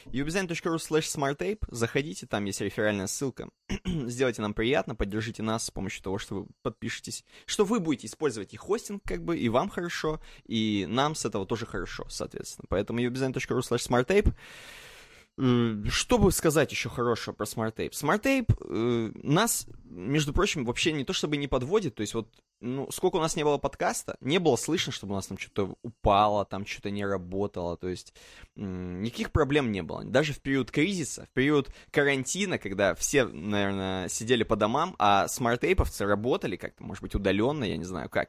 ubidesign.ru 0.06 0.76
slash 0.76 1.06
smarttape, 1.06 1.58
заходите, 1.68 2.26
там 2.26 2.44
есть 2.44 2.60
реферальная 2.60 3.06
ссылка. 3.06 3.48
Сделайте 3.84 4.42
нам 4.42 4.54
приятно, 4.54 4.94
поддержите 4.94 5.42
нас 5.42 5.66
с 5.66 5.70
помощью 5.70 6.02
того, 6.02 6.18
что 6.18 6.34
вы 6.34 6.46
подпишетесь, 6.62 7.24
что 7.46 7.64
вы 7.64 7.80
будете 7.80 8.06
использовать 8.06 8.54
и 8.54 8.56
хостинг, 8.56 9.02
как 9.04 9.24
бы, 9.24 9.38
и 9.38 9.48
вам 9.48 9.68
хорошо, 9.68 10.20
и 10.46 10.86
нам 10.88 11.14
с 11.14 11.24
этого 11.24 11.46
тоже 11.46 11.66
хорошо, 11.66 12.06
соответственно. 12.08 12.66
Поэтому 12.68 13.00
ubidesign.ru 13.00 13.60
slash 13.60 13.88
smarttape. 13.88 14.34
Что 15.38 16.18
бы 16.18 16.30
сказать 16.30 16.70
еще 16.72 16.90
хорошего 16.90 17.34
про 17.34 17.46
Smart 17.46 17.74
Tape? 17.74 17.92
Smart 17.92 18.22
Tape 18.22 18.54
э, 18.68 19.12
нас, 19.22 19.66
между 19.84 20.34
прочим, 20.34 20.66
вообще 20.66 20.92
не 20.92 21.04
то 21.04 21.14
чтобы 21.14 21.38
не 21.38 21.48
подводит, 21.48 21.94
то 21.94 22.02
есть 22.02 22.12
вот, 22.12 22.28
ну, 22.60 22.90
сколько 22.90 23.16
у 23.16 23.20
нас 23.20 23.34
не 23.34 23.42
было 23.42 23.56
подкаста, 23.56 24.18
не 24.20 24.38
было 24.38 24.56
слышно, 24.56 24.92
чтобы 24.92 25.14
у 25.14 25.16
нас 25.16 25.28
там 25.28 25.38
что-то 25.38 25.74
упало, 25.82 26.44
там 26.44 26.66
что-то 26.66 26.90
не 26.90 27.06
работало, 27.06 27.78
то 27.78 27.88
есть 27.88 28.12
э, 28.56 28.60
никаких 28.60 29.32
проблем 29.32 29.72
не 29.72 29.82
было. 29.82 30.04
Даже 30.04 30.34
в 30.34 30.40
период 30.42 30.70
кризиса, 30.70 31.24
в 31.24 31.30
период 31.30 31.72
карантина, 31.90 32.58
когда 32.58 32.94
все, 32.94 33.24
наверное, 33.24 34.10
сидели 34.10 34.42
по 34.42 34.56
домам, 34.56 34.96
а 34.98 35.28
смарт-тейповцы 35.28 36.04
работали 36.04 36.56
как-то, 36.56 36.84
может 36.84 37.02
быть, 37.02 37.14
удаленно, 37.14 37.64
я 37.64 37.78
не 37.78 37.84
знаю 37.84 38.10
как, 38.10 38.28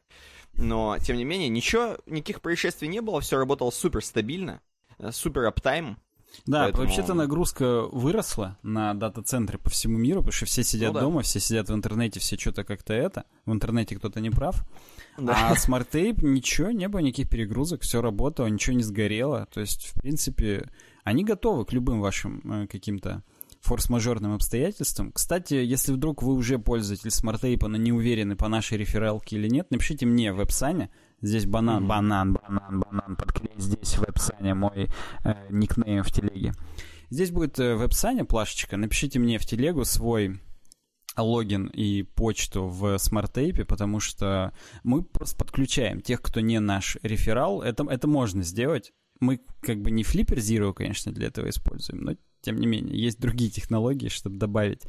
но, 0.54 0.97
тем 0.99 1.18
не 1.18 1.26
менее, 1.26 1.49
ничего, 1.49 1.97
никаких 2.06 2.39
происшествий 2.39 2.88
не 2.88 3.01
было, 3.01 3.20
все 3.20 3.38
работало 3.38 3.72
супер 3.72 4.06
стабильно, 4.06 4.62
э, 4.99 5.12
супер 5.12 5.43
uptime, 5.43 5.97
да, 6.45 6.63
Поэтому... 6.63 6.84
вообще-то 6.84 7.13
нагрузка 7.13 7.84
выросла 7.91 8.57
на 8.63 8.93
дата-центры 8.93 9.57
по 9.57 9.69
всему 9.69 9.97
миру, 9.97 10.19
потому 10.19 10.34
что 10.34 10.45
все 10.45 10.63
сидят 10.63 10.93
ну, 10.93 10.99
да. 10.99 11.01
дома, 11.01 11.21
все 11.21 11.39
сидят 11.39 11.69
в 11.69 11.73
интернете, 11.73 12.19
все 12.19 12.38
что-то 12.38 12.63
как-то 12.63 12.93
это. 12.93 13.25
В 13.45 13.53
интернете 13.53 13.95
кто-то 13.95 14.19
не 14.19 14.29
прав. 14.29 14.65
Да. 15.17 15.51
А 15.51 15.53
Ape 15.55 16.26
ничего, 16.25 16.71
не 16.71 16.88
было 16.88 17.01
никаких 17.01 17.29
перегрузок, 17.29 17.81
все 17.81 18.01
работало, 18.01 18.47
ничего 18.47 18.75
не 18.75 18.84
сгорело. 18.84 19.47
То 19.53 19.61
есть, 19.61 19.86
в 19.86 19.93
принципе, 20.01 20.69
они 21.03 21.23
готовы 21.23 21.65
к 21.65 21.73
любым 21.73 22.01
вашим 22.01 22.41
э, 22.43 22.67
каким-то 22.67 23.23
форс-мажорным 23.61 24.34
обстоятельствам. 24.34 25.11
Кстати, 25.11 25.53
если 25.53 25.93
вдруг 25.93 26.21
вы 26.21 26.34
уже 26.34 26.59
пользователь 26.59 27.11
SmartApe 27.11 27.58
а, 27.58 27.70
но 27.69 27.77
не 27.77 27.93
уверены 27.93 28.36
по 28.36 28.49
нашей 28.49 28.77
рефералке 28.77 29.38
или 29.38 29.47
нет, 29.47 29.71
напишите 29.71 30.05
мне 30.05 30.34
в 30.34 30.38
веб-сане, 30.38 30.89
Здесь 31.24 31.45
банан, 31.45 31.88
банан, 31.88 32.34
банан, 32.34 32.82
банан, 32.82 33.15
подклей 33.15 33.53
здесь 33.57 33.95
в 33.95 33.99
веб-сане 33.99 34.55
мой 34.55 34.89
э, 35.24 35.47
никнейм 35.49 36.03
в 36.03 36.11
телеге. 36.11 36.51
Здесь 37.09 37.32
будет 37.32 37.57
э, 37.59 37.76
веб-сане 37.76 38.26
плашечка. 38.26 38.76
Напишите 38.76 39.19
мне 39.19 39.38
в 39.38 39.45
телегу 39.45 39.86
свой 39.86 40.41
логин 41.15 41.67
и 41.67 42.03
почту 42.03 42.67
в 42.67 42.97
SmartApe 42.97 43.50
е, 43.50 43.64
потому 43.63 44.01
что 44.01 44.53
мы 44.84 45.01
просто 45.01 45.38
подключаем 45.38 46.01
тех, 46.01 46.21
кто 46.21 46.41
не 46.41 46.59
наш 46.59 46.97
реферал. 47.03 47.61
Это, 47.61 47.86
это 47.89 48.05
можно 48.05 48.43
сделать. 48.43 48.91
Мы 49.21 49.39
как 49.61 49.82
бы 49.82 49.91
не 49.91 50.03
Flipper 50.03 50.39
Zero, 50.39 50.74
конечно, 50.74 51.13
для 51.13 51.28
этого 51.28 51.47
используем, 51.47 52.01
но 52.01 52.15
тем 52.41 52.59
не 52.59 52.67
менее, 52.67 53.01
есть 53.01 53.21
другие 53.21 53.49
технологии, 53.49 54.09
чтобы 54.09 54.36
добавить 54.36 54.82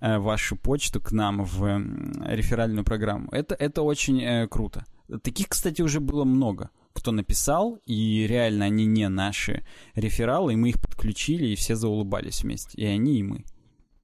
э, 0.00 0.18
вашу 0.18 0.56
почту 0.56 1.00
к 1.00 1.12
нам 1.12 1.42
в 1.44 1.64
э, 1.64 2.36
реферальную 2.36 2.84
программу. 2.84 3.30
Это, 3.30 3.54
это 3.54 3.80
очень 3.80 4.20
э, 4.22 4.46
круто. 4.46 4.84
Таких, 5.18 5.48
кстати, 5.48 5.82
уже 5.82 6.00
было 6.00 6.24
много, 6.24 6.70
кто 6.92 7.12
написал, 7.12 7.78
и 7.84 8.26
реально 8.26 8.66
они 8.66 8.86
не 8.86 9.08
наши 9.08 9.64
рефералы, 9.94 10.52
и 10.52 10.56
мы 10.56 10.70
их 10.70 10.80
подключили, 10.80 11.46
и 11.46 11.56
все 11.56 11.76
заулыбались 11.76 12.42
вместе. 12.42 12.80
И 12.80 12.84
они, 12.84 13.18
и 13.18 13.22
мы. 13.22 13.44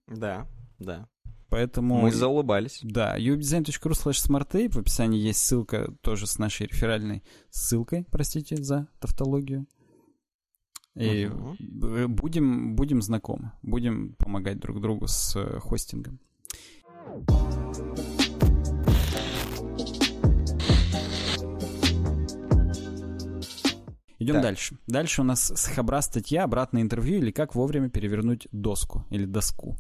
Да, 0.07 0.47
да. 0.79 1.09
Поэтому... 1.49 2.01
Мы 2.01 2.11
заулыбались. 2.11 2.81
Да, 2.83 3.19
uwebdesign.ru 3.19 3.93
slash 3.93 4.29
smarttape. 4.29 4.73
В 4.73 4.79
описании 4.79 5.21
есть 5.21 5.41
ссылка 5.41 5.93
тоже 6.01 6.27
с 6.27 6.39
нашей 6.39 6.67
реферальной 6.67 7.23
ссылкой, 7.51 8.05
простите 8.11 8.57
за 8.57 8.89
тавтологию. 8.99 9.67
И 10.95 11.25
uh-huh. 11.25 12.09
будем, 12.09 12.75
будем 12.75 13.03
знакомы, 13.03 13.53
будем 13.63 14.15
помогать 14.15 14.59
друг 14.59 14.81
другу 14.81 15.07
с 15.07 15.37
э, 15.37 15.59
хостингом. 15.61 16.21
Идем 24.27 24.35
так. 24.35 24.43
дальше. 24.43 24.77
Дальше 24.89 25.21
у 25.21 25.25
нас 25.25 25.53
с 25.55 25.67
Хабра 25.67 26.03
статья 26.03 26.43
«Обратное 26.43 26.83
интервью» 26.83 27.19
или 27.19 27.31
«Как 27.31 27.55
вовремя 27.55 27.89
перевернуть 27.89 28.49
доску» 28.51 29.05
или 29.11 29.25
«доску». 29.25 29.77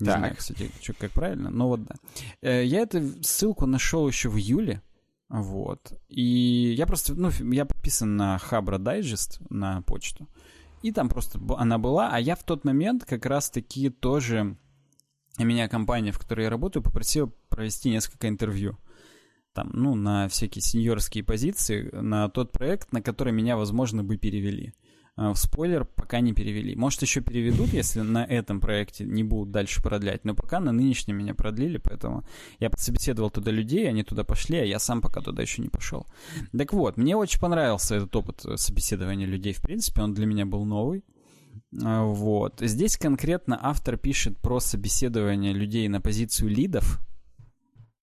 Не 0.00 0.06
так. 0.06 0.18
знаю, 0.18 0.36
кстати, 0.36 0.70
что, 0.80 0.94
как 0.94 1.12
правильно, 1.12 1.50
но 1.50 1.68
вот 1.68 1.84
да. 1.84 1.94
Э, 2.40 2.64
я 2.64 2.80
эту 2.80 3.22
ссылку 3.22 3.66
нашел 3.66 4.08
еще 4.08 4.30
в 4.30 4.38
июле, 4.38 4.82
Вот. 5.28 5.92
И 6.08 6.74
я 6.74 6.86
просто, 6.86 7.14
ну, 7.14 7.30
я 7.52 7.66
подписан 7.66 8.16
на 8.16 8.38
Хабра 8.38 8.78
Дайджест 8.78 9.40
на 9.50 9.82
почту. 9.82 10.26
И 10.82 10.90
там 10.90 11.10
просто 11.10 11.38
она 11.58 11.76
была, 11.76 12.10
а 12.10 12.18
я 12.18 12.34
в 12.34 12.44
тот 12.44 12.64
момент 12.64 13.04
как 13.04 13.26
раз-таки 13.26 13.90
тоже... 13.90 14.56
Меня 15.38 15.68
компания, 15.68 16.12
в 16.12 16.18
которой 16.18 16.44
я 16.44 16.50
работаю, 16.50 16.82
попросила 16.82 17.30
провести 17.50 17.90
несколько 17.90 18.26
интервью. 18.26 18.78
Там, 19.56 19.70
ну, 19.72 19.94
на 19.94 20.28
всякие 20.28 20.60
сеньорские 20.60 21.24
позиции, 21.24 21.88
на 21.90 22.28
тот 22.28 22.52
проект, 22.52 22.92
на 22.92 23.00
который 23.00 23.32
меня, 23.32 23.56
возможно, 23.56 24.04
бы 24.04 24.18
перевели. 24.18 24.74
А, 25.16 25.32
в 25.32 25.38
спойлер 25.38 25.86
пока 25.86 26.20
не 26.20 26.34
перевели. 26.34 26.76
Может, 26.76 27.00
еще 27.00 27.22
переведут, 27.22 27.72
если 27.72 28.00
на 28.02 28.22
этом 28.22 28.60
проекте 28.60 29.06
не 29.06 29.24
будут 29.24 29.52
дальше 29.52 29.82
продлять. 29.82 30.26
Но 30.26 30.34
пока 30.34 30.60
на 30.60 30.72
нынешнем 30.72 31.16
меня 31.16 31.34
продлили, 31.34 31.78
поэтому 31.78 32.26
я 32.58 32.68
подсобеседовал 32.68 33.30
туда 33.30 33.50
людей, 33.50 33.88
они 33.88 34.02
туда 34.02 34.24
пошли, 34.24 34.58
а 34.58 34.64
я 34.64 34.78
сам 34.78 35.00
пока 35.00 35.22
туда 35.22 35.40
еще 35.40 35.62
не 35.62 35.70
пошел. 35.70 36.06
Так 36.54 36.74
вот, 36.74 36.98
мне 36.98 37.16
очень 37.16 37.40
понравился 37.40 37.94
этот 37.94 38.14
опыт 38.14 38.44
собеседования 38.56 39.26
людей, 39.26 39.54
в 39.54 39.62
принципе, 39.62 40.02
он 40.02 40.12
для 40.12 40.26
меня 40.26 40.44
был 40.44 40.66
новый. 40.66 41.02
А, 41.82 42.04
вот. 42.04 42.60
Здесь 42.60 42.98
конкретно 42.98 43.58
автор 43.62 43.96
пишет 43.96 44.36
про 44.36 44.60
собеседование 44.60 45.54
людей 45.54 45.88
на 45.88 46.02
позицию 46.02 46.50
лидов. 46.50 47.00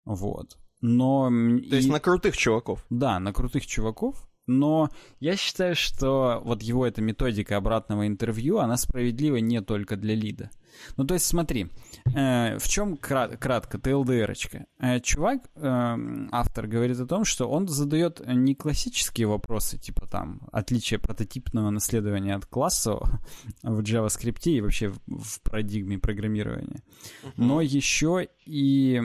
Вот. 0.03 0.57
Но... 0.84 1.30
То 1.30 1.76
есть 1.76 1.88
и... 1.88 1.91
на 1.91 1.99
крутых 1.99 2.38
чуваков. 2.38 2.85
Да, 2.89 3.19
на 3.19 3.34
крутых 3.34 3.65
чуваков 3.65 4.27
но 4.45 4.89
я 5.19 5.38
считаю, 5.38 5.76
что 5.76 6.41
вот 6.43 6.61
его 6.64 6.85
эта 6.85 7.01
методика 7.01 7.57
обратного 7.57 8.07
интервью, 8.07 8.60
она 8.60 8.77
справедлива 8.77 9.38
не 9.38 9.61
только 9.61 9.95
для 9.95 10.15
лида. 10.15 10.49
Ну, 10.97 11.05
то 11.05 11.14
есть, 11.14 11.26
смотри, 11.26 11.68
э, 12.15 12.57
в 12.57 12.68
чем 12.68 12.97
крат, 12.97 13.38
кратко 13.38 13.77
ТЛДРочка? 13.77 14.65
Э, 14.80 14.99
чувак, 14.99 15.49
э, 15.55 15.97
автор, 16.31 16.68
говорит 16.68 16.99
о 16.99 17.05
том, 17.05 17.26
что 17.26 17.47
он 17.47 17.68
задает 17.68 18.22
не 18.26 18.55
классические 18.55 19.27
вопросы, 19.27 19.77
типа 19.77 20.07
там 20.07 20.41
отличие 20.51 20.99
прототипного 20.99 21.69
наследования 21.69 22.35
от 22.35 22.47
классового 22.47 23.22
в 23.64 23.80
JavaScript 23.81 24.43
и 24.45 24.61
вообще 24.61 24.89
в, 24.89 24.99
в 25.07 25.41
парадигме 25.41 25.99
программирования, 25.99 26.81
uh-huh. 27.23 27.34
но 27.38 27.61
еще 27.61 28.27
и 28.45 28.99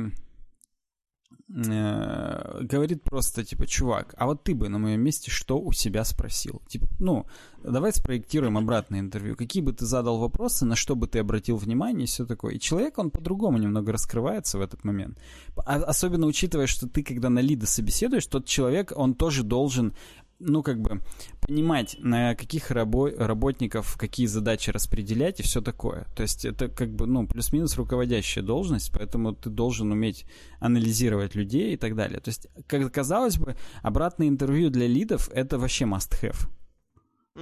э, 1.48 2.60
говорит 2.62 3.02
просто, 3.02 3.44
типа, 3.44 3.66
чувак, 3.66 4.14
а 4.16 4.26
вот 4.26 4.44
ты 4.44 4.54
бы 4.54 4.68
на 4.68 4.78
моем 4.78 5.00
месте 5.00 5.30
что 5.30 5.58
у 5.58 5.72
себя 5.72 6.04
спросил? 6.04 6.62
Типа, 6.68 6.86
ну, 6.98 7.26
давай 7.62 7.92
спроектируем 7.92 8.56
обратное 8.58 9.00
интервью. 9.00 9.36
Какие 9.36 9.62
бы 9.62 9.72
ты 9.72 9.86
задал 9.86 10.18
вопросы, 10.18 10.64
на 10.64 10.76
что 10.76 10.94
бы 10.94 11.06
ты 11.06 11.18
обратил 11.18 11.56
внимание 11.56 12.04
и 12.04 12.06
все 12.06 12.26
такое. 12.26 12.54
И 12.54 12.60
человек, 12.60 12.98
он 12.98 13.10
по-другому 13.10 13.58
немного 13.58 13.92
раскрывается 13.92 14.58
в 14.58 14.60
этот 14.60 14.84
момент. 14.84 15.18
А, 15.56 15.76
особенно 15.76 16.26
учитывая, 16.26 16.66
что 16.66 16.88
ты, 16.88 17.02
когда 17.02 17.28
на 17.30 17.40
лида 17.40 17.66
собеседуешь, 17.66 18.26
тот 18.26 18.46
человек, 18.46 18.92
он 18.94 19.14
тоже 19.14 19.42
должен 19.42 19.94
ну, 20.40 20.62
как 20.62 20.80
бы, 20.80 21.00
понимать, 21.40 21.96
на 21.98 22.34
каких 22.34 22.70
рабо- 22.70 23.14
работников 23.16 23.96
какие 23.96 24.26
задачи 24.26 24.70
распределять 24.70 25.40
и 25.40 25.42
все 25.42 25.60
такое. 25.60 26.06
То 26.16 26.22
есть 26.22 26.44
это 26.44 26.68
как 26.68 26.94
бы, 26.94 27.06
ну, 27.06 27.26
плюс-минус 27.26 27.76
руководящая 27.76 28.44
должность, 28.44 28.92
поэтому 28.92 29.34
ты 29.34 29.50
должен 29.50 29.90
уметь 29.90 30.26
анализировать 30.60 31.34
людей 31.34 31.74
и 31.74 31.76
так 31.76 31.96
далее. 31.96 32.20
То 32.20 32.28
есть, 32.28 32.48
как 32.66 32.92
казалось 32.92 33.38
бы, 33.38 33.56
обратное 33.82 34.28
интервью 34.28 34.70
для 34.70 34.86
лидов— 34.86 35.28
это 35.32 35.58
вообще 35.58 35.84
must-have. 35.84 36.48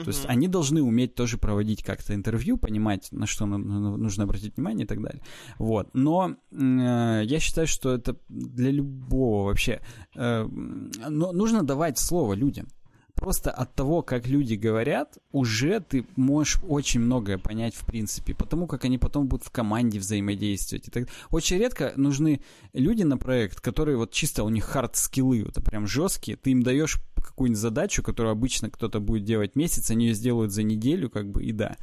То 0.05 0.09
есть 0.09 0.27
они 0.27 0.47
должны 0.47 0.83
уметь 0.83 1.15
тоже 1.15 1.39
проводить 1.39 1.83
как-то 1.83 2.15
интервью, 2.15 2.59
понимать, 2.59 3.09
на 3.13 3.27
что 3.27 3.47
нужно 3.47 4.25
обратить 4.25 4.57
внимание 4.57 4.85
и 4.85 4.87
так 4.87 5.01
далее. 5.01 5.23
Вот. 5.59 5.89
Но 5.95 6.37
э, 6.51 7.23
я 7.25 7.41
считаю, 7.41 7.67
что 7.67 7.95
это 7.95 8.17
для 8.29 8.71
любого 8.71 9.47
вообще... 9.47 9.81
Э, 10.15 10.47
но 10.47 11.33
нужно 11.33 11.63
давать 11.63 11.99
слово 11.99 12.35
людям 12.35 12.69
просто 13.17 13.51
от 13.51 13.75
того, 13.75 14.03
как 14.03 14.29
люди 14.29 14.55
говорят, 14.55 15.19
уже 15.33 15.81
ты 15.81 16.07
можешь 16.15 16.61
очень 16.69 17.01
многое 17.01 17.39
понять 17.39 17.75
в 17.75 17.85
принципе, 17.85 18.35
потому 18.35 18.67
как 18.67 18.85
они 18.85 18.99
потом 18.99 19.27
будут 19.27 19.47
в 19.47 19.51
команде 19.51 19.99
взаимодействовать. 19.99 20.85
Так... 20.93 21.09
Очень 21.31 21.59
редко 21.59 21.93
нужны 21.97 22.41
люди 22.73 23.03
на 23.03 23.19
проект, 23.19 23.61
которые 23.61 23.97
вот 23.97 24.13
чисто 24.13 24.45
у 24.45 24.49
них 24.49 24.65
хард-скиллы, 24.65 25.45
вот 25.45 25.65
прям 25.65 25.87
жесткие, 25.87 26.37
ты 26.37 26.51
им 26.51 26.63
даешь 26.63 27.01
какую-нибудь 27.17 27.61
задачу, 27.61 28.03
которую 28.03 28.33
обычно 28.33 28.71
кто-то 28.71 29.01
будет 29.01 29.25
делать 29.25 29.57
месяц, 29.57 29.91
они 29.91 30.07
ее 30.07 30.15
сделают 30.15 30.53
за 30.53 30.63
неделю, 30.63 31.11
как 31.11 31.29
бы, 31.29 31.43
и 31.43 31.53
да. 31.53 31.77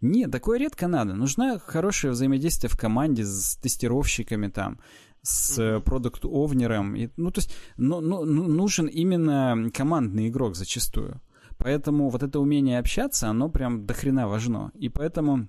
Нет, 0.00 0.30
такое 0.30 0.58
редко 0.58 0.88
надо. 0.88 1.14
Нужно 1.14 1.58
хорошее 1.58 2.12
взаимодействие 2.12 2.70
в 2.70 2.78
команде 2.78 3.24
с 3.24 3.56
тестировщиками 3.56 4.48
там, 4.48 4.78
с 5.26 5.80
продукт-овнером. 5.80 6.96
Ну, 7.16 7.30
то 7.30 7.38
есть 7.40 7.54
ну, 7.76 8.00
ну, 8.00 8.24
нужен 8.24 8.86
именно 8.86 9.70
командный 9.74 10.28
игрок 10.28 10.56
зачастую. 10.56 11.20
Поэтому 11.58 12.10
вот 12.10 12.22
это 12.22 12.38
умение 12.38 12.78
общаться, 12.78 13.28
оно 13.28 13.48
прям 13.48 13.86
дохрена 13.86 14.28
важно. 14.28 14.72
И 14.74 14.88
поэтому 14.88 15.48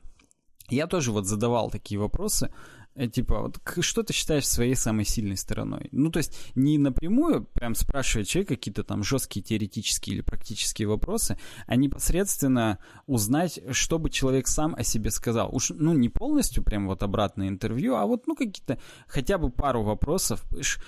я 0.69 0.87
тоже 0.87 1.11
вот 1.11 1.25
задавал 1.25 1.69
такие 1.69 1.99
вопросы. 1.99 2.49
Э, 2.97 3.07
типа, 3.07 3.41
вот 3.41 3.59
что 3.83 4.01
ты 4.01 4.11
считаешь 4.11 4.47
своей 4.47 4.75
самой 4.75 5.05
сильной 5.05 5.37
стороной? 5.37 5.87
Ну, 5.91 6.09
то 6.09 6.17
есть 6.17 6.35
не 6.55 6.79
напрямую 6.79 7.43
прям 7.53 7.75
спрашивать 7.75 8.27
человека 8.27 8.55
какие-то 8.55 8.83
там 8.83 9.03
жесткие 9.03 9.43
теоретические 9.43 10.15
или 10.15 10.21
практические 10.21 10.87
вопросы, 10.87 11.37
а 11.67 11.75
непосредственно 11.75 12.79
узнать, 13.05 13.59
что 13.71 13.99
бы 13.99 14.09
человек 14.09 14.47
сам 14.47 14.73
о 14.75 14.83
себе 14.83 15.11
сказал. 15.11 15.53
Уж, 15.53 15.69
ну, 15.75 15.93
не 15.93 16.09
полностью 16.09 16.63
прям 16.63 16.87
вот 16.87 17.03
обратное 17.03 17.49
интервью, 17.49 17.95
а 17.95 18.05
вот, 18.07 18.25
ну, 18.25 18.35
какие-то, 18.35 18.79
хотя 19.07 19.37
бы 19.37 19.51
пару 19.51 19.83
вопросов. 19.83 20.43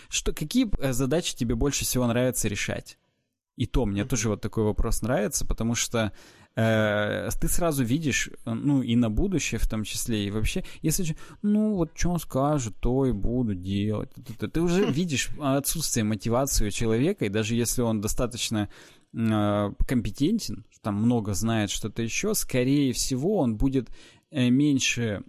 Что, 0.09 0.33
какие 0.33 0.67
э, 0.79 0.93
задачи 0.93 1.35
тебе 1.35 1.53
больше 1.53 1.85
всего 1.85 2.07
нравится 2.07 2.47
решать? 2.47 2.97
И 3.55 3.65
то 3.65 3.85
мне 3.85 4.05
тоже 4.05 4.29
вот 4.29 4.41
такой 4.41 4.63
вопрос 4.63 5.01
нравится, 5.01 5.45
потому 5.45 5.75
что 5.75 6.13
ты 7.39 7.47
сразу 7.47 7.83
видишь, 7.83 8.29
э, 8.45 8.53
ну, 8.53 8.81
и 8.81 8.95
на 8.95 9.09
будущее 9.09 9.59
в 9.59 9.67
том 9.67 9.83
числе, 9.83 10.27
и 10.27 10.31
вообще, 10.31 10.63
если, 10.81 11.15
ну, 11.41 11.75
вот 11.75 11.91
что 11.95 12.09
он 12.09 12.19
скажет, 12.19 12.75
то 12.79 13.05
и 13.05 13.11
буду 13.11 13.55
делать. 13.55 14.09
Ты, 14.39 14.61
уже 14.61 14.87
хм. 14.87 14.91
видишь 14.91 15.29
отсутствие 15.39 16.03
мотивации 16.03 16.67
у 16.67 16.71
человека, 16.71 17.25
и 17.25 17.29
даже 17.29 17.55
если 17.55 17.81
он 17.81 18.01
достаточно 18.01 18.69
э, 19.13 19.71
компетентен, 19.87 20.65
там 20.81 20.95
много 20.95 21.33
знает 21.33 21.69
что-то 21.69 22.01
еще, 22.01 22.33
скорее 22.33 22.93
всего, 22.93 23.37
он 23.37 23.55
будет 23.55 23.89
э, 24.31 24.49
меньше 24.49 25.23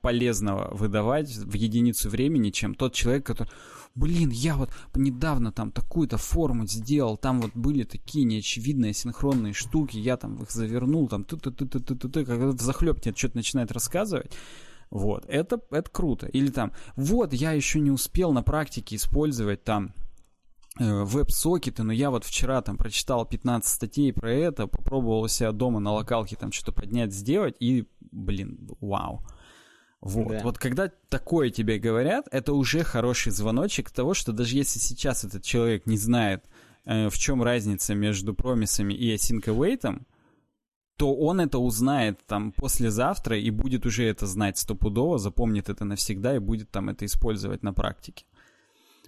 полезного 0.00 0.72
выдавать 0.74 1.34
в 1.34 1.54
единицу 1.54 2.08
времени, 2.08 2.50
чем 2.50 2.74
тот 2.74 2.94
человек, 2.94 3.26
который 3.26 3.50
блин, 3.94 4.30
я 4.30 4.56
вот 4.56 4.70
недавно 4.94 5.52
там 5.52 5.70
такую-то 5.70 6.18
форму 6.18 6.66
сделал, 6.66 7.16
там 7.16 7.40
вот 7.40 7.52
были 7.54 7.84
такие 7.84 8.24
неочевидные 8.24 8.92
синхронные 8.92 9.52
штуки, 9.52 9.96
я 9.96 10.16
там 10.16 10.42
их 10.42 10.50
завернул, 10.50 11.08
там 11.08 11.24
ты 11.24 11.36
ты 11.36 11.50
ты 11.50 11.66
ты 11.66 11.80
ты 11.80 11.94
ты 11.94 12.08
ты 12.08 12.24
когда 12.24 12.46
в 12.46 12.60
захлеб 12.60 13.04
нет, 13.04 13.16
что-то 13.16 13.36
начинает 13.36 13.72
рассказывать. 13.72 14.32
Вот, 14.90 15.24
это, 15.26 15.60
это 15.70 15.90
круто. 15.90 16.26
Или 16.26 16.48
там, 16.50 16.72
вот, 16.94 17.32
я 17.32 17.52
еще 17.52 17.80
не 17.80 17.90
успел 17.90 18.32
на 18.32 18.42
практике 18.42 18.96
использовать 18.96 19.64
там 19.64 19.92
э, 20.78 21.02
веб-сокеты, 21.04 21.82
но 21.82 21.92
я 21.92 22.10
вот 22.10 22.24
вчера 22.24 22.62
там 22.62 22.76
прочитал 22.76 23.26
15 23.26 23.72
статей 23.72 24.12
про 24.12 24.32
это, 24.32 24.66
попробовал 24.66 25.26
себя 25.26 25.50
дома 25.52 25.80
на 25.80 25.92
локалке 25.92 26.36
там 26.36 26.52
что-то 26.52 26.72
поднять, 26.72 27.12
сделать, 27.12 27.56
и, 27.58 27.88
блин, 28.12 28.68
вау. 28.80 29.24
Вот. 30.04 30.28
Да. 30.28 30.40
вот 30.42 30.58
когда 30.58 30.90
такое 31.08 31.48
тебе 31.48 31.78
говорят, 31.78 32.28
это 32.30 32.52
уже 32.52 32.84
хороший 32.84 33.32
звоночек 33.32 33.90
того, 33.90 34.12
что 34.12 34.32
даже 34.32 34.54
если 34.54 34.78
сейчас 34.78 35.24
этот 35.24 35.42
человек 35.42 35.86
не 35.86 35.96
знает, 35.96 36.44
э, 36.84 37.08
в 37.08 37.16
чем 37.16 37.42
разница 37.42 37.94
между 37.94 38.34
промисами 38.34 38.92
и 38.92 39.14
async 39.14 39.42
await, 39.44 40.02
то 40.98 41.14
он 41.14 41.40
это 41.40 41.58
узнает 41.58 42.20
там 42.26 42.52
послезавтра 42.52 43.38
и 43.38 43.48
будет 43.48 43.86
уже 43.86 44.04
это 44.04 44.26
знать 44.26 44.58
стопудово, 44.58 45.18
запомнит 45.18 45.70
это 45.70 45.86
навсегда 45.86 46.36
и 46.36 46.38
будет 46.38 46.70
там 46.70 46.90
это 46.90 47.06
использовать 47.06 47.62
на 47.62 47.72
практике. 47.72 48.26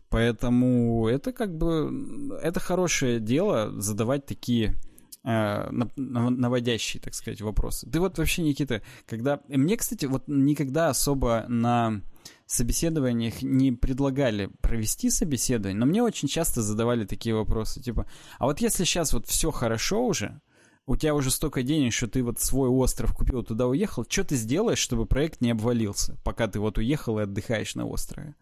Поэтому 0.08 1.08
это 1.08 1.32
как 1.32 1.58
бы 1.58 2.38
это 2.42 2.58
хорошее 2.58 3.20
дело 3.20 3.70
задавать 3.82 4.24
такие 4.24 4.76
наводящие, 5.26 7.00
так 7.00 7.14
сказать, 7.14 7.40
вопросы. 7.40 7.88
Ты 7.90 7.98
вот 7.98 8.18
вообще, 8.18 8.42
Никита, 8.42 8.82
когда... 9.06 9.40
Мне, 9.48 9.76
кстати, 9.76 10.06
вот 10.06 10.24
никогда 10.28 10.88
особо 10.88 11.44
на 11.48 12.00
собеседованиях 12.46 13.42
не 13.42 13.72
предлагали 13.72 14.50
провести 14.60 15.10
собеседование, 15.10 15.78
но 15.78 15.86
мне 15.86 16.02
очень 16.02 16.28
часто 16.28 16.62
задавали 16.62 17.04
такие 17.04 17.34
вопросы, 17.34 17.82
типа, 17.82 18.08
а 18.38 18.46
вот 18.46 18.60
если 18.60 18.84
сейчас 18.84 19.12
вот 19.12 19.26
все 19.26 19.50
хорошо 19.50 20.06
уже, 20.06 20.40
у 20.86 20.96
тебя 20.96 21.14
уже 21.14 21.32
столько 21.32 21.64
денег, 21.64 21.92
что 21.92 22.06
ты 22.06 22.22
вот 22.22 22.38
свой 22.38 22.68
остров 22.68 23.12
купил, 23.12 23.42
туда 23.42 23.66
уехал, 23.66 24.06
что 24.08 24.22
ты 24.22 24.36
сделаешь, 24.36 24.78
чтобы 24.78 25.06
проект 25.06 25.40
не 25.40 25.50
обвалился, 25.50 26.16
пока 26.22 26.46
ты 26.46 26.60
вот 26.60 26.78
уехал 26.78 27.18
и 27.18 27.22
отдыхаешь 27.22 27.74
на 27.74 27.84
острове? 27.86 28.36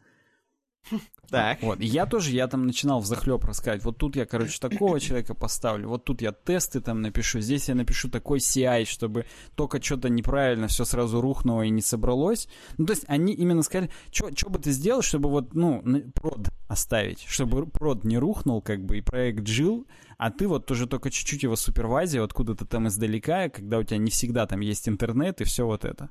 Так. 1.31 1.63
Вот. 1.63 1.81
Я 1.81 2.07
тоже, 2.07 2.31
я 2.31 2.47
там 2.47 2.67
начинал 2.67 3.01
в 3.01 3.07
захлеб 3.07 3.45
рассказывать. 3.45 3.85
Вот 3.85 3.99
тут 3.99 4.15
я, 4.15 4.27
короче, 4.27 4.59
такого 4.61 5.01
человека 5.01 5.35
поставлю, 5.35 5.89
вот 5.89 6.05
тут 6.05 6.23
я 6.23 6.33
тесты 6.33 6.81
там 6.81 7.03
напишу, 7.03 7.41
здесь 7.41 7.69
я 7.69 7.75
напишу 7.75 8.09
такой 8.09 8.39
CI, 8.39 8.85
чтобы 8.85 9.27
только 9.55 9.83
что-то 9.83 10.09
неправильно 10.09 10.69
все 10.69 10.85
сразу 10.85 11.21
рухнуло 11.21 11.63
и 11.63 11.71
не 11.71 11.81
собралось. 11.81 12.49
Ну, 12.79 12.87
то 12.87 12.93
есть 12.93 13.05
они 13.09 13.33
именно 13.33 13.63
сказали, 13.63 13.91
что 14.13 14.51
бы 14.51 14.59
ты 14.59 14.71
сделал, 14.71 15.03
чтобы 15.03 15.31
вот, 15.31 15.55
ну, 15.55 15.83
прод 16.15 16.51
оставить, 16.69 17.25
чтобы 17.27 17.67
прод 17.67 18.05
не 18.05 18.19
рухнул, 18.19 18.61
как 18.61 18.85
бы, 18.85 18.99
и 18.99 19.01
проект 19.01 19.47
жил, 19.47 19.87
а 20.19 20.31
ты 20.31 20.47
вот 20.47 20.67
тоже 20.67 20.87
только 20.87 21.11
чуть-чуть 21.11 21.43
его 21.43 21.57
супервайзил 21.57 22.25
откуда-то 22.25 22.65
там 22.67 22.89
издалека, 22.89 23.49
когда 23.49 23.79
у 23.79 23.83
тебя 23.83 23.99
не 23.99 24.11
всегда 24.11 24.47
там 24.47 24.61
есть 24.61 24.89
интернет 24.89 25.41
и 25.41 25.45
все 25.45 25.67
вот 25.67 25.85
это. 25.85 26.11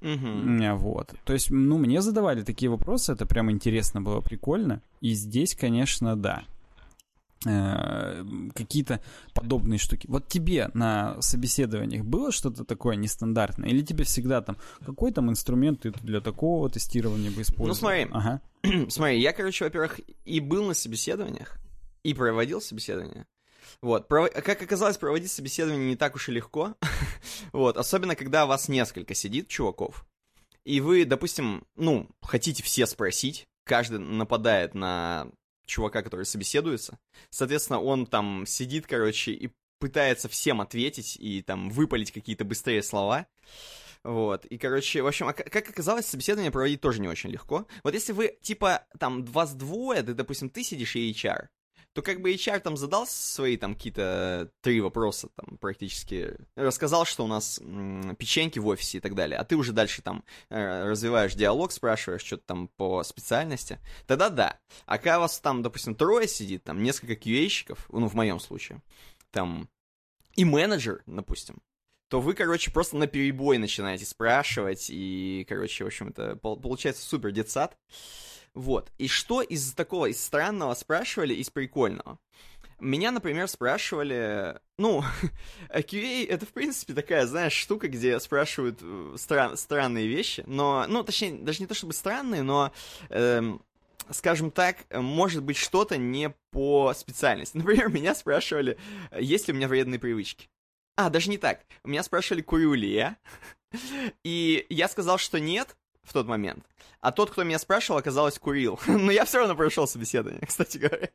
Угу. 0.00 0.76
Вот. 0.76 1.14
То 1.24 1.32
есть, 1.32 1.50
ну, 1.50 1.78
мне 1.78 2.00
задавали 2.02 2.42
такие 2.42 2.70
вопросы, 2.70 3.12
это 3.12 3.26
прям 3.26 3.50
интересно 3.50 4.00
было, 4.00 4.20
прикольно. 4.20 4.82
И 5.00 5.14
здесь, 5.14 5.54
конечно, 5.54 6.16
да. 6.16 6.44
Э, 7.44 8.24
какие-то 8.54 9.00
подобные 9.34 9.78
штуки. 9.78 10.06
Вот 10.08 10.26
тебе 10.26 10.70
на 10.74 11.20
собеседованиях 11.20 12.04
было 12.04 12.32
что-то 12.32 12.64
такое 12.64 12.96
нестандартное? 12.96 13.68
Или 13.68 13.82
тебе 13.82 14.04
всегда 14.04 14.40
там, 14.40 14.56
какой 14.84 15.12
там 15.12 15.30
инструмент 15.30 15.80
ты 15.82 15.92
для 16.02 16.20
такого 16.20 16.68
тестирования 16.70 17.30
бы 17.30 17.42
использовал? 17.42 17.68
Ну, 17.68 17.74
смотри, 17.74 18.06
ага. 18.10 18.40
смотри, 18.88 19.20
я, 19.20 19.32
короче, 19.32 19.64
во-первых, 19.64 20.00
и 20.24 20.40
был 20.40 20.66
на 20.66 20.74
собеседованиях, 20.74 21.58
и 22.02 22.14
проводил 22.14 22.60
собеседования. 22.60 23.26
Вот, 23.80 24.08
как 24.08 24.62
оказалось, 24.62 24.98
проводить 24.98 25.30
собеседование 25.30 25.88
не 25.88 25.96
так 25.96 26.14
уж 26.14 26.28
и 26.28 26.32
легко. 26.32 26.74
вот, 27.52 27.76
особенно 27.76 28.16
когда 28.16 28.46
вас 28.46 28.68
несколько 28.68 29.14
сидит 29.14 29.48
чуваков, 29.48 30.06
и 30.64 30.80
вы, 30.80 31.04
допустим, 31.04 31.66
ну, 31.76 32.08
хотите 32.22 32.62
все 32.62 32.86
спросить, 32.86 33.46
каждый 33.64 34.00
нападает 34.00 34.74
на 34.74 35.28
чувака, 35.64 36.02
который 36.02 36.26
собеседуется. 36.26 36.98
Соответственно, 37.30 37.80
он 37.80 38.06
там 38.06 38.46
сидит, 38.46 38.86
короче, 38.86 39.32
и 39.32 39.52
пытается 39.78 40.28
всем 40.28 40.60
ответить 40.60 41.16
и 41.16 41.42
там 41.42 41.70
выпалить 41.70 42.12
какие-то 42.12 42.44
быстрее 42.44 42.82
слова. 42.82 43.26
Вот, 44.02 44.44
и, 44.46 44.56
короче, 44.56 45.02
в 45.02 45.06
общем, 45.06 45.28
а 45.28 45.32
как 45.32 45.68
оказалось, 45.68 46.06
собеседование 46.06 46.52
проводить 46.52 46.80
тоже 46.80 47.00
не 47.00 47.08
очень 47.08 47.30
легко. 47.30 47.66
Вот 47.82 47.92
если 47.92 48.12
вы, 48.12 48.38
типа, 48.40 48.86
там, 49.00 49.24
вас 49.24 49.54
двое, 49.54 50.02
ты, 50.02 50.14
допустим, 50.14 50.48
ты 50.48 50.62
сидишь 50.62 50.94
и 50.94 51.10
HR, 51.10 51.48
то 51.96 52.02
как 52.02 52.20
бы 52.20 52.30
HR 52.34 52.60
там 52.60 52.76
задал 52.76 53.06
свои 53.06 53.56
там 53.56 53.74
какие-то 53.74 54.50
три 54.60 54.82
вопроса, 54.82 55.30
там 55.34 55.56
практически 55.56 56.36
рассказал, 56.54 57.06
что 57.06 57.24
у 57.24 57.26
нас 57.26 57.58
м, 57.58 58.14
печеньки 58.16 58.58
в 58.58 58.66
офисе 58.66 58.98
и 58.98 59.00
так 59.00 59.14
далее, 59.14 59.38
а 59.38 59.44
ты 59.46 59.56
уже 59.56 59.72
дальше 59.72 60.02
там 60.02 60.22
э, 60.50 60.84
развиваешь 60.90 61.32
диалог, 61.32 61.72
спрашиваешь 61.72 62.22
что-то 62.22 62.42
там 62.44 62.68
по 62.76 63.02
специальности, 63.02 63.80
тогда 64.06 64.28
да. 64.28 64.60
А 64.84 64.98
когда 64.98 65.20
вас 65.20 65.40
там, 65.40 65.62
допустим, 65.62 65.94
трое 65.94 66.28
сидит, 66.28 66.64
там 66.64 66.82
несколько 66.82 67.14
QA-щиков, 67.14 67.78
ну, 67.88 68.08
в 68.08 68.14
моем 68.14 68.40
случае, 68.40 68.82
там 69.30 69.70
и 70.34 70.44
менеджер, 70.44 71.02
допустим, 71.06 71.62
то 72.10 72.20
вы, 72.20 72.34
короче, 72.34 72.70
просто 72.70 72.98
на 72.98 73.06
перебой 73.06 73.56
начинаете 73.56 74.04
спрашивать, 74.04 74.90
и, 74.90 75.46
короче, 75.48 75.84
в 75.84 75.86
общем, 75.86 76.08
это 76.08 76.36
получается 76.36 77.06
супер 77.06 77.32
детсад. 77.32 77.78
Вот. 78.56 78.90
И 78.96 79.06
что 79.06 79.42
из 79.42 79.74
такого, 79.74 80.06
из 80.06 80.24
странного 80.24 80.72
спрашивали, 80.72 81.34
из 81.34 81.50
прикольного? 81.50 82.18
Меня, 82.80 83.10
например, 83.10 83.48
спрашивали... 83.48 84.58
Ну, 84.78 85.04
QA— 85.68 86.26
это, 86.28 86.46
в 86.46 86.52
принципе, 86.54 86.94
такая, 86.94 87.26
знаешь, 87.26 87.52
штука, 87.52 87.88
где 87.88 88.18
спрашивают 88.18 88.78
э, 88.80 89.14
стран, 89.18 89.58
странные 89.58 90.06
вещи, 90.06 90.42
но... 90.46 90.86
Ну, 90.88 91.04
точнее, 91.04 91.32
даже 91.32 91.60
не 91.60 91.66
то 91.66 91.74
чтобы 91.74 91.92
странные, 91.92 92.42
но... 92.42 92.72
Эм, 93.10 93.60
скажем 94.10 94.50
так, 94.50 94.86
может 94.90 95.42
быть 95.42 95.58
что-то 95.58 95.98
не 95.98 96.30
по 96.50 96.94
специальности. 96.94 97.56
Например, 97.58 97.90
меня 97.90 98.14
спрашивали, 98.14 98.78
есть 99.18 99.48
ли 99.48 99.54
у 99.54 99.56
меня 99.56 99.68
вредные 99.68 99.98
привычки. 99.98 100.48
А, 100.96 101.10
даже 101.10 101.28
не 101.28 101.36
так. 101.36 101.60
Меня 101.84 102.02
спрашивали, 102.02 102.40
курю 102.40 102.72
ли 102.72 102.90
я. 102.90 103.18
И 104.24 104.64
я 104.70 104.88
сказал, 104.88 105.18
что 105.18 105.38
нет, 105.38 105.76
в 106.06 106.12
тот 106.12 106.26
момент. 106.26 106.64
А 107.00 107.12
тот, 107.12 107.30
кто 107.30 107.42
меня 107.42 107.58
спрашивал, 107.58 107.98
оказалось, 107.98 108.38
курил. 108.38 108.80
Но 108.86 109.10
я 109.10 109.24
все 109.24 109.38
равно 109.38 109.54
прошел 109.54 109.86
собеседование, 109.86 110.42
кстати 110.46 110.78
говоря. 110.78 111.10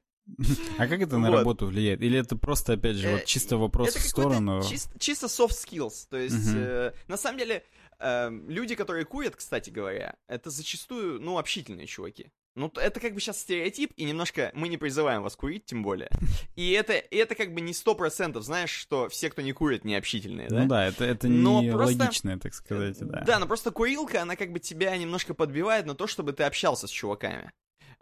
А 0.77 0.87
как 0.87 1.01
это 1.01 1.17
на 1.17 1.29
вот. 1.29 1.37
работу 1.37 1.65
влияет? 1.65 2.01
Или 2.01 2.19
это 2.19 2.35
просто, 2.35 2.73
опять 2.73 2.95
же, 2.95 3.09
вот 3.09 3.21
э, 3.21 3.25
чисто 3.25 3.57
вопрос 3.57 3.89
это 3.89 3.99
в 3.99 4.03
сторону? 4.03 4.63
Чисто, 4.63 4.99
чисто 4.99 5.25
soft 5.27 5.51
skills. 5.51 6.07
То 6.09 6.17
есть, 6.17 6.51
угу. 6.51 6.59
э, 6.59 6.93
на 7.07 7.17
самом 7.17 7.39
деле, 7.39 7.63
э, 7.99 8.29
люди, 8.47 8.75
которые 8.75 9.05
курят, 9.05 9.35
кстати 9.35 9.69
говоря, 9.69 10.15
это 10.27 10.49
зачастую, 10.49 11.19
ну, 11.19 11.37
общительные 11.37 11.87
чуваки. 11.87 12.31
Ну, 12.55 12.71
это 12.75 12.99
как 12.99 13.13
бы 13.13 13.21
сейчас 13.21 13.39
стереотип, 13.39 13.93
и 13.95 14.03
немножко 14.03 14.51
мы 14.53 14.67
не 14.67 14.77
призываем 14.77 15.23
вас 15.23 15.35
курить, 15.35 15.65
тем 15.65 15.83
более. 15.83 16.09
И 16.55 16.71
это, 16.71 16.93
и 16.93 17.15
это 17.15 17.33
как 17.33 17.53
бы 17.53 17.61
не 17.61 17.73
сто 17.73 17.95
процентов, 17.95 18.43
знаешь, 18.43 18.71
что 18.71 19.07
все, 19.09 19.29
кто 19.29 19.41
не 19.41 19.53
курит, 19.53 19.85
не 19.85 19.95
общительные, 19.95 20.47
да? 20.49 20.61
Ну 20.61 20.67
да, 20.67 20.87
это, 20.87 21.05
это 21.05 21.27
но 21.27 21.61
не 21.61 21.71
просто, 21.71 21.97
логичное, 21.97 22.37
так 22.37 22.53
сказать, 22.53 22.97
да. 22.99 23.23
Да, 23.25 23.39
но 23.39 23.47
просто 23.47 23.71
курилка, 23.71 24.21
она 24.21 24.35
как 24.35 24.51
бы 24.51 24.59
тебя 24.59 24.95
немножко 24.97 25.33
подбивает 25.33 25.85
на 25.85 25.95
то, 25.95 26.07
чтобы 26.07 26.33
ты 26.33 26.43
общался 26.43 26.87
с 26.87 26.89
чуваками. 26.89 27.51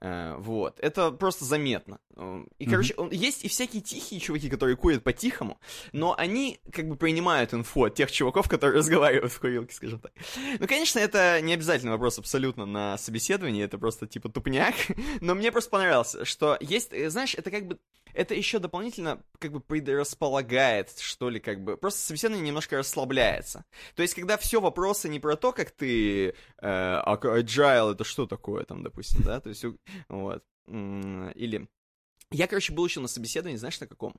Э, 0.02 0.36
вот. 0.38 0.80
Это 0.80 1.12
просто 1.12 1.46
заметно. 1.46 2.00
И, 2.58 2.66
короче, 2.66 2.94
mm-hmm. 2.94 3.16
есть 3.16 3.46
и 3.46 3.48
всякие 3.48 3.82
тихие 3.82 4.20
чуваки, 4.20 4.50
которые 4.50 4.76
курят 4.76 5.04
по-тихому, 5.04 5.58
но 5.94 6.14
они 6.18 6.60
как 6.72 6.88
бы 6.90 6.98
принимают 6.98 7.54
инфу 7.54 7.86
от 7.86 7.96
тех 7.96 8.12
чуваков, 8.12 8.50
которые 8.50 8.78
разговаривают 8.80 9.32
в 9.32 9.40
курилке, 9.40 9.74
скажем 9.74 10.00
так. 10.00 10.12
Ну, 10.60 10.68
конечно, 10.68 11.00
это 11.00 11.40
не 11.42 11.54
обязательный 11.54 11.92
вопрос 11.92 12.20
абсолютно 12.20 12.66
на 12.66 12.98
собеседовании, 12.98 13.64
это 13.64 13.78
просто 13.78 14.06
типа 14.06 14.28
тупняк, 14.28 14.76
но 15.22 15.34
мне 15.34 15.52
просто 15.52 15.70
понравилось, 15.70 16.18
что 16.24 16.58
есть, 16.60 16.92
э, 16.92 17.10
знаешь, 17.10 17.36
это 17.36 17.52
как 17.52 17.68
бы 17.68 17.80
это 18.14 18.34
еще 18.34 18.60
дополнительно 18.60 19.22
как 19.38 19.52
бы 19.52 19.60
предрасполагает, 19.60 20.98
что 21.00 21.30
ли, 21.30 21.40
как 21.40 21.64
бы. 21.64 21.78
Просто 21.78 22.02
собеседование 22.02 22.48
немножко 22.48 22.78
расслабляется. 22.78 23.66
То 23.96 24.02
есть, 24.02 24.16
когда 24.16 24.38
все 24.38 24.60
вопросы 24.60 25.10
не 25.10 25.20
про 25.20 25.36
то, 25.36 25.52
как 25.52 25.72
ты... 25.72 26.34
Э, 26.62 27.02
agile 27.06 27.94
это 27.94 28.04
что 28.04 28.26
такое, 28.26 28.64
там, 28.66 28.84
допустим, 28.84 29.22
да? 29.24 29.40
То 29.40 29.50
есть, 29.50 29.64
вот. 30.08 30.44
Или... 30.68 31.68
Я, 32.32 32.48
короче, 32.48 32.74
был 32.74 32.86
еще 32.86 33.00
на 33.00 33.08
собеседовании, 33.08 33.58
знаешь, 33.58 33.80
на 33.80 33.88
каком? 33.88 34.14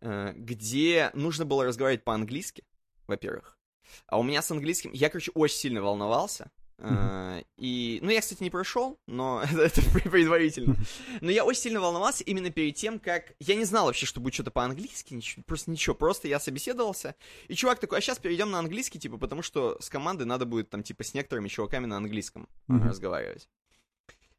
Э, 0.00 0.32
где 0.36 1.10
нужно 1.14 1.44
было 1.44 1.64
разговаривать 1.64 2.04
по-английски, 2.04 2.64
во-первых. 3.06 3.58
А 4.06 4.18
у 4.18 4.22
меня 4.22 4.42
с 4.42 4.50
английским... 4.50 4.92
Я, 4.92 5.08
короче, 5.10 5.32
очень 5.34 5.56
сильно 5.56 5.82
волновался. 5.82 6.50
Uh, 6.78 7.42
и, 7.56 8.00
ну, 8.02 8.10
я, 8.10 8.20
кстати, 8.20 8.42
не 8.42 8.50
прошел, 8.50 9.00
но 9.06 9.42
это, 9.50 9.62
это 9.62 9.80
предварительно. 10.10 10.76
Но 11.22 11.30
я 11.30 11.42
очень 11.44 11.62
сильно 11.62 11.80
волновался 11.80 12.22
именно 12.24 12.50
перед 12.50 12.74
тем, 12.74 12.98
как... 12.98 13.32
Я 13.38 13.54
не 13.54 13.64
знал 13.64 13.86
вообще, 13.86 14.04
что 14.04 14.20
будет 14.20 14.34
что-то 14.34 14.50
по-английски, 14.50 15.14
ничего, 15.14 15.42
просто 15.46 15.70
ничего, 15.70 15.94
просто 15.94 16.28
я 16.28 16.38
собеседовался. 16.38 17.14
И 17.48 17.54
чувак 17.54 17.80
такой, 17.80 17.98
а 17.98 18.00
сейчас 18.02 18.18
перейдем 18.18 18.50
на 18.50 18.58
английский, 18.58 18.98
типа, 18.98 19.16
потому 19.16 19.40
что 19.40 19.78
с 19.80 19.88
командой 19.88 20.24
надо 20.24 20.44
будет, 20.44 20.68
там, 20.68 20.82
типа, 20.82 21.02
с 21.02 21.14
некоторыми 21.14 21.48
чуваками 21.48 21.86
на 21.86 21.96
английском 21.96 22.46
uh-huh. 22.68 22.88
разговаривать. 22.88 23.48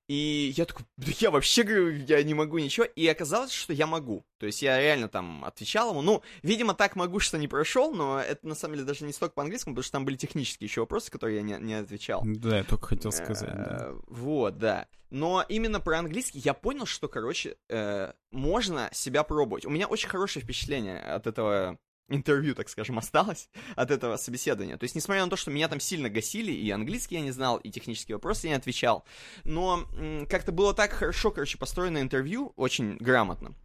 И 0.07 0.53
я 0.55 0.65
такой, 0.65 0.85
да 0.95 1.11
я 1.19 1.31
вообще 1.31 1.63
говорю, 1.63 1.91
я 2.07 2.23
не 2.23 2.34
могу 2.34 2.57
ничего. 2.59 2.85
И 2.85 3.05
оказалось, 3.07 3.51
что 3.51 3.73
я 3.73 3.88
могу. 3.88 4.25
То 4.38 4.45
есть 4.45 4.61
я 4.61 4.79
реально 4.79 5.09
там 5.09 5.43
отвечал 5.43 5.91
ему. 5.91 6.01
Ну, 6.01 6.23
видимо, 6.43 6.73
так 6.73 6.95
могу, 6.95 7.19
что 7.19 7.38
не 7.38 7.49
прошел, 7.49 7.93
но 7.93 8.19
это 8.19 8.47
на 8.47 8.55
самом 8.55 8.75
деле 8.75 8.88
даже 8.88 9.03
не 9.03 9.11
столько 9.11 9.35
по-английскому, 9.35 9.75
потому 9.75 9.84
что 9.84 9.91
там 9.91 10.05
были 10.05 10.15
технические 10.15 10.67
еще 10.67 10.81
вопросы, 10.81 11.11
которые 11.11 11.38
я 11.38 11.41
не, 11.41 11.57
не 11.59 11.73
отвечал. 11.73 12.21
Да, 12.25 12.57
я 12.57 12.63
только 12.63 12.88
хотел 12.88 13.11
сказать, 13.11 13.53
да. 13.53 13.88
Э, 13.89 13.99
вот, 14.07 14.57
да. 14.57 14.88
Но 15.09 15.43
именно 15.47 15.81
про 15.81 15.99
английский 15.99 16.39
я 16.39 16.53
понял, 16.53 16.85
что, 16.85 17.09
короче, 17.09 17.57
э, 17.69 18.13
можно 18.31 18.89
себя 18.93 19.23
пробовать. 19.23 19.65
У 19.65 19.69
меня 19.69 19.88
очень 19.88 20.09
хорошее 20.09 20.43
впечатление 20.43 20.99
от 20.99 21.27
этого 21.27 21.79
интервью, 22.09 22.55
так 22.55 22.69
скажем, 22.69 22.97
осталось 22.97 23.49
от 23.75 23.91
этого 23.91 24.17
собеседования. 24.17 24.77
То 24.77 24.84
есть, 24.84 24.95
несмотря 24.95 25.23
на 25.23 25.29
то, 25.29 25.35
что 25.35 25.51
меня 25.51 25.67
там 25.67 25.79
сильно 25.79 26.09
гасили, 26.09 26.51
и 26.51 26.69
английский 26.71 27.15
я 27.15 27.21
не 27.21 27.31
знал, 27.31 27.57
и 27.57 27.69
технические 27.69 28.15
вопросы 28.15 28.47
я 28.47 28.51
не 28.51 28.57
отвечал, 28.57 29.05
но 29.43 29.88
как-то 30.29 30.51
было 30.51 30.73
так 30.73 30.91
хорошо, 30.91 31.31
короче, 31.31 31.57
построено 31.57 31.99
интервью, 31.99 32.53
очень 32.55 32.97
грамотно, 32.97 33.55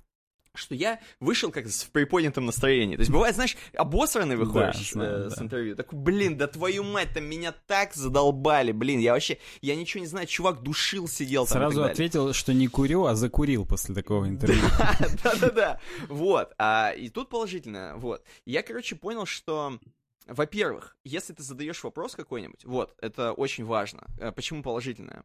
что 0.54 0.74
я 0.74 1.00
вышел 1.20 1.50
как 1.50 1.66
в 1.66 1.90
приподнятом 1.90 2.46
настроении. 2.46 2.96
То 2.96 3.00
есть 3.00 3.10
бывает, 3.10 3.34
знаешь, 3.34 3.56
обосранный 3.74 4.36
выходишь 4.36 4.92
да, 4.92 4.92
знаю, 4.92 5.26
э, 5.26 5.30
с 5.30 5.34
да. 5.36 5.44
интервью. 5.44 5.76
Так, 5.76 5.94
блин, 5.94 6.36
да 6.36 6.46
твою 6.46 6.84
мать, 6.84 7.10
там 7.14 7.24
меня 7.24 7.52
так 7.52 7.94
задолбали, 7.94 8.72
блин, 8.72 9.00
я 9.00 9.12
вообще, 9.12 9.38
я 9.60 9.74
ничего 9.76 10.02
не 10.02 10.06
знаю, 10.06 10.26
чувак 10.26 10.62
душил, 10.62 11.08
сидел 11.08 11.46
там 11.46 11.58
Сразу 11.58 11.84
ответил, 11.84 12.32
что 12.32 12.52
не 12.52 12.68
курю, 12.68 13.04
а 13.04 13.14
закурил 13.14 13.66
после 13.66 13.94
такого 13.94 14.28
интервью. 14.28 14.62
Да-да-да, 15.24 15.80
вот. 16.08 16.52
А, 16.58 16.92
и 16.92 17.08
тут 17.08 17.30
положительно, 17.30 17.94
вот. 17.96 18.24
Я, 18.44 18.62
короче, 18.62 18.96
понял, 18.96 19.26
что... 19.26 19.78
Во-первых, 20.26 20.96
если 21.02 21.32
ты 21.32 21.42
задаешь 21.42 21.82
вопрос 21.82 22.14
какой-нибудь, 22.14 22.64
вот, 22.64 22.94
это 23.00 23.32
очень 23.32 23.64
важно. 23.64 24.06
Э, 24.20 24.30
почему 24.30 24.62
положительное? 24.62 25.24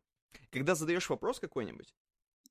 Когда 0.51 0.73
задаешь 0.73 1.09
вопрос 1.09 1.39
какой-нибудь, 1.39 1.93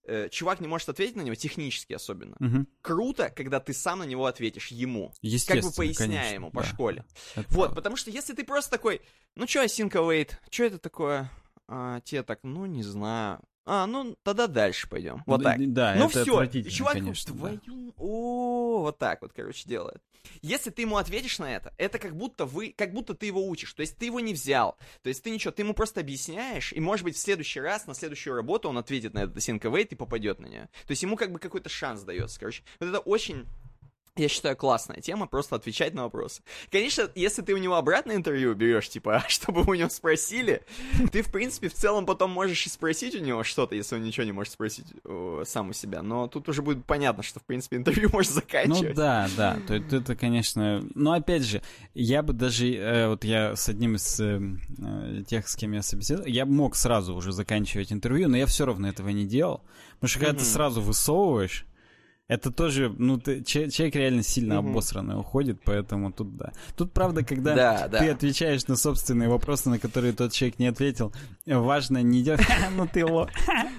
э, 0.07 0.29
чувак 0.31 0.61
не 0.61 0.69
может 0.69 0.89
ответить 0.89 1.17
на 1.17 1.23
него, 1.23 1.35
технически 1.35 1.93
особенно. 1.93 2.37
Угу. 2.41 2.67
Круто, 2.83 3.31
когда 3.31 3.61
ты 3.61 3.73
сам 3.73 3.99
на 4.01 4.05
него 4.05 4.27
ответишь 4.27 4.69
ему. 4.69 5.13
Как 5.47 5.63
бы 5.63 5.73
поясняя 5.73 6.09
конечно, 6.09 6.35
ему 6.35 6.51
по 6.51 6.63
да. 6.63 6.67
школе. 6.67 7.05
Это 7.35 7.47
вот, 7.51 7.65
правда. 7.67 7.75
потому 7.75 7.97
что 7.97 8.11
если 8.11 8.35
ты 8.35 8.45
просто 8.45 8.71
такой, 8.71 9.03
ну 9.35 9.47
чё, 9.47 9.65
Async 9.65 9.91
Await, 9.91 10.33
чё 10.51 10.67
это 10.67 10.79
такое? 10.79 11.31
А, 11.69 12.01
те 12.01 12.23
так, 12.23 12.41
ну 12.43 12.67
не 12.67 12.83
знаю. 12.83 13.41
А, 13.67 13.87
ну 13.87 14.17
тогда 14.23 14.47
дальше 14.47 14.89
пойдем. 14.89 15.23
Вот 15.27 15.43
Да, 15.43 15.53
так. 15.53 15.73
да, 15.73 15.95
ну 15.97 16.09
это 16.09 16.23
все, 16.23 16.33
отвратительно, 16.33 16.73
чувак, 16.73 16.93
конечно, 16.95 17.35
да. 17.35 17.39
твою... 17.39 17.95
О, 17.97 18.81
вот 18.83 18.99
так 18.99 19.21
вот, 19.23 19.33
короче, 19.33 19.69
делает. 19.69 20.01
Если 20.43 20.71
ты 20.71 20.83
ему 20.83 20.97
ответишь 20.97 21.39
на 21.39 21.55
это, 21.55 21.75
это 21.77 21.99
как 21.99 22.17
будто 22.17 22.47
вы, 22.47 22.75
как 22.77 22.93
будто 22.93 23.15
ты 23.15 23.27
его 23.27 23.47
учишь. 23.47 23.73
То 23.73 23.81
есть 23.81 23.97
ты 23.97 24.07
его 24.07 24.21
не 24.21 24.35
взял. 24.35 24.77
То 25.03 25.09
есть 25.09 25.23
ты 25.23 25.31
ничего, 25.31 25.53
ты 25.53 25.63
ему 25.63 25.75
просто 25.75 26.01
объясняешь, 26.01 26.73
и 26.73 26.81
может 26.81 27.05
быть 27.05 27.17
в 27.17 27.21
следующий 27.21 27.61
раз, 27.61 27.87
на 27.87 27.95
следующую 27.95 28.37
работу 28.37 28.69
он 28.69 28.79
ответит 28.79 29.15
на 29.15 29.21
этот 29.25 29.37
async 29.37 29.61
await 29.61 29.89
и 29.91 29.95
попадет 29.95 30.39
на 30.39 30.47
нее. 30.47 30.69
То 30.87 30.93
есть 30.93 31.03
ему 31.03 31.17
как 31.17 31.33
бы 31.33 31.39
какой-то 31.39 31.69
шанс 31.69 32.03
дается. 32.03 32.39
Короче, 32.39 32.63
вот 32.81 32.89
это 32.89 32.99
очень 33.01 33.47
я 34.17 34.29
считаю, 34.29 34.57
классная 34.57 35.01
тема, 35.01 35.27
просто 35.27 35.57
отвечать 35.57 35.95
на 35.95 36.05
вопросы. 36.05 36.43
Конечно, 36.71 37.09
если 37.15 37.43
ты 37.43 37.55
у 37.55 37.57
него 37.59 37.75
обратное 37.77 38.17
интервью 38.17 38.55
берешь, 38.55 38.89
типа, 38.89 39.25
чтобы 39.29 39.63
у 39.63 39.75
него 39.75 39.89
спросили, 39.89 40.63
ты, 41.13 41.23
в 41.23 41.31
принципе, 41.31 41.69
в 41.69 41.75
целом 41.75 42.07
потом 42.07 42.31
можешь 42.31 42.67
и 42.67 42.69
спросить 42.69 43.15
у 43.15 43.19
него 43.19 43.43
что-то, 43.45 43.75
если 43.75 43.97
он 43.97 44.03
ничего 44.03 44.25
не 44.25 44.33
может 44.33 44.53
спросить 44.53 44.87
э, 45.05 45.43
сам 45.47 45.71
у 45.71 45.73
себя. 45.73 46.03
Но 46.03 46.29
тут 46.29 46.49
уже 46.49 46.63
будет 46.63 46.85
понятно, 46.85 47.23
что, 47.23 47.41
в 47.41 47.45
принципе, 47.45 47.77
интервью 47.79 48.11
можно 48.13 48.35
Ну 48.35 48.41
заканчивать. 48.41 48.95
да, 48.97 49.29
да, 49.37 49.59
то 49.67 49.75
есть 49.75 49.93
это, 49.93 50.17
конечно... 50.17 50.85
Но 50.95 51.13
опять 51.13 51.43
же, 51.45 51.63
я 51.95 52.23
бы 52.23 52.33
даже, 52.33 52.69
э, 52.73 53.09
вот 53.09 53.25
я 53.25 53.55
с 53.57 53.69
одним 53.69 53.97
из 53.97 54.19
э, 54.21 54.41
э, 54.79 55.23
тех, 55.27 55.49
с 55.49 55.57
кем 55.57 55.73
я 55.73 55.83
собеседовал, 55.83 56.27
я 56.27 56.47
мог 56.47 56.77
сразу 56.77 57.15
уже 57.15 57.33
заканчивать 57.33 57.93
интервью, 57.93 58.29
но 58.29 58.37
я 58.37 58.47
все 58.47 58.67
равно 58.67 58.89
этого 58.89 59.09
не 59.11 59.25
делал. 59.27 59.63
Потому 59.95 60.09
что 60.09 60.19
когда 60.21 60.33
ты 60.35 60.45
Мгм. 60.45 60.53
сразу 60.53 60.81
высовываешь, 60.81 61.67
это 62.29 62.51
тоже, 62.51 62.93
ну, 62.99 63.19
ты, 63.19 63.43
че- 63.45 63.71
человек 63.71 63.95
реально 63.97 64.23
сильно 64.23 64.61
Мгм. 64.61 64.71
обосранный 64.71 65.19
уходит, 65.19 65.61
поэтому 65.65 66.11
тут 66.13 66.37
да. 66.37 66.53
Тут, 66.77 66.93
правда, 66.93 67.25
когда 67.25 67.55
Да, 67.55 67.89
да. 67.89 67.99
ты 68.01 68.11
отвечаешь 68.11 68.67
на 68.67 68.75
собственные 68.77 69.29
вопросы, 69.29 69.71
на 69.71 69.79
которые 69.79 70.13
тот 70.13 70.33
человек 70.33 70.59
не 70.59 70.67
ответил, 70.67 71.13
важно 71.47 72.03
не 72.03 72.23
делать, 72.23 72.43
«Ха, 72.43 72.55
ну 72.77 72.89
ты 72.93 73.05
ло, 73.07 73.29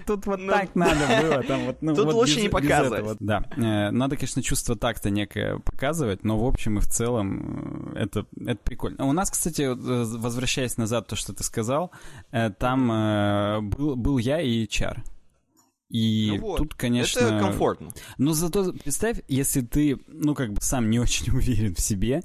тут 0.06 0.26
вот 0.28 0.40
Ну, 0.40 0.52
так 0.52 0.76
надо 0.76 0.96
было, 1.22 1.44
там 1.44 1.66
вот, 1.66 1.82
ну, 1.82 1.94
Тут 1.96 2.14
лучше 2.14 2.42
не 2.42 2.50
показывать. 2.50 3.18
Да, 3.20 3.44
Э, 3.58 3.92
надо, 3.92 4.16
конечно, 4.16 4.42
чувство 4.42 4.76
такта 4.76 5.10
некое 5.10 5.60
показывать, 5.60 6.24
но 6.24 6.38
в 6.38 6.46
общем 6.46 6.78
и 6.78 6.82
в 6.82 6.88
целом 6.88 7.92
э, 7.96 8.04
это, 8.04 8.26
это 8.46 8.60
прикольно. 8.64 9.06
У 9.06 9.12
нас, 9.12 9.30
кстати, 9.30 9.62
э, 9.64 9.74
возвращаясь 9.76 10.78
назад, 10.78 11.08
то, 11.08 11.16
что 11.16 11.34
ты 11.34 11.44
сказал, 11.44 11.92
там 12.60 13.70
был, 13.70 13.96
был 13.96 14.18
я 14.18 14.40
и 14.42 14.68
Чар. 14.68 15.04
И 15.90 16.34
Ну 16.36 16.42
вот, 16.42 16.58
тут, 16.58 16.74
конечно... 16.74 17.20
Это 17.20 17.40
комфортно. 17.40 17.92
Но 18.18 18.34
зато 18.34 18.74
представь, 18.74 19.22
если 19.30 19.62
ты, 19.62 19.98
ну, 20.08 20.36
как 20.36 20.52
бы 20.52 20.62
сам 20.62 20.90
не 20.90 21.00
очень 21.00 21.32
уверен 21.34 21.76
в 21.76 21.80
себе, 21.80 22.24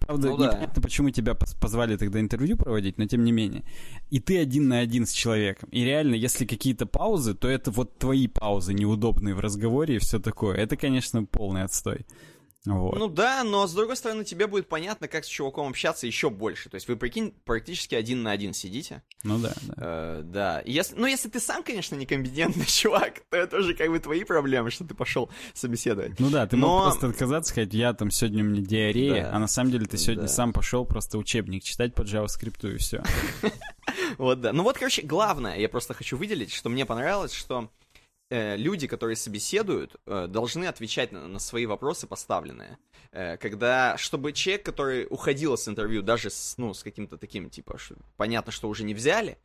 правда, 0.00 0.30
Ну 0.30 0.36
да. 0.36 0.46
непонятно, 0.46 0.82
почему 0.82 1.10
тебя 1.10 1.34
позвали 1.34 1.96
тогда 1.96 2.20
интервью 2.20 2.56
проводить, 2.56 2.98
но 2.98 3.06
тем 3.06 3.22
не 3.22 3.30
менее, 3.30 3.64
и 4.10 4.18
ты 4.18 4.38
один 4.38 4.68
на 4.68 4.80
один 4.80 5.06
с 5.06 5.12
человеком, 5.12 5.68
и 5.70 5.84
реально, 5.84 6.16
если 6.16 6.44
какие-то 6.44 6.86
паузы, 6.86 7.34
то 7.34 7.48
это 7.48 7.70
вот 7.70 7.98
твои 7.98 8.26
паузы 8.26 8.74
неудобные 8.74 9.34
в 9.34 9.40
разговоре 9.40 9.96
и 9.96 9.98
все 9.98 10.18
такое, 10.18 10.56
это, 10.56 10.76
конечно, 10.76 11.24
полный 11.24 11.62
отстой. 11.62 12.06
Вот. 12.66 12.98
Ну 12.98 13.08
да, 13.08 13.44
но 13.44 13.66
с 13.66 13.74
другой 13.74 13.96
стороны, 13.96 14.24
тебе 14.24 14.46
будет 14.46 14.68
понятно, 14.70 15.06
как 15.06 15.24
с 15.24 15.28
чуваком 15.28 15.68
общаться 15.68 16.06
еще 16.06 16.30
больше. 16.30 16.70
То 16.70 16.76
есть 16.76 16.88
вы, 16.88 16.96
прикинь, 16.96 17.34
практически 17.44 17.94
один 17.94 18.22
на 18.22 18.30
один 18.30 18.54
сидите. 18.54 19.02
Ну 19.22 19.38
да, 19.38 19.52
да. 19.62 19.74
Э, 19.76 20.22
да. 20.24 20.60
И 20.60 20.72
Если, 20.72 20.94
ну, 20.96 21.06
если 21.06 21.28
ты 21.28 21.40
сам, 21.40 21.62
конечно, 21.62 21.94
некомпетентный 21.94 22.64
чувак, 22.66 23.20
то 23.28 23.36
это 23.36 23.58
уже 23.58 23.74
как 23.74 23.90
бы 23.90 23.98
твои 23.98 24.24
проблемы, 24.24 24.70
что 24.70 24.84
ты 24.86 24.94
пошел 24.94 25.30
собеседовать. 25.52 26.18
Ну 26.18 26.30
да, 26.30 26.46
ты 26.46 26.56
Но- 26.56 26.68
мог 26.68 26.82
просто 26.84 27.08
отказаться, 27.08 27.50
сказать, 27.52 27.74
я 27.74 27.92
там 27.92 28.10
сегодня 28.10 28.42
у 28.42 28.46
меня 28.46 28.62
диарея, 28.62 29.24
Да. 29.24 29.36
а 29.36 29.38
на 29.38 29.46
самом 29.46 29.70
деле 29.70 29.84
ты 29.86 29.98
сегодня 29.98 30.22
Да. 30.22 30.28
сам 30.28 30.52
пошел 30.54 30.86
просто 30.86 31.18
учебник 31.18 31.64
читать 31.64 31.94
по 31.94 32.00
JavaScript 32.02 32.74
и 32.74 32.78
все. 32.78 33.02
Вот, 34.18 34.40
да. 34.40 34.52
Ну 34.52 34.62
вот, 34.62 34.76
короче, 34.78 35.02
главное, 35.02 35.58
я 35.58 35.68
просто 35.68 35.94
хочу 35.94 36.16
выделить, 36.16 36.52
что 36.52 36.68
мне 36.68 36.84
понравилось, 36.86 37.32
что 37.32 37.70
люди, 38.30 38.86
которые 38.86 39.16
собеседуют, 39.16 39.96
э, 40.06 40.26
должны 40.28 40.64
отвечать 40.64 41.12
на, 41.12 41.28
на 41.28 41.38
свои 41.38 41.66
вопросы 41.66 42.06
поставленные. 42.06 42.78
Э, 43.12 43.36
когда, 43.36 43.96
чтобы 43.96 44.32
человек, 44.32 44.64
который 44.64 45.06
уходил 45.08 45.56
с 45.56 45.68
интервью, 45.68 46.02
даже 46.02 46.30
с, 46.30 46.54
ну, 46.58 46.74
с 46.74 46.82
каким-то 46.82 47.16
таким, 47.16 47.48
типа, 47.48 47.78
что 47.78 47.96
понятно, 48.16 48.50
что 48.50 48.68
уже 48.68 48.82
не 48.82 48.94
взяли, 48.94 49.38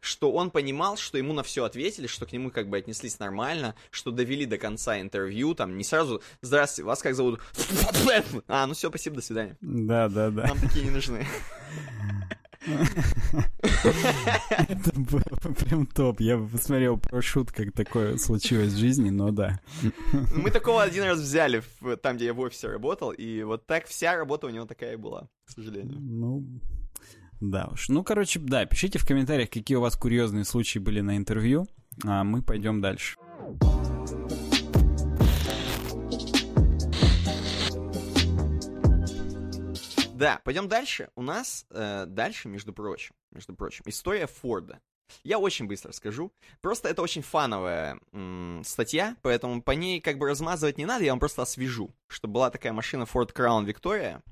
что 0.00 0.30
он 0.32 0.50
понимал, 0.50 0.96
что 0.96 1.16
ему 1.16 1.32
на 1.32 1.42
все 1.42 1.64
ответили, 1.64 2.06
что 2.06 2.26
к 2.26 2.32
нему 2.32 2.50
как 2.50 2.68
бы 2.68 2.76
отнеслись 2.76 3.18
нормально, 3.18 3.74
что 3.90 4.10
довели 4.10 4.44
до 4.44 4.58
конца 4.58 5.00
интервью, 5.00 5.54
там, 5.54 5.78
не 5.78 5.84
сразу, 5.84 6.22
здравствуйте, 6.42 6.86
вас 6.86 7.02
как 7.02 7.14
зовут? 7.14 7.40
А, 8.46 8.66
ну 8.66 8.74
все, 8.74 8.90
спасибо, 8.90 9.16
до 9.16 9.22
свидания. 9.22 9.56
Да, 9.60 10.08
да, 10.08 10.30
да. 10.30 10.46
Нам 10.46 10.58
такие 10.60 10.84
не 10.84 10.90
нужны. 10.90 11.26
Это 14.68 14.92
было 14.94 15.22
прям 15.58 15.86
топ. 15.86 16.20
Я 16.20 16.38
бы 16.38 16.48
посмотрел 16.48 16.98
про 16.98 17.22
шут, 17.22 17.52
как 17.52 17.72
такое 17.72 18.16
случилось 18.16 18.72
в 18.72 18.78
жизни, 18.78 19.10
но 19.10 19.30
да. 19.30 19.60
Мы 20.34 20.50
такого 20.50 20.82
один 20.82 21.04
раз 21.04 21.18
взяли 21.18 21.62
там, 22.02 22.16
где 22.16 22.26
я 22.26 22.34
в 22.34 22.40
офисе 22.40 22.68
работал, 22.68 23.10
и 23.10 23.42
вот 23.42 23.66
так 23.66 23.86
вся 23.86 24.16
работа 24.16 24.46
у 24.46 24.50
него 24.50 24.66
такая 24.66 24.96
была, 24.96 25.28
к 25.46 25.50
сожалению. 25.50 25.98
Ну, 26.00 26.44
да 27.40 27.68
уж. 27.72 27.88
Ну, 27.88 28.02
короче, 28.04 28.40
да, 28.40 28.64
пишите 28.64 28.98
в 28.98 29.06
комментариях, 29.06 29.50
какие 29.50 29.76
у 29.76 29.80
вас 29.80 29.96
курьезные 29.96 30.44
случаи 30.44 30.78
были 30.78 31.00
на 31.00 31.16
интервью, 31.16 31.66
а 32.04 32.24
мы 32.24 32.42
пойдем 32.42 32.80
дальше. 32.80 33.16
Да, 40.14 40.40
пойдем 40.44 40.68
дальше. 40.68 41.10
У 41.16 41.22
нас 41.22 41.66
э, 41.70 42.06
дальше, 42.06 42.48
между 42.48 42.72
прочим, 42.72 43.14
между 43.32 43.54
прочим, 43.54 43.82
история 43.86 44.28
Форда. 44.28 44.80
Я 45.24 45.38
очень 45.38 45.66
быстро 45.66 45.92
скажу. 45.92 46.32
Просто 46.60 46.88
это 46.88 47.02
очень 47.02 47.22
фановая 47.22 47.98
статья, 48.62 49.16
поэтому 49.22 49.60
по 49.60 49.72
ней 49.72 50.00
как 50.00 50.18
бы 50.18 50.28
размазывать 50.28 50.78
не 50.78 50.86
надо, 50.86 51.04
я 51.04 51.12
вам 51.12 51.20
просто 51.20 51.42
освежу, 51.42 51.90
что 52.06 52.28
была 52.28 52.50
такая 52.50 52.72
машина 52.72 53.02
Ford 53.02 53.32
Crown 53.34 53.66
Victoria. 53.66 54.22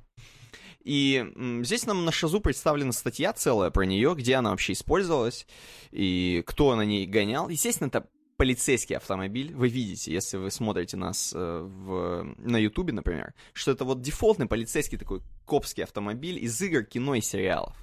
И 0.84 1.32
м, 1.36 1.64
здесь 1.64 1.86
нам 1.86 2.04
на 2.04 2.12
Шазу 2.12 2.40
представлена 2.40 2.92
статья 2.92 3.32
целая 3.32 3.70
про 3.70 3.84
нее, 3.84 4.14
где 4.16 4.36
она 4.36 4.50
вообще 4.50 4.72
использовалась, 4.72 5.46
и 5.90 6.42
кто 6.46 6.74
на 6.76 6.82
ней 6.82 7.06
гонял. 7.06 7.48
Естественно, 7.48 7.88
это 7.88 8.08
полицейский 8.36 8.96
автомобиль. 8.96 9.54
Вы 9.54 9.68
видите, 9.68 10.12
если 10.12 10.36
вы 10.36 10.50
смотрите 10.50 10.96
нас 10.96 11.32
э, 11.34 11.38
в, 11.38 12.34
на 12.38 12.56
Ютубе, 12.56 12.92
например, 12.92 13.34
что 13.52 13.70
это 13.70 13.84
вот 13.84 14.00
дефолтный 14.00 14.46
полицейский 14.46 14.98
такой 14.98 15.20
копский 15.44 15.84
автомобиль 15.84 16.42
из 16.42 16.60
игр, 16.60 16.84
кино 16.84 17.14
и 17.14 17.20
сериалов. 17.20 17.76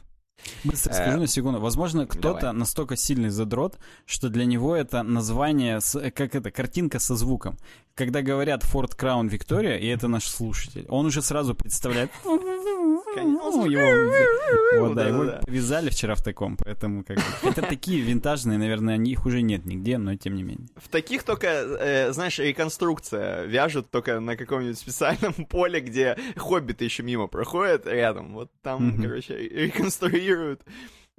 Быстро 0.63 0.91
Э, 0.91 0.93
скажу 0.93 1.19
на 1.19 1.27
секунду. 1.27 1.59
Возможно, 1.59 2.05
кто-то 2.07 2.51
настолько 2.51 2.95
сильный 2.95 3.29
задрот, 3.29 3.77
что 4.05 4.29
для 4.29 4.45
него 4.45 4.75
это 4.75 5.03
название, 5.03 5.79
э, 5.95 6.11
как 6.11 6.35
это, 6.35 6.51
картинка 6.51 6.99
со 6.99 7.15
звуком. 7.15 7.57
Когда 7.99 8.21
говорят 8.21 8.63
Ford 8.63 8.97
Crown 8.97 9.29
Victoria, 9.29 9.77
и 9.77 9.85
это 9.87 10.07
наш 10.07 10.23
слушатель, 10.25 10.85
он 10.87 11.05
уже 11.05 11.21
сразу 11.21 11.53
представляет... 11.53 12.09
Ну, 12.23 13.65
его, 13.65 14.87
вот, 14.87 14.95
да, 14.95 15.07
его 15.09 15.41
повязали 15.45 15.89
вчера 15.89 16.15
в 16.15 16.23
таком, 16.23 16.55
поэтому 16.55 17.03
как 17.03 17.17
бы... 17.17 17.23
Это 17.49 17.61
такие 17.61 17.99
винтажные, 17.99 18.57
наверное, 18.57 18.93
они 18.93 19.11
их 19.11 19.25
уже 19.25 19.41
нет 19.41 19.65
нигде, 19.65 19.97
но 19.97 20.15
тем 20.15 20.35
не 20.35 20.43
менее. 20.43 20.69
В 20.77 20.87
таких 20.87 21.23
только, 21.23 21.47
э, 21.47 22.13
знаешь, 22.13 22.39
реконструкция 22.39 23.43
вяжут 23.43 23.91
только 23.91 24.21
на 24.21 24.37
каком-нибудь 24.37 24.77
специальном 24.77 25.33
поле, 25.49 25.81
где 25.81 26.17
хоббиты 26.37 26.85
еще 26.85 27.03
мимо 27.03 27.27
проходят 27.27 27.85
рядом. 27.85 28.33
Вот 28.33 28.49
там, 28.61 28.91
Мгм. 28.91 29.03
короче, 29.03 29.35
реконструируют 29.35 30.61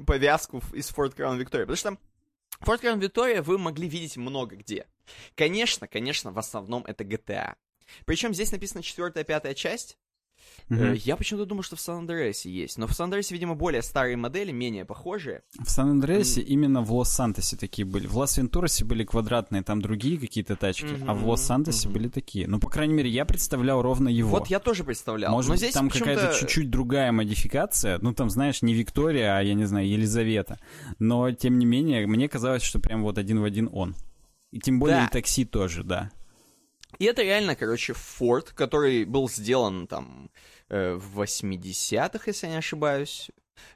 повязку 0.06 0.62
из 0.72 0.90
Ford 0.90 1.14
Crown 1.14 1.38
Victoria. 1.38 1.66
Потому 1.66 1.76
что 1.76 1.96
Ford 2.62 2.80
Crown 2.82 3.00
Victoria 3.00 3.40
вы 3.42 3.58
могли 3.58 3.88
видеть 3.88 4.16
много 4.16 4.56
где. 4.56 4.86
Конечно, 5.34 5.88
конечно, 5.88 6.30
в 6.30 6.38
основном 6.38 6.84
это 6.84 7.04
GTA. 7.04 7.54
Причем 8.04 8.34
здесь 8.34 8.52
написано 8.52 8.82
четвертая, 8.82 9.24
пятая 9.24 9.54
часть. 9.54 9.98
Мгм. 10.70 10.92
Я 10.92 11.16
почему-то 11.16 11.46
думаю, 11.46 11.64
что 11.64 11.74
в 11.74 11.80
Сан-Андреасе 11.80 12.48
есть. 12.48 12.78
Но 12.78 12.86
в 12.86 12.92
Сан-Андреасе, 12.92 13.34
видимо, 13.34 13.56
более 13.56 13.82
старые 13.82 14.16
модели, 14.16 14.52
менее 14.52 14.84
похожие. 14.84 15.42
В 15.58 15.68
Сан-Андреасе 15.68 16.42
именно 16.42 16.80
в 16.80 16.92
Лос-Сантосе 16.92 17.56
такие 17.56 17.84
были. 17.84 18.06
В 18.06 18.16
Лас-Вентурасе 18.16 18.84
были 18.84 19.04
квадратные, 19.04 19.64
там 19.64 19.82
другие 19.82 20.16
какие-то 20.16 20.54
тачки, 20.54 20.86
а 21.06 21.14
в 21.14 21.26
Лос-Сантосе 21.28 21.88
мгм. 21.88 21.94
были 21.94 22.08
такие. 22.08 22.46
Ну, 22.46 22.60
по 22.60 22.70
крайней 22.70 22.94
мере, 22.94 23.10
я 23.10 23.24
представлял 23.24 23.82
ровно 23.82 24.08
его. 24.08 24.30
Вот 24.30 24.46
я 24.46 24.60
тоже 24.60 24.84
представлял. 24.84 25.32
Может 25.32 25.48
но 25.48 25.54
быть, 25.54 25.60
здесь 25.60 25.74
там 25.74 25.90
какая-то 25.90 26.38
чуть-чуть 26.38 26.70
другая 26.70 27.10
модификация. 27.10 27.98
Ну, 28.00 28.14
там, 28.14 28.30
знаешь, 28.30 28.62
не 28.62 28.72
Виктория, 28.72 29.36
а, 29.36 29.42
я 29.42 29.54
не 29.54 29.64
знаю, 29.64 29.88
Елизавета. 29.88 30.60
Но, 31.00 31.32
тем 31.32 31.58
не 31.58 31.66
менее, 31.66 32.06
мне 32.06 32.28
казалось, 32.28 32.62
что 32.62 32.78
прям 32.78 33.02
вот 33.02 33.18
один 33.18 33.40
в 33.40 33.44
один 33.44 33.68
он. 33.72 33.96
И 34.52 34.60
тем 34.60 34.78
более 34.78 34.98
Да. 34.98 35.06
и 35.06 35.10
такси 35.10 35.44
тоже, 35.44 35.82
да. 35.82 36.10
И 36.98 37.04
это 37.04 37.22
реально, 37.22 37.54
короче, 37.54 37.92
Форд, 37.94 38.50
который 38.50 39.04
был 39.04 39.28
сделан 39.28 39.86
там 39.86 40.30
в 40.70 41.20
80-х, 41.20 42.24
если 42.26 42.46
я 42.46 42.52
не 42.52 42.58
ошибаюсь. 42.58 43.30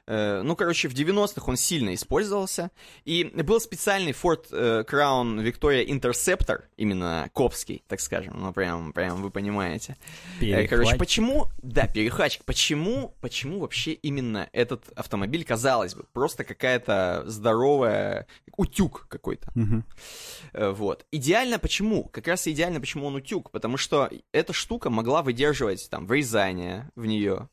Э, 0.07 0.41
ну, 0.43 0.55
короче, 0.55 0.87
в 0.87 0.93
90-х 0.93 1.43
он 1.47 1.57
сильно 1.57 1.93
использовался. 1.93 2.71
И 3.05 3.23
был 3.23 3.59
специальный 3.59 4.11
Ford 4.11 4.45
э, 4.51 4.83
Crown 4.87 5.43
Victoria 5.43 5.85
Interceptor, 5.85 6.63
именно 6.77 7.29
копский, 7.33 7.83
так 7.87 7.99
скажем. 7.99 8.39
Ну, 8.39 8.53
прям, 8.53 8.93
прям 8.93 9.21
вы 9.21 9.31
понимаете. 9.31 9.97
Э, 10.41 10.67
короче, 10.67 10.95
почему... 10.97 11.47
Да, 11.61 11.87
перехватчик. 11.87 12.45
Почему, 12.45 13.15
почему 13.21 13.59
вообще 13.59 13.93
именно 13.93 14.49
этот 14.53 14.89
автомобиль, 14.95 15.43
казалось 15.43 15.95
бы, 15.95 16.05
просто 16.13 16.43
какая-то 16.43 17.23
здоровая... 17.25 18.27
Утюг 18.57 19.07
какой-то. 19.09 19.51
Угу. 19.53 20.73
Вот. 20.75 21.05
Идеально 21.11 21.59
почему? 21.59 22.05
Как 22.05 22.25
раз 22.27 22.47
идеально 22.47 22.79
почему 22.79 23.07
он 23.07 23.15
утюг. 23.15 23.51
Потому 23.51 23.75
что 23.75 24.09
эта 24.31 24.53
штука 24.53 24.89
могла 24.89 25.23
выдерживать 25.23 25.89
там 25.89 26.07
врезание 26.07 26.89
в 26.95 27.05
нее, 27.05 27.49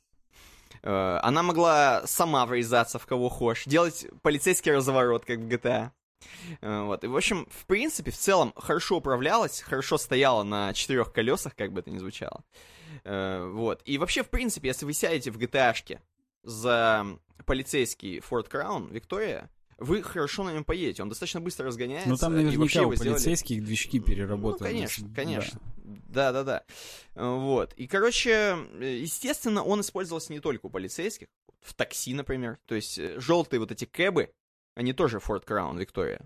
она 0.82 1.42
могла 1.42 2.06
сама 2.06 2.44
врезаться 2.46 2.98
в 2.98 3.06
кого 3.06 3.28
хочешь, 3.28 3.64
делать 3.66 4.06
полицейский 4.22 4.72
разворот, 4.72 5.24
как 5.24 5.38
в 5.38 5.48
GTA. 5.48 5.90
Э, 6.60 6.82
вот. 6.82 7.04
И, 7.04 7.06
в 7.06 7.16
общем, 7.16 7.46
в 7.50 7.66
принципе, 7.66 8.10
в 8.10 8.16
целом, 8.16 8.52
хорошо 8.56 8.96
управлялась, 8.96 9.60
хорошо 9.60 9.98
стояла 9.98 10.42
на 10.42 10.72
четырех 10.72 11.12
колесах, 11.12 11.54
как 11.56 11.72
бы 11.72 11.80
это 11.80 11.90
ни 11.90 11.98
звучало. 11.98 12.44
Э, 13.04 13.48
вот. 13.52 13.82
И 13.84 13.98
вообще, 13.98 14.22
в 14.22 14.30
принципе, 14.30 14.68
если 14.68 14.84
вы 14.84 14.92
сядете 14.92 15.30
в 15.30 15.38
GTA-шке 15.38 16.00
за 16.42 17.06
полицейский 17.46 18.18
Ford 18.18 18.50
Crown 18.50 18.92
Виктория, 18.92 19.50
вы 19.82 20.02
хорошо 20.02 20.44
на 20.44 20.52
нем 20.52 20.64
поедете, 20.64 21.02
он 21.02 21.08
достаточно 21.08 21.40
быстро 21.40 21.66
разгоняется. 21.66 22.08
Ну 22.08 22.16
там 22.16 22.34
наверняка 22.34 22.82
у 22.82 22.94
полицейских 22.94 23.56
сделали... 23.56 23.66
движки 23.66 24.00
переработаны. 24.00 24.68
Ну, 24.68 24.74
конечно, 24.74 25.08
конечно. 25.14 25.60
Да. 25.84 26.32
да, 26.32 26.44
да, 26.44 26.64
да. 27.14 27.36
Вот. 27.36 27.72
И, 27.74 27.86
короче, 27.86 28.56
естественно, 28.80 29.62
он 29.62 29.80
использовался 29.80 30.32
не 30.32 30.40
только 30.40 30.66
у 30.66 30.70
полицейских, 30.70 31.28
в 31.60 31.74
такси, 31.74 32.14
например. 32.14 32.58
То 32.66 32.74
есть 32.74 32.98
э, 32.98 33.18
желтые 33.20 33.60
вот 33.60 33.70
эти 33.70 33.84
кэбы, 33.84 34.30
они 34.74 34.92
тоже 34.92 35.18
Ford 35.18 35.44
Crown 35.46 35.78
Victoria. 35.78 36.24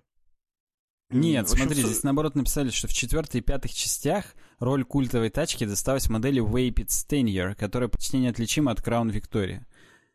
Нет, 1.08 1.44
общем, 1.44 1.66
смотри, 1.66 1.82
здесь 1.82 2.02
наоборот 2.02 2.34
написали, 2.34 2.70
что 2.70 2.88
в 2.88 2.92
четвертой 2.92 3.40
и 3.40 3.44
пятых 3.44 3.72
частях 3.72 4.34
роль 4.58 4.84
культовой 4.84 5.30
тачки 5.30 5.64
досталась 5.64 6.08
модели 6.08 6.42
Vapid 6.42 6.88
Stanier, 6.88 7.54
которая 7.54 7.88
почти 7.88 8.18
неотличима 8.18 8.72
от 8.72 8.80
Crown 8.80 9.12
Victoria. 9.12 9.64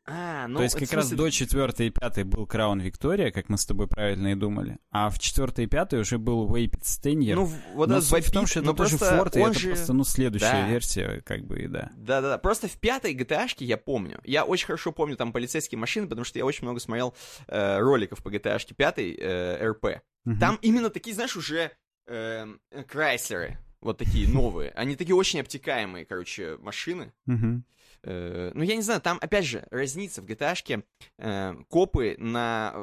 А, 0.05 0.47
ну, 0.47 0.57
То 0.57 0.63
есть 0.63 0.75
как 0.75 0.89
смысле... 0.89 0.97
раз 0.97 1.11
до 1.11 1.29
четвертой 1.29 1.87
и 1.87 1.89
пятой 1.91 2.23
был 2.23 2.47
Краун 2.47 2.79
Виктория, 2.79 3.31
как 3.31 3.49
мы 3.49 3.57
с 3.57 3.65
тобой 3.65 3.87
правильно 3.87 4.31
и 4.31 4.35
думали, 4.35 4.79
а 4.89 5.09
в 5.09 5.19
четвертой 5.19 5.65
и 5.65 5.67
пятой 5.67 5.99
уже 5.99 6.17
был 6.17 6.51
Вейпит 6.53 6.85
Стеньер. 6.85 7.35
Ну, 7.35 7.45
вот 7.75 7.87
но 7.87 8.01
суть 8.01 8.25
в 8.25 8.31
том, 8.31 8.47
что 8.47 8.61
это 8.61 8.73
тоже 8.73 8.97
Форд, 8.97 9.37
и 9.37 9.39
это 9.39 9.59
же... 9.59 9.67
просто, 9.67 9.93
ну, 9.93 10.03
следующая 10.03 10.63
да. 10.63 10.69
версия, 10.69 11.21
как 11.23 11.45
бы, 11.45 11.61
и 11.61 11.67
да. 11.67 11.91
Да-да-да, 11.95 12.39
просто 12.39 12.67
в 12.67 12.77
пятой 12.77 13.13
gta 13.15 13.47
я 13.59 13.77
помню, 13.77 14.19
я 14.23 14.43
очень 14.43 14.65
хорошо 14.65 14.91
помню 14.91 15.15
там 15.17 15.31
полицейские 15.31 15.77
машины, 15.77 16.07
потому 16.07 16.25
что 16.25 16.39
я 16.39 16.45
очень 16.45 16.63
много 16.63 16.79
смотрел 16.79 17.15
э, 17.47 17.77
роликов 17.79 18.23
по 18.23 18.29
gta 18.29 18.59
пятой 18.73 19.15
э, 19.19 19.67
РП. 19.67 20.01
Угу. 20.25 20.39
Там 20.39 20.57
именно 20.63 20.89
такие, 20.89 21.13
знаешь, 21.13 21.35
уже 21.35 21.71
э, 22.07 22.47
Крайслеры, 22.87 23.59
вот 23.81 23.97
такие 23.97 24.27
новые. 24.27 24.71
Они 24.71 24.95
такие 24.95 25.15
очень 25.15 25.39
обтекаемые, 25.39 26.05
короче, 26.05 26.57
машины. 26.57 27.13
Угу. 27.27 27.63
Э, 28.03 28.51
ну, 28.53 28.63
я 28.63 28.75
не 28.75 28.81
знаю, 28.81 29.01
там, 29.01 29.17
опять 29.21 29.45
же, 29.45 29.67
разница 29.71 30.21
в 30.21 30.25
gta 30.25 30.83
э, 31.19 31.55
копы 31.69 32.15
на 32.17 32.73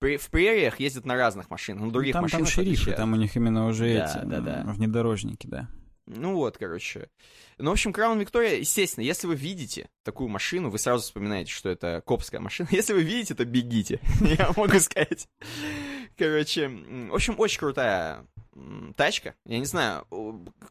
в 0.00 0.30
прериях 0.30 0.78
ездят 0.78 1.06
на 1.06 1.16
разных 1.16 1.50
машинах, 1.50 1.84
на 1.84 1.90
других 1.90 2.12
там, 2.12 2.22
машинах. 2.22 2.46
Там 2.46 2.52
шерифы, 2.52 2.92
там 2.92 3.12
у 3.14 3.16
них 3.16 3.34
именно 3.34 3.66
уже 3.66 3.94
да, 3.94 4.04
эти 4.04 4.24
да, 4.24 4.40
да. 4.40 4.62
внедорожники, 4.66 5.46
да. 5.48 5.68
Ну 6.06 6.34
вот, 6.34 6.56
короче. 6.56 7.10
Ну, 7.58 7.70
в 7.70 7.72
общем, 7.72 7.92
Краун 7.92 8.18
Виктория, 8.18 8.56
естественно, 8.56 9.04
если 9.04 9.26
вы 9.26 9.34
видите 9.34 9.90
такую 10.04 10.28
машину, 10.28 10.70
вы 10.70 10.78
сразу 10.78 11.02
вспоминаете, 11.02 11.52
что 11.52 11.68
это 11.68 12.02
копская 12.06 12.40
машина. 12.40 12.68
Если 12.72 12.94
вы 12.94 13.02
видите, 13.02 13.34
то 13.34 13.44
бегите, 13.44 14.00
я 14.20 14.50
могу 14.56 14.78
сказать. 14.80 15.28
Короче, 16.18 16.68
в 16.68 17.14
общем, 17.14 17.34
очень 17.38 17.58
крутая 17.58 18.26
тачка. 18.96 19.34
Я 19.44 19.58
не 19.58 19.66
знаю, 19.66 20.04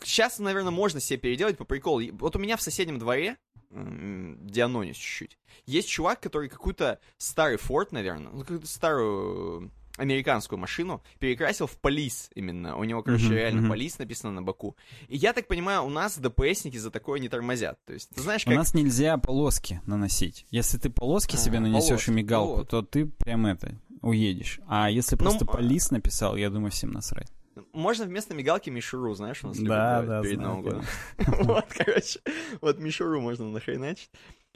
сейчас, 0.03 0.39
наверное, 0.39 0.71
можно 0.71 0.99
себе 0.99 1.17
переделать 1.17 1.57
по 1.57 1.63
приколу. 1.63 2.01
Вот 2.13 2.35
у 2.35 2.39
меня 2.39 2.57
в 2.57 2.61
соседнем 2.61 2.99
дворе 2.99 3.37
Дианонис 3.69 4.95
чуть-чуть. 4.95 5.37
Есть 5.65 5.89
чувак, 5.89 6.19
который 6.19 6.49
какую-то 6.49 6.99
старый 7.17 7.57
Форд, 7.57 7.91
наверное, 7.91 8.31
ну, 8.31 8.41
какую-то 8.41 8.67
старую 8.67 9.71
американскую 9.97 10.59
машину 10.59 11.03
перекрасил 11.19 11.67
в 11.67 11.77
полис 11.79 12.29
именно. 12.35 12.77
У 12.77 12.83
него, 12.83 13.01
короче, 13.01 13.25
uh-huh, 13.25 13.35
реально 13.35 13.65
uh-huh. 13.65 13.69
полис 13.69 13.97
написано 13.97 14.31
на 14.31 14.43
боку. 14.43 14.77
И 15.07 15.17
я 15.17 15.33
так 15.33 15.47
понимаю, 15.47 15.83
у 15.83 15.89
нас 15.89 16.17
ДПСники 16.17 16.77
за 16.77 16.91
такое 16.91 17.19
не 17.19 17.29
тормозят. 17.29 17.83
То 17.85 17.93
есть, 17.93 18.09
ты 18.11 18.21
знаешь, 18.21 18.45
как... 18.45 18.53
У 18.53 18.57
нас 18.57 18.73
нельзя 18.73 19.17
полоски 19.17 19.81
наносить. 19.85 20.45
Если 20.51 20.77
ты 20.77 20.89
полоски 20.89 21.35
а, 21.35 21.39
себе 21.39 21.59
нанесешь 21.59 21.89
полоски, 21.89 22.09
и 22.09 22.13
мигалку, 22.13 22.55
вот. 22.57 22.69
то 22.69 22.83
ты 22.83 23.07
прям 23.07 23.47
это 23.47 23.75
уедешь. 24.01 24.59
А 24.67 24.89
если 24.89 25.15
ну, 25.15 25.19
просто 25.19 25.45
ну, 25.45 25.51
полис 25.51 25.91
написал, 25.91 26.35
я 26.35 26.49
думаю, 26.49 26.71
всем 26.71 26.91
насрать. 26.91 27.31
Можно 27.73 28.05
вместо 28.05 28.33
мигалки 28.33 28.69
мишуру, 28.69 29.13
знаешь, 29.13 29.43
у 29.43 29.47
нас 29.47 29.57
да, 29.57 30.01
да, 30.03 30.21
перед 30.21 30.39
Новым 30.39 30.61
годом. 30.61 30.83
Вот, 31.43 31.65
короче, 31.69 32.19
вот 32.61 32.79
мишуру 32.79 33.21
можно 33.21 33.49
нахреначить. 33.49 34.11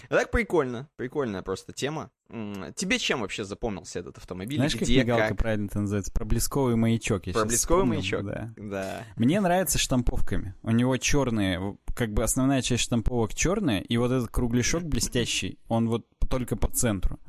А 0.10 0.16
так 0.16 0.32
прикольно, 0.32 0.90
прикольная 0.96 1.42
просто 1.42 1.74
тема. 1.74 2.10
Тебе 2.76 2.98
чем 2.98 3.22
вообще 3.22 3.44
запомнился 3.44 4.00
этот 4.00 4.18
автомобиль? 4.18 4.58
Знаешь, 4.58 4.76
Где, 4.76 5.00
как 5.00 5.06
мигалка 5.06 5.28
как? 5.30 5.38
правильно 5.38 5.66
это 5.68 5.82
называется? 5.82 6.12
Проблесковый 6.12 6.76
маячок. 6.76 7.28
Я 7.28 7.34
Проблесковый 7.34 7.86
маячок? 7.86 8.26
Да. 8.26 8.54
да. 8.58 9.04
Мне 9.18 9.40
нравится 9.42 9.78
штамповками. 9.78 10.56
У 10.64 10.72
него 10.72 10.98
черные, 10.98 11.78
как 11.96 12.14
бы 12.14 12.24
основная 12.24 12.62
часть 12.62 12.84
штамповок 12.84 13.36
черная, 13.36 13.82
и 13.82 13.98
вот 13.98 14.12
этот 14.12 14.30
кругляшок 14.30 14.84
блестящий, 14.84 15.60
он 15.68 15.90
вот 15.90 16.08
только 16.30 16.56
по 16.56 16.68
центру. 16.70 17.20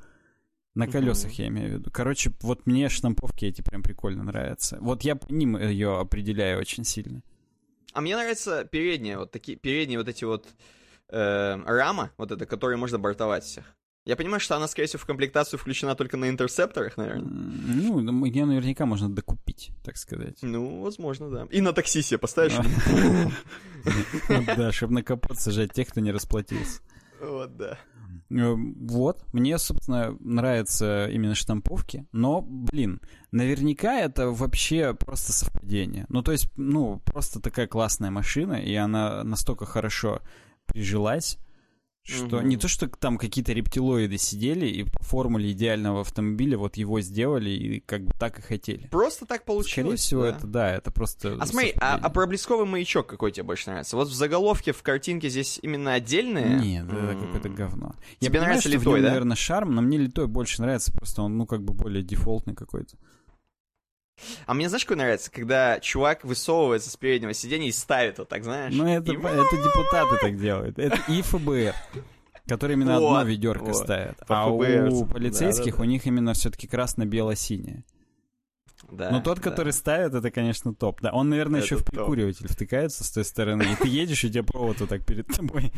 На 0.75 0.87
колесах, 0.87 1.33
я 1.33 1.49
имею 1.49 1.69
в 1.69 1.73
виду. 1.75 1.91
Короче, 1.93 2.33
вот 2.41 2.67
мне 2.67 2.89
штамповки 2.89 3.45
эти 3.45 3.61
прям 3.61 3.83
прикольно 3.83 4.25
нравятся. 4.25 4.79
Вот 4.81 5.03
я 5.03 5.17
по 5.17 5.31
ним 5.33 5.59
ее 5.59 5.99
определяю 5.99 6.59
очень 6.61 6.85
сильно. 6.85 7.23
А 7.93 8.01
мне 8.01 8.17
нравятся 8.17 8.65
передние, 8.65 9.19
вот 9.19 9.31
такие, 9.31 9.59
передние 9.59 9.99
вот 9.99 10.09
эти 10.09 10.25
вот 10.25 10.49
э, 11.11 11.63
рама, 11.67 12.11
вот 12.17 12.33
это, 12.33 12.47
которые 12.47 12.79
можно 12.79 12.99
бортовать 12.99 13.45
всех. 13.45 13.65
Я 14.05 14.17
понимаю, 14.17 14.41
что 14.41 14.57
она, 14.57 14.67
скорее 14.67 14.89
всего, 14.89 15.01
в 15.01 15.07
комплектацию 15.07 15.61
включена 15.61 15.95
только 15.95 16.17
на 16.17 16.29
интерсепторах, 16.29 16.97
наверное. 16.97 17.23
Ну, 17.23 18.25
ее 18.25 18.47
наверняка 18.47 18.85
можно 18.85 19.09
докупить, 19.09 19.71
так 19.85 19.97
сказать. 19.97 20.39
Ну, 20.43 20.83
возможно, 20.83 21.31
да. 21.31 21.47
И 21.51 21.61
на 21.61 21.73
такси 21.73 22.03
себе 22.03 22.19
поставишь. 22.19 22.55
Да, 24.57 24.71
чтобы 24.71 24.95
на 24.95 25.03
капот 25.03 25.41
сажать 25.41 25.73
тех, 25.73 25.89
кто 25.89 26.01
не 26.01 26.13
расплатился. 26.13 26.81
Вот, 27.21 27.57
да. 27.57 27.79
Э, 28.33 28.55
вот, 28.57 29.25
мне, 29.33 29.59
собственно, 29.59 30.17
нравятся 30.21 31.09
именно 31.09 31.35
штамповки, 31.35 32.07
но, 32.13 32.41
блин, 32.43 33.01
наверняка 33.31 33.99
это 34.01 34.31
вообще 34.31 34.95
просто 34.95 35.33
совпадение. 35.33 36.07
Ну, 36.09 36.23
то 36.23 36.33
есть, 36.33 36.49
ну, 36.57 37.01
просто 37.05 37.41
такая 37.41 37.67
классная 37.67 38.11
машина, 38.11 38.55
и 38.55 38.75
она 38.75 39.23
настолько 39.25 39.67
хорошо 39.67 40.21
прижилась, 40.67 41.39
что 42.05 42.39
угу. 42.39 42.47
не 42.47 42.57
то, 42.57 42.67
что 42.67 42.89
там 42.89 43.17
какие-то 43.17 43.53
рептилоиды 43.53 44.19
сидели 44.19 44.67
и 44.67 44.85
по 44.85 45.03
формуле 45.05 45.53
идеального 45.53 46.01
автомобиля 46.01 46.59
вот 46.59 46.77
его 46.77 47.01
сделали 47.01 47.51
и 47.51 47.81
как 47.81 48.05
бы 48.05 48.13
так 48.19 48.39
и 48.41 48.43
хотели. 48.43 48.89
Просто 48.89 49.25
так 49.25 49.45
получилось. 49.45 49.73
Скорее 49.73 49.97
всего, 49.97 50.23
да. 50.23 50.29
это 50.29 50.47
да, 50.47 50.75
это 50.75 50.91
просто. 50.91 51.37
А 51.41 51.47
смотри, 51.47 51.75
а, 51.81 51.99
а 52.03 52.11
проблесковый 52.11 52.67
маячок 52.67 53.07
какой 53.07 53.31
тебе 53.31 53.45
больше 53.45 53.71
нравится? 53.71 53.97
Вот 53.97 54.09
в 54.09 54.15
заголовке 54.15 54.73
в 54.73 54.83
картинке 54.83 55.29
здесь 55.29 55.61
именно 55.63 55.95
отдельные. 55.95 56.59
Нет, 56.59 56.87
это 56.93 57.17
какое-то 57.21 57.49
говно. 57.49 57.95
Тебе 58.19 58.27
Я 58.27 58.31
понимаю, 58.31 58.47
нравится 58.47 58.69
что 58.69 58.79
литой, 58.79 58.95
нем, 58.95 59.03
да? 59.03 59.09
наверное, 59.09 59.37
шарм, 59.37 59.75
но 59.75 59.83
мне 59.83 59.99
литой 59.99 60.27
больше 60.27 60.61
нравится, 60.61 60.93
просто 60.93 61.23
он, 61.23 61.37
ну, 61.37 61.47
как 61.47 61.63
бы 61.63 61.73
более 61.73 62.03
дефолтный 62.03 62.55
какой-то. 62.55 62.97
А 64.47 64.55
мне 64.55 64.69
знаешь, 64.69 64.85
какой 64.85 64.97
нравится? 64.97 65.31
Когда 65.31 65.81
чувак 65.81 66.25
высовывается 66.25 66.91
с 66.91 66.97
переднего 66.97 67.33
сиденья 67.35 67.69
и 67.69 67.73
ставит 67.73 68.19
вот 68.19 68.29
так, 68.29 68.45
знаешь? 68.45 68.75
Ну, 68.75 68.87
это, 68.87 69.13
и... 69.13 69.17
это 69.17 69.57
депутаты 69.57 70.17
так 70.21 70.37
делают. 70.39 70.79
Это 70.79 70.99
и 71.09 71.23
ФБР. 71.23 71.75
Которые 72.47 72.77
именно 72.77 72.99
вот, 72.99 73.17
одно 73.17 73.23
ведерко 73.23 73.67
вот. 73.67 73.77
ставят. 73.77 74.19
а 74.27 74.49
у 74.49 74.59
полицейских 75.07 75.65
да, 75.65 75.71
да, 75.71 75.77
да. 75.77 75.83
у 75.83 75.87
них 75.87 76.07
именно 76.07 76.35
все-таки 76.35 76.67
красно-бело-синее. 76.67 77.85
Да, 78.93 79.11
Но 79.11 79.21
тот, 79.21 79.41
который 79.41 79.73
да. 79.73 79.79
ставит, 79.79 80.15
это, 80.15 80.31
конечно, 80.31 80.75
топ. 80.75 81.01
Да, 81.01 81.13
он, 81.13 81.31
наверное, 81.31 81.61
это 81.61 81.67
еще 81.67 81.77
в 81.77 81.85
прикуриватель 81.85 82.47
топ. 82.47 82.53
втыкается 82.53 83.05
с 83.05 83.11
той 83.11 83.25
стороны, 83.25 83.63
и 83.63 83.75
ты 83.83 83.89
едешь, 83.89 84.23
и 84.25 84.31
тебе 84.31 84.43
провод 84.43 84.81
вот 84.81 84.89
так 84.89 85.05
перед 85.07 85.27
тобой. 85.27 85.73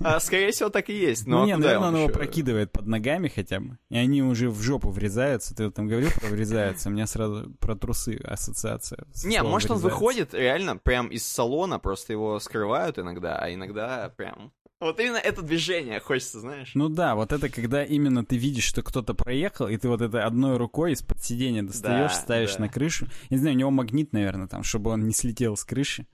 А, 0.00 0.20
скорее 0.20 0.52
всего, 0.52 0.68
так 0.68 0.90
и 0.90 0.94
есть. 0.94 1.26
Но 1.26 1.40
ну, 1.40 1.46
не, 1.46 1.56
наверное, 1.56 1.88
он, 1.88 1.94
он 1.94 2.00
его 2.02 2.08
прокидывает 2.10 2.70
под 2.70 2.86
ногами 2.86 3.28
хотя 3.28 3.60
бы, 3.60 3.78
и 3.88 3.96
они 3.96 4.22
уже 4.22 4.50
в 4.50 4.60
жопу 4.60 4.90
врезаются. 4.90 5.54
Ты 5.54 5.64
вот 5.66 5.74
там 5.74 5.88
говорил 5.88 6.10
про 6.20 6.28
врезаются, 6.28 6.88
у 6.88 6.92
меня 6.92 7.06
сразу 7.06 7.50
про 7.60 7.74
трусы 7.74 8.20
ассоциация. 8.24 9.04
Не, 9.24 9.42
может, 9.42 9.70
он 9.70 9.78
выходит 9.78 10.34
реально 10.34 10.76
прям 10.76 11.08
из 11.08 11.24
салона, 11.24 11.78
просто 11.78 12.12
его 12.12 12.38
скрывают 12.40 12.98
иногда, 12.98 13.38
а 13.38 13.52
иногда 13.52 14.12
прям 14.16 14.52
вот 14.80 14.98
именно 14.98 15.18
это 15.18 15.42
движение 15.42 16.00
хочется, 16.00 16.40
знаешь. 16.40 16.72
Ну 16.74 16.88
да, 16.88 17.14
вот 17.14 17.32
это 17.32 17.48
когда 17.48 17.84
именно 17.84 18.24
ты 18.24 18.36
видишь, 18.36 18.64
что 18.64 18.82
кто-то 18.82 19.14
проехал, 19.14 19.68
и 19.68 19.76
ты 19.76 19.88
вот 19.88 20.00
это 20.00 20.24
одной 20.24 20.56
рукой 20.56 20.92
из-под 20.92 21.22
сиденья 21.22 21.62
достаешь, 21.62 22.12
да, 22.12 22.16
ставишь 22.16 22.54
да. 22.54 22.62
на 22.62 22.68
крышу. 22.68 23.06
Я 23.28 23.36
не 23.36 23.40
знаю, 23.40 23.56
у 23.56 23.58
него 23.58 23.70
магнит, 23.70 24.12
наверное, 24.12 24.48
там, 24.48 24.62
чтобы 24.62 24.90
он 24.90 25.06
не 25.06 25.12
слетел 25.12 25.56
с 25.56 25.64
крыши. 25.64 26.06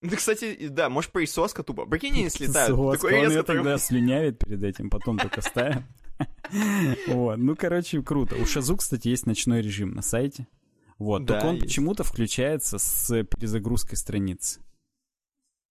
Да, 0.00 0.16
кстати, 0.16 0.68
да, 0.68 0.88
может, 0.88 1.10
присоска 1.10 1.62
тупо. 1.62 1.84
Прикинь, 1.84 2.14
не 2.14 2.30
слетают. 2.30 2.76
Такой 3.00 3.26
он 3.26 3.30
ее 3.30 3.42
тогда 3.42 3.76
слюнявит 3.78 4.38
перед 4.38 4.62
этим, 4.62 4.90
потом 4.90 5.18
только 5.18 5.40
ставит. 5.42 5.82
Вот, 7.06 7.36
ну, 7.36 7.54
короче, 7.54 8.02
круто. 8.02 8.34
У 8.34 8.44
Шазу, 8.44 8.76
кстати, 8.76 9.06
есть 9.06 9.26
ночной 9.26 9.62
режим 9.62 9.92
на 9.92 10.02
сайте. 10.02 10.48
Вот, 10.98 11.26
только 11.26 11.44
он 11.44 11.60
почему-то 11.60 12.02
включается 12.02 12.78
с 12.78 13.24
перезагрузкой 13.24 13.96
страниц. 13.96 14.58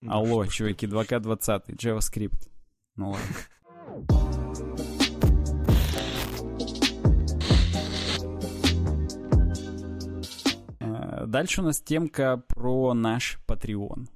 Алло, 0.06 0.46
чуваки, 0.46 0.86
2К20, 0.86 1.76
JavaScript. 1.76 2.48
Ну 2.96 3.12
ладно. 3.12 3.36
Э, 10.80 11.26
Дальше 11.26 11.62
у 11.62 11.64
нас 11.64 11.82
темка 11.82 12.38
про 12.48 12.94
наш 12.94 13.40
Patreon. 13.48 14.08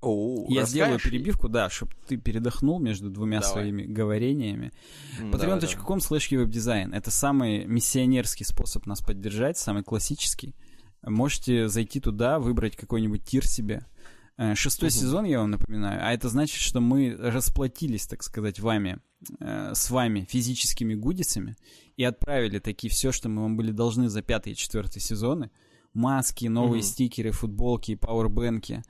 Оу, 0.00 0.46
Я 0.50 0.64
сделаю 0.64 0.98
перебивку, 0.98 1.48
да, 1.48 1.70
чтобы 1.70 1.92
ты 2.06 2.16
передохнул 2.18 2.78
между 2.78 3.10
двумя 3.10 3.40
Давай. 3.40 3.52
своими 3.52 3.82
говорениями. 3.84 4.72
Patreon.com 5.18 5.98
slash 5.98 6.30
webdesign. 6.30 6.94
Это 6.94 7.10
самый 7.10 7.64
миссионерский 7.64 8.44
способ 8.44 8.86
нас 8.86 9.00
поддержать, 9.00 9.56
самый 9.56 9.82
классический. 9.82 10.54
Можете 11.02 11.68
зайти 11.68 12.00
туда, 12.00 12.38
выбрать 12.38 12.76
какой-нибудь 12.76 13.24
тир 13.24 13.46
себе. 13.46 13.86
Э, 14.36 14.54
Шестой 14.54 14.88
Мгм. 14.88 14.98
сезон, 14.98 15.24
я 15.26 15.38
вам 15.40 15.50
напоминаю, 15.52 16.00
а 16.04 16.12
это 16.12 16.28
значит, 16.28 16.60
что 16.60 16.80
мы 16.80 17.14
расплатились, 17.16 18.06
так 18.06 18.22
сказать, 18.22 18.58
вами, 18.58 18.98
э, 19.40 19.72
с 19.74 19.90
вами 19.90 20.26
физическими 20.28 20.94
гудисами 20.94 21.56
и 21.96 22.02
отправили 22.04 22.58
такие 22.58 22.90
все, 22.90 23.12
что 23.12 23.28
мы 23.28 23.42
вам 23.42 23.56
были 23.56 23.70
должны 23.70 24.08
за 24.08 24.22
пятый 24.22 24.52
и 24.52 24.56
четвертый 24.56 25.00
сезоны. 25.00 25.50
Маски, 25.92 26.46
новые 26.46 26.80
Мгм. 26.82 26.88
стикеры, 26.88 27.30
футболки, 27.30 27.94
пауэрбэнки. 27.94 28.82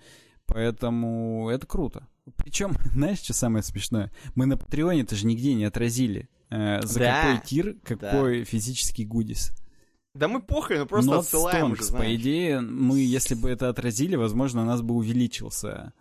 Поэтому 0.46 1.50
это 1.50 1.66
круто. 1.66 2.06
Причем, 2.36 2.72
знаешь, 2.94 3.18
что 3.18 3.34
самое 3.34 3.62
смешное? 3.62 4.10
Мы 4.34 4.46
на 4.46 4.56
Патреоне 4.56 5.04
тоже 5.04 5.26
нигде 5.26 5.52
не 5.54 5.64
отразили, 5.64 6.28
э, 6.50 6.80
за 6.82 6.98
Да, 7.00 7.22
какой 7.34 7.46
тир, 7.46 7.76
какой 7.84 8.44
физический 8.44 9.04
гудис. 9.04 9.52
Да 10.15 10.28
мы 10.28 10.41
похрен, 10.41 10.81
мы 10.82 10.86
просто 10.86 11.11
Not 11.11 11.19
отсылаем 11.19 11.73
уже, 11.73 11.82
stonks. 11.82 11.85
знаешь. 11.86 12.07
По 12.07 12.15
идее, 12.15 12.61
мы, 12.61 13.01
если 13.01 13.35
бы 13.35 13.51
это 13.51 13.69
отразили, 13.69 14.15
возможно, 14.16 14.62
у 14.62 14.65
нас 14.65 14.81
бы 14.81 14.95
увеличился. 14.95 15.93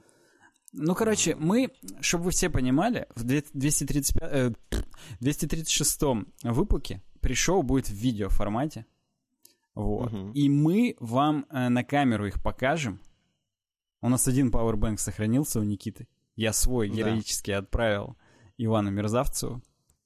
Ну, 0.71 0.93
короче, 0.95 1.35
мы, 1.35 1.69
чтобы 2.01 2.25
вы 2.25 2.31
все 2.31 2.49
понимали, 2.49 3.07
в 3.15 3.23
две- 3.23 3.43
235, 3.53 4.23
э, 4.31 4.51
236 5.19 6.25
выпуске 6.43 7.01
пришел 7.21 7.63
будет 7.63 7.87
в 7.89 7.93
видеоформате. 7.93 8.85
Вот. 9.75 10.11
Мгм. 10.11 10.31
И 10.33 10.49
мы 10.49 10.95
вам 10.99 11.45
э, 11.49 11.69
на 11.69 11.83
камеру 11.83 12.27
их 12.27 12.41
покажем. 12.41 12.99
У 14.01 14.09
нас 14.09 14.27
один 14.27 14.51
пауэрбэнк 14.51 14.99
сохранился 14.99 15.59
у 15.59 15.63
Никиты. 15.63 16.07
Я 16.35 16.53
свой 16.53 16.89
Да. 16.89 16.95
героически 16.95 17.51
отправил 17.51 18.15
Ивану 18.57 18.91
Мерзавцеву. 18.91 19.61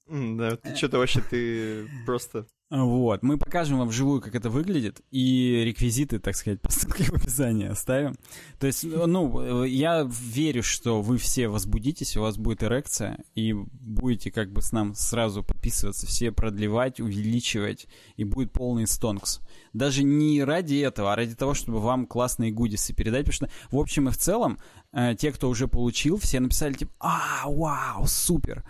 Да, 0.07 0.55
ты 0.55 0.75
что-то 0.75 0.99
вообще, 0.99 1.21
ты 1.21 1.87
просто... 2.05 2.45
Вот, 2.69 3.23
мы 3.23 3.37
покажем 3.37 3.77
вам 3.77 3.87
вживую, 3.87 4.19
как 4.19 4.35
это 4.35 4.49
выглядит, 4.49 4.99
и 5.09 5.63
реквизиты, 5.65 6.19
так 6.19 6.35
сказать, 6.35 6.59
по 6.61 6.69
ссылке 6.69 7.05
в 7.05 7.13
описании 7.13 7.67
оставим. 7.67 8.17
То 8.59 8.67
есть, 8.67 8.83
ну, 8.83 9.63
э, 9.63 9.69
я 9.69 10.05
верю, 10.09 10.63
что 10.63 11.01
вы 11.01 11.17
все 11.17 11.47
возбудитесь, 11.47 12.17
у 12.17 12.21
вас 12.21 12.37
будет 12.37 12.63
эрекция, 12.63 13.23
и 13.35 13.53
будете 13.53 14.31
как 14.31 14.51
бы 14.51 14.61
с 14.61 14.73
нам 14.73 14.95
сразу 14.95 15.43
подписываться, 15.43 16.07
все 16.07 16.33
продлевать, 16.33 16.99
увеличивать, 16.99 17.87
и 18.17 18.25
будет 18.25 18.51
полный 18.51 18.85
стонкс. 18.85 19.39
Даже 19.71 20.03
не 20.03 20.43
ради 20.43 20.75
этого, 20.75 21.13
а 21.13 21.15
ради 21.15 21.35
того, 21.35 21.53
чтобы 21.53 21.79
вам 21.79 22.05
классные 22.05 22.51
гудисы 22.51 22.93
передать, 22.93 23.27
потому 23.27 23.33
что, 23.33 23.49
в 23.71 23.79
общем 23.79 24.09
и 24.09 24.11
в 24.11 24.17
целом, 24.17 24.59
э, 24.91 25.15
те, 25.17 25.31
кто 25.31 25.49
уже 25.49 25.69
получил, 25.69 26.17
все 26.17 26.41
написали, 26.41 26.73
типа, 26.73 26.91
а, 26.99 27.43
вау, 27.45 28.07
супер. 28.07 28.65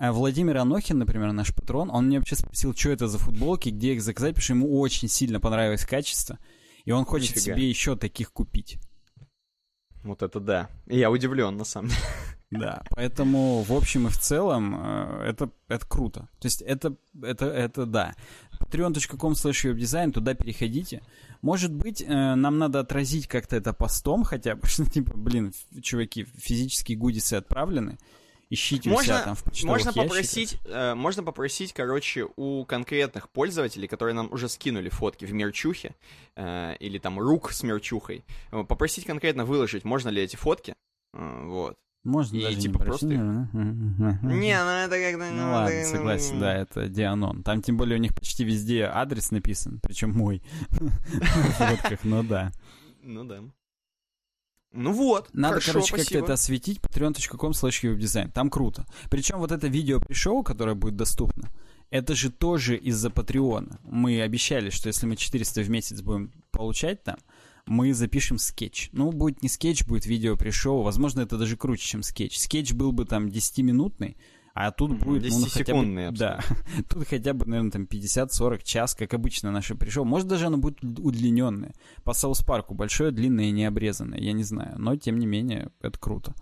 А 0.00 0.12
Владимир 0.12 0.56
Анохин, 0.56 0.96
например, 0.96 1.30
наш 1.32 1.54
патрон, 1.54 1.90
он 1.90 2.08
меня 2.08 2.20
вообще 2.20 2.34
спросил, 2.34 2.74
что 2.74 2.88
это 2.88 3.06
за 3.06 3.18
футболки, 3.18 3.68
где 3.68 3.92
их 3.92 4.00
заказать, 4.00 4.30
потому 4.30 4.42
что 4.42 4.52
ему 4.54 4.80
очень 4.80 5.08
сильно 5.08 5.40
понравилось 5.40 5.84
качество, 5.84 6.38
и 6.86 6.90
он 6.90 7.04
хочет 7.04 7.36
Нифига. 7.36 7.54
себе 7.54 7.68
еще 7.68 7.96
таких 7.96 8.32
купить. 8.32 8.78
Вот 10.02 10.22
это 10.22 10.40
да. 10.40 10.70
Я 10.86 11.10
удивлен, 11.10 11.54
на 11.58 11.64
самом 11.64 11.90
деле. 11.90 12.00
Да, 12.50 12.82
поэтому 12.88 13.60
в 13.60 13.72
общем 13.74 14.06
и 14.06 14.10
в 14.10 14.18
целом 14.18 14.74
э, 14.74 15.24
это, 15.28 15.50
это 15.68 15.86
круто. 15.86 16.30
То 16.40 16.46
есть 16.46 16.62
это, 16.62 16.96
это, 17.22 17.44
это 17.44 17.84
да. 17.84 18.14
patreon.com 18.58 19.34
slash 19.34 19.70
webdesign, 19.70 20.12
туда 20.12 20.32
переходите. 20.32 21.02
Может 21.42 21.74
быть, 21.74 22.00
э, 22.00 22.06
нам 22.06 22.56
надо 22.56 22.80
отразить 22.80 23.28
как-то 23.28 23.54
это 23.54 23.74
постом 23.74 24.24
хотя 24.24 24.56
бы, 24.56 24.66
что 24.66 24.86
типа, 24.86 25.14
блин, 25.14 25.52
чуваки, 25.82 26.24
физические 26.24 26.96
гудисы 26.96 27.34
отправлены, 27.34 27.98
ищите 28.50 28.90
у 28.90 29.00
себя 29.00 29.14
Можно, 29.14 29.24
там 29.24 29.34
в 29.34 29.44
почтовых 29.44 29.76
можно 29.78 29.92
попросить, 29.92 30.58
э, 30.64 30.94
можно 30.94 31.22
попросить, 31.22 31.72
короче, 31.72 32.26
у 32.36 32.64
конкретных 32.66 33.30
пользователей, 33.30 33.88
которые 33.88 34.14
нам 34.14 34.30
уже 34.32 34.48
скинули 34.48 34.90
фотки 34.90 35.24
в 35.24 35.32
мерчухе, 35.32 35.94
э, 36.36 36.76
или 36.80 36.98
там 36.98 37.18
рук 37.18 37.52
с 37.52 37.62
мерчухой, 37.62 38.24
э, 38.52 38.64
попросить 38.64 39.06
конкретно 39.06 39.44
выложить, 39.44 39.84
можно 39.84 40.10
ли 40.10 40.22
эти 40.22 40.36
фотки, 40.36 40.74
Э, 41.12 41.44
вот. 41.46 41.76
Можно 42.02 42.38
И 42.38 42.42
даже 42.42 42.56
типа 42.56 42.78
не 42.78 42.84
просто. 42.84 43.06
Не, 43.06 43.18
ну 43.18 44.70
это 44.70 44.98
как-то... 44.98 45.30
Ну 45.34 45.52
ладно, 45.52 45.84
согласен, 45.84 46.40
да, 46.40 46.54
это 46.54 46.88
деанон. 46.88 47.42
Там 47.42 47.60
тем 47.60 47.76
более 47.76 47.98
у 47.98 48.00
них 48.00 48.14
почти 48.14 48.42
везде 48.42 48.84
адрес 48.84 49.30
написан, 49.30 49.80
причем 49.82 50.12
мой 50.12 50.42
в 50.70 51.52
фотках, 51.52 52.02
но 52.04 52.22
да. 52.22 52.52
Ну 53.02 53.24
да. 53.24 53.42
Ну 54.72 54.92
вот, 54.92 55.28
Надо, 55.32 55.54
хорошо, 55.54 55.72
короче, 55.72 55.96
как-то 55.96 56.18
это 56.18 56.32
осветить, 56.34 56.78
patreon.com 56.78 57.52
slash. 57.52 58.30
Там 58.32 58.50
круто. 58.50 58.86
Причем 59.10 59.38
вот 59.38 59.50
это 59.50 59.66
видео 59.66 60.00
пришел, 60.00 60.44
которое 60.44 60.74
будет 60.74 60.96
доступно, 60.96 61.50
это 61.90 62.14
же 62.14 62.30
тоже 62.30 62.76
из-за 62.76 63.10
Патреона. 63.10 63.80
Мы 63.82 64.22
обещали, 64.22 64.70
что 64.70 64.86
если 64.86 65.06
мы 65.06 65.16
400 65.16 65.62
в 65.62 65.70
месяц 65.70 66.00
будем 66.02 66.32
получать 66.52 67.02
там, 67.02 67.16
мы 67.66 67.92
запишем 67.94 68.38
скетч. 68.38 68.90
Ну, 68.92 69.10
будет 69.12 69.42
не 69.42 69.48
скетч, 69.48 69.84
будет 69.84 70.06
видео 70.06 70.36
пришел. 70.36 70.82
Возможно, 70.82 71.20
это 71.20 71.36
даже 71.36 71.56
круче, 71.56 71.86
чем 71.86 72.02
скетч. 72.02 72.38
Скетч 72.38 72.72
был 72.72 72.92
бы 72.92 73.04
там 73.04 73.26
10-минутный, 73.26 74.16
а 74.54 74.70
тут 74.72 74.98
будет, 74.98 75.30
ну, 75.30 75.46
хотя 75.48 75.74
бы... 75.74 75.80
10-секундный, 75.80 76.02
я 76.02 76.10
бы 76.10 76.16
Да, 76.16 76.40
тут 76.88 77.06
хотя 77.06 77.32
бы, 77.34 77.46
наверное, 77.46 77.70
там 77.70 77.84
50-40 77.84 78.62
час, 78.64 78.94
как 78.94 79.14
обычно 79.14 79.50
наше 79.50 79.74
пришел. 79.74 80.04
Может, 80.04 80.28
даже 80.28 80.46
оно 80.46 80.58
будет 80.58 80.82
удлиненное. 80.82 81.72
По 82.04 82.12
Саус 82.12 82.42
Парку 82.42 82.74
большое, 82.74 83.10
длинное 83.10 83.46
и 83.46 83.52
необрезанное, 83.52 84.18
я 84.18 84.32
не 84.32 84.44
знаю. 84.44 84.74
Но, 84.78 84.96
тем 84.96 85.18
не 85.18 85.26
менее, 85.26 85.70
это 85.80 85.98
круто. 85.98 86.34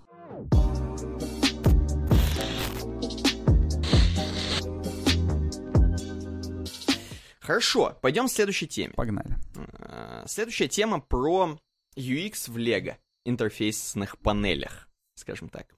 Хорошо, 7.40 7.96
пойдем 8.02 8.26
к 8.26 8.30
следующей 8.30 8.66
теме. 8.66 8.92
Погнали. 8.94 9.38
Э, 9.78 10.24
Следующая 10.26 10.68
тема 10.68 11.00
про 11.00 11.58
UX 11.96 12.50
в 12.50 12.58
Lego 12.58 12.96
интерфейсных 13.24 14.18
панелях, 14.18 14.88
скажем 15.14 15.48
так. 15.48 15.74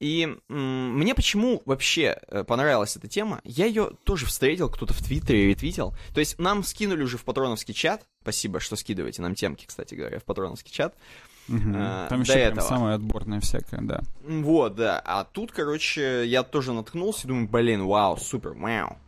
И 0.00 0.36
мне 0.48 1.14
почему 1.14 1.60
вообще 1.64 2.18
э, 2.28 2.44
понравилась 2.44 2.96
эта 2.96 3.08
тема? 3.08 3.40
Я 3.42 3.66
ее 3.66 3.90
тоже 4.04 4.26
встретил, 4.26 4.68
кто-то 4.70 4.94
в 4.94 5.02
Твиттере 5.02 5.48
ретвитил. 5.48 5.92
То 6.14 6.20
есть 6.20 6.38
нам 6.38 6.62
скинули 6.62 7.02
уже 7.02 7.18
в 7.18 7.24
патроновский 7.24 7.74
чат. 7.74 8.04
Спасибо, 8.22 8.60
что 8.60 8.76
скидываете 8.76 9.22
нам 9.22 9.34
темки, 9.34 9.66
кстати 9.66 9.94
говоря, 9.94 10.20
в 10.20 10.24
патроновский 10.24 10.72
чат. 10.72 10.94
Мгм. 11.48 11.74
А, 11.76 12.08
Там 12.08 12.20
еще 12.20 12.34
прям 12.34 12.52
этого. 12.52 12.64
самое 12.66 12.94
отборное 12.94 13.40
всякое, 13.40 13.80
да. 13.80 14.02
Вот, 14.22 14.76
да. 14.76 15.02
А 15.04 15.24
тут, 15.24 15.50
короче, 15.50 16.26
я 16.26 16.42
тоже 16.44 16.72
наткнулся 16.72 17.26
и 17.26 17.28
думаю, 17.28 17.48
блин, 17.48 17.84
вау, 17.86 18.18
супер, 18.18 18.52
вау. 18.52 18.98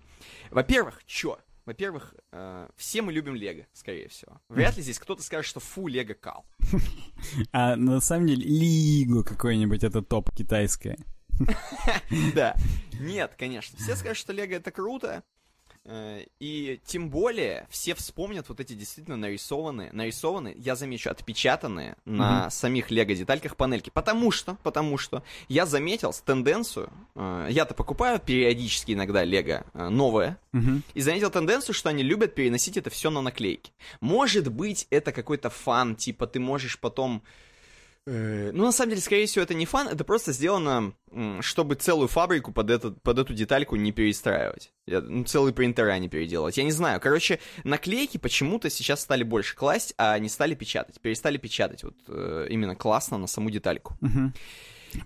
Во-первых, 0.51 1.03
чё? 1.07 1.39
Во-первых, 1.71 2.17
э, 2.33 2.69
все 2.75 3.01
мы 3.01 3.13
любим 3.13 3.37
Лего, 3.37 3.65
скорее 3.73 4.09
всего. 4.09 4.41
Вряд 4.49 4.77
ли 4.77 4.83
здесь 4.83 4.99
кто-то 4.99 5.23
скажет, 5.23 5.47
что 5.47 5.61
фу, 5.61 5.87
Лего 5.87 6.15
кал. 6.15 6.45
А 7.53 7.77
на 7.77 8.01
самом 8.01 8.27
деле 8.27 8.43
Лигу 8.45 9.23
какой-нибудь, 9.23 9.85
это 9.85 10.03
топ 10.03 10.35
китайская. 10.35 10.99
Да. 12.35 12.57
Нет, 12.99 13.37
конечно. 13.39 13.79
Все 13.79 13.95
скажут, 13.95 14.19
что 14.19 14.33
Лего 14.33 14.55
это 14.55 14.73
круто. 14.73 15.23
Э, 15.87 16.25
И 16.41 16.79
тем 16.85 17.09
более 17.11 17.67
все 17.71 17.95
вспомнят 17.95 18.49
вот 18.49 18.61
эти 18.61 18.75
действительно 18.75 19.17
нарисованные, 19.17 19.91
нарисованные, 19.93 20.55
я 20.59 20.77
замечу, 20.77 21.11
отпечатанные 21.11 21.97
на 22.05 22.51
самих 22.51 22.91
Лего 22.91 23.15
детальках 23.15 23.57
панельки. 23.57 23.91
Потому 23.91 24.31
что, 24.31 24.57
потому 24.63 24.99
что 24.99 25.23
я 25.49 25.65
заметил 25.67 26.13
тенденцию, 26.25 26.91
э, 27.15 27.49
я-то 27.51 27.75
покупаю 27.75 28.19
периодически 28.21 28.93
иногда 28.93 29.25
Лего 29.25 29.65
э, 29.73 29.89
новое, 29.89 30.39
Мгм. 30.53 30.83
и 30.95 31.01
заметил 31.01 31.31
тенденцию, 31.31 31.75
что 31.75 31.89
они 31.89 32.03
любят 32.03 32.35
переносить 32.35 32.77
это 32.77 32.91
все 32.91 33.09
на 33.11 33.23
наклейки. 33.23 33.73
Может 34.01 34.49
быть, 34.53 34.87
это 34.91 35.13
какой-то 35.13 35.49
фан, 35.51 35.97
типа 35.97 36.27
ты 36.27 36.41
можешь 36.41 36.79
потом... 36.79 37.23
э, 38.07 38.51
Ну, 38.53 38.65
на 38.65 38.73
самом 38.73 38.91
деле, 38.91 39.03
скорее 39.03 39.27
всего, 39.27 39.43
это 39.43 39.55
не 39.55 39.67
фан, 39.67 39.89
это 39.89 40.05
просто 40.05 40.33
сделано, 40.33 40.93
чтобы 41.41 41.75
целую 41.75 42.09
фабрику 42.09 42.53
под, 42.53 42.71
этот, 42.71 43.03
под 43.03 43.19
эту 43.19 43.35
детальку 43.35 43.77
не 43.77 43.93
перестраивать. 43.93 44.73
Ну, 44.87 45.25
целые 45.25 45.55
принтера 45.55 45.99
не 45.99 46.09
переделывать. 46.09 46.57
Я 46.57 46.65
не 46.65 46.73
знаю. 46.73 47.01
Короче, 47.01 47.41
наклейки 47.65 48.19
почему-то 48.19 48.71
сейчас 48.71 49.01
стали 49.01 49.23
больше 49.23 49.55
класть, 49.57 49.95
а 49.99 50.19
не 50.19 50.29
стали 50.29 50.55
печатать. 50.55 51.01
Перестали 51.01 51.37
печатать 51.39 51.85
вот 51.85 51.95
э, 52.09 52.47
именно 52.51 52.75
классно 52.77 53.19
на 53.19 53.27
саму 53.27 53.51
детальку. 53.51 53.97
Мгм. 54.01 54.35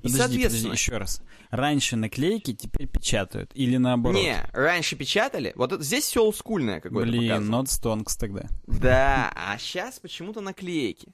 Подожди, 0.02 0.16
соответственно... 0.16 0.70
подожди, 0.70 0.70
еще 0.70 0.96
раз. 0.96 1.22
Раньше 1.50 1.96
наклейки, 1.96 2.54
теперь 2.54 2.88
печатают. 2.88 3.50
Или 3.54 3.76
наоборот? 3.76 4.18
Не, 4.18 4.48
раньше 4.54 4.96
печатали. 4.96 5.52
Вот 5.56 5.72
это, 5.72 5.82
здесь 5.82 6.04
все 6.04 6.22
олдскульное 6.22 6.80
какое-то 6.80 7.10
Блин, 7.10 7.28
показано. 7.28 7.54
not 7.54 7.64
stonks 7.66 8.18
тогда. 8.18 8.48
Да, 8.66 9.30
а 9.34 9.58
сейчас 9.58 10.00
почему-то 10.00 10.40
наклейки. 10.40 11.12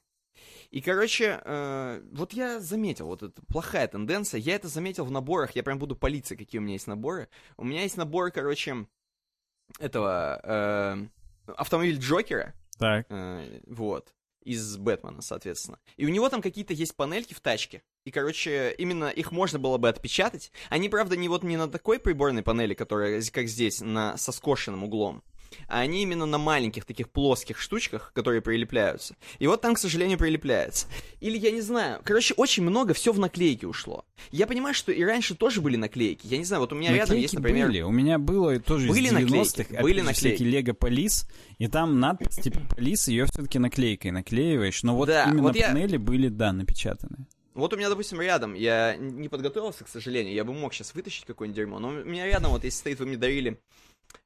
И, 0.71 0.81
короче, 0.81 1.41
э, 1.45 2.03
вот 2.13 2.33
я 2.33 2.61
заметил, 2.61 3.07
вот 3.07 3.23
это 3.25 3.43
плохая 3.49 3.89
тенденция. 3.89 4.39
Я 4.39 4.55
это 4.55 4.69
заметил 4.69 5.05
в 5.05 5.11
наборах. 5.11 5.57
Я 5.57 5.65
прям 5.65 5.79
буду 5.79 5.97
палиться, 5.97 6.37
какие 6.37 6.61
у 6.61 6.63
меня 6.63 6.75
есть 6.75 6.87
наборы. 6.87 7.29
У 7.57 7.65
меня 7.65 7.83
есть 7.83 7.97
набор, 7.97 8.31
короче, 8.31 8.87
этого 9.81 10.41
э, 10.45 11.07
автомобиль 11.57 11.99
Джокера. 11.99 12.55
Так. 12.79 13.07
Э, 13.11 13.61
вот 13.67 14.15
из 14.45 14.77
Бэтмена, 14.77 15.23
соответственно. 15.23 15.79
И 15.97 16.07
у 16.07 16.09
него 16.09 16.29
там 16.29 16.41
какие-то 16.41 16.73
есть 16.73 16.97
панельки 16.97 17.35
в 17.35 17.41
тачке. 17.41 17.83
И, 18.05 18.11
короче, 18.11 18.73
именно 18.79 19.11
их 19.11 19.33
можно 19.33 19.59
было 19.59 19.77
бы 19.77 19.89
отпечатать. 19.89 20.53
Они, 20.71 20.89
правда, 20.89 21.17
не 21.17 21.29
вот 21.29 21.43
не 21.43 21.57
на 21.57 21.69
такой 21.69 21.99
приборной 21.99 22.43
панели, 22.43 22.75
которая, 22.75 23.23
как 23.33 23.49
здесь, 23.49 23.81
на, 23.81 24.17
со 24.17 24.33
скошенным 24.33 24.85
углом 24.85 25.23
а 25.69 25.81
они 25.81 26.03
именно 26.03 26.27
на 26.27 26.39
маленьких 26.39 26.85
таких 26.85 27.11
плоских 27.11 27.59
штучках, 27.59 28.13
которые 28.15 28.41
прилепляются. 28.41 29.17
И 29.39 29.47
вот 29.47 29.61
там, 29.61 29.75
к 29.75 29.79
сожалению, 29.79 30.19
прилепляется. 30.19 30.87
Или 31.21 31.39
я 31.39 31.51
не 31.51 31.61
знаю. 31.61 32.01
Короче, 32.05 32.35
очень 32.35 32.63
много 32.63 32.95
все 32.95 33.13
в 33.13 33.19
наклейки 33.19 33.65
ушло. 33.65 34.05
Я 34.31 34.47
понимаю, 34.47 34.75
что 34.75 34.93
и 34.93 35.03
раньше 35.03 35.35
тоже 35.35 35.61
были 35.61 35.77
наклейки. 35.77 36.27
Я 36.27 36.39
не 36.39 36.45
знаю, 36.45 36.61
вот 36.61 36.73
у 36.73 36.77
меня 36.77 36.91
наклейки 36.91 37.09
рядом 37.09 37.23
есть, 37.23 37.35
например... 37.35 37.67
были. 37.69 37.81
У 37.83 37.91
меня 37.91 38.19
было 38.19 38.59
тоже 38.61 38.89
были 38.89 39.07
из 39.07 39.13
90-х. 39.13 39.57
Наклейки. 39.59 39.83
Были 39.83 40.01
наклейки. 40.01 40.43
Лего 40.43 40.73
Полис, 40.75 41.27
и 41.59 41.69
там 41.69 42.01
надпись 42.01 42.37
типа 42.37 42.61
Полис, 42.75 43.09
ее 43.09 43.27
все-таки 43.27 43.59
наклейкой 43.59 44.11
наклеиваешь. 44.11 44.83
Но 44.83 44.97
вот 44.97 45.07
да, 45.07 45.25
именно 45.25 45.43
вот 45.43 45.59
панели 45.59 45.93
я... 45.93 45.99
были, 45.99 46.29
да, 46.29 46.53
напечатаны. 46.53 47.27
Вот 47.55 47.73
у 47.75 47.77
меня, 47.77 47.89
допустим, 47.89 48.21
рядом, 48.21 48.55
я 48.55 48.97
не 48.97 49.29
подготовился, 49.29 49.85
к 49.85 49.89
сожалению, 49.89 50.33
я 50.35 50.45
бы 50.45 50.53
мог 50.53 50.73
сейчас 50.73 50.95
вытащить 50.95 51.25
какое-нибудь 51.25 51.57
дерьмо, 51.57 51.79
но 51.81 51.89
у 51.89 51.93
меня 51.93 52.25
рядом, 52.27 52.53
вот 52.53 52.63
если 52.63 52.79
стоит, 52.79 53.01
вы 53.01 53.07
мне 53.07 53.17
дарили 53.17 53.61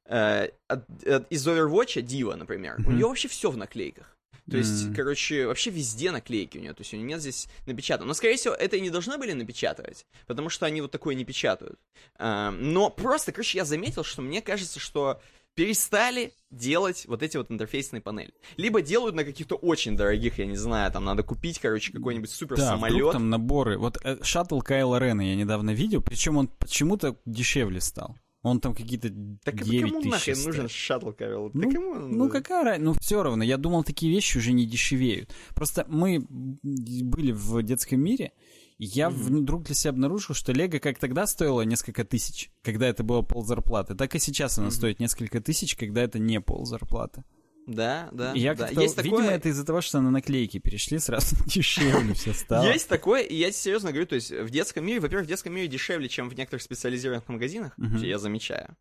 э, 0.05 0.49
от, 0.67 1.05
от, 1.05 1.31
из 1.31 1.47
Overwatch 1.47 2.01
Дива, 2.01 2.35
например, 2.35 2.77
mm-hmm. 2.79 2.87
у 2.87 2.91
нее 2.91 3.07
вообще 3.07 3.27
все 3.27 3.49
в 3.51 3.57
наклейках. 3.57 4.15
То 4.49 4.57
есть, 4.57 4.85
mm-hmm. 4.85 4.95
короче, 4.95 5.47
вообще 5.47 5.71
везде 5.71 6.11
наклейки 6.11 6.59
у 6.59 6.61
нее. 6.61 6.73
То 6.73 6.81
есть 6.81 6.93
у 6.93 6.97
нее 6.97 7.07
нет 7.07 7.21
здесь 7.21 7.47
напечатано. 7.65 8.07
Но, 8.07 8.13
скорее 8.13 8.35
всего, 8.35 8.53
это 8.53 8.75
и 8.75 8.81
не 8.81 8.91
должны 8.91 9.17
были 9.17 9.31
напечатывать, 9.33 10.05
потому 10.27 10.49
что 10.49 10.67
они 10.67 10.81
вот 10.81 10.91
такое 10.91 11.15
не 11.15 11.25
печатают. 11.25 11.79
А, 12.19 12.51
но 12.51 12.91
просто, 12.91 13.31
короче, 13.31 13.57
я 13.57 13.65
заметил, 13.65 14.03
что 14.03 14.21
мне 14.21 14.43
кажется, 14.43 14.79
что 14.79 15.19
перестали 15.55 16.33
делать 16.51 17.05
вот 17.07 17.23
эти 17.23 17.37
вот 17.37 17.49
интерфейсные 17.49 18.01
панели. 18.01 18.33
Либо 18.57 18.81
делают 18.81 19.15
на 19.15 19.23
каких-то 19.23 19.55
очень 19.55 19.95
дорогих, 19.95 20.37
я 20.37 20.45
не 20.45 20.57
знаю, 20.57 20.91
там 20.91 21.05
надо 21.05 21.23
купить, 21.23 21.59
короче, 21.59 21.91
какой-нибудь 21.91 22.29
супер 22.29 22.57
да, 22.57 22.67
самолет. 22.67 23.13
там 23.13 23.29
наборы. 23.29 23.77
Вот 23.77 23.97
э, 24.03 24.21
шаттл 24.21 24.59
Кайла 24.59 24.99
Рена 24.99 25.21
я 25.21 25.35
недавно 25.35 25.71
видел, 25.71 26.01
причем 26.01 26.37
он 26.37 26.49
почему-то 26.49 27.17
дешевле 27.25 27.81
стал. 27.81 28.17
Он 28.45 28.59
там 28.59 28.75
какие-то 28.75 29.11
так 29.43 29.63
9 29.63 29.81
кому 29.81 30.01
тысяч 30.01 30.11
нахрен 30.11 30.35
стоит. 30.35 30.45
нужен 30.45 30.69
шаттл 30.69 31.09
Кэрол? 31.09 31.49
Ну, 31.55 32.07
ну 32.07 32.29
какая 32.29 32.63
разница? 32.63 32.85
Ну 32.85 32.95
все 33.01 33.23
равно, 33.23 33.43
я 33.43 33.57
думал, 33.57 33.83
такие 33.83 34.11
вещи 34.11 34.37
уже 34.37 34.51
не 34.51 34.67
дешевеют. 34.67 35.33
Просто 35.55 35.83
мы 35.89 36.23
были 36.29 37.31
в 37.31 37.63
детском 37.63 37.99
мире, 37.99 38.33
и 38.77 38.85
я 38.85 39.07
mm-hmm. 39.07 39.39
вдруг 39.39 39.63
для 39.63 39.73
себя 39.73 39.89
обнаружил, 39.89 40.35
что 40.35 40.51
Лего 40.51 40.77
как 40.77 40.99
тогда 40.99 41.25
стоило 41.25 41.63
несколько 41.63 42.05
тысяч, 42.05 42.51
когда 42.61 42.87
это 42.87 43.03
было 43.03 43.23
пол 43.23 43.43
зарплаты, 43.43 43.95
так 43.95 44.13
и 44.13 44.19
сейчас 44.19 44.59
она 44.59 44.67
mm-hmm. 44.67 44.71
стоит 44.71 44.99
несколько 44.99 45.41
тысяч, 45.41 45.75
когда 45.75 46.03
это 46.03 46.19
не 46.19 46.39
пол 46.39 46.67
зарплаты. 46.67 47.23
Да, 47.67 48.09
да. 48.11 48.33
Я 48.33 48.53
да. 48.53 48.65
как-то, 48.65 48.81
есть 48.81 48.97
видимо, 48.97 49.17
такое... 49.17 49.35
это 49.35 49.49
из-за 49.49 49.65
того, 49.65 49.81
что 49.81 49.99
на 49.99 50.11
наклейки 50.11 50.59
перешли, 50.59 50.99
сразу 50.99 51.35
дешевле 51.45 52.13
все 52.13 52.33
стало. 52.33 52.65
Есть 52.65 52.87
такое, 52.87 53.21
и 53.21 53.35
я 53.35 53.51
серьезно 53.51 53.91
говорю, 53.91 54.07
то 54.07 54.15
есть 54.15 54.31
в 54.31 54.49
детском 54.49 54.85
мире, 54.85 54.99
во-первых, 54.99 55.25
в 55.25 55.29
детском 55.29 55.53
мире 55.53 55.67
дешевле, 55.67 56.07
чем 56.07 56.29
в 56.29 56.35
некоторых 56.35 56.61
специализированных 56.61 57.27
магазинах, 57.27 57.73
я 57.77 58.19
замечаю. 58.19 58.75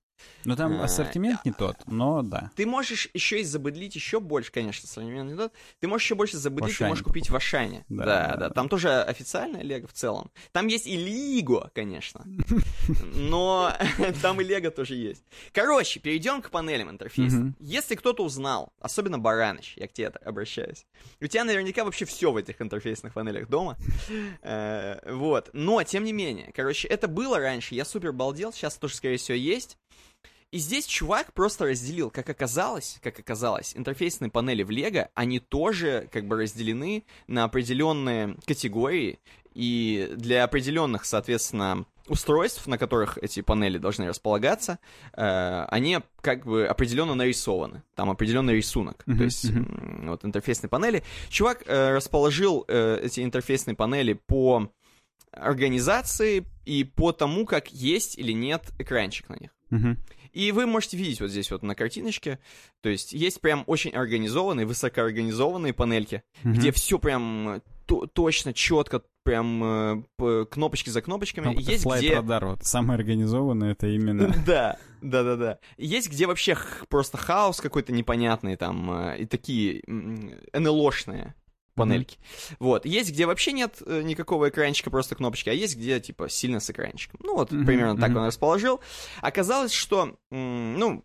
Ну 0.45 0.57
там 0.57 0.81
а, 0.81 0.85
ассортимент 0.85 1.45
не 1.45 1.53
тот, 1.53 1.77
но 1.87 2.23
да. 2.23 2.51
Ты 2.57 2.67
можешь 2.67 3.09
еще 3.15 3.41
и 3.41 3.45
забыдлить 3.45 3.95
еще 3.95 4.21
больше, 4.21 4.53
конечно, 4.53 4.87
ассортимент 4.87 5.31
не 5.31 5.37
тот. 5.37 5.53
Ты 5.81 5.89
можешь 5.89 6.05
еще 6.07 6.15
больше 6.15 6.37
забыдлить, 6.37 6.77
ты 6.77 6.87
можешь 6.87 7.05
купить 7.05 7.31
в 7.31 7.37
Ашане. 7.37 7.85
Да, 7.89 8.05
да, 8.05 8.29
да, 8.29 8.37
да. 8.37 8.51
Там 8.51 8.69
тоже 8.69 9.03
официальная 9.03 9.63
Лего 9.63 9.87
в 9.87 9.93
целом. 9.93 10.31
Там 10.53 10.67
есть 10.67 10.87
и 10.87 10.97
Лиго, 10.97 11.71
конечно. 11.75 12.25
Но 13.15 13.73
там 14.23 14.41
и 14.41 14.45
Лего 14.45 14.71
тоже 14.71 14.95
есть. 14.95 15.25
Короче, 15.53 16.01
перейдем 16.01 16.43
к 16.43 16.51
панелям 16.51 16.91
интерфейса. 16.91 17.55
Если 17.59 17.95
кто-то 17.95 18.25
узнал, 18.25 18.73
особенно 18.81 19.19
Бараныч, 19.19 19.75
я 19.77 19.89
к 19.89 19.93
тебе 19.93 20.09
обращаюсь, 20.09 20.87
у 21.21 21.27
тебя 21.27 21.45
наверняка 21.45 21.85
вообще 21.85 22.05
все 22.05 22.33
в 22.33 22.37
этих 22.37 22.61
интерфейсных 22.61 23.15
панелях 23.15 23.49
дома. 23.49 23.77
Э, 24.43 24.99
вот. 25.11 25.51
Но, 25.53 25.83
тем 25.83 26.05
не 26.05 26.13
менее, 26.13 26.53
короче, 26.55 26.87
это 26.89 27.09
было 27.09 27.39
раньше, 27.39 27.75
я 27.75 27.85
супер 27.85 28.13
балдел, 28.13 28.53
сейчас 28.53 28.77
тоже, 28.77 28.95
скорее 28.95 29.17
всего, 29.17 29.37
есть. 29.37 29.79
И 30.55 30.59
здесь 30.59 30.87
чувак 30.87 31.33
просто 31.33 31.65
разделил, 31.65 32.11
как 32.11 32.31
оказалось, 32.31 33.01
как 33.03 33.19
оказалось, 33.19 33.73
интерфейсные 33.75 34.31
панели 34.31 34.63
в 34.63 34.71
Лего, 34.71 35.09
они 35.15 35.41
тоже 35.41 36.09
как 36.13 36.29
бы 36.29 36.37
разделены 36.37 37.03
на 37.27 37.43
определенные 37.43 38.37
категории, 38.47 39.19
и 39.53 40.13
для 40.17 40.45
определенных, 40.45 41.07
соответственно, 41.07 41.87
устройств, 42.07 42.69
на 42.69 42.79
которых 42.79 43.19
эти 43.21 43.43
панели 43.43 43.79
должны 43.79 44.07
располагаться, 44.07 44.79
э, 45.15 45.65
они 45.71 45.99
как 46.21 46.47
бы 46.47 46.69
определенно 46.69 47.17
нарисованы. 47.17 47.83
Там 47.97 48.09
определенный 48.11 48.55
рисунок. 48.55 49.03
Uh-huh, 49.09 49.19
То 49.19 49.25
есть 49.25 49.47
uh-huh. 49.47 50.07
вот 50.07 50.25
интерфейсные 50.25 50.71
панели. 50.71 51.03
Чувак 51.31 51.65
э, 51.67 51.91
расположил 51.91 52.65
э, 52.69 53.01
эти 53.03 53.25
интерфейсные 53.25 53.75
панели 53.75 54.13
по 54.13 54.71
организации 55.33 56.45
и 56.65 56.85
по 56.85 57.11
тому, 57.11 57.45
как 57.45 57.73
есть 57.73 58.17
или 58.19 58.31
нет 58.31 58.71
экранчик 58.79 59.29
на 59.29 59.35
них. 59.35 59.51
Uh-huh. 59.73 59.97
И 60.35 60.51
вы 60.53 60.67
можете 60.67 60.97
видеть 60.97 61.21
вот 61.21 61.31
здесь 61.31 61.51
вот 61.51 61.63
на 61.63 61.75
картиночке, 61.75 62.41
то 62.83 62.89
есть 62.89 63.13
есть 63.13 63.41
прям 63.41 63.63
очень 63.67 63.93
организованные, 63.93 64.67
высокоорганизованные 64.67 65.73
панельки, 65.73 66.23
mm-hmm. 66.43 66.53
где 66.53 66.73
все 66.73 66.99
прям 66.99 67.63
точно, 67.87 68.53
четко, 68.53 69.03
прям 69.23 70.03
э, 70.19 70.45
кнопочки 70.51 70.91
за 70.91 71.03
кнопочками. 71.03 71.47
Ну, 71.47 71.53
есть 71.53 71.87
где... 71.87 72.15
Radar, 72.15 72.47
вот, 72.47 72.65
самое 72.65 72.99
организованное 72.99 73.73
это 73.73 73.87
именно... 73.87 74.35
Да, 74.47 74.79
да, 75.03 75.23
да, 75.23 75.37
да. 75.37 75.59
Есть 75.77 76.11
где 76.11 76.27
вообще 76.27 76.57
просто 76.89 77.17
хаос 77.17 77.61
какой-то 77.61 77.93
непонятный 77.93 78.57
там, 78.57 78.91
э, 78.91 79.19
и 79.19 79.27
такие 79.27 79.83
НЛОшные 79.87 81.35
панельки. 81.75 82.17
Mm-hmm. 82.17 82.57
Вот. 82.59 82.87
Есть, 82.87 83.11
где 83.11 83.27
вообще 83.27 83.53
нет 83.53 83.83
э, 83.85 84.03
никакого 84.03 84.49
экранчика, 84.49 84.91
просто 84.91 85.15
кнопочки, 85.15 85.49
а 85.49 85.53
есть, 85.53 85.77
где, 85.77 86.01
типа, 86.01 86.29
сильно 86.29 86.61
с 86.61 86.71
экранчиком. 86.71 87.21
Ну, 87.23 87.35
вот, 87.35 87.53
mm-hmm. 87.53 87.67
примерно 87.67 88.01
так 88.01 88.11
mm-hmm. 88.11 88.19
он 88.19 88.27
расположил. 88.27 88.81
Оказалось, 89.21 89.73
что, 89.73 90.17
ну, 90.31 91.05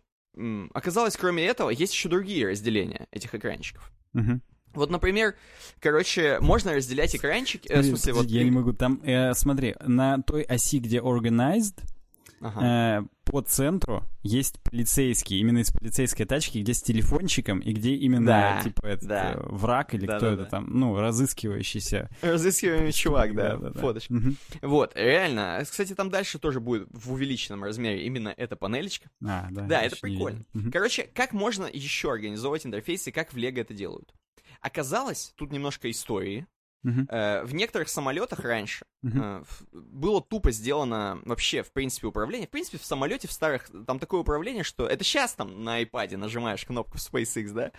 оказалось, 0.72 1.16
кроме 1.16 1.44
этого, 1.44 1.70
есть 1.70 1.92
еще 1.92 2.08
другие 2.08 2.48
разделения 2.48 3.06
этих 3.10 3.34
экранчиков. 3.34 3.92
Mm-hmm. 4.14 4.40
Вот, 4.72 4.90
например, 4.90 5.34
короче, 5.80 6.38
можно 6.40 6.74
разделять 6.74 7.14
экранчики. 7.16 7.68
Э, 7.68 7.80
в 7.80 7.86
смысле, 7.86 8.12
вот... 8.12 8.26
Я 8.26 8.44
не 8.44 8.52
могу. 8.52 8.72
Там, 8.72 9.00
э, 9.02 9.34
смотри, 9.34 9.74
на 9.84 10.22
той 10.22 10.42
оси, 10.42 10.78
где 10.78 10.98
organized, 10.98 11.80
ага. 12.40 13.00
э, 13.00 13.02
по 13.24 13.42
центру 13.42 14.04
есть 14.22 14.60
полицейский, 14.62 15.38
именно 15.38 15.58
из 15.58 15.70
полицейской 15.70 16.26
тачки, 16.26 16.58
где 16.58 16.74
с 16.74 16.82
телефончиком, 16.82 17.60
и 17.60 17.72
где 17.72 17.94
именно, 17.94 18.26
да, 18.26 18.60
типа, 18.62 18.86
этот 18.86 19.08
да. 19.08 19.32
э, 19.32 19.40
враг 19.42 19.94
или 19.94 20.06
да, 20.06 20.16
кто 20.16 20.26
да, 20.26 20.32
это 20.32 20.42
да. 20.44 20.48
там, 20.48 20.66
ну, 20.68 20.98
разыскивающийся. 20.98 22.10
Разыскиваемый 22.22 22.92
чувак, 22.92 23.34
да, 23.34 23.56
да, 23.56 23.70
да 23.70 23.80
фоточка. 23.80 24.12
Угу. 24.12 24.34
Вот, 24.62 24.92
реально. 24.94 25.60
Кстати, 25.62 25.94
там 25.94 26.10
дальше 26.10 26.38
тоже 26.38 26.60
будет 26.60 26.88
в 26.90 27.12
увеличенном 27.12 27.64
размере 27.64 28.04
именно 28.04 28.34
эта 28.36 28.56
панелечка. 28.56 29.10
А, 29.24 29.48
да. 29.50 29.62
Да, 29.62 29.82
это 29.82 29.96
прикольно. 30.00 30.44
Угу. 30.54 30.70
Короче, 30.72 31.04
как 31.04 31.32
можно 31.32 31.66
еще 31.66 32.12
организовать 32.12 32.66
интерфейсы, 32.66 33.12
как 33.12 33.32
в 33.32 33.36
Лего 33.36 33.60
это 33.60 33.74
делают? 33.74 34.12
Оказалось, 34.60 35.32
тут 35.36 35.52
немножко 35.52 35.90
истории. 35.90 36.46
Uh-huh. 36.84 37.06
Э, 37.10 37.44
в 37.44 37.54
некоторых 37.54 37.90
самолетах 37.90 38.40
раньше 38.40 38.86
uh-huh. 39.04 39.42
э, 39.42 39.44
было 39.72 40.22
тупо 40.22 40.50
сделано 40.50 41.20
вообще, 41.24 41.62
в 41.62 41.72
принципе, 41.72 42.06
управление. 42.06 42.46
В 42.46 42.50
принципе, 42.50 42.78
в 42.78 42.84
самолете 42.84 43.28
в 43.28 43.32
старых 43.32 43.70
там 43.86 43.98
такое 43.98 44.20
управление, 44.20 44.64
что 44.64 44.86
это 44.86 45.04
сейчас 45.04 45.34
там 45.34 45.62
на 45.62 45.82
iPad 45.82 46.16
нажимаешь 46.16 46.64
кнопку 46.64 46.96
SpaceX, 46.96 47.52
да? 47.52 47.72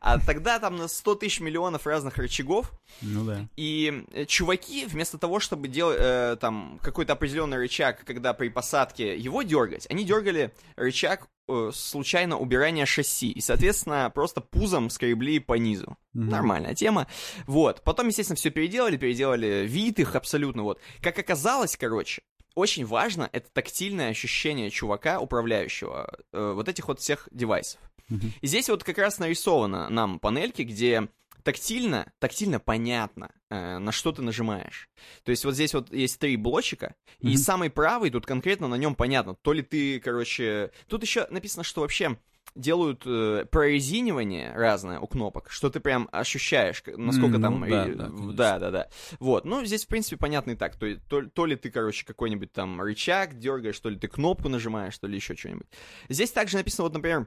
А 0.00 0.20
тогда 0.20 0.60
там 0.60 0.76
на 0.76 0.86
100 0.86 1.16
тысяч 1.16 1.40
миллионов 1.40 1.86
разных 1.86 2.16
рычагов. 2.16 2.72
Ну 3.02 3.24
да. 3.24 3.48
И 3.56 4.04
чуваки, 4.28 4.86
вместо 4.86 5.18
того, 5.18 5.40
чтобы 5.40 5.66
делать 5.66 5.98
э, 6.00 6.36
там 6.40 6.78
какой-то 6.80 7.14
определенный 7.14 7.56
рычаг, 7.56 8.04
когда 8.04 8.34
при 8.34 8.48
посадке 8.48 9.16
его 9.16 9.42
дергать, 9.42 9.86
они 9.90 10.04
дергали 10.04 10.52
рычаг 10.76 11.24
э, 11.24 11.26
случайно 11.72 12.38
убирания 12.38 12.86
шасси. 12.86 13.30
И, 13.30 13.40
соответственно, 13.40 14.10
просто 14.14 14.40
пузом 14.40 14.90
скребли 14.90 15.38
по 15.38 15.54
низу. 15.54 15.96
Мгм. 16.12 16.28
Нормальная 16.28 16.74
тема. 16.74 17.06
Вот. 17.46 17.82
Потом, 17.82 18.08
естественно, 18.08 18.36
все 18.36 18.50
переделали, 18.50 18.96
переделали 18.96 19.66
вид 19.66 19.98
их 19.98 20.14
абсолютно. 20.14 20.62
Вот. 20.62 20.80
Как 21.00 21.18
оказалось, 21.18 21.76
короче, 21.76 22.22
очень 22.54 22.86
важно 22.86 23.28
это 23.32 23.48
тактильное 23.52 24.10
ощущение 24.10 24.70
чувака, 24.70 25.20
управляющего 25.20 26.18
э, 26.32 26.52
вот 26.54 26.68
этих 26.68 26.88
вот 26.88 27.00
всех 27.00 27.28
девайсов. 27.32 27.80
Мгм. 28.08 28.32
И 28.40 28.46
здесь 28.46 28.68
вот 28.68 28.84
как 28.84 28.98
раз 28.98 29.18
нарисовано 29.18 29.88
нам 29.88 30.18
панельки, 30.18 30.62
где 30.62 31.08
тактильно, 31.44 32.12
тактильно 32.18 32.58
понятно, 32.58 33.30
э, 33.50 33.78
на 33.78 33.92
что 33.92 34.10
ты 34.10 34.22
нажимаешь. 34.22 34.88
То 35.22 35.30
есть 35.30 35.44
вот 35.44 35.54
здесь 35.54 35.74
вот 35.74 35.92
есть 35.92 36.18
три 36.18 36.36
блочика, 36.36 36.94
mm-hmm. 37.20 37.30
и 37.30 37.36
самый 37.36 37.70
правый 37.70 38.10
тут 38.10 38.26
конкретно 38.26 38.66
на 38.66 38.74
нем 38.74 38.96
понятно, 38.96 39.36
то 39.36 39.52
ли 39.52 39.62
ты, 39.62 40.00
короче... 40.00 40.72
Тут 40.88 41.02
еще 41.02 41.26
написано, 41.30 41.62
что 41.62 41.82
вообще 41.82 42.18
делают 42.54 43.02
э, 43.04 43.46
прорезинивание 43.50 44.52
разное 44.54 45.00
у 45.00 45.06
кнопок, 45.06 45.50
что 45.50 45.70
ты 45.70 45.80
прям 45.80 46.08
ощущаешь, 46.12 46.82
насколько 46.86 47.38
mm, 47.38 47.42
там... 47.42 47.60
Ну, 47.60 47.66
да, 47.66 47.86
и, 47.86 47.94
да, 47.94 48.08
да, 48.08 48.58
да, 48.58 48.70
да. 48.70 48.88
Вот, 49.18 49.44
ну, 49.44 49.64
здесь, 49.64 49.84
в 49.84 49.88
принципе, 49.88 50.16
понятно 50.16 50.52
и 50.52 50.56
так. 50.56 50.76
То, 50.76 50.96
то, 51.08 51.22
то 51.22 51.46
ли 51.46 51.56
ты, 51.56 51.70
короче, 51.70 52.06
какой-нибудь 52.06 52.52
там 52.52 52.80
рычаг 52.80 53.38
дергаешь, 53.38 53.78
то 53.80 53.88
ли 53.88 53.98
ты 53.98 54.08
кнопку 54.08 54.48
нажимаешь, 54.48 54.96
то 54.98 55.06
ли 55.06 55.16
еще 55.16 55.34
что-нибудь. 55.34 55.66
Здесь 56.08 56.30
также 56.30 56.56
написано, 56.56 56.84
вот, 56.84 56.94
например, 56.94 57.26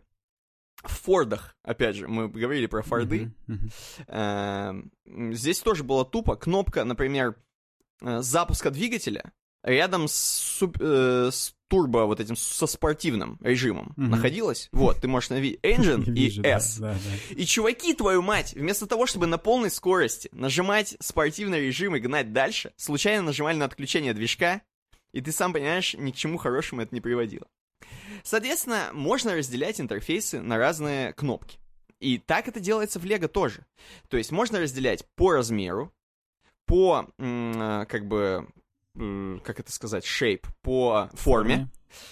в 0.83 0.91
Фордах, 1.03 1.55
опять 1.63 1.95
же, 1.95 2.07
мы 2.07 2.29
говорили 2.29 2.67
про 2.67 2.81
Форды. 2.83 3.31
Uh-huh. 3.47 5.33
Здесь 5.33 5.59
тоже 5.59 5.83
было 5.83 6.05
тупо. 6.05 6.35
Кнопка, 6.35 6.83
например, 6.83 7.35
э, 8.01 8.21
запуска 8.21 8.71
двигателя 8.71 9.33
рядом 9.63 10.07
с, 10.07 10.15
суп, 10.15 10.77
э, 10.79 11.29
с 11.31 11.55
турбо 11.67 12.05
вот 12.05 12.19
этим 12.19 12.35
со 12.35 12.67
спортивным 12.67 13.37
режимом 13.41 13.93
mm-hmm. 13.97 14.07
находилась. 14.07 14.69
Вот, 14.71 15.01
ты 15.01 15.07
можешь 15.07 15.29
навить 15.29 15.59
Engine 15.63 16.05
и 16.15 16.41
S. 16.41 16.77
Да, 16.77 16.93
да, 16.93 16.99
да. 16.99 17.35
И 17.35 17.45
чуваки, 17.45 17.93
твою 17.93 18.21
мать, 18.21 18.53
вместо 18.53 18.87
того, 18.87 19.05
чтобы 19.05 19.27
на 19.27 19.37
полной 19.37 19.69
скорости 19.69 20.29
нажимать 20.31 20.95
спортивный 20.99 21.59
режим 21.59 21.95
и 21.95 21.99
гнать 21.99 22.31
дальше, 22.31 22.71
случайно 22.77 23.23
нажимали 23.23 23.57
на 23.57 23.65
отключение 23.65 24.13
движка, 24.13 24.61
и 25.11 25.21
ты 25.21 25.31
сам 25.31 25.53
понимаешь, 25.53 25.95
ни 25.95 26.11
к 26.11 26.15
чему 26.15 26.37
хорошему 26.37 26.81
это 26.81 26.95
не 26.95 27.01
приводило. 27.01 27.47
Соответственно, 28.27 28.89
можно 28.91 29.35
разделять 29.35 29.79
интерфейсы 29.79 30.41
на 30.41 30.57
разные 30.57 31.13
кнопки. 31.13 31.59
И 32.01 32.17
так 32.17 32.49
это 32.49 32.59
делается 32.59 32.99
в 32.99 33.05
Lego 33.05 33.29
тоже. 33.29 33.65
То 34.09 34.17
есть 34.17 34.33
можно 34.33 34.59
разделять 34.59 35.05
по 35.15 35.31
размеру, 35.31 35.93
по, 36.65 37.07
э, 37.17 37.85
как 37.87 38.05
бы, 38.05 38.45
как 39.45 39.61
это 39.61 39.71
сказать, 39.71 40.03
shape, 40.03 40.43
по 40.61 41.09
форме, 41.13 41.69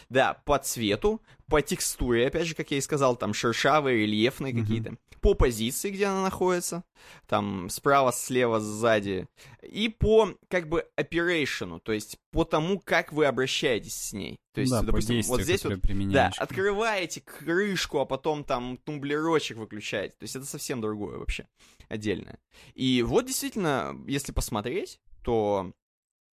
да, 0.07 0.35
по 0.45 0.57
цвету, 0.57 1.21
по 1.49 1.61
текстуре, 1.61 2.27
опять 2.27 2.47
же, 2.47 2.55
как 2.55 2.71
я 2.71 2.77
и 2.77 2.81
сказал, 2.81 3.17
там 3.17 3.33
шершавые, 3.33 3.97
рельефные 3.97 4.53
mm-hmm. 4.53 4.61
какие-то, 4.61 4.97
по 5.25 5.33
позиции, 5.33 5.89
где 5.89 6.05
она 6.05 6.21
находится, 6.21 6.83
там 7.25 7.67
справа, 7.71 8.11
слева, 8.11 8.59
сзади, 8.59 9.27
и 9.63 9.89
по, 9.89 10.35
как 10.49 10.69
бы, 10.69 10.87
operation, 10.97 11.79
то 11.79 11.93
есть 11.93 12.19
по 12.29 12.43
тому, 12.43 12.79
как 12.79 13.11
вы 13.11 13.25
обращаетесь 13.25 13.95
с 13.95 14.13
ней. 14.13 14.37
То 14.53 14.61
есть, 14.61 14.71
да, 14.71 14.83
допустим, 14.83 15.23
вот 15.23 15.41
здесь 15.41 15.63
вот, 15.65 15.79
да, 16.11 16.31
открываете 16.37 17.21
крышку, 17.21 18.01
а 18.01 18.05
потом 18.05 18.43
там 18.43 18.77
тумблерочек 18.77 19.57
выключаете. 19.57 20.13
То 20.19 20.25
есть 20.25 20.35
это 20.35 20.45
совсем 20.45 20.79
другое 20.79 21.17
вообще, 21.17 21.47
отдельное. 21.89 22.37
И 22.75 23.01
вот 23.01 23.25
действительно, 23.25 23.99
если 24.05 24.31
посмотреть, 24.31 24.99
то 25.23 25.73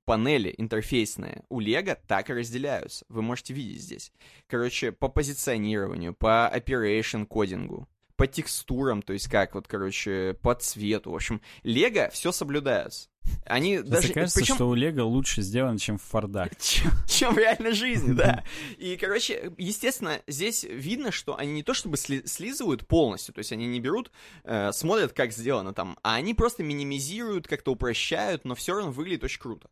панели 0.04 0.54
интерфейсные 0.58 1.44
у 1.48 1.62
Lego 1.62 1.96
так 2.06 2.28
и 2.28 2.34
разделяются. 2.34 3.06
Вы 3.08 3.22
можете 3.22 3.54
видеть 3.54 3.80
здесь. 3.80 4.12
Короче, 4.48 4.92
по 4.92 5.08
позиционированию, 5.08 6.12
по 6.12 6.52
operation 6.54 7.24
кодингу, 7.24 7.88
по 8.16 8.26
текстурам, 8.26 9.02
то 9.02 9.12
есть 9.12 9.28
как 9.28 9.54
вот, 9.54 9.68
короче, 9.68 10.34
по 10.42 10.54
цвету. 10.54 11.10
В 11.10 11.14
общем, 11.14 11.40
Лего 11.62 12.10
все 12.12 12.32
соблюдается. 12.32 13.08
Они 13.46 13.78
Мне 13.78 13.82
даже... 13.82 14.12
кажется, 14.12 14.40
Причем... 14.40 14.54
что 14.56 14.68
у 14.68 14.74
Лего 14.74 15.02
лучше 15.02 15.42
сделано, 15.42 15.78
чем 15.78 15.98
в 15.98 16.02
Фордах. 16.02 16.50
Чем, 16.58 16.90
чем 17.06 17.34
в 17.34 17.38
реальной 17.38 17.72
жизни, 17.72 18.12
да. 18.16 18.44
И, 18.78 18.96
короче, 18.96 19.52
естественно, 19.58 20.20
здесь 20.26 20.64
видно, 20.64 21.12
что 21.12 21.36
они 21.36 21.52
не 21.52 21.62
то 21.62 21.74
чтобы 21.74 21.96
сли 21.96 22.26
слизывают 22.26 22.86
полностью, 22.86 23.34
то 23.34 23.38
есть 23.38 23.52
они 23.52 23.66
не 23.66 23.80
берут, 23.80 24.10
э, 24.44 24.72
смотрят, 24.72 25.12
как 25.12 25.32
сделано 25.32 25.72
там, 25.72 25.98
а 26.02 26.14
они 26.14 26.34
просто 26.34 26.62
минимизируют, 26.62 27.46
как-то 27.46 27.72
упрощают, 27.72 28.44
но 28.44 28.54
все 28.54 28.74
равно 28.74 28.90
выглядит 28.90 29.24
очень 29.24 29.40
круто. 29.40 29.68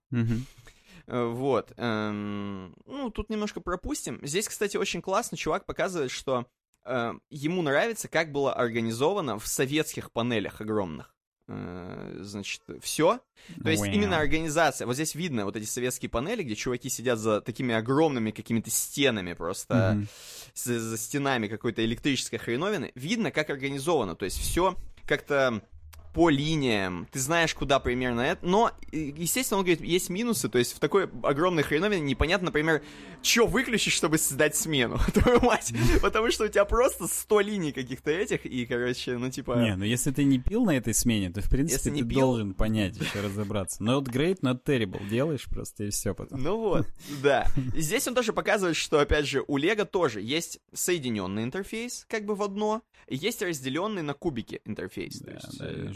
Э, 1.07 1.25
вот. 1.25 1.73
Эм, 1.77 2.75
ну, 2.87 3.11
тут 3.11 3.31
немножко 3.31 3.61
пропустим. 3.61 4.21
Здесь, 4.23 4.49
кстати, 4.49 4.77
очень 4.77 5.03
классно. 5.03 5.37
Чувак 5.37 5.67
показывает, 5.67 6.11
что 6.13 6.47
э, 6.85 7.13
ему 7.31 7.63
нравится, 7.63 8.09
как 8.09 8.33
было 8.33 8.53
организовано 8.53 9.39
в 9.39 9.47
советских 9.47 10.13
панелях 10.13 10.61
огромных. 10.61 11.15
Э, 11.49 12.19
значит, 12.21 12.63
все. 12.81 13.21
То 13.63 13.71
есть 13.71 13.83
wow. 13.83 13.93
именно 13.93 14.19
организация. 14.19 14.87
Вот 14.87 14.95
здесь 14.95 15.15
видно 15.15 15.45
вот 15.45 15.57
эти 15.57 15.65
советские 15.65 16.09
панели, 16.09 16.43
где 16.43 16.55
чуваки 16.55 16.89
сидят 16.89 17.19
за 17.19 17.41
такими 17.41 17.75
огромными 17.75 18.31
какими-то 18.31 18.71
стенами 18.71 19.33
просто, 19.33 19.75
mm-hmm. 19.75 20.09
за, 20.55 20.81
за 20.81 20.97
стенами 20.97 21.49
какой-то 21.49 21.85
электрической 21.85 22.39
хреновины. 22.39 22.93
Видно, 22.95 23.33
как 23.33 23.51
организовано. 23.51 24.15
То 24.15 24.27
есть 24.27 24.39
все 24.39 24.77
как-то 25.07 25.63
по 26.13 26.29
линиям, 26.29 27.07
ты 27.13 27.21
знаешь, 27.21 27.55
куда 27.55 27.79
примерно 27.79 28.21
это, 28.21 28.45
но, 28.45 28.73
естественно, 28.93 29.59
он 29.59 29.65
говорит, 29.65 29.83
есть 29.83 30.11
минусы, 30.11 30.49
то 30.49 30.59
есть 30.59 30.75
в 30.75 30.81
такой 30.81 31.09
огромной 31.23 31.63
хреновине 31.63 32.03
непонятно, 32.03 32.47
например, 32.47 32.83
что 33.23 33.47
выключить, 33.47 33.93
чтобы 33.93 34.19
создать 34.19 34.57
смену, 34.57 34.99
твою 35.15 35.41
мать, 35.41 35.73
потому 36.03 36.31
что 36.31 36.45
у 36.45 36.49
тебя 36.49 36.65
просто 36.65 37.07
100 37.07 37.41
линий 37.41 37.73
каких-то 37.73 38.11
этих, 38.11 38.45
и, 38.45 38.67
короче, 38.67 39.19
ну, 39.19 39.31
типа... 39.31 39.55
Не, 39.55 39.77
ну 39.77 39.85
если 39.85 40.11
ты 40.11 40.25
не 40.25 40.39
пил 40.39 40.65
на 40.65 40.77
этой 40.77 40.95
смене, 40.95 41.31
то, 41.31 41.41
в 41.41 41.49
принципе, 41.49 41.91
ты 41.91 42.05
пил... 42.05 42.21
должен 42.21 42.55
понять, 42.55 42.97
еще 42.97 43.21
разобраться. 43.21 43.83
Not 43.83 44.05
great, 44.05 44.41
not 44.41 44.65
terrible, 44.65 45.07
делаешь 45.09 45.47
просто, 45.47 45.85
и 45.85 45.91
все 45.91 46.15
потом. 46.15 46.43
Ну 46.43 46.59
вот, 46.59 46.87
да. 47.23 47.47
И 47.75 47.81
здесь 47.81 48.07
он 48.09 48.15
тоже 48.15 48.33
показывает, 48.33 48.77
что, 48.77 48.99
опять 48.99 49.27
же, 49.27 49.45
у 49.47 49.57
Лего 49.57 49.85
тоже 49.85 50.21
есть 50.21 50.59
соединенный 50.73 51.45
интерфейс, 51.45 52.05
как 52.09 52.25
бы 52.25 52.35
в 52.35 52.43
одно, 52.43 52.83
и 53.07 53.17
есть 53.17 53.43
разделенный 53.43 54.03
на 54.03 54.15
кубики 54.15 54.61
интерфейс. 54.65 55.21
Да, 55.21 55.39
да, 55.59 55.67
э. 55.69 55.93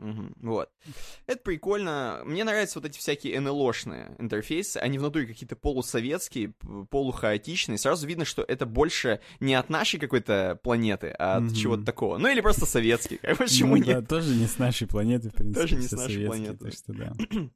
Угу, 0.00 0.48
вот. 0.48 0.70
Это 1.26 1.40
прикольно. 1.42 2.22
Мне 2.24 2.42
нравятся 2.44 2.78
вот 2.78 2.88
эти 2.88 2.98
всякие 2.98 3.38
НЛОшные 3.38 4.16
интерфейсы. 4.18 4.78
Они 4.78 4.98
внутри 4.98 5.26
какие-то 5.26 5.56
полусоветские, 5.56 6.54
полухаотичные. 6.90 7.76
Сразу 7.76 8.06
видно, 8.06 8.24
что 8.24 8.42
это 8.42 8.64
больше 8.64 9.20
не 9.40 9.54
от 9.54 9.68
нашей 9.68 10.00
какой-то 10.00 10.58
планеты, 10.62 11.14
а 11.18 11.36
от 11.36 11.44
угу. 11.44 11.54
чего-то 11.54 11.84
такого. 11.84 12.16
Ну 12.16 12.28
или 12.28 12.40
просто 12.40 12.64
советский. 12.64 13.20
Почему 13.38 13.76
ну, 13.76 13.84
нет? 13.84 14.00
Да, 14.00 14.16
тоже 14.16 14.34
не 14.34 14.46
с 14.46 14.58
нашей 14.58 14.86
планеты, 14.86 15.28
в 15.28 15.34
принципе. 15.34 15.60
Тоже 15.60 15.76
не 15.76 15.86
с 15.86 15.92
нашей 15.92 16.26
планеты. 16.26 16.70
что 16.70 16.92
да. 16.94 17.12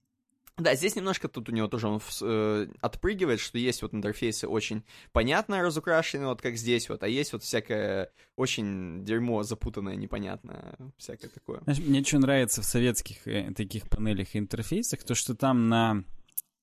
Да, 0.56 0.76
здесь 0.76 0.94
немножко 0.94 1.28
тут 1.28 1.48
у 1.48 1.52
него 1.52 1.66
тоже 1.66 1.88
он 1.88 2.00
э, 2.20 2.66
отпрыгивает, 2.80 3.40
что 3.40 3.58
есть 3.58 3.82
вот 3.82 3.92
интерфейсы 3.92 4.46
очень 4.46 4.84
понятно 5.12 5.60
разукрашенные, 5.62 6.28
вот 6.28 6.42
как 6.42 6.56
здесь 6.56 6.88
вот, 6.88 7.02
а 7.02 7.08
есть 7.08 7.32
вот 7.32 7.42
всякое 7.42 8.12
очень 8.36 9.04
дерьмо 9.04 9.42
запутанное, 9.42 9.96
непонятное, 9.96 10.76
всякое 10.96 11.28
такое. 11.28 11.60
Знаешь, 11.62 11.80
мне 11.80 12.04
что 12.04 12.18
нравится 12.20 12.62
в 12.62 12.66
советских 12.66 13.26
э, 13.26 13.52
таких 13.52 13.88
панелях 13.88 14.36
и 14.36 14.38
интерфейсах, 14.38 15.02
то 15.02 15.16
что 15.16 15.34
там 15.34 15.68
на 15.68 16.04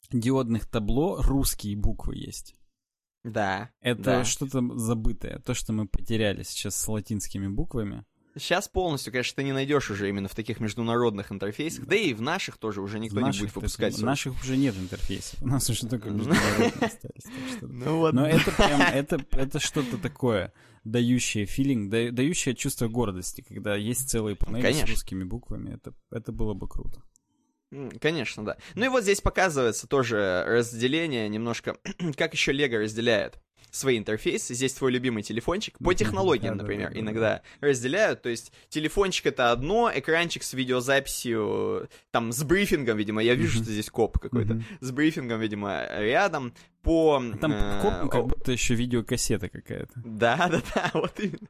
диодных 0.09 0.67
табло 0.67 1.21
русские 1.21 1.75
буквы 1.75 2.15
есть. 2.15 2.55
Да. 3.23 3.71
Это 3.81 4.03
да. 4.03 4.23
что-то 4.23 4.61
забытое, 4.77 5.39
то, 5.39 5.53
что 5.53 5.73
мы 5.73 5.87
потеряли 5.87 6.43
сейчас 6.43 6.75
с 6.75 6.87
латинскими 6.87 7.47
буквами. 7.47 8.05
Сейчас 8.35 8.69
полностью, 8.69 9.11
конечно, 9.11 9.35
ты 9.35 9.43
не 9.43 9.51
найдешь 9.51 9.91
уже 9.91 10.07
именно 10.07 10.29
в 10.29 10.35
таких 10.35 10.59
международных 10.59 11.31
интерфейсах, 11.31 11.85
да 11.85 11.95
и 11.95 12.13
в 12.13 12.21
наших 12.21 12.57
тоже 12.57 12.81
уже 12.81 12.99
никто 12.99 13.19
наших, 13.19 13.41
не 13.41 13.47
будет 13.47 13.55
выпускать. 13.55 13.95
В 13.95 14.03
наших 14.03 14.39
уже 14.41 14.55
нет 14.55 14.75
интерфейсов, 14.77 15.41
у 15.41 15.47
нас 15.47 15.69
уже 15.69 15.87
только 15.87 16.09
международные 16.11 16.71
остались. 16.79 17.25
Ну 17.61 17.97
вот. 17.97 18.13
Но 18.13 18.27
это 18.27 18.51
прям, 18.51 18.81
это, 18.81 19.25
это 19.31 19.59
что-то 19.59 19.97
такое, 19.97 20.53
дающее 20.83 21.45
филинг, 21.45 21.89
дающее 21.89 22.55
чувство 22.55 22.87
гордости, 22.87 23.41
когда 23.41 23.75
есть 23.75 24.09
целые 24.09 24.35
панели 24.35 24.71
с 24.71 24.89
русскими 24.89 25.23
буквами, 25.23 25.73
это, 25.73 25.93
это 26.09 26.31
было 26.31 26.53
бы 26.53 26.67
круто. 26.67 27.01
Конечно, 28.01 28.43
да. 28.45 28.57
Ну 28.75 28.85
и 28.85 28.89
вот 28.89 29.03
здесь 29.03 29.21
показывается 29.21 29.87
тоже 29.87 30.43
разделение 30.45 31.29
немножко, 31.29 31.77
как 32.17 32.33
еще 32.33 32.51
Лего 32.51 32.79
разделяет 32.79 33.41
свои 33.71 33.97
интерфейсы. 33.97 34.53
Здесь 34.53 34.73
твой 34.73 34.91
любимый 34.91 35.23
телефончик. 35.23 35.77
По 35.79 35.93
технологиям, 35.95 36.57
например, 36.57 36.91
иногда 36.93 37.41
разделяют. 37.59 38.21
То 38.21 38.29
есть 38.29 38.51
телефончик 38.69 39.27
это 39.27 39.51
одно, 39.51 39.91
экранчик 39.93 40.43
с 40.43 40.53
видеозаписью, 40.53 41.89
там, 42.11 42.31
с 42.31 42.43
брифингом, 42.43 42.97
видимо. 42.97 43.23
Я 43.23 43.35
вижу, 43.35 43.63
что 43.63 43.71
здесь 43.71 43.89
коп 43.89 44.19
какой-то. 44.19 44.61
С 44.79 44.91
брифингом, 44.91 45.39
видимо, 45.39 45.87
рядом. 45.97 46.53
По... 46.83 47.21
А 47.21 47.37
там 47.37 47.51
э, 47.53 47.81
коп, 47.81 48.11
как 48.11 48.25
будто 48.25 48.51
еще 48.51 48.73
видеокассета 48.73 49.49
какая-то. 49.49 49.93
Да, 49.95 50.35
да, 50.51 50.61
да, 50.73 50.91
вот 50.95 51.19
именно. 51.19 51.47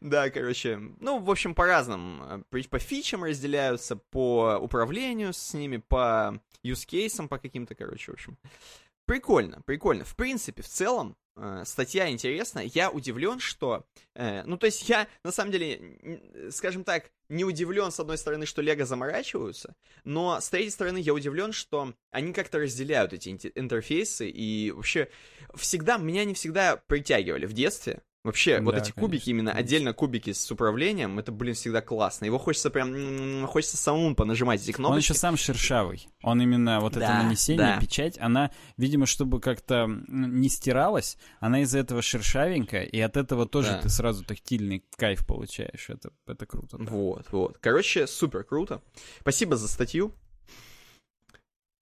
Да, 0.00 0.30
короче, 0.30 0.80
ну, 0.98 1.20
в 1.20 1.30
общем, 1.30 1.54
по-разному. 1.54 2.44
По 2.50 2.78
фичам 2.80 3.22
разделяются, 3.22 3.94
по 3.94 4.58
управлению 4.60 5.32
с 5.32 5.54
ними, 5.54 5.76
по 5.76 6.40
юзкейсам, 6.64 7.28
по 7.28 7.38
каким-то, 7.38 7.74
короче, 7.76 8.10
в 8.10 8.14
общем. 8.14 8.36
Прикольно, 9.06 9.60
прикольно. 9.66 10.04
В 10.04 10.16
принципе, 10.16 10.62
в 10.62 10.68
целом, 10.68 11.16
э, 11.36 11.62
статья 11.66 12.08
интересная. 12.08 12.64
Я 12.64 12.90
удивлен, 12.90 13.38
что... 13.38 13.84
Э, 14.14 14.42
ну, 14.44 14.56
то 14.56 14.66
есть 14.66 14.88
я, 14.88 15.06
на 15.22 15.30
самом 15.30 15.52
деле, 15.52 16.50
скажем 16.50 16.84
так, 16.84 17.10
не 17.28 17.44
удивлен, 17.44 17.90
с 17.90 18.00
одной 18.00 18.16
стороны, 18.16 18.46
что 18.46 18.62
Лего 18.62 18.86
заморачиваются, 18.86 19.74
но 20.04 20.40
с 20.40 20.48
третьей 20.48 20.70
стороны, 20.70 20.98
я 20.98 21.12
удивлен, 21.12 21.52
что 21.52 21.94
они 22.10 22.32
как-то 22.32 22.58
разделяют 22.58 23.12
эти 23.12 23.28
интерфейсы, 23.54 24.28
и 24.28 24.70
вообще 24.70 25.08
всегда, 25.54 25.98
меня 25.98 26.24
не 26.24 26.34
всегда 26.34 26.76
притягивали 26.76 27.46
в 27.46 27.52
детстве 27.52 28.02
Вообще, 28.24 28.58
вот 28.60 28.74
Да, 28.74 28.80
эти 28.80 28.90
кубики, 28.90 29.24
конечно, 29.26 29.30
именно 29.30 29.50
конечно. 29.52 29.66
отдельно 29.66 29.92
кубики 29.92 30.32
с 30.32 30.50
управлением, 30.50 31.18
это, 31.18 31.30
блин, 31.30 31.54
всегда 31.54 31.82
классно. 31.82 32.24
Его 32.24 32.38
хочется 32.38 32.70
прям, 32.70 32.94
м, 32.94 33.46
хочется 33.46 33.76
самому 33.76 34.14
понажимать 34.14 34.62
эти 34.62 34.70
Он 34.70 34.76
кнопочки. 34.76 35.10
еще 35.10 35.14
сам 35.20 35.36
шершавый. 35.36 36.08
Он 36.22 36.40
именно 36.40 36.80
вот 36.80 36.92
это 36.92 37.00
Да, 37.00 37.22
нанесение, 37.22 37.58
да. 37.74 37.78
печать, 37.78 38.16
она, 38.18 38.50
видимо, 38.78 39.04
чтобы 39.04 39.40
как-то 39.42 39.86
не 40.08 40.48
стиралась, 40.48 41.18
она 41.38 41.60
из-за 41.64 41.80
этого 41.80 42.00
шершавенькая, 42.00 42.84
и 42.84 42.98
от 42.98 43.18
этого 43.18 43.44
тоже 43.46 43.68
Да. 43.72 43.82
ты 43.82 43.90
сразу 43.90 44.24
тактильный 44.24 44.82
кайф 44.96 45.26
получаешь. 45.26 45.90
Это, 45.90 46.10
это 46.26 46.46
круто. 46.46 46.78
да. 46.78 46.90
Вот, 46.90 47.26
вот. 47.30 47.58
Короче, 47.60 48.06
супер 48.06 48.42
круто. 48.44 48.80
Спасибо 49.20 49.56
за 49.56 49.68
статью. 49.68 50.14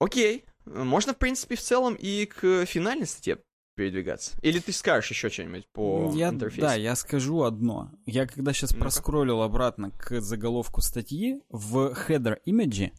Окей. 0.01 0.45
Можно, 0.65 1.15
в 1.15 1.19
принципе, 1.19 1.55
в 1.55 1.61
целом 1.61 1.95
и 1.95 2.27
к 2.27 2.67
финальной 2.67 3.07
статье 3.07 3.39
передвигаться. 3.75 4.37
Или 4.43 4.59
ты 4.59 4.73
скажешь 4.73 5.11
еще 5.11 5.29
что-нибудь 5.31 5.67
по 5.73 6.13
я, 6.15 6.29
интерфейсу? 6.29 6.61
Да, 6.63 6.75
я 6.75 6.95
скажу 6.97 7.43
одно. 7.43 7.91
Я 8.07 8.27
когда 8.27 8.53
сейчас 8.53 8.73
Ну-ка. 8.73 8.83
проскроллил 8.83 9.43
обратно 9.43 9.91
к 9.91 10.21
заголовку 10.21 10.81
статьи, 10.81 11.41
в 11.49 11.95
header 12.09 12.39
image 12.47 12.93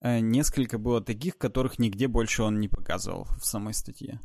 э, 0.00 0.20
несколько 0.20 0.78
было 0.78 1.00
таких, 1.00 1.36
которых 1.38 1.78
нигде 1.78 2.08
больше 2.08 2.42
он 2.42 2.60
не 2.60 2.68
показывал 2.68 3.26
в 3.40 3.44
самой 3.44 3.74
статье. 3.74 4.20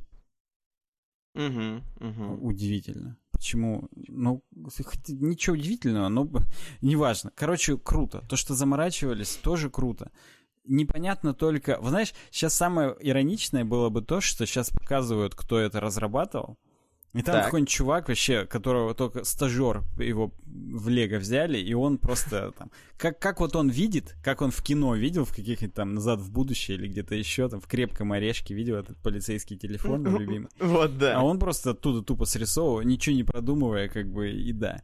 Мгм, 1.34 1.84
мгм. 2.00 2.44
Удивительно. 2.46 3.18
Почему? 3.32 3.90
Ну, 4.08 4.44
ничего 4.54 5.56
удивительного, 5.56 6.08
но 6.08 6.30
неважно. 6.82 7.32
Короче, 7.36 7.78
круто. 7.78 8.24
То, 8.30 8.38
что 8.38 8.54
заморачивались, 8.56 9.36
тоже 9.36 9.70
круто. 9.70 10.12
Непонятно 10.68 11.34
только... 11.34 11.78
Вы 11.82 11.90
знаешь, 11.90 12.14
сейчас 12.32 12.54
самое 12.54 12.96
ироничное 13.00 13.66
было 13.66 13.90
бы 13.90 14.02
то, 14.02 14.22
что 14.22 14.46
сейчас 14.46 14.70
показывают, 14.70 15.36
кто 15.36 15.60
это 15.60 15.80
разрабатывал. 15.80 16.58
И 17.14 17.22
там 17.22 17.36
Так. 17.36 17.46
какой-нибудь 17.46 17.70
чувак 17.70 18.10
вообще, 18.10 18.46
которого 18.46 18.94
только 18.94 19.24
стажер 19.24 19.84
его 19.98 20.34
в 20.46 20.90
Лего 20.90 21.18
взяли, 21.18 21.58
и 21.58 21.74
он 21.74 21.98
просто 21.98 22.52
там... 22.58 22.72
Как, 22.98 23.20
как 23.20 23.40
вот 23.40 23.56
он 23.56 23.70
видит, 23.70 24.18
как 24.22 24.42
он 24.42 24.52
в 24.52 24.62
кино 24.62 24.96
видел, 24.96 25.24
в 25.24 25.34
каких-нибудь 25.34 25.74
там 25.74 25.94
«Назад 25.94 26.20
в 26.20 26.30
будущее» 26.30 26.76
или 26.78 26.90
где-то 26.90 27.16
еще, 27.16 27.48
там 27.48 27.62
в 27.62 27.68
«Крепком 27.68 28.12
орешке» 28.12 28.54
видел 28.54 28.76
этот 28.76 28.98
полицейский 28.98 29.56
телефон 29.56 30.04
мой 30.04 30.20
любимый. 30.20 30.50
Вот, 30.60 30.98
да. 30.98 31.18
А 31.18 31.24
он 31.24 31.40
просто 31.40 31.70
оттуда 31.70 32.02
тупо 32.02 32.26
срисовывал, 32.26 32.82
ничего 32.82 33.16
не 33.16 33.24
продумывая, 33.24 33.88
как 33.88 34.12
бы, 34.12 34.30
и 34.32 34.52
да. 34.52 34.82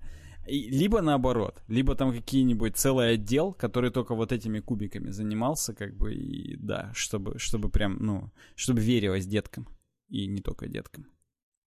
И, 0.52 0.70
либо 0.70 1.02
наоборот, 1.02 1.64
либо 1.70 1.96
там 1.96 2.12
какие-нибудь 2.12 2.76
целый 2.76 3.14
отдел, 3.14 3.54
который 3.54 3.90
только 3.90 4.16
вот 4.16 4.34
этими 4.34 4.60
кубиками 4.60 5.10
занимался, 5.10 5.74
как 5.74 5.96
бы, 5.96 6.14
и 6.14 6.58
да, 6.58 6.92
чтобы, 6.94 7.40
чтобы 7.40 7.70
прям, 7.70 7.98
ну, 8.02 8.30
чтобы 8.56 8.82
верилось 8.82 9.26
деткам. 9.26 9.70
И 10.10 10.28
не 10.28 10.42
только 10.42 10.68
деткам. 10.68 11.08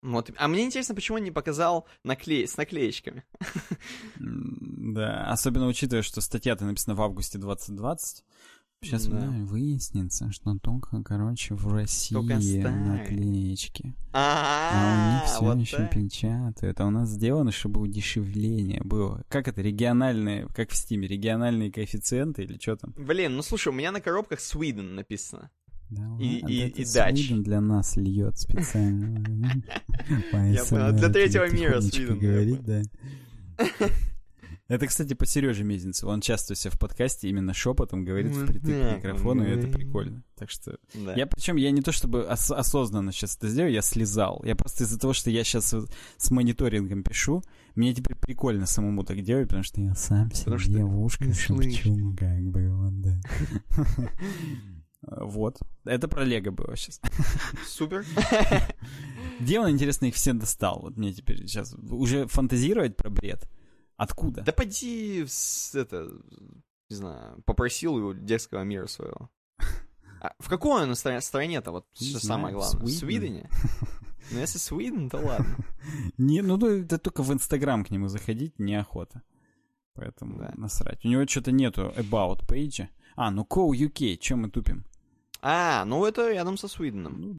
Вот. 0.02 0.32
А 0.36 0.48
мне 0.48 0.64
интересно, 0.64 0.96
почему 0.96 1.18
он 1.18 1.22
не 1.22 1.30
показал 1.30 1.86
наклей... 2.02 2.48
с 2.48 2.56
наклеечками. 2.56 3.24
Да, 4.18 5.30
особенно 5.30 5.68
учитывая, 5.68 6.02
что 6.02 6.20
статья-то 6.20 6.64
написана 6.64 6.96
в 6.96 7.02
августе 7.02 7.38
2020. 7.38 8.24
Сейчас 8.84 9.06
Да. 9.06 9.30
выяснится, 9.30 10.32
что 10.32 10.58
только, 10.58 11.02
короче, 11.04 11.54
в 11.54 11.68
России 11.72 12.14
Только 12.14 12.36
наклеечки. 12.70 13.94
А 14.12 14.72
у 14.74 15.12
них 15.14 15.22
А, 15.22 15.26
все 15.26 15.40
вот 15.40 15.58
еще 15.58 15.76
так. 15.76 15.90
печатают. 15.94 16.80
А 16.80 16.86
у 16.86 16.90
нас 16.90 17.08
сделано, 17.10 17.52
чтобы 17.52 17.80
удешевление 17.80 18.82
было. 18.84 19.22
Как 19.28 19.46
это, 19.46 19.62
региональные, 19.62 20.48
как 20.48 20.70
в 20.70 20.76
Стиме, 20.76 21.06
региональные 21.06 21.70
коэффициенты 21.70 22.42
или 22.42 22.58
что 22.60 22.74
там? 22.76 22.92
Блин, 22.96 23.36
ну 23.36 23.42
слушай, 23.42 23.68
у 23.68 23.72
меня 23.72 23.92
на 23.92 24.00
коробках 24.00 24.40
Sweden 24.40 24.94
написано. 24.94 25.50
Да, 25.88 26.16
И- 26.18 26.40
и- 26.40 26.68
и 26.68 26.84
Дач. 26.92 27.28
Для 27.30 27.60
нас 27.60 27.96
льет 27.96 28.36
специально. 28.38 29.22
Я 30.08 30.64
понял, 30.64 30.92
для 30.92 31.08
третьего 31.08 31.48
мира 31.50 31.80
я 31.80 32.06
говорит, 32.16 32.62
да. 32.64 32.82
Это, 34.68 34.86
кстати, 34.86 35.12
по 35.14 35.26
Сереже 35.26 35.64
Мезенцеву. 35.64 36.10
Он 36.12 36.20
часто 36.20 36.54
себя 36.54 36.70
в 36.70 36.78
подкасте 36.78 37.28
именно 37.28 37.52
шепотом 37.52 38.04
говорит 38.04 38.32
Вот 38.32 38.44
впритык 38.44 38.70
к 38.92 38.96
микрофону, 38.96 39.42
и 39.44 39.48
это 39.48 39.56
говорит. 39.62 39.74
прикольно. 39.74 40.22
Так 40.36 40.50
что 40.50 40.78
Да. 40.94 41.14
я 41.14 41.26
причем 41.26 41.56
я 41.56 41.70
не 41.72 41.82
то 41.82 41.92
чтобы 41.92 42.22
ос- 42.24 42.50
осознанно 42.50 43.12
сейчас 43.12 43.36
это 43.36 43.48
сделаю, 43.48 43.72
я 43.72 43.82
слезал. 43.82 44.40
Я 44.44 44.54
просто 44.56 44.84
из-за 44.84 44.98
того, 44.98 45.12
что 45.12 45.30
я 45.30 45.44
сейчас 45.44 45.74
с 46.16 46.30
мониторингом 46.30 47.02
пишу, 47.02 47.42
мне 47.74 47.92
теперь 47.92 48.16
прикольно 48.16 48.64
самому 48.66 49.02
так 49.04 49.20
делать, 49.22 49.48
потому 49.48 49.62
что 49.64 49.80
я 49.80 49.94
сам 49.94 50.30
Потому 50.30 50.58
себе 50.58 50.78
что 50.78 50.86
в 50.86 51.02
ушко 51.04 51.32
шепчу, 51.34 52.14
как 52.18 52.40
бы 52.42 52.70
вот, 52.70 53.00
да. 53.02 53.20
Вот. 55.02 55.58
Это 55.84 56.06
про 56.06 56.24
Лего 56.24 56.52
было 56.52 56.76
сейчас. 56.76 57.00
Супер. 57.66 58.04
Где 59.40 59.58
он, 59.58 59.70
интересно, 59.70 60.06
их 60.06 60.14
все 60.14 60.32
достал? 60.32 60.78
Вот 60.80 60.96
мне 60.96 61.12
теперь 61.12 61.38
сейчас 61.48 61.74
уже 61.74 62.26
фантазировать 62.28 62.96
про 62.96 63.10
бред. 63.10 63.48
Откуда? 64.02 64.42
Да 64.42 64.52
поди, 64.52 65.24
это, 65.74 66.10
не 66.90 66.96
знаю, 66.96 67.40
попросил 67.44 67.94
у 67.94 68.12
детского 68.14 68.64
мира 68.64 68.86
своего. 68.88 69.30
А 70.20 70.32
в 70.38 70.48
какой 70.48 70.82
он 70.82 70.90
стра- 70.92 71.20
стране-то, 71.20 71.70
вот 71.72 71.86
Не 72.00 72.08
что 72.10 72.18
знаю, 72.18 72.38
самое 72.40 72.54
главное? 72.54 72.84
В. 72.84 72.88
Свидене? 72.90 73.48
Ну, 74.30 74.38
если 74.40 74.58
Свиден, 74.58 75.08
то 75.10 75.18
ладно. 75.18 75.56
Не, 76.18 76.42
ну 76.42 76.56
это 76.66 76.98
только 76.98 77.22
в 77.22 77.32
Инстаграм 77.32 77.84
к 77.84 77.90
нему 77.90 78.08
заходить 78.08 78.58
неохота. 78.58 79.22
Поэтому 79.94 80.38
Да. 80.38 80.52
насрать. 80.56 81.04
У 81.04 81.08
него 81.08 81.26
что-то 81.26 81.52
нету 81.52 81.92
About 81.96 82.40
page. 82.48 82.88
А, 83.16 83.30
ну 83.30 83.42
Co 83.48 83.70
UK, 83.70 84.16
чем 84.16 84.42
мы 84.42 84.50
тупим? 84.50 84.84
А, 85.42 85.84
ну 85.84 86.04
это 86.04 86.32
рядом 86.32 86.56
со 86.56 86.66
Свиденом. 86.68 87.38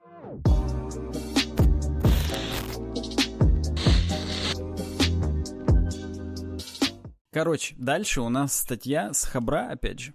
Короче, 7.33 7.75
дальше 7.77 8.21
у 8.21 8.29
нас 8.29 8.53
статья 8.57 9.13
с 9.13 9.23
Хабра, 9.25 9.69
опять 9.71 9.99
же. 9.99 10.13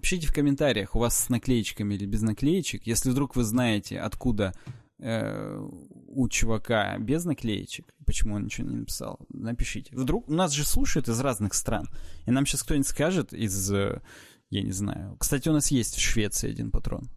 Пишите 0.00 0.26
в 0.26 0.32
комментариях, 0.34 0.94
у 0.94 0.98
вас 0.98 1.18
с 1.18 1.28
наклеечками 1.28 1.94
или 1.94 2.06
без 2.06 2.22
наклеечек. 2.22 2.86
Если 2.86 3.10
вдруг 3.10 3.36
вы 3.36 3.44
знаете, 3.44 3.98
откуда 4.00 4.54
э, 4.98 5.58
у 6.08 6.28
чувака 6.28 6.96
без 6.98 7.24
наклеечек, 7.24 7.86
почему 8.06 8.36
он 8.36 8.44
ничего 8.44 8.68
не 8.68 8.76
написал, 8.76 9.18
напишите. 9.30 9.94
Вдруг 9.94 10.28
у 10.28 10.32
нас 10.32 10.52
же 10.52 10.64
слушают 10.64 11.08
из 11.08 11.20
разных 11.20 11.52
стран, 11.54 11.88
и 12.26 12.30
нам 12.30 12.46
сейчас 12.46 12.62
кто-нибудь 12.62 12.86
скажет 12.88 13.32
из, 13.34 13.70
э, 13.72 14.00
я 14.50 14.62
не 14.62 14.72
знаю. 14.72 15.16
Кстати, 15.18 15.48
у 15.48 15.52
нас 15.52 15.70
есть 15.70 15.96
в 15.96 16.00
Швеции 16.00 16.50
один 16.50 16.70
патрон. 16.70 17.10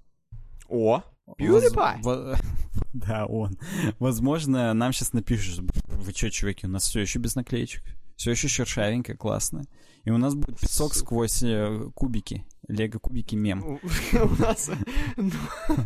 О, 0.67 1.01
Воз- 1.25 1.37
PewDiePie. 1.37 2.01
во- 2.01 2.35
Да, 2.93 3.25
он. 3.25 3.57
Возможно, 3.99 4.73
нам 4.73 4.91
сейчас 4.91 5.13
напишут, 5.13 5.63
вы 5.87 6.11
что, 6.11 6.29
чуваки, 6.31 6.67
у 6.67 6.69
нас 6.69 6.83
все 6.83 6.99
еще 7.01 7.19
без 7.19 7.35
наклеечек. 7.35 7.83
Все 8.15 8.31
еще 8.31 8.47
шершавенько, 8.47 9.15
классно. 9.15 9.65
И 10.05 10.11
у 10.11 10.17
нас 10.17 10.35
будет 10.35 10.59
песок 10.59 10.93
Супер. 10.93 11.05
сквозь 11.05 11.43
э, 11.43 11.89
кубики. 11.95 12.45
Лего-кубики 12.67 13.35
мем. 13.35 13.63
У 14.13 14.41
нас... 14.41 14.69
Ну, 15.17 15.31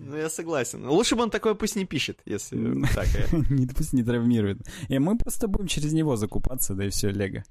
ну, 0.00 0.16
я 0.16 0.30
согласен. 0.30 0.86
Лучше 0.86 1.16
бы 1.16 1.22
он 1.22 1.30
такое 1.30 1.54
пусть 1.54 1.76
не 1.76 1.86
пишет, 1.86 2.20
если 2.26 2.56
М. 2.56 2.84
так. 2.94 3.06
э, 3.14 3.26
пусть 3.76 3.94
не 3.94 4.02
травмирует. 4.02 4.60
И 4.88 4.98
мы 4.98 5.16
просто 5.16 5.48
будем 5.48 5.66
через 5.66 5.92
него 5.92 6.16
закупаться, 6.16 6.74
да 6.74 6.84
и 6.84 6.90
все, 6.90 7.10
Лего. 7.10 7.44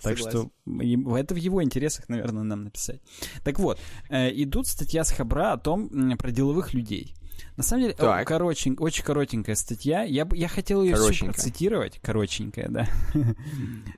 Так 0.00 0.18
согласен. 0.18 0.50
что 0.64 1.16
это 1.16 1.34
в 1.34 1.38
его 1.38 1.62
интересах, 1.62 2.08
наверное, 2.08 2.44
нам 2.44 2.64
написать. 2.64 3.00
Так 3.44 3.58
вот, 3.58 3.80
э, 4.10 4.30
идут 4.42 4.68
статья 4.68 5.02
с 5.04 5.10
Хабра 5.10 5.52
о 5.52 5.58
том, 5.58 6.16
про 6.16 6.30
деловых 6.30 6.72
людей. 6.72 7.14
На 7.56 7.62
самом 7.62 7.82
деле, 7.82 7.94
Так. 7.94 8.26
коротень, 8.26 8.76
очень 8.78 9.04
коротенькая 9.04 9.54
статья. 9.54 10.02
Я, 10.04 10.26
я 10.32 10.48
хотел 10.48 10.82
ее 10.82 10.96
всю 10.96 11.26
процитировать. 11.26 11.98
Коротенькая, 12.00 12.68
да. 12.68 12.88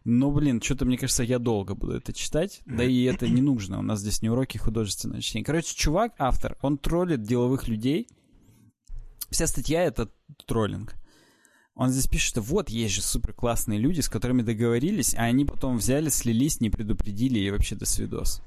Но, 0.05 0.33
блин, 0.33 0.61
что-то, 0.61 0.85
мне 0.85 0.99
кажется, 0.99 1.23
я 1.23 1.39
долго 1.39 1.75
буду 1.75 1.95
это 1.95 2.13
читать. 2.13 2.63
Да 2.67 2.83
и 2.83 3.05
это 3.05 3.29
не 3.29 3.43
нужно. 3.43 3.79
У 3.79 3.83
нас 3.83 4.01
здесь 4.01 4.23
не 4.23 4.31
уроки 4.31 4.59
художественного 4.59 5.23
чтения. 5.23 5.45
Короче, 5.45 5.75
чувак, 5.75 6.15
автор, 6.19 6.57
он 6.63 6.79
троллит 6.79 7.23
деловых 7.23 7.69
людей. 7.69 8.09
Вся 9.31 9.47
статья— 9.47 9.83
это 9.85 10.11
троллинг. 10.47 10.95
Он 11.77 11.91
здесь 11.91 12.07
пишет, 12.07 12.29
что 12.29 12.41
вот 12.41 12.71
есть 12.71 12.95
же 12.95 13.03
супер 13.03 13.33
классные 13.33 13.81
люди, 13.81 14.01
с 14.01 14.09
которыми 14.09 14.43
договорились, 14.43 15.15
а 15.15 15.23
они 15.23 15.45
потом 15.45 15.79
взяли, 15.79 16.09
слились, 16.09 16.61
не 16.61 16.71
предупредили 16.71 17.41
и 17.41 17.51
вообще 17.51 17.75
до 17.75 17.85
свидос. 17.85 18.43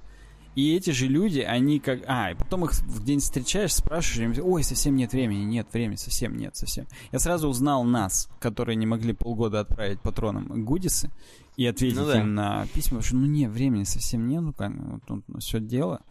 И 0.57 0.75
эти 0.75 0.89
же 0.89 1.05
люди, 1.05 1.41
они 1.41 1.79
как... 1.79 1.99
А, 2.07 2.31
и 2.31 2.33
потом 2.33 2.65
их 2.65 2.73
в 2.73 3.03
день 3.03 3.19
встречаешь, 3.19 3.75
спрашиваешь, 3.75 4.39
ой, 4.41 4.63
совсем 4.63 4.95
нет 4.95 5.11
времени, 5.11 5.43
нет 5.43 5.67
времени, 5.71 5.97
совсем 5.97 6.35
нет, 6.35 6.57
совсем. 6.57 6.87
Я 7.11 7.19
сразу 7.19 7.47
узнал 7.47 7.83
нас, 7.83 8.27
которые 8.39 8.75
не 8.75 8.87
могли 8.87 9.13
полгода 9.13 9.59
отправить 9.59 10.01
патронам 10.01 10.65
гудисы 10.65 11.11
и 11.57 11.65
ответить 11.67 11.97
Ну 11.97 12.07
да. 12.07 12.19
им 12.19 12.33
на 12.33 12.65
письма, 12.73 12.97
потому 12.97 13.03
что, 13.03 13.15
ну 13.17 13.27
нет, 13.27 13.51
времени 13.51 13.83
совсем 13.83 14.27
нет, 14.27 14.41
ну 14.41 14.51
как, 14.51 14.71
вот 14.75 15.03
тут 15.05 15.25
все 15.43 15.59
дело. 15.59 16.01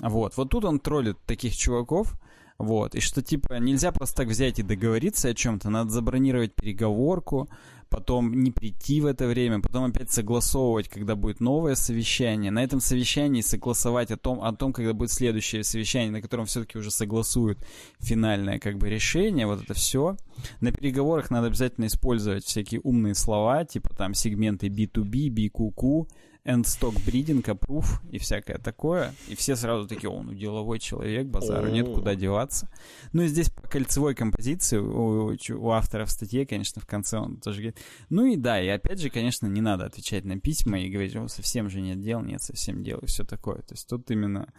Вот, 0.00 0.38
вот 0.38 0.48
тут 0.48 0.64
он 0.64 0.80
троллит 0.80 1.18
таких 1.26 1.54
чуваков, 1.54 2.14
вот, 2.56 2.94
и 2.94 3.00
что, 3.00 3.20
типа, 3.20 3.58
нельзя 3.58 3.92
просто 3.92 4.16
так 4.16 4.28
взять 4.28 4.58
и 4.58 4.62
договориться 4.62 5.28
о 5.28 5.34
чем-то, 5.34 5.68
надо 5.68 5.90
забронировать 5.90 6.54
переговорку, 6.54 7.50
потом 7.92 8.32
не 8.42 8.50
прийти 8.50 9.02
в 9.02 9.06
это 9.06 9.26
время, 9.26 9.60
потом 9.60 9.84
опять 9.84 10.10
согласовывать, 10.10 10.88
когда 10.88 11.14
будет 11.14 11.40
новое 11.40 11.74
совещание. 11.74 12.50
На 12.50 12.64
этом 12.64 12.80
совещании 12.80 13.42
согласовать 13.42 14.10
о 14.10 14.16
том, 14.16 14.42
о 14.42 14.52
том 14.54 14.72
когда 14.72 14.94
будет 14.94 15.12
следующее 15.12 15.62
совещание, 15.62 16.10
на 16.10 16.22
котором 16.22 16.46
все-таки 16.46 16.78
уже 16.78 16.90
согласуют 16.90 17.58
финальное 18.00 18.58
как 18.58 18.78
бы 18.78 18.88
решение, 18.88 19.46
вот 19.46 19.62
это 19.62 19.74
все. 19.74 20.16
На 20.60 20.72
переговорах 20.72 21.30
надо 21.30 21.48
обязательно 21.48 21.86
использовать 21.86 22.44
всякие 22.44 22.80
умные 22.80 23.14
слова, 23.14 23.64
типа 23.66 23.94
там 23.94 24.14
сегменты 24.14 24.68
B2B, 24.68 25.28
BQQ, 25.28 26.08
эндсток 26.44 26.94
бридинг, 27.06 27.48
approve 27.48 27.86
и 28.10 28.18
всякое 28.18 28.58
такое. 28.58 29.14
И 29.28 29.34
все 29.34 29.54
сразу 29.56 29.86
такие, 29.86 30.10
он 30.10 30.26
ну, 30.26 30.34
деловой 30.34 30.78
человек, 30.78 31.26
базару 31.26 31.68
нет, 31.68 31.86
куда 31.86 32.14
деваться. 32.14 32.68
Ну 33.12 33.22
и 33.22 33.28
здесь 33.28 33.50
по 33.50 33.62
кольцевой 33.62 34.14
композиции 34.14 34.78
у, 34.78 35.34
у 35.34 35.70
автора 35.70 36.04
в 36.04 36.10
статье, 36.10 36.44
конечно, 36.46 36.80
в 36.80 36.86
конце 36.86 37.18
он 37.18 37.36
тоже 37.36 37.58
говорит. 37.58 37.78
Ну 38.10 38.26
и 38.26 38.36
да, 38.36 38.60
и 38.60 38.68
опять 38.68 39.00
же, 39.00 39.10
конечно, 39.10 39.46
не 39.46 39.60
надо 39.60 39.86
отвечать 39.86 40.24
на 40.24 40.38
письма 40.38 40.80
и 40.80 40.90
говорить, 40.90 41.14
о, 41.16 41.28
совсем 41.28 41.70
же 41.70 41.80
нет 41.80 42.00
дел, 42.00 42.20
нет 42.22 42.42
совсем 42.42 42.82
дел 42.82 42.98
и 42.98 43.06
все 43.06 43.24
такое. 43.24 43.58
То 43.58 43.74
есть 43.74 43.88
тут 43.88 44.10
именно 44.10 44.52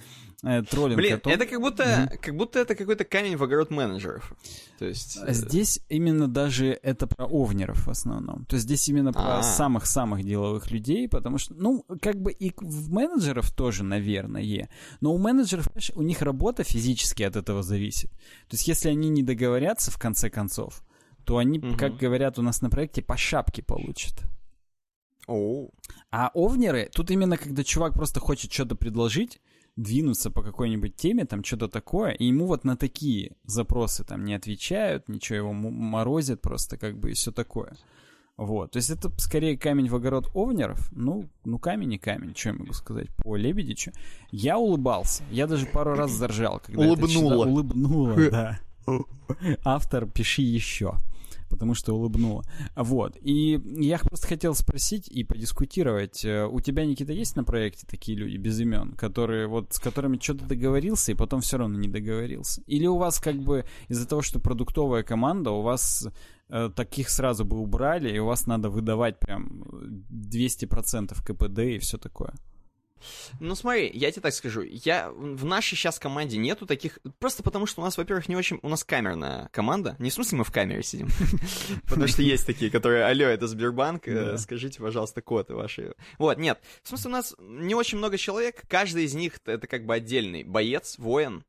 троллинг. 0.43 0.97
Блин, 0.97 1.19
том... 1.19 1.31
это 1.31 1.45
как 1.45 1.59
будто, 1.61 1.83
mm-hmm. 1.83 2.17
как 2.17 2.35
будто 2.35 2.59
это 2.59 2.75
какой-то 2.75 3.05
камень 3.05 3.37
в 3.37 3.43
огород 3.43 3.71
менеджеров. 3.71 4.33
То 4.77 4.85
есть... 4.85 5.17
А 5.21 5.31
здесь 5.33 5.79
именно 5.89 6.27
даже 6.27 6.77
это 6.83 7.07
про 7.07 7.25
овнеров 7.25 7.87
в 7.87 7.89
основном. 7.89 8.45
То 8.45 8.55
есть 8.55 8.65
здесь 8.65 8.87
именно 8.89 9.13
про 9.13 9.21
А-а-а. 9.21 9.43
самых-самых 9.43 10.23
деловых 10.23 10.69
людей, 10.71 11.07
потому 11.07 11.37
что, 11.37 11.53
ну, 11.53 11.85
как 12.01 12.21
бы 12.21 12.31
и 12.31 12.53
в 12.57 12.91
менеджеров 12.91 13.51
тоже, 13.51 13.83
наверное. 13.83 14.69
Но 14.99 15.13
у 15.13 15.17
менеджеров, 15.17 15.67
у 15.95 16.01
них 16.01 16.21
работа 16.21 16.63
физически 16.63 17.23
от 17.23 17.35
этого 17.35 17.63
зависит. 17.63 18.11
То 18.49 18.55
есть, 18.55 18.67
если 18.67 18.89
они 18.89 19.09
не 19.09 19.23
договорятся 19.23 19.91
в 19.91 19.97
конце 19.97 20.29
концов, 20.29 20.83
то 21.23 21.37
они, 21.37 21.59
угу. 21.59 21.77
как 21.77 21.95
говорят 21.95 22.37
у 22.37 22.41
нас 22.41 22.61
на 22.61 22.69
проекте, 22.69 23.01
по 23.01 23.15
шапке 23.15 23.63
получат. 23.63 24.23
Оу. 25.27 25.73
А 26.11 26.31
овнеры, 26.33 26.89
тут 26.93 27.11
именно 27.11 27.37
когда 27.37 27.63
чувак 27.63 27.93
просто 27.93 28.19
хочет 28.19 28.51
что-то 28.51 28.75
предложить, 28.75 29.39
двинуться 29.75 30.29
по 30.29 30.41
какой-нибудь 30.41 30.95
теме, 30.95 31.25
там 31.25 31.43
что-то 31.43 31.67
такое, 31.67 32.11
и 32.11 32.25
ему 32.25 32.45
вот 32.45 32.63
на 32.63 32.77
такие 32.77 33.35
запросы 33.45 34.03
там 34.03 34.23
не 34.23 34.33
отвечают, 34.35 35.09
ничего 35.09 35.37
его 35.37 35.53
морозят 35.53 36.41
просто 36.41 36.77
как 36.77 36.97
бы 36.97 37.11
и 37.11 37.13
все 37.13 37.31
такое. 37.31 37.75
Вот, 38.35 38.71
то 38.71 38.77
есть 38.77 38.89
это 38.89 39.11
скорее 39.17 39.57
камень 39.57 39.89
в 39.89 39.95
огород 39.95 40.29
овнеров. 40.33 40.91
Ну, 40.91 41.29
ну 41.45 41.59
камень 41.59 41.93
и 41.93 41.97
камень, 41.99 42.35
что 42.35 42.49
я 42.49 42.55
могу 42.55 42.73
сказать 42.73 43.09
по 43.17 43.35
Лебедичу. 43.35 43.91
Я 44.31 44.57
улыбался, 44.57 45.23
я 45.29 45.45
даже 45.45 45.67
пару 45.67 45.93
раз 45.93 46.11
заржал, 46.11 46.59
когда 46.59 46.81
Улыбнула. 46.81 47.05
Это 47.05 47.13
читал. 47.13 47.49
Улыбнула, 47.49 48.15
да. 48.31 48.59
Автор, 49.63 50.07
пиши 50.07 50.41
еще 50.41 50.97
потому 51.53 51.73
что 51.73 51.93
улыбнула. 51.93 52.43
Вот. 52.75 53.17
И 53.21 53.61
я 53.77 53.97
просто 53.99 54.27
хотел 54.27 54.55
спросить 54.55 55.07
и 55.07 55.23
подискутировать. 55.23 56.25
Э, 56.25 56.45
у 56.45 56.59
тебя, 56.59 56.85
Никита, 56.85 57.13
есть 57.13 57.35
на 57.35 57.43
проекте 57.43 57.87
такие 57.87 58.17
люди 58.17 58.37
без 58.37 58.59
имен, 58.59 58.93
которые 58.93 59.47
вот 59.47 59.73
с 59.73 59.79
которыми 59.79 60.19
что-то 60.21 60.45
договорился 60.45 61.11
и 61.11 61.15
потом 61.15 61.41
все 61.41 61.57
равно 61.57 61.79
не 61.79 61.87
договорился? 61.87 62.61
Или 62.67 62.87
у 62.87 62.97
вас 62.97 63.19
как 63.19 63.35
бы 63.35 63.65
из-за 63.87 64.07
того, 64.07 64.21
что 64.21 64.39
продуктовая 64.39 65.03
команда, 65.03 65.51
у 65.51 65.61
вас 65.61 66.07
Э, 66.49 66.69
таких 66.69 67.09
сразу 67.09 67.45
бы 67.45 67.57
убрали, 67.57 68.15
и 68.15 68.19
у 68.19 68.25
вас 68.25 68.47
надо 68.47 68.69
выдавать 68.69 69.19
прям 69.19 69.63
200% 70.11 71.15
КПД 71.23 71.59
и 71.59 71.79
все 71.79 71.97
такое. 71.97 72.33
Ну 73.39 73.55
смотри, 73.55 73.89
я 73.93 74.11
тебе 74.11 74.21
так 74.21 74.33
скажу, 74.33 74.61
я 74.61 75.11
в 75.11 75.45
нашей 75.45 75.75
сейчас 75.75 75.99
команде 75.99 76.37
нету 76.37 76.65
таких, 76.65 76.99
просто 77.19 77.43
потому 77.43 77.65
что 77.65 77.81
у 77.81 77.83
нас, 77.83 77.97
во-первых, 77.97 78.29
не 78.29 78.35
очень, 78.35 78.59
у 78.61 78.69
нас 78.69 78.83
камерная 78.83 79.49
команда, 79.51 79.95
не 79.99 80.09
в 80.09 80.13
смысле 80.13 80.39
мы 80.39 80.43
в 80.43 80.51
камере 80.51 80.83
сидим, 80.83 81.09
потому 81.83 82.07
что 82.07 82.21
есть 82.21 82.45
такие, 82.45 82.71
которые, 82.71 83.05
алло, 83.05 83.25
это 83.25 83.47
Сбербанк, 83.47 84.07
э, 84.07 84.37
скажите, 84.37 84.79
пожалуйста, 84.79 85.21
коды 85.21 85.55
ваши. 85.55 85.95
Вот, 86.17 86.37
нет, 86.37 86.59
в 86.83 86.89
смысле 86.89 87.09
у 87.09 87.13
нас 87.13 87.35
не 87.39 87.75
очень 87.75 87.97
много 87.97 88.17
человек, 88.17 88.63
каждый 88.67 89.05
из 89.05 89.13
них 89.13 89.39
это 89.45 89.67
как 89.67 89.85
бы 89.85 89.95
отдельный 89.95 90.43
боец, 90.43 90.97
воин, 90.97 91.43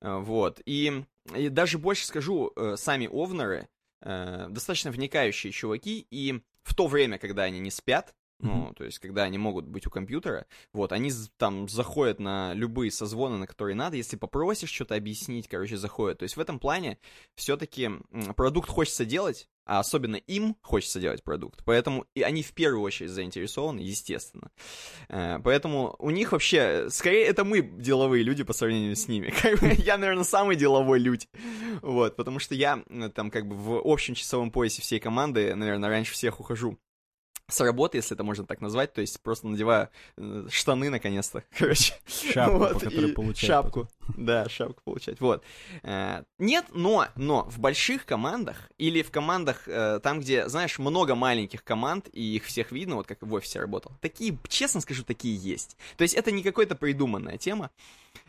э, 0.00 0.16
вот, 0.18 0.60
и, 0.66 1.04
и 1.34 1.48
даже 1.48 1.78
больше 1.78 2.06
скажу, 2.06 2.52
сами 2.76 3.06
овнеры, 3.06 3.68
э, 4.02 4.46
достаточно 4.50 4.90
вникающие 4.90 5.52
чуваки, 5.52 6.06
и 6.10 6.40
в 6.62 6.74
то 6.74 6.86
время, 6.86 7.18
когда 7.18 7.44
они 7.44 7.60
не 7.60 7.70
спят, 7.70 8.14
ну, 8.38 8.68
mm-hmm. 8.68 8.74
то 8.74 8.84
есть, 8.84 8.98
когда 8.98 9.22
они 9.22 9.38
могут 9.38 9.66
быть 9.66 9.86
у 9.86 9.90
компьютера, 9.90 10.46
вот, 10.72 10.92
они 10.92 11.10
там 11.38 11.68
заходят 11.68 12.20
на 12.20 12.52
любые 12.52 12.90
созвоны, 12.90 13.38
на 13.38 13.46
которые 13.46 13.74
надо, 13.74 13.96
если 13.96 14.16
попросишь 14.16 14.70
что-то 14.70 14.94
объяснить, 14.94 15.48
короче, 15.48 15.76
заходят. 15.76 16.18
То 16.18 16.24
есть, 16.24 16.36
в 16.36 16.40
этом 16.40 16.58
плане 16.58 16.98
все-таки 17.34 17.90
продукт 18.36 18.68
хочется 18.68 19.06
делать, 19.06 19.48
а 19.66 19.80
особенно 19.80 20.16
им 20.16 20.56
хочется 20.62 21.00
делать 21.00 21.24
продукт. 21.24 21.62
Поэтому 21.64 22.06
и 22.14 22.22
они 22.22 22.42
в 22.42 22.52
первую 22.52 22.82
очередь 22.82 23.10
заинтересованы, 23.10 23.80
естественно. 23.80 24.50
Э, 25.08 25.38
поэтому 25.42 25.96
у 25.98 26.10
них 26.10 26.32
вообще, 26.32 26.88
скорее, 26.90 27.24
это 27.24 27.44
мы 27.44 27.62
деловые 27.62 28.22
люди 28.22 28.44
по 28.44 28.52
сравнению 28.52 28.94
с 28.94 29.08
ними. 29.08 29.34
Я, 29.84 29.98
наверное, 29.98 30.24
самый 30.24 30.54
деловой 30.56 31.00
людь. 31.00 31.28
Вот, 31.82 32.16
потому 32.16 32.38
что 32.38 32.54
я 32.54 32.82
там 33.14 33.30
как 33.30 33.46
бы 33.46 33.56
в 33.56 33.80
общем 33.84 34.14
часовом 34.14 34.50
поясе 34.50 34.82
всей 34.82 35.00
команды, 35.00 35.54
наверное, 35.54 35.88
раньше 35.88 36.12
всех 36.12 36.40
ухожу 36.40 36.78
с 37.48 37.60
работы, 37.60 37.98
если 37.98 38.16
это 38.16 38.24
можно 38.24 38.44
так 38.44 38.60
назвать, 38.60 38.92
то 38.92 39.00
есть 39.00 39.20
просто 39.20 39.46
надеваю 39.46 39.88
э, 40.16 40.46
штаны 40.50 40.90
наконец-то, 40.90 41.44
короче. 41.56 41.94
Шапку, 42.06 42.58
вот, 42.58 42.82
по 42.82 43.08
получать. 43.14 43.48
Шапку, 43.48 43.88
потом. 44.00 44.14
да, 44.26 44.48
шапку 44.48 44.82
получать, 44.84 45.20
вот. 45.20 45.44
Э, 45.82 46.24
нет, 46.38 46.66
но, 46.72 47.06
но 47.14 47.44
в 47.44 47.58
больших 47.58 48.04
командах 48.04 48.70
или 48.78 49.02
в 49.02 49.10
командах 49.10 49.68
э, 49.68 50.00
там, 50.02 50.20
где, 50.20 50.48
знаешь, 50.48 50.78
много 50.78 51.14
маленьких 51.14 51.62
команд, 51.62 52.08
и 52.12 52.36
их 52.36 52.44
всех 52.44 52.72
видно, 52.72 52.96
вот 52.96 53.06
как 53.06 53.22
в 53.22 53.32
офисе 53.32 53.60
работал, 53.60 53.92
такие, 54.00 54.36
честно 54.48 54.80
скажу, 54.80 55.04
такие 55.04 55.36
есть. 55.36 55.76
То 55.96 56.02
есть 56.02 56.14
это 56.14 56.32
не 56.32 56.42
какая-то 56.42 56.74
придуманная 56.74 57.38
тема, 57.38 57.70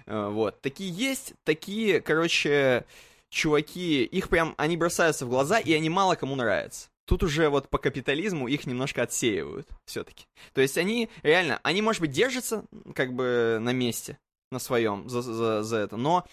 вот. 0.06 0.62
Такие 0.62 0.92
есть, 0.92 1.34
такие, 1.44 2.02
короче, 2.02 2.86
чуваки, 3.30 4.04
их 4.04 4.30
прям, 4.30 4.54
они 4.58 4.78
бросаются 4.78 5.26
в 5.26 5.30
глаза, 5.30 5.60
и 5.60 5.74
они 5.74 5.90
мало 5.90 6.16
кому 6.16 6.36
нравятся. 6.36 6.90
Тут 7.08 7.24
уже 7.24 7.48
вот 7.48 7.70
по 7.70 7.78
капитализму 7.78 8.50
их 8.50 8.68
немножко 8.68 9.02
отсеивают 9.02 9.70
все-таки. 9.86 10.26
То 10.54 10.60
есть 10.60 10.78
они 10.78 11.10
реально, 11.24 11.60
они, 11.64 11.82
может 11.82 12.02
быть, 12.02 12.12
держатся 12.12 12.66
как 12.94 13.14
бы 13.14 13.60
на 13.62 13.72
месте, 13.72 14.20
на 14.52 14.60
своем 14.60 15.08
за, 15.08 15.22
за, 15.22 15.64
за 15.64 15.78
это, 15.78 15.96
но 15.96 16.26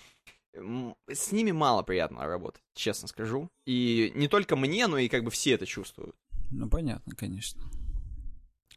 с 1.08 1.30
ними 1.30 1.52
мало 1.52 1.82
приятно 1.82 2.26
работать, 2.26 2.62
честно 2.74 3.06
скажу. 3.06 3.48
И 3.66 4.12
не 4.16 4.26
только 4.26 4.56
мне, 4.56 4.88
но 4.88 4.98
и 4.98 5.08
как 5.08 5.22
бы 5.22 5.30
все 5.30 5.52
это 5.52 5.64
чувствуют. 5.64 6.16
Ну, 6.50 6.68
понятно, 6.68 7.14
конечно. 7.14 7.62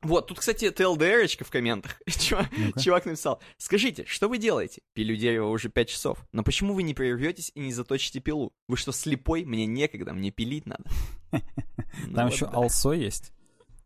Вот, 0.03 0.27
тут, 0.27 0.39
кстати, 0.39 0.69
ТЛДР 0.69 1.27
в 1.39 1.49
комментах. 1.49 1.99
Чувак, 2.19 2.47
ну 2.55 2.79
чувак 2.79 3.05
написал, 3.05 3.41
скажите, 3.57 4.05
что 4.05 4.29
вы 4.29 4.37
делаете? 4.37 4.81
Пилю 4.93 5.15
дерево 5.15 5.47
уже 5.47 5.69
пять 5.69 5.89
часов. 5.89 6.23
Но 6.31 6.43
почему 6.43 6.75
вы 6.75 6.83
не 6.83 6.93
прерветесь 6.93 7.51
и 7.55 7.59
не 7.59 7.73
заточите 7.73 8.19
пилу? 8.19 8.53
Вы 8.67 8.77
что, 8.77 8.91
слепой? 8.91 9.45
Мне 9.45 9.65
некогда, 9.65 10.13
мне 10.13 10.29
пилить 10.29 10.67
надо. 10.67 10.83
Там 12.13 12.27
еще 12.27 12.45
also 12.45 12.95
есть? 12.95 13.33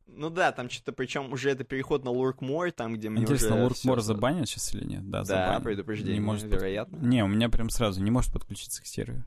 Ну 0.07 0.30
да, 0.30 0.52
там 0.52 0.69
что-то, 0.69 0.91
причем 0.91 1.32
уже 1.32 1.52
это 1.52 1.64
переход 1.64 2.03
на 2.03 2.11
Луркмор, 2.11 2.72
там, 2.72 2.95
где 2.95 3.10
мне 3.10 3.22
Интересно, 3.22 3.56
уже... 3.56 3.64
Луркмор 3.64 4.02
забанят 4.02 4.49
сейчас 4.49 4.73
или 4.76 4.84
нет? 4.84 5.10
Да, 5.10 5.23
да 5.23 5.60
предупреждение, 5.60 6.15
не 6.15 6.19
может 6.19 6.45
вероятно. 6.45 6.98
Не, 6.98 7.23
у 7.23 7.28
меня 7.28 7.49
прям 7.49 7.69
сразу 7.69 8.03
не 8.03 8.11
может 8.11 8.32
подключиться 8.32 8.82
к 8.82 8.86
серверу. 8.86 9.23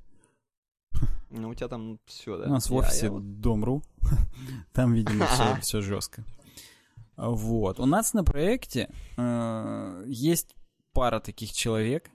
Ну, 1.37 1.49
у 1.49 1.55
тебя 1.55 1.67
там 1.67 1.99
все, 2.07 2.39
да? 2.39 2.47
У 2.47 2.51
нас 2.51 2.71
в 2.71 2.75
офисе 2.77 3.11
Дом.ру. 3.11 3.83
Там, 4.73 4.93
видимо, 4.95 5.27
все, 5.27 5.57
все 5.63 5.81
жестко. 5.81 6.25
Вот. 7.17 7.81
У 7.81 7.87
нас 7.87 8.15
на 8.15 8.23
проекте 8.23 8.89
э, 9.17 10.05
есть 10.07 10.55
пара 10.93 11.19
таких 11.19 11.53
человек, 11.53 12.09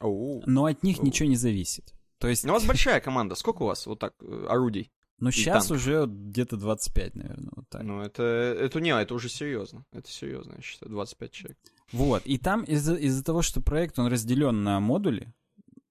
но 0.00 0.64
от 0.64 0.82
них 0.82 1.02
ничего 1.04 1.28
не 1.28 1.36
зависит. 1.36 1.94
То 2.18 2.26
есть... 2.26 2.44
Ну, 2.44 2.52
у 2.52 2.54
вас 2.54 2.64
большая 2.64 3.00
команда. 3.00 3.36
Сколько 3.36 3.62
у 3.62 3.66
вас 3.66 3.86
вот 3.86 4.00
так 4.00 4.14
э, 4.20 4.46
Ну, 5.22 5.30
сейчас 5.30 5.68
танк? 5.68 5.80
уже 5.80 6.06
где-то 6.06 6.56
25, 6.56 7.14
наверное, 7.14 7.52
вот 7.54 7.68
так. 7.68 7.82
Ну, 7.84 8.00
это, 8.00 8.22
это 8.22 8.80
не, 8.80 8.90
это 8.90 9.14
уже 9.14 9.28
серьезно. 9.28 9.84
Это 9.92 10.10
серьезно, 10.10 10.54
я 10.56 10.62
считаю, 10.62 10.90
25 10.90 11.30
человек. 11.30 11.58
Вот, 11.92 12.22
и 12.24 12.38
там 12.38 12.64
из-за 12.64 12.96
из 12.96 13.22
того, 13.22 13.42
что 13.42 13.60
проект, 13.60 13.98
он 14.00 14.08
разделен 14.08 14.64
на 14.64 14.80
модули, 14.80 15.32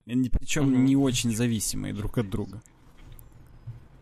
причем 0.05 0.69
mm-hmm. 0.69 0.77
не 0.79 0.95
очень 0.97 1.33
зависимые 1.33 1.93
друг 1.93 2.17
от 2.17 2.29
друга 2.29 2.61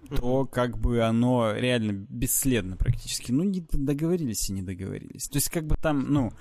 то 0.10 0.46
как 0.46 0.78
бы 0.78 1.02
оно 1.02 1.54
реально 1.54 2.06
бесследно 2.10 2.78
практически. 2.78 3.32
Ну, 3.32 3.44
не 3.44 3.64
договорились 3.72 4.50
и 4.50 4.54
не 4.54 4.62
договорились. 4.62 5.28
То 5.28 5.38
есть 5.38 5.50
как 5.50 5.66
бы 5.66 5.76
там, 5.76 6.12
ну, 6.12 6.32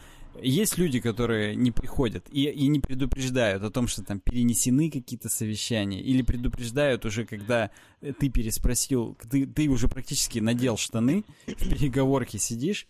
есть 0.40 0.78
люди, 0.78 1.00
которые 1.00 1.56
не 1.56 1.70
приходят 1.70 2.26
и, 2.30 2.44
и 2.44 2.68
не 2.68 2.80
предупреждают 2.80 3.62
о 3.62 3.70
том, 3.70 3.88
что 3.88 4.02
там 4.02 4.20
перенесены 4.20 4.90
какие-то 4.90 5.28
совещания, 5.28 6.00
или 6.00 6.22
предупреждают 6.22 7.04
уже, 7.04 7.24
когда 7.24 7.70
ты 8.00 8.28
переспросил, 8.28 9.16
ты, 9.30 9.46
ты 9.46 9.68
уже 9.68 9.88
практически 9.88 10.38
надел 10.38 10.76
штаны, 10.76 11.24
в 11.46 11.68
переговорке 11.68 12.38
сидишь, 12.38 12.86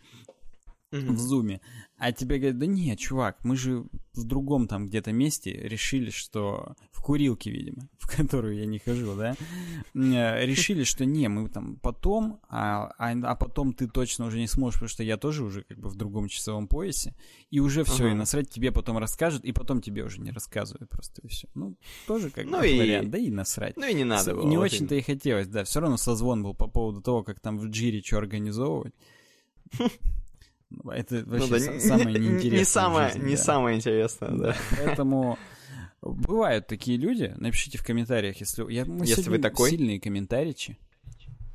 в 0.90 1.18
зуме, 1.18 1.60
а 1.98 2.12
тебе 2.12 2.38
говорят, 2.38 2.58
да 2.58 2.66
нет, 2.66 2.98
чувак, 2.98 3.44
мы 3.44 3.56
же 3.56 3.84
в 4.14 4.24
другом 4.24 4.68
там 4.68 4.86
где-то 4.86 5.12
месте 5.12 5.52
решили, 5.52 6.10
что 6.10 6.74
в 6.92 7.02
курилке, 7.02 7.50
видимо, 7.50 7.88
в 7.98 8.08
которую 8.08 8.56
я 8.56 8.66
не 8.66 8.78
хожу, 8.78 9.14
да, 9.14 9.36
э, 9.94 10.46
решили, 10.46 10.84
что 10.84 11.04
не, 11.04 11.28
мы 11.28 11.48
там 11.48 11.76
потом, 11.76 12.40
а, 12.48 12.92
а, 12.98 13.12
а 13.12 13.34
потом 13.36 13.74
ты 13.74 13.86
точно 13.86 14.26
уже 14.26 14.38
не 14.38 14.46
сможешь, 14.46 14.78
потому 14.78 14.88
что 14.88 15.02
я 15.02 15.16
тоже 15.16 15.44
уже 15.44 15.62
как 15.62 15.78
бы 15.78 15.88
в 15.88 15.96
другом 15.96 16.28
часовом 16.28 16.68
поясе, 16.68 17.14
и 17.50 17.60
уже 17.60 17.84
все, 17.84 18.08
uh-huh. 18.08 18.12
и 18.12 18.14
насрать 18.14 18.48
тебе 18.48 18.72
потом 18.72 18.96
расскажут, 18.98 19.44
и 19.44 19.52
потом 19.52 19.82
тебе 19.82 20.04
уже 20.04 20.20
не 20.20 20.30
рассказывают 20.30 20.88
просто, 20.88 21.20
и 21.22 21.28
все. 21.28 21.48
Ну, 21.54 21.76
тоже 22.06 22.30
как 22.30 22.46
ну 22.46 22.62
и... 22.62 22.78
вариант, 22.78 23.10
да 23.10 23.18
и 23.18 23.30
насрать. 23.30 23.76
Ну 23.76 23.86
и 23.86 23.94
не 23.94 24.04
надо 24.04 24.34
было. 24.34 24.46
Не 24.46 24.56
очень-то 24.56 24.94
и 24.94 25.02
хотелось, 25.02 25.48
да, 25.48 25.64
все 25.64 25.80
равно 25.80 25.96
созвон 25.98 26.42
был 26.42 26.54
по 26.54 26.66
поводу 26.66 27.02
того, 27.02 27.22
как 27.22 27.40
там 27.40 27.58
в 27.58 27.66
джире 27.66 28.02
что 28.02 28.18
организовывать. 28.18 28.94
Это 30.90 31.24
вообще 31.24 31.48
ну, 31.50 31.74
да, 31.74 31.80
самое 31.80 32.18
неинтересное. 32.18 32.58
Не 32.58 32.64
самое, 32.64 33.08
жизни, 33.08 33.24
не 33.26 33.36
да. 33.36 33.42
самое 33.42 33.76
интересное, 33.76 34.30
да. 34.30 34.56
Поэтому 34.76 35.38
бывают 36.02 36.66
такие 36.66 36.98
люди. 36.98 37.32
Напишите 37.36 37.78
в 37.78 37.84
комментариях, 37.84 38.38
если 38.40 38.70
я 38.72 38.84
мы 38.84 39.06
если 39.06 39.30
вы 39.30 39.38
такой 39.38 39.70
сильные 39.70 40.00
комментарии. 40.00 40.78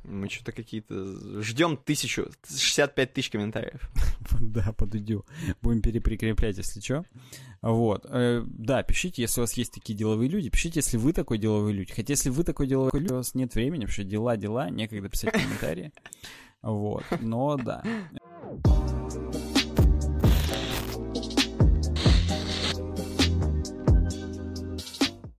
Мы 0.04 0.28
что-то 0.28 0.52
какие-то 0.52 1.40
ждем 1.40 1.78
тысячу, 1.78 2.30
65 2.46 3.12
тысяч 3.14 3.30
комментариев. 3.30 3.90
Да, 4.40 4.72
подойдю. 4.72 5.24
Будем 5.62 5.80
переприкреплять, 5.80 6.58
если 6.58 6.80
что. 6.80 7.04
Вот. 7.62 8.04
Э, 8.08 8.42
да, 8.46 8.82
пишите, 8.82 9.22
если 9.22 9.40
у 9.40 9.44
вас 9.44 9.54
есть 9.54 9.72
такие 9.72 9.96
деловые 9.96 10.28
люди. 10.28 10.50
Пишите, 10.50 10.80
если 10.80 10.98
вы 10.98 11.12
такой 11.12 11.38
деловой 11.38 11.72
люди. 11.72 11.92
Хотя 11.92 12.12
если 12.12 12.30
вы 12.30 12.44
такой 12.44 12.66
деловой 12.66 13.00
люди, 13.00 13.12
у 13.12 13.16
вас 13.16 13.34
нет 13.34 13.54
времени, 13.54 13.82
потому 13.82 13.92
что 13.92 14.04
дела, 14.04 14.36
дела, 14.36 14.68
некогда 14.70 15.08
писать 15.08 15.32
комментарии. 15.32 15.92
Вот. 16.62 17.04
Но 17.20 17.58
да. 17.58 17.84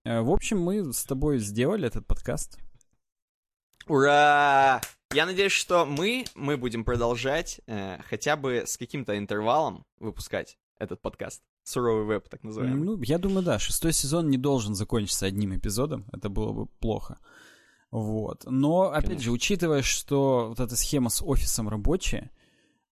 В 0.05 0.31
общем, 0.31 0.61
мы 0.61 0.93
с 0.93 1.03
тобой 1.03 1.39
сделали 1.39 1.87
этот 1.87 2.05
подкаст. 2.05 2.59
Ура! 3.87 4.81
Я 5.13 5.25
надеюсь, 5.25 5.51
что 5.51 5.85
мы, 5.85 6.25
мы 6.33 6.57
будем 6.57 6.83
продолжать 6.83 7.61
э, 7.67 7.99
хотя 8.09 8.35
бы 8.35 8.63
с 8.65 8.77
каким-то 8.77 9.17
интервалом 9.17 9.85
выпускать 9.99 10.57
этот 10.79 11.01
подкаст. 11.01 11.43
Суровый 11.63 12.05
веб, 12.05 12.27
так 12.27 12.43
называемый. 12.43 12.83
Ну, 12.83 13.01
я 13.03 13.17
думаю, 13.17 13.43
да. 13.43 13.59
Шестой 13.59 13.93
сезон 13.93 14.29
не 14.29 14.37
должен 14.37 14.75
закончиться 14.75 15.27
одним 15.27 15.55
эпизодом. 15.55 16.05
Это 16.11 16.29
было 16.29 16.51
бы 16.51 16.65
плохо. 16.65 17.19
Вот. 17.91 18.43
Но, 18.45 18.89
опять 18.89 19.03
Конечно. 19.05 19.23
же, 19.25 19.31
учитывая, 19.31 19.81
что 19.83 20.47
вот 20.49 20.59
эта 20.59 20.75
схема 20.75 21.09
с 21.09 21.23
офисом 21.23 21.69
рабочая, 21.69 22.31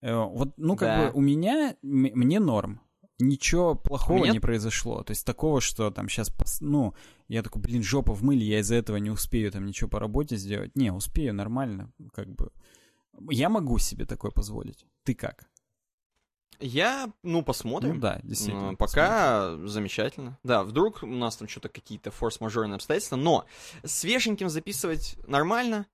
э, 0.01 0.15
вот, 0.15 0.53
ну, 0.57 0.75
как 0.75 0.87
да. 0.87 1.05
бы 1.11 1.17
у 1.17 1.21
меня, 1.21 1.75
мне 1.81 2.39
норм 2.39 2.81
ничего 3.27 3.75
плохого 3.75 4.25
Нет? 4.25 4.33
не 4.33 4.39
произошло. 4.39 5.03
То 5.03 5.11
есть 5.11 5.25
такого, 5.25 5.61
что 5.61 5.91
там 5.91 6.09
сейчас, 6.09 6.31
ну, 6.61 6.93
я 7.27 7.43
такой, 7.43 7.61
блин, 7.61 7.83
жопа 7.83 8.13
в 8.13 8.23
мыле, 8.23 8.45
я 8.45 8.59
из-за 8.59 8.75
этого 8.75 8.97
не 8.97 9.09
успею 9.09 9.51
там 9.51 9.65
ничего 9.65 9.89
по 9.89 9.99
работе 9.99 10.37
сделать. 10.37 10.75
Не, 10.75 10.91
успею, 10.91 11.33
нормально, 11.33 11.91
как 12.13 12.29
бы. 12.33 12.51
Я 13.29 13.49
могу 13.49 13.77
себе 13.77 14.05
такое 14.05 14.31
позволить. 14.31 14.85
Ты 15.03 15.13
как? 15.13 15.47
Я, 16.59 17.11
ну, 17.23 17.43
посмотрим. 17.43 17.95
Ну 17.95 18.01
да, 18.01 18.19
действительно. 18.23 18.75
Пока 18.75 19.41
посмотрим. 19.41 19.67
замечательно. 19.69 20.39
Да, 20.43 20.63
вдруг 20.63 21.03
у 21.03 21.07
нас 21.07 21.37
там 21.37 21.47
что-то 21.47 21.69
какие-то 21.69 22.11
форс-мажорные 22.11 22.75
обстоятельства, 22.75 23.15
но 23.15 23.45
свеженьким 23.83 24.49
записывать 24.49 25.17
нормально. 25.27 25.85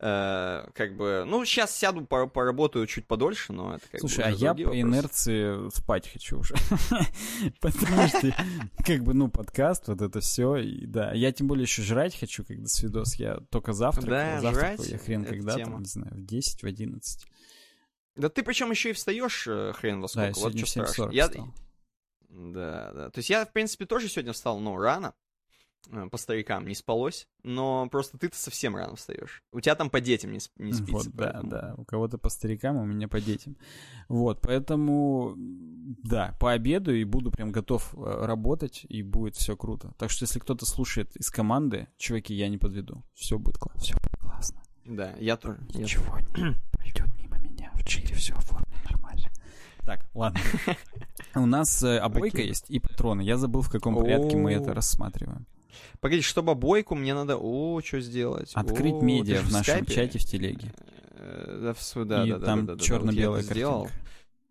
Э, 0.00 0.68
как 0.74 0.96
бы, 0.96 1.24
ну, 1.26 1.44
сейчас 1.44 1.76
сяду, 1.76 2.04
поработаю 2.04 2.86
чуть 2.86 3.06
подольше, 3.06 3.52
но 3.52 3.74
это 3.74 3.84
как 3.90 4.00
Слушай, 4.00 4.18
бы 4.18 4.24
а 4.24 4.30
я 4.30 4.54
по 4.54 4.58
вопросы. 4.60 4.80
инерции 4.80 5.70
спать 5.70 6.08
хочу 6.10 6.38
уже. 6.38 6.54
Потому 7.60 8.06
что, 8.08 8.34
как 8.84 9.02
бы, 9.02 9.14
ну, 9.14 9.28
подкаст, 9.28 9.88
вот 9.88 10.00
это 10.00 10.20
все, 10.20 10.56
и 10.56 10.86
да. 10.86 11.12
Я 11.12 11.32
тем 11.32 11.48
более 11.48 11.64
еще 11.64 11.82
жрать 11.82 12.18
хочу, 12.18 12.44
когда 12.44 12.68
свидос. 12.68 13.16
Я 13.16 13.38
только 13.50 13.72
завтрак. 13.72 14.06
Да, 14.06 14.40
завтракаю 14.40 14.88
я 14.88 14.98
хрен 14.98 15.24
когда 15.24 15.56
там, 15.56 15.80
не 15.80 15.86
знаю, 15.86 16.14
в 16.14 16.24
10, 16.24 16.62
в 16.62 16.66
11. 16.66 17.26
Да 18.18 18.28
ты 18.28 18.42
причем 18.42 18.70
еще 18.72 18.90
и 18.90 18.92
встаешь 18.92 19.46
э, 19.46 19.72
хрен 19.74 20.00
во 20.00 20.08
сколько, 20.08 20.34
да, 20.34 20.40
вот 20.40 20.58
что 20.58 20.66
страшно. 20.66 21.10
Я... 21.12 21.28
Да, 22.28 22.92
да. 22.92 23.10
То 23.10 23.18
есть 23.18 23.30
я, 23.30 23.46
в 23.46 23.52
принципе, 23.52 23.86
тоже 23.86 24.08
сегодня 24.08 24.32
встал, 24.32 24.58
ну, 24.58 24.76
рано, 24.76 25.14
э, 25.92 26.08
по 26.10 26.16
старикам, 26.18 26.66
не 26.66 26.74
спалось, 26.74 27.28
но 27.44 27.88
просто 27.88 28.18
ты-то 28.18 28.36
совсем 28.36 28.74
рано 28.74 28.96
встаешь. 28.96 29.44
У 29.52 29.60
тебя 29.60 29.76
там 29.76 29.88
по 29.88 30.00
детям 30.00 30.32
не, 30.32 30.40
не 30.56 30.72
спится. 30.72 30.92
Вот, 30.92 31.06
поэтому... 31.16 31.48
да, 31.48 31.60
да. 31.60 31.74
У 31.76 31.84
кого-то 31.84 32.18
по 32.18 32.28
старикам, 32.28 32.76
у 32.76 32.84
меня 32.84 33.06
по 33.06 33.20
детям. 33.20 33.56
Вот, 34.08 34.40
поэтому, 34.40 35.34
да, 35.36 36.36
по 36.40 36.50
обеду 36.50 36.92
и 36.92 37.04
буду 37.04 37.30
прям 37.30 37.52
готов 37.52 37.94
э, 37.94 38.26
работать, 38.26 38.84
и 38.88 39.04
будет 39.04 39.36
все 39.36 39.56
круто. 39.56 39.94
Так 39.96 40.10
что, 40.10 40.24
если 40.24 40.40
кто-то 40.40 40.66
слушает 40.66 41.14
из 41.14 41.30
команды, 41.30 41.86
чуваки, 41.98 42.34
я 42.34 42.48
не 42.48 42.58
подведу. 42.58 43.04
Все 43.14 43.38
будет 43.38 43.58
классно. 43.58 43.80
Все 43.80 43.94
будет 43.94 44.18
классно. 44.18 44.62
Да, 44.84 45.14
я 45.18 45.36
тоже. 45.36 45.60
Ничего 45.74 46.18
не 46.18 46.54
пройдет 46.72 47.06
мимо 47.16 47.38
меня. 47.38 47.47
Джире 47.88 48.14
все 48.14 48.34
оформлено 48.34 48.76
нормально. 48.90 49.28
Так, 49.84 50.06
ладно. 50.14 50.40
У 51.34 51.46
нас 51.46 51.82
э, 51.82 51.98
обойка 51.98 52.42
есть 52.42 52.66
и 52.68 52.78
патроны. 52.78 53.22
Я 53.22 53.38
забыл, 53.38 53.62
в 53.62 53.70
каком 53.70 53.96
порядке 53.96 54.36
мы 54.36 54.52
это 54.52 54.74
рассматриваем. 54.74 55.46
Погоди, 56.00 56.22
чтобы 56.22 56.52
обойку, 56.52 56.94
мне 56.94 57.14
надо... 57.14 57.36
О, 57.36 57.80
что 57.82 58.00
сделать? 58.00 58.52
Открыть 58.54 59.00
медиа 59.02 59.40
в 59.40 59.50
нашем 59.50 59.86
чате 59.86 60.18
в 60.18 60.24
телеге. 60.24 60.72
Э, 61.12 61.72
да, 61.74 62.04
да, 62.04 62.24
и 62.26 62.30
да, 62.30 62.38
там 62.38 62.66
да, 62.66 62.74
да, 62.74 62.82
черно-белая 62.82 63.42
сделал. 63.42 63.88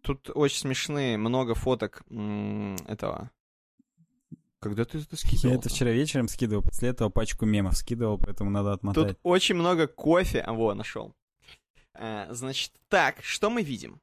Тут 0.01 0.29
очень 0.33 0.59
смешные, 0.59 1.17
много 1.17 1.53
фоток 1.53 2.03
этого. 2.87 3.29
Когда 4.59 4.85
ты 4.85 4.99
это 4.99 5.15
скидывал? 5.15 5.51
Я 5.51 5.59
это 5.59 5.69
вчера 5.69 5.91
вечером 5.91 6.27
скидывал, 6.27 6.63
после 6.63 6.89
этого 6.89 7.09
пачку 7.09 7.45
мемов 7.45 7.77
скидывал, 7.77 8.17
поэтому 8.17 8.49
надо 8.49 8.73
отмотать. 8.73 9.09
Тут 9.09 9.19
очень 9.23 9.55
много 9.55 9.87
кофе. 9.87 10.39
А, 10.39 10.53
вот, 10.53 10.75
нашел. 10.75 11.13
А, 11.97 12.27
значит, 12.31 12.71
так, 12.89 13.23
что 13.23 13.49
мы 13.49 13.63
видим? 13.63 13.99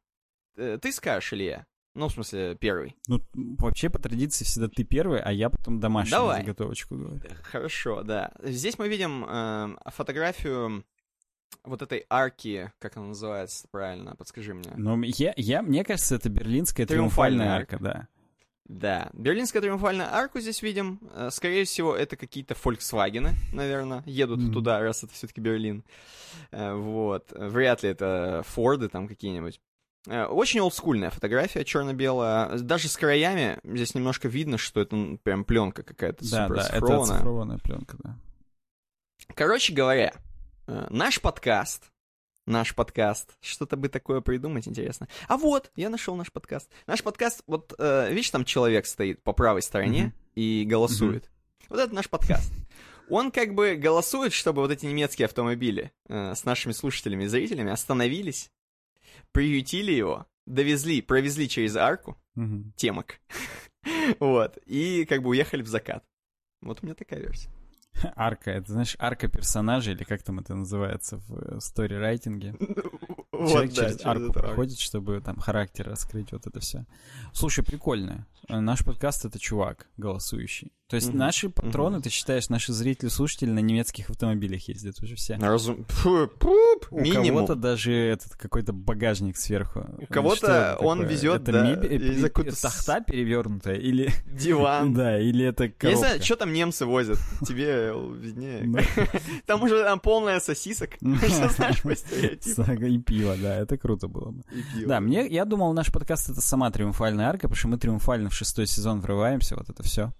Э, 0.57 0.79
ты 0.81 0.93
скажешь, 0.93 1.33
Илья? 1.33 1.67
Ну, 1.95 2.09
в 2.09 2.13
смысле, 2.13 2.57
первый. 2.57 2.97
Ну, 3.07 3.21
вообще, 3.35 3.89
по 3.89 4.01
традиции, 4.01 4.45
всегда 4.45 4.69
ты 4.69 4.83
первый, 4.83 5.21
а 5.21 5.31
я 5.31 5.49
потом 5.49 5.79
домашнюю 5.79 6.23
Давай. 6.23 6.41
заготовочку 6.41 6.97
говорю. 6.97 7.23
Хорошо, 7.45 8.03
да. 8.03 8.33
Здесь 8.43 8.79
мы 8.79 8.89
видим 8.89 9.25
э, 9.25 9.77
фотографию 9.93 10.85
вот 11.63 11.83
этой 11.83 12.05
арки, 12.11 12.73
как 12.81 12.97
она 12.97 13.07
называется 13.09 13.69
правильно, 13.71 14.17
подскажи 14.17 14.55
мне. 14.55 14.73
Ну, 14.77 15.01
я, 15.03 15.33
я, 15.37 15.63
мне 15.63 15.85
кажется, 15.85 16.17
это 16.17 16.29
берлинская 16.29 16.87
триумфальная, 16.87 17.39
триумфальная 17.39 17.57
арка, 17.57 17.79
да. 17.79 18.09
Да, 18.67 19.11
Берлинская 19.13 19.61
триумфальная 19.61 20.13
арку 20.13 20.41
здесь 20.41 20.63
видим. 20.63 20.99
Э, 21.13 21.29
скорее 21.31 21.65
всего, 21.65 21.95
это 21.95 22.17
какие-то 22.17 22.55
Volkswagen, 22.55 23.33
наверное, 23.53 24.03
едут 24.07 24.41
mm-hmm. 24.41 24.53
туда, 24.53 24.81
раз 24.81 25.05
это 25.05 25.13
все-таки 25.13 25.41
Берлин. 25.41 25.85
Э, 26.51 26.75
вот. 26.75 27.31
Вряд 27.33 27.83
ли 27.83 27.91
это 27.91 28.43
Форды 28.47 28.89
там 28.89 29.07
какие-нибудь. 29.07 29.61
Э, 30.07 30.25
очень 30.25 30.61
олдскульная 30.61 31.11
фотография, 31.11 31.63
черно-белая. 31.63 32.59
Даже 32.59 32.89
с 32.89 32.97
краями 32.97 33.59
здесь 33.65 33.95
немножко 33.95 34.29
видно, 34.29 34.57
что 34.57 34.81
это 34.81 35.19
прям 35.23 35.45
пленка 35.45 35.83
какая-то 35.83 36.25
да, 36.31 36.47
супер 36.49 36.63
да, 36.63 36.69
это 36.73 37.03
оцифрованная 37.03 37.59
пленка, 37.59 37.99
да. 38.03 38.17
Короче 39.35 39.75
говоря, 39.75 40.15
наш 40.67 41.21
подкаст 41.21 41.91
наш 42.47 42.75
подкаст. 42.75 43.37
Что-то 43.41 43.77
бы 43.77 43.89
такое 43.89 44.21
придумать, 44.21 44.69
интересно. 44.69 45.09
А 45.29 45.37
вот, 45.37 45.71
я 45.77 45.91
нашел 45.91 46.15
наш 46.17 46.33
подкаст. 46.33 46.71
Наш 46.87 47.03
подкаст, 47.03 47.43
вот, 47.47 47.75
э, 47.79 48.11
видишь, 48.11 48.31
там 48.31 48.45
человек 48.45 48.87
стоит 48.87 49.23
по 49.23 49.33
правой 49.33 49.63
стороне 49.63 50.07
mm-hmm. 50.07 50.33
и 50.35 50.65
голосует. 50.65 51.25
Mm-hmm. 51.25 51.67
Вот 51.71 51.81
это 51.81 51.95
наш 51.95 52.09
подкаст. 52.09 52.53
Он 53.09 53.31
как 53.31 53.55
бы 53.55 53.75
голосует, 53.75 54.33
чтобы 54.33 54.63
вот 54.63 54.71
эти 54.71 54.87
немецкие 54.87 55.27
автомобили 55.27 55.93
э, 56.09 56.35
с 56.35 56.45
нашими 56.45 56.73
слушателями 56.73 57.25
и 57.25 57.29
зрителями 57.29 57.71
остановились, 57.71 58.51
приютили 59.33 59.93
его, 59.93 60.27
довезли, 60.47 61.03
провезли 61.03 61.49
через 61.49 61.77
арку, 61.77 62.17
mm-hmm. 62.37 62.73
темок, 62.77 63.21
вот, 64.21 64.59
и 64.67 65.05
как 65.07 65.23
бы 65.23 65.31
уехали 65.31 65.63
в 65.63 65.69
закат. 65.69 66.05
Вот 66.63 66.79
у 66.83 66.87
меня 66.87 66.95
такая 66.95 67.21
версия. 67.21 67.51
Арка, 68.17 68.51
это, 68.51 68.73
знаешь, 68.73 68.97
арка 68.99 69.29
персонажа, 69.29 69.93
или 69.93 70.05
как 70.05 70.23
там 70.23 70.41
это 70.41 70.55
называется 70.55 71.21
в 71.29 71.61
сторирайтинге. 71.61 72.55
Вот, 73.35 73.51
Человек 73.51 73.75
да, 73.75 73.85
через 73.89 74.07
арку 74.07 74.33
проходит, 74.33 74.79
чтобы 74.79 75.21
там 75.21 75.37
характер 75.37 75.89
раскрыть, 75.89 76.31
вот 76.31 76.47
это 76.47 76.61
все. 76.61 76.87
Слушай, 77.33 77.65
прикольно. 77.65 78.29
Наш 78.49 78.85
подкаст— 78.85 79.25
это 79.27 79.39
чувак 79.39 79.87
голосующий. 79.97 80.73
То 80.87 80.97
есть 80.97 81.09
Мгм. 81.09 81.19
наши 81.19 81.49
патроны, 81.49 81.97
Мгм. 81.97 82.03
ты 82.03 82.11
считаешь, 82.11 82.51
наши 82.51 82.73
зрители, 82.73 83.09
слушатели 83.09 83.51
на 83.51 83.59
немецких 83.61 84.11
автомобилях 84.11 84.69
ездят 84.69 85.03
уже 85.03 85.17
все. 85.17 85.37
Разум... 85.37 85.87
Фу, 85.89 86.29
пуп, 86.39 86.87
У 86.91 87.03
кого-то 87.05 87.55
даже 87.55 87.93
этот 87.93 88.37
какой-то 88.37 88.75
багажник 88.75 89.39
сверху. 89.39 89.87
У 89.99 90.07
кого-то 90.13 90.77
он 90.81 90.99
такое? 90.99 91.13
везет, 91.17 91.43
это 91.43 91.53
да, 91.53 91.67
мебель, 91.67 91.93
или 91.95 92.27
э, 92.27 92.53
тахта 92.53 93.01
перевернутая 93.01 93.77
или 93.77 94.11
Диван. 94.27 94.93
да, 94.95 95.19
или 95.19 95.47
это 95.47 95.65
Я 95.65 95.69
не 95.69 95.75
коробка. 95.75 95.99
знаю, 95.99 96.23
что 96.23 96.37
там 96.37 96.53
немцы 96.53 96.85
возят. 96.85 97.19
Тебе 97.47 97.93
виднее. 98.19 98.63
Да. 98.67 98.83
Там 99.47 99.63
уже 99.63 99.83
там 99.85 99.99
полная 100.01 100.39
сосисок. 100.39 100.91
Что 100.97 101.49
знаешь 101.49 101.81
по 101.83 101.97
стереотипу. 101.97 102.63
И 102.85 102.99
пиво, 102.99 103.37
да, 103.41 103.57
это 103.57 103.79
круто 103.79 104.07
было 104.07 104.33
бы. 104.33 104.45
Да, 104.87 105.01
мне, 105.01 105.27
я 105.29 105.47
думал, 105.47 105.73
наш 105.73 105.91
подкаст 105.91 106.29
это 106.29 106.43
сама 106.43 106.71
триумфальная 106.71 107.27
арка, 107.27 107.49
потому 107.49 107.57
что 107.57 107.69
мы 107.69 107.79
триумфально 107.79 108.29
в 108.35 108.37
шестой 108.37 108.67
сезон 108.67 109.01
врываемся, 109.01 109.57
вот 109.57 109.71
это 109.71 109.83
все. 109.83 110.13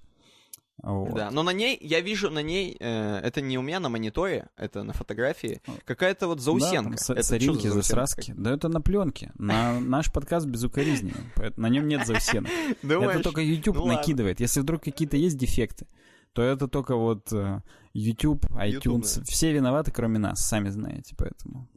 Вот. 0.83 1.15
Да, 1.15 1.31
но 1.31 1.43
на 1.43 1.53
ней, 1.53 1.79
я 1.81 2.01
вижу 2.01 2.31
на 2.31 2.43
ней, 2.43 2.77
э, 2.79 3.19
это 3.19 3.41
не 3.41 3.59
у 3.59 3.63
меня 3.63 3.81
на 3.81 3.89
мониторе, 3.89 4.49
это 4.57 4.83
на 4.83 4.93
фотографии, 4.93 5.61
какая-то 5.85 6.27
вот 6.27 6.41
заусенка. 6.41 6.97
Да, 7.09 7.15
это 7.15 7.23
соринки, 7.23 7.69
за 7.69 7.75
засраски. 7.75 8.35
Да 8.37 8.53
это 8.53 8.69
на 8.69 8.81
пленке. 8.81 9.33
На 9.37 9.79
наш 9.81 10.13
подкаст 10.13 10.47
безукоризненный. 10.47 11.15
На 11.57 11.69
нем 11.69 11.87
нет 11.87 12.07
заусенок. 12.07 12.51
Это 12.83 13.23
только 13.23 13.41
YouTube 13.41 13.77
Ну 13.77 13.85
ладно. 13.85 13.99
накидывает. 13.99 14.41
Если 14.41 14.61
вдруг 14.61 14.83
какие-то 14.83 15.17
есть 15.17 15.39
дефекты, 15.39 15.87
то 16.33 16.43
это 16.43 16.67
только 16.67 16.97
вот 16.97 17.33
э, 17.33 17.61
YouTube, 17.93 18.45
iTunes. 18.47 18.71
YouTube, 18.71 19.03
да. 19.03 19.23
Все 19.25 19.53
виноваты, 19.53 19.93
кроме 19.93 20.19
нас, 20.19 20.45
сами 20.45 20.71
знаете, 20.71 21.15
поэтому. 21.17 21.69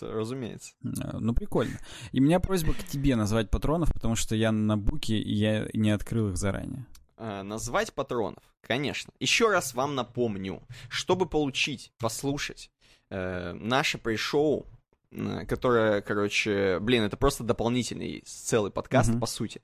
Разумеется. 0.00 0.72
э, 0.84 1.18
Ну, 1.18 1.34
прикольно. 1.34 1.78
И 2.12 2.20
у 2.20 2.22
меня 2.22 2.40
просьба 2.40 2.74
к 2.74 2.84
тебе 2.84 3.16
назвать 3.16 3.50
патронов, 3.50 3.92
потому 3.92 4.16
что 4.16 4.34
я 4.34 4.52
на 4.52 4.76
буке, 4.76 5.18
и 5.18 5.32
я 5.34 5.68
не 5.74 5.90
открыл 5.90 6.30
их 6.30 6.36
заранее. 6.36 6.86
Э, 7.16 7.42
назвать 7.42 7.92
патронов, 7.92 8.42
конечно. 8.62 9.12
Еще 9.20 9.50
раз 9.50 9.74
вам 9.74 9.94
напомню, 9.94 10.62
чтобы 10.88 11.26
получить, 11.26 11.92
послушать 11.98 12.70
э, 13.10 13.52
наше 13.52 13.98
пришоу, 13.98 14.66
э, 15.10 15.44
которое, 15.46 16.00
короче, 16.00 16.78
блин, 16.80 17.02
это 17.02 17.16
просто 17.16 17.44
дополнительный 17.44 18.22
целый 18.26 18.70
подкаст, 18.70 19.10
Мгм. 19.10 19.20
по 19.20 19.26
сути. 19.26 19.60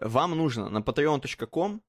Вам 0.00 0.30
нужно 0.32 0.68
на 0.70 0.78
patreon.com 0.78 1.82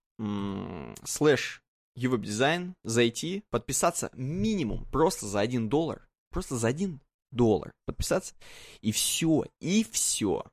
слэш 1.03 1.61
Дизайн 1.95 2.76
зайти, 2.84 3.44
подписаться 3.49 4.10
минимум 4.14 4.86
просто 4.91 5.26
за 5.26 5.40
1 5.41 5.68
доллар. 5.69 6.07
Просто 6.32 6.56
за 6.57 6.68
1 6.69 6.99
доллар 7.32 7.72
подписаться. 7.86 8.34
И 8.82 8.91
все, 8.91 9.45
и 9.60 9.86
все. 9.90 10.44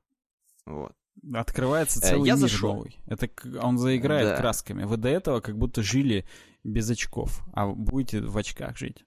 Вот. 0.65 0.93
Открывается 1.33 1.99
Э, 1.99 2.09
целый 2.09 2.27
я 2.27 2.33
мир 2.35 2.41
зашел. 2.41 2.75
новый. 2.75 2.97
Это 3.05 3.29
он 3.61 3.77
заиграет 3.77 4.29
Да. 4.29 4.37
красками. 4.37 4.83
Вы 4.85 4.97
до 4.97 5.09
этого 5.09 5.41
как 5.41 5.57
будто 5.57 5.83
жили 5.83 6.25
без 6.63 6.89
очков, 6.89 7.41
а 7.53 7.67
будете 7.67 8.21
в 8.21 8.37
очках 8.37 8.77
жить. 8.77 9.03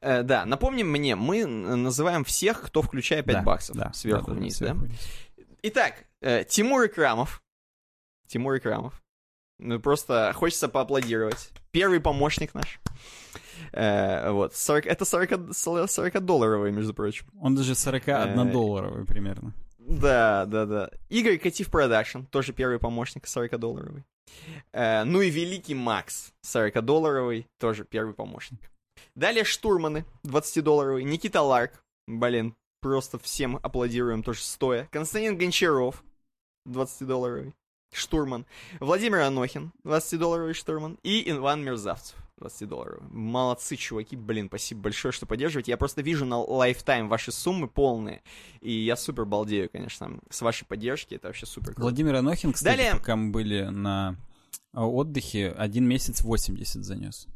Э, 0.00 0.22
да, 0.22 0.44
напомним 0.44 0.90
мне, 0.90 1.16
мы 1.16 1.46
называем 1.46 2.24
всех, 2.24 2.60
кто 2.62 2.82
включая 2.82 3.22
5 3.22 3.36
Да, 3.36 3.42
баксов. 3.42 3.76
да, 3.76 3.90
сверху 3.94 4.26
да, 4.28 4.32
да, 4.34 4.38
вниз, 4.38 4.56
сверху 4.56 4.80
да? 4.80 4.84
вниз. 4.84 5.00
Итак, 5.62 5.94
э, 6.20 6.44
Тимур 6.44 6.84
Икрамов. 6.86 7.42
Тимур 8.26 8.56
Икрамов. 8.58 9.02
Ну, 9.58 9.80
просто 9.80 10.32
хочется 10.34 10.68
поаплодировать. 10.68 11.50
Первый 11.70 12.00
помощник 12.00 12.52
наш. 12.52 12.80
Э, 13.72 14.30
вот, 14.30 14.54
40, 14.54 14.86
это 14.86 15.04
40, 15.04 15.32
40-долларовый, 15.50 16.72
между 16.72 16.94
прочим. 16.94 17.26
Он 17.40 17.54
даже 17.54 17.72
41-долларовый 17.72 19.04
примерно. 19.06 19.52
Да, 19.78 20.46
да, 20.46 20.66
да. 20.66 20.90
Игорь 21.08 21.38
Катив 21.38 21.70
Production, 21.70 22.20
тоже 22.30 22.52
первый 22.52 22.78
помощник, 22.78 23.24
40-долларовый. 23.24 24.04
Э, 24.72 25.04
ну 25.04 25.20
и 25.20 25.30
Великий 25.30 25.74
Макс, 25.74 26.32
40-долларовый, 26.44 27.46
тоже 27.58 27.84
первый 27.84 28.14
помощник. 28.14 28.70
Далее 29.14 29.44
Штурманы, 29.44 30.04
20-долларовый. 30.24 31.04
Никита 31.04 31.42
Ларк, 31.42 31.84
блин, 32.06 32.54
просто 32.80 33.18
всем 33.18 33.58
аплодируем, 33.62 34.22
тоже 34.22 34.40
стоя. 34.40 34.88
Константин 34.92 35.36
Гончаров, 35.36 36.02
20-долларовый. 36.68 37.54
Штурман. 37.92 38.46
Владимир 38.80 39.20
Анохин, 39.20 39.72
20-долларовый 39.84 40.54
штурман. 40.54 40.98
И 41.02 41.30
Иван 41.30 41.62
Мерзавцев, 41.62 42.16
20-долларовый. 42.40 43.08
Молодцы, 43.10 43.76
чуваки, 43.76 44.16
блин, 44.16 44.48
спасибо 44.48 44.82
большое, 44.82 45.12
что 45.12 45.26
поддерживаете. 45.26 45.70
Я 45.72 45.76
просто 45.76 46.02
вижу 46.02 46.24
на 46.24 46.38
lifetime 46.38 47.08
ваши 47.08 47.30
суммы 47.32 47.68
полные. 47.68 48.22
И 48.60 48.72
я 48.72 48.96
супер 48.96 49.24
балдею, 49.24 49.68
конечно, 49.70 50.18
с 50.30 50.42
вашей 50.42 50.64
поддержки. 50.66 51.14
Это 51.14 51.28
вообще 51.28 51.46
супер 51.46 51.68
круто. 51.68 51.82
Владимир 51.82 52.16
Анохин, 52.16 52.52
кстати, 52.52 52.76
Далее. 52.76 52.94
пока 52.94 53.16
мы 53.16 53.30
были 53.30 53.62
на 53.62 54.16
а, 54.72 54.86
отдыхе, 54.86 55.50
один 55.50 55.86
месяц 55.86 56.22
80 56.22 56.84
занес. 56.84 57.28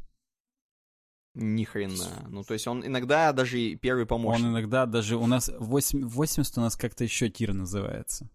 Ни 1.35 1.65
хрена. 1.65 2.27
Ну, 2.31 2.43
то 2.45 2.55
есть 2.55 2.67
он 2.67 2.85
иногда 2.85 3.33
даже 3.33 3.61
и 3.61 3.77
первый 3.77 4.07
помощник. 4.07 4.45
Он 4.47 4.53
иногда 4.53 4.87
даже... 4.87 5.17
У 5.17 5.27
нас 5.27 5.51
8, 5.59 6.09
80 6.09 6.59
у 6.59 6.61
нас 6.63 6.77
как-то 6.77 7.05
еще 7.05 7.29
тир 7.29 7.53
называется. 7.53 8.31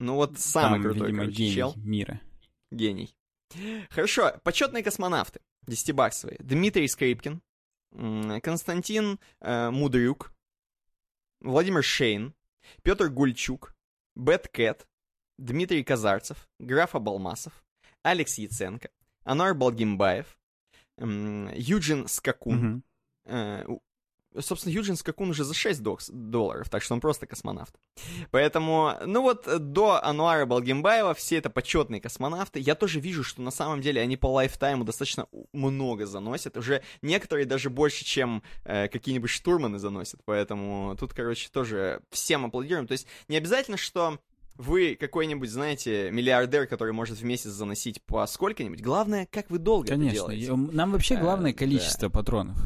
Ну, 0.00 0.16
вот 0.16 0.36
самый 0.36 0.74
Там, 0.74 0.82
крутой, 0.82 1.06
видимо, 1.06 1.22
короче, 1.22 1.36
гений 1.36 1.54
чел. 1.54 1.74
мира. 1.76 2.20
Гений. 2.72 3.14
Хорошо, 3.90 4.32
почетные 4.42 4.82
космонавты, 4.82 5.40
десятибаксовые. 5.66 6.38
Дмитрий 6.40 6.88
Скрипкин, 6.88 7.42
Константин 8.42 9.18
э, 9.40 9.70
Мудрюк, 9.70 10.32
Владимир 11.40 11.82
Шейн, 11.82 12.34
Петр 12.82 13.08
Гульчук, 13.08 13.74
Бэт 14.14 14.48
Кэт, 14.48 14.86
Дмитрий 15.38 15.84
Казарцев, 15.84 16.48
Граф 16.58 16.94
Абалмасов, 16.94 17.64
Алекс 18.02 18.38
Яценко, 18.38 18.90
Ануар 19.24 19.54
Балгимбаев, 19.54 20.38
м, 20.98 21.50
Юджин 21.54 22.06
Скакун. 22.08 22.56
Мгм. 22.56 22.84
Э, 23.24 23.64
Собственно, 24.40 24.72
Юджин 24.72 24.96
Скакун 24.96 25.30
уже 25.30 25.44
за 25.44 25.54
6 25.54 25.80
докс- 25.82 26.10
долларов, 26.12 26.68
так 26.70 26.82
что 26.82 26.94
он 26.94 27.00
просто 27.00 27.26
космонавт. 27.26 27.74
Поэтому, 28.30 28.94
ну 29.06 29.22
вот, 29.22 29.46
э, 29.46 29.58
до 29.58 30.02
Ануара 30.04 30.46
Балгимбаева 30.46 31.14
все 31.14 31.36
это 31.36 31.50
почетные 31.50 32.00
космонавты. 32.00 32.60
Я 32.60 32.74
тоже 32.74 33.00
вижу, 33.00 33.24
что 33.24 33.42
на 33.42 33.50
самом 33.50 33.80
деле 33.80 34.00
они 34.00 34.16
по 34.16 34.26
лайфтайму 34.26 34.84
достаточно 34.84 35.26
много 35.52 36.06
заносят. 36.06 36.56
Уже 36.56 36.82
некоторые 37.02 37.46
даже 37.46 37.70
больше, 37.70 38.04
чем 38.04 38.42
э, 38.64 38.88
какие-нибудь 38.88 39.30
штурманы 39.30 39.78
заносят. 39.78 40.20
Поэтому 40.24 40.96
тут, 40.98 41.12
короче, 41.12 41.48
тоже 41.52 42.00
всем 42.10 42.46
аплодируем. 42.46 42.86
То 42.86 42.92
есть 42.92 43.06
не 43.28 43.36
обязательно, 43.36 43.76
что 43.76 44.18
вы 44.56 44.96
какой-нибудь, 45.00 45.50
знаете, 45.50 46.10
миллиардер, 46.10 46.66
который 46.66 46.92
может 46.92 47.18
в 47.18 47.24
месяц 47.24 47.50
заносить 47.50 48.02
по 48.04 48.26
сколько-нибудь. 48.26 48.82
Главное, 48.82 49.26
как 49.30 49.50
вы 49.50 49.58
долго 49.58 49.86
это 49.86 49.94
Конечно. 49.94 50.14
делаете. 50.14 50.44
И, 50.44 50.48
м, 50.48 50.68
Нам 50.72 50.92
вообще 50.92 51.14
Э, 51.14 51.20
главное 51.20 51.52
да. 51.52 51.58
количество 51.58 52.08
патронов. 52.10 52.56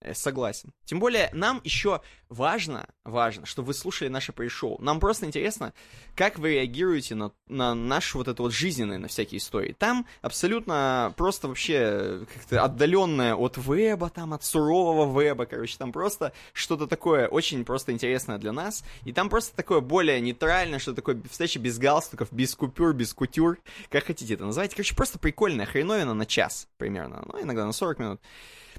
Э, 0.00 0.14
Согласен. 0.14 0.72
Тем 0.84 1.00
более, 1.00 1.28
нам 1.32 1.60
еще 1.64 2.00
важно, 2.28 2.86
важно, 3.04 3.46
что 3.46 3.62
вы 3.62 3.74
слушали 3.74 4.08
наше 4.08 4.32
пришоу. 4.32 4.80
Нам 4.80 5.00
просто 5.00 5.26
интересно, 5.26 5.72
как 6.14 6.38
вы 6.38 6.54
реагируете 6.54 7.14
на, 7.14 7.32
на 7.48 7.74
наши 7.74 8.16
вот 8.16 8.28
это 8.28 8.42
вот 8.42 8.52
жизненные, 8.52 8.98
на 8.98 9.08
всякие 9.08 9.38
истории. 9.38 9.74
Там 9.76 10.06
абсолютно 10.22 11.12
просто 11.16 11.48
вообще 11.48 12.26
как-то 12.32 12.62
отдаленное 12.62 13.34
от 13.34 13.56
веба, 13.56 14.08
там 14.10 14.34
от 14.34 14.44
сурового 14.44 15.20
веба, 15.20 15.46
короче, 15.46 15.76
там 15.78 15.90
просто 15.90 16.32
что-то 16.52 16.86
такое 16.86 17.26
очень 17.26 17.64
просто 17.64 17.92
интересное 17.92 18.38
для 18.38 18.52
нас. 18.52 18.84
И 19.04 19.12
там 19.12 19.28
просто 19.28 19.56
такое 19.56 19.80
более 19.80 20.20
нейтральное, 20.20 20.78
что 20.78 20.94
такое 20.94 21.20
встреча 21.28 21.58
без 21.58 21.78
галстуков, 21.78 22.28
без 22.30 22.54
купюр, 22.54 22.92
без 22.92 23.12
кутюр, 23.14 23.58
как 23.90 24.04
хотите 24.04 24.34
это 24.34 24.44
называть. 24.44 24.74
Короче, 24.74 24.94
просто 24.94 25.18
прикольная 25.18 25.66
хреновина 25.66 26.14
на 26.14 26.26
час 26.26 26.68
примерно, 26.76 27.24
ну, 27.26 27.42
иногда 27.42 27.66
на 27.66 27.72
40 27.72 27.98
минут. 27.98 28.20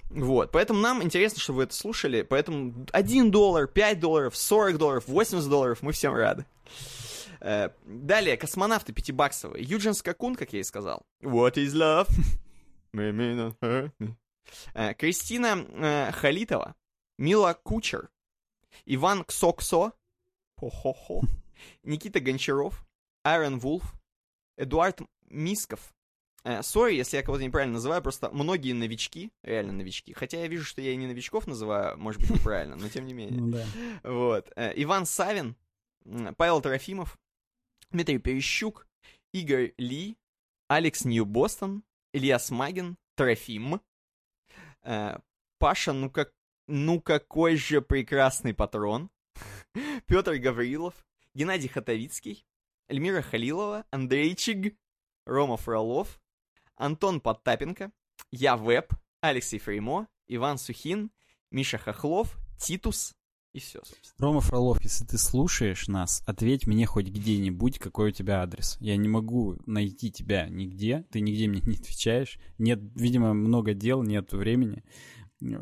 Вот, 0.10 0.52
поэтому 0.52 0.80
нам 0.80 1.04
интересно, 1.04 1.40
что 1.40 1.54
вы 1.54 1.64
это 1.64 1.74
слушали, 1.76 2.24
поэтому 2.24 2.88
1 2.92 3.32
доллар, 3.32 3.68
5 3.68 4.00
долларов, 4.00 4.36
40 4.36 4.78
долларов, 4.78 5.08
80 5.08 5.48
долларов, 5.48 5.84
мы 5.84 5.92
всем 5.92 6.14
рады. 6.16 6.46
Э, 7.42 7.70
Далее, 7.86 8.38
космонавты 8.38 8.92
пятибаксовые. 8.92 9.64
Юджин 9.64 9.94
Скакун, 9.94 10.36
как 10.36 10.54
я 10.54 10.60
и 10.60 10.64
сказал. 10.64 11.06
What 11.22 11.56
is 11.56 11.74
love? 11.74 12.10
Э, 14.74 14.96
Кристина 14.96 15.64
э, 15.70 16.12
Халитова. 16.12 16.76
Мила 17.20 17.54
Кучер. 17.54 18.10
Иван 18.86 19.24
Ксоксо. 19.24 19.94
Никита 21.84 22.20
Гончаров. 22.20 22.84
Iron 23.24 23.60
Wolf. 23.60 23.94
Эдуард 24.58 25.02
Мисков. 25.30 25.94
Э, 26.44 26.64
Sorry, 26.64 26.96
если 26.96 27.18
я 27.18 27.24
кого-то 27.24 27.44
неправильно 27.44 27.74
называю, 27.74 28.02
просто 28.02 28.30
многие 28.32 28.74
новички, 28.74 29.32
реально 29.44 29.74
новички. 29.74 30.14
Хотя 30.14 30.40
я 30.40 30.48
вижу, 30.48 30.64
что 30.64 30.82
я 30.82 30.92
и 30.92 30.96
не 30.96 31.08
новичков 31.08 31.48
называю, 31.48 31.98
может 31.98 32.22
быть, 32.22 32.30
неправильно, 32.30 32.76
но 32.76 32.88
тем 32.90 33.06
не 33.06 33.14
менее. 33.14 33.42
Ну. 33.42 33.58
Вот. 34.04 34.52
Э, 34.56 34.72
Иван 34.76 35.06
Савин, 35.06 35.56
Павел 36.38 36.62
Трофимов, 36.62 37.20
Дмитрий 37.92 38.20
Перещук, 38.20 38.88
Игорь 39.34 39.74
Ли, 39.78 40.18
Алекс 40.68 41.04
Нью-Бостон, 41.04 41.84
Илья 42.14 42.40
Смагин, 42.40 42.98
Трофим, 43.16 43.82
э, 44.84 45.18
Паша, 45.60 45.94
ну 45.94 46.10
как, 46.10 46.32
ну 46.68 47.02
какой 47.02 47.58
же 47.58 47.82
прекрасный 47.82 48.54
патрон, 48.54 49.10
Петр 50.06 50.36
Гаврилов, 50.36 50.94
Геннадий 51.34 51.68
Хатовицкий, 51.68 52.46
Эльмира 52.88 53.22
Халилова, 53.22 53.86
Андрейчик, 53.92 54.76
Рома 55.26 55.58
Фролов, 55.58 56.20
Антон 56.80 57.20
Подтапенко, 57.20 57.92
я 58.32 58.56
Веб, 58.56 58.94
Алексей 59.20 59.60
Фреймо, 59.60 60.08
Иван 60.28 60.58
Сухин, 60.58 61.12
Миша 61.52 61.78
Хохлов, 61.78 62.40
Титус 62.58 63.16
и 63.52 63.60
все, 63.60 63.80
собственно. 63.80 64.16
Рома 64.20 64.40
Фролов, 64.40 64.82
если 64.82 65.04
ты 65.04 65.18
слушаешь 65.18 65.88
нас, 65.88 66.24
ответь 66.26 66.68
мне 66.68 66.86
хоть 66.86 67.08
где-нибудь, 67.08 67.80
какой 67.80 68.10
у 68.10 68.12
тебя 68.12 68.42
адрес. 68.42 68.78
Я 68.80 68.96
не 68.96 69.10
могу 69.10 69.58
найти 69.66 70.10
тебя 70.10 70.48
нигде, 70.48 71.06
ты 71.12 71.20
нигде 71.20 71.48
мне 71.48 71.62
не 71.66 71.76
отвечаешь. 71.76 72.40
Нет, 72.58 72.80
видимо, 72.96 73.34
много 73.34 73.74
дел, 73.74 74.02
нет 74.02 74.32
времени. 74.32 74.84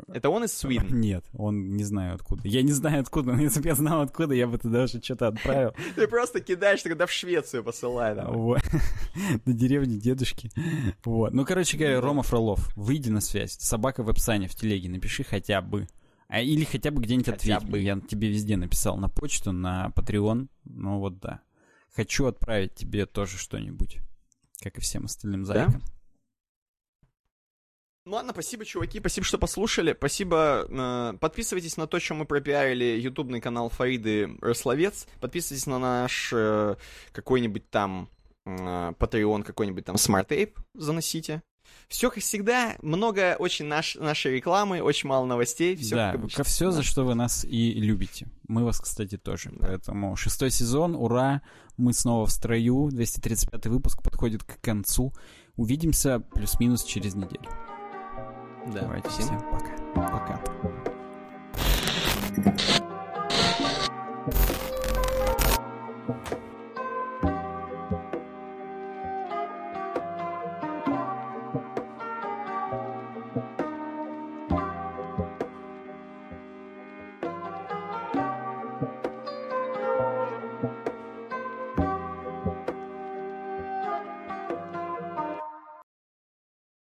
Это 0.08 0.30
он 0.30 0.44
из 0.44 0.52
Свиден? 0.52 0.88
Нет, 1.00 1.24
он 1.32 1.76
не 1.76 1.84
знаю 1.84 2.14
откуда. 2.14 2.46
Я 2.46 2.62
не 2.62 2.72
знаю 2.72 3.02
откуда, 3.02 3.32
но 3.32 3.42
если 3.42 3.60
бы 3.60 3.68
я 3.68 3.74
знал 3.74 4.02
откуда, 4.02 4.34
я 4.34 4.46
бы 4.46 4.58
туда 4.58 4.84
уже 4.84 5.00
что-то 5.00 5.28
отправил. 5.28 5.72
Ты 5.94 6.08
просто 6.08 6.40
кидаешь 6.40 6.82
тогда 6.82 7.06
в 7.06 7.12
Швецию 7.12 7.62
посылай. 7.62 8.14
Вот. 8.26 8.60
На 9.44 9.52
деревне 9.52 9.96
дедушки. 9.98 10.50
Вот. 11.04 11.32
Ну, 11.32 11.44
короче 11.44 11.76
говоря, 11.76 12.00
Рома 12.00 12.22
Фролов, 12.22 12.74
выйди 12.76 13.10
на 13.10 13.20
связь. 13.20 13.52
Собака 13.52 14.02
в 14.02 14.08
описании 14.10 14.48
в 14.48 14.54
телеге, 14.54 14.88
напиши 14.88 15.22
хотя 15.24 15.60
бы. 15.60 15.86
А, 16.28 16.40
или 16.40 16.64
хотя 16.64 16.90
бы 16.90 17.02
где-нибудь 17.02 17.28
ответь. 17.28 17.64
Бы. 17.64 17.78
Я 17.78 18.00
тебе 18.00 18.28
везде 18.28 18.56
написал. 18.56 18.96
На 18.96 19.08
почту, 19.08 19.52
на 19.52 19.92
Patreon. 19.94 20.48
Ну 20.64 20.98
вот 20.98 21.20
да. 21.20 21.40
Хочу 21.94 22.26
отправить 22.26 22.74
тебе 22.74 23.06
тоже 23.06 23.38
что-нибудь. 23.38 23.98
Как 24.62 24.76
и 24.78 24.80
всем 24.80 25.04
остальным 25.04 25.44
зайкам. 25.44 25.80
Да? 25.80 25.97
Ну 28.08 28.14
ладно, 28.14 28.32
спасибо, 28.32 28.64
чуваки, 28.64 29.00
спасибо, 29.00 29.26
что 29.26 29.36
послушали. 29.36 29.92
Спасибо. 29.92 30.66
Э, 30.70 31.18
подписывайтесь 31.20 31.76
на 31.76 31.86
то, 31.86 32.00
что 32.00 32.14
мы 32.14 32.24
пропиарили 32.24 32.98
ютубный 32.98 33.38
канал 33.38 33.68
Фариды 33.68 34.30
Рословец. 34.40 35.06
Подписывайтесь 35.20 35.66
на 35.66 35.78
наш 35.78 36.32
э, 36.32 36.76
какой-нибудь 37.12 37.68
там 37.68 38.08
э, 38.46 38.94
Patreon, 38.98 39.42
какой-нибудь 39.42 39.84
там 39.84 39.96
Smart 39.96 40.28
Ape 40.28 40.54
заносите. 40.72 41.42
Все, 41.88 42.08
как 42.08 42.22
всегда, 42.22 42.76
много 42.80 43.36
очень 43.38 43.66
наш, 43.66 43.94
нашей 43.96 44.36
рекламы, 44.36 44.80
очень 44.80 45.06
мало 45.06 45.26
новостей. 45.26 45.76
Все 45.76 45.94
да, 45.94 46.12
как, 46.12 46.32
как 46.32 46.46
все, 46.46 46.70
за 46.70 46.82
что 46.82 47.04
вы 47.04 47.14
нас 47.14 47.44
и 47.44 47.74
любите. 47.74 48.26
Мы 48.48 48.64
вас, 48.64 48.80
кстати, 48.80 49.18
тоже. 49.18 49.50
Да. 49.52 49.66
Поэтому 49.66 50.16
шестой 50.16 50.50
сезон, 50.50 50.94
ура, 50.94 51.42
мы 51.76 51.92
снова 51.92 52.24
в 52.24 52.30
строю. 52.30 52.88
235 52.90 53.66
выпуск 53.66 54.02
подходит 54.02 54.44
к 54.44 54.58
концу. 54.62 55.12
Увидимся 55.56 56.20
плюс-минус 56.20 56.84
через 56.84 57.14
неделю. 57.14 57.50
Да. 58.72 58.80
Давайте 58.82 59.08
всем, 59.08 59.26
всем 59.26 59.40
пока. 59.50 59.70
Пока. 59.94 60.40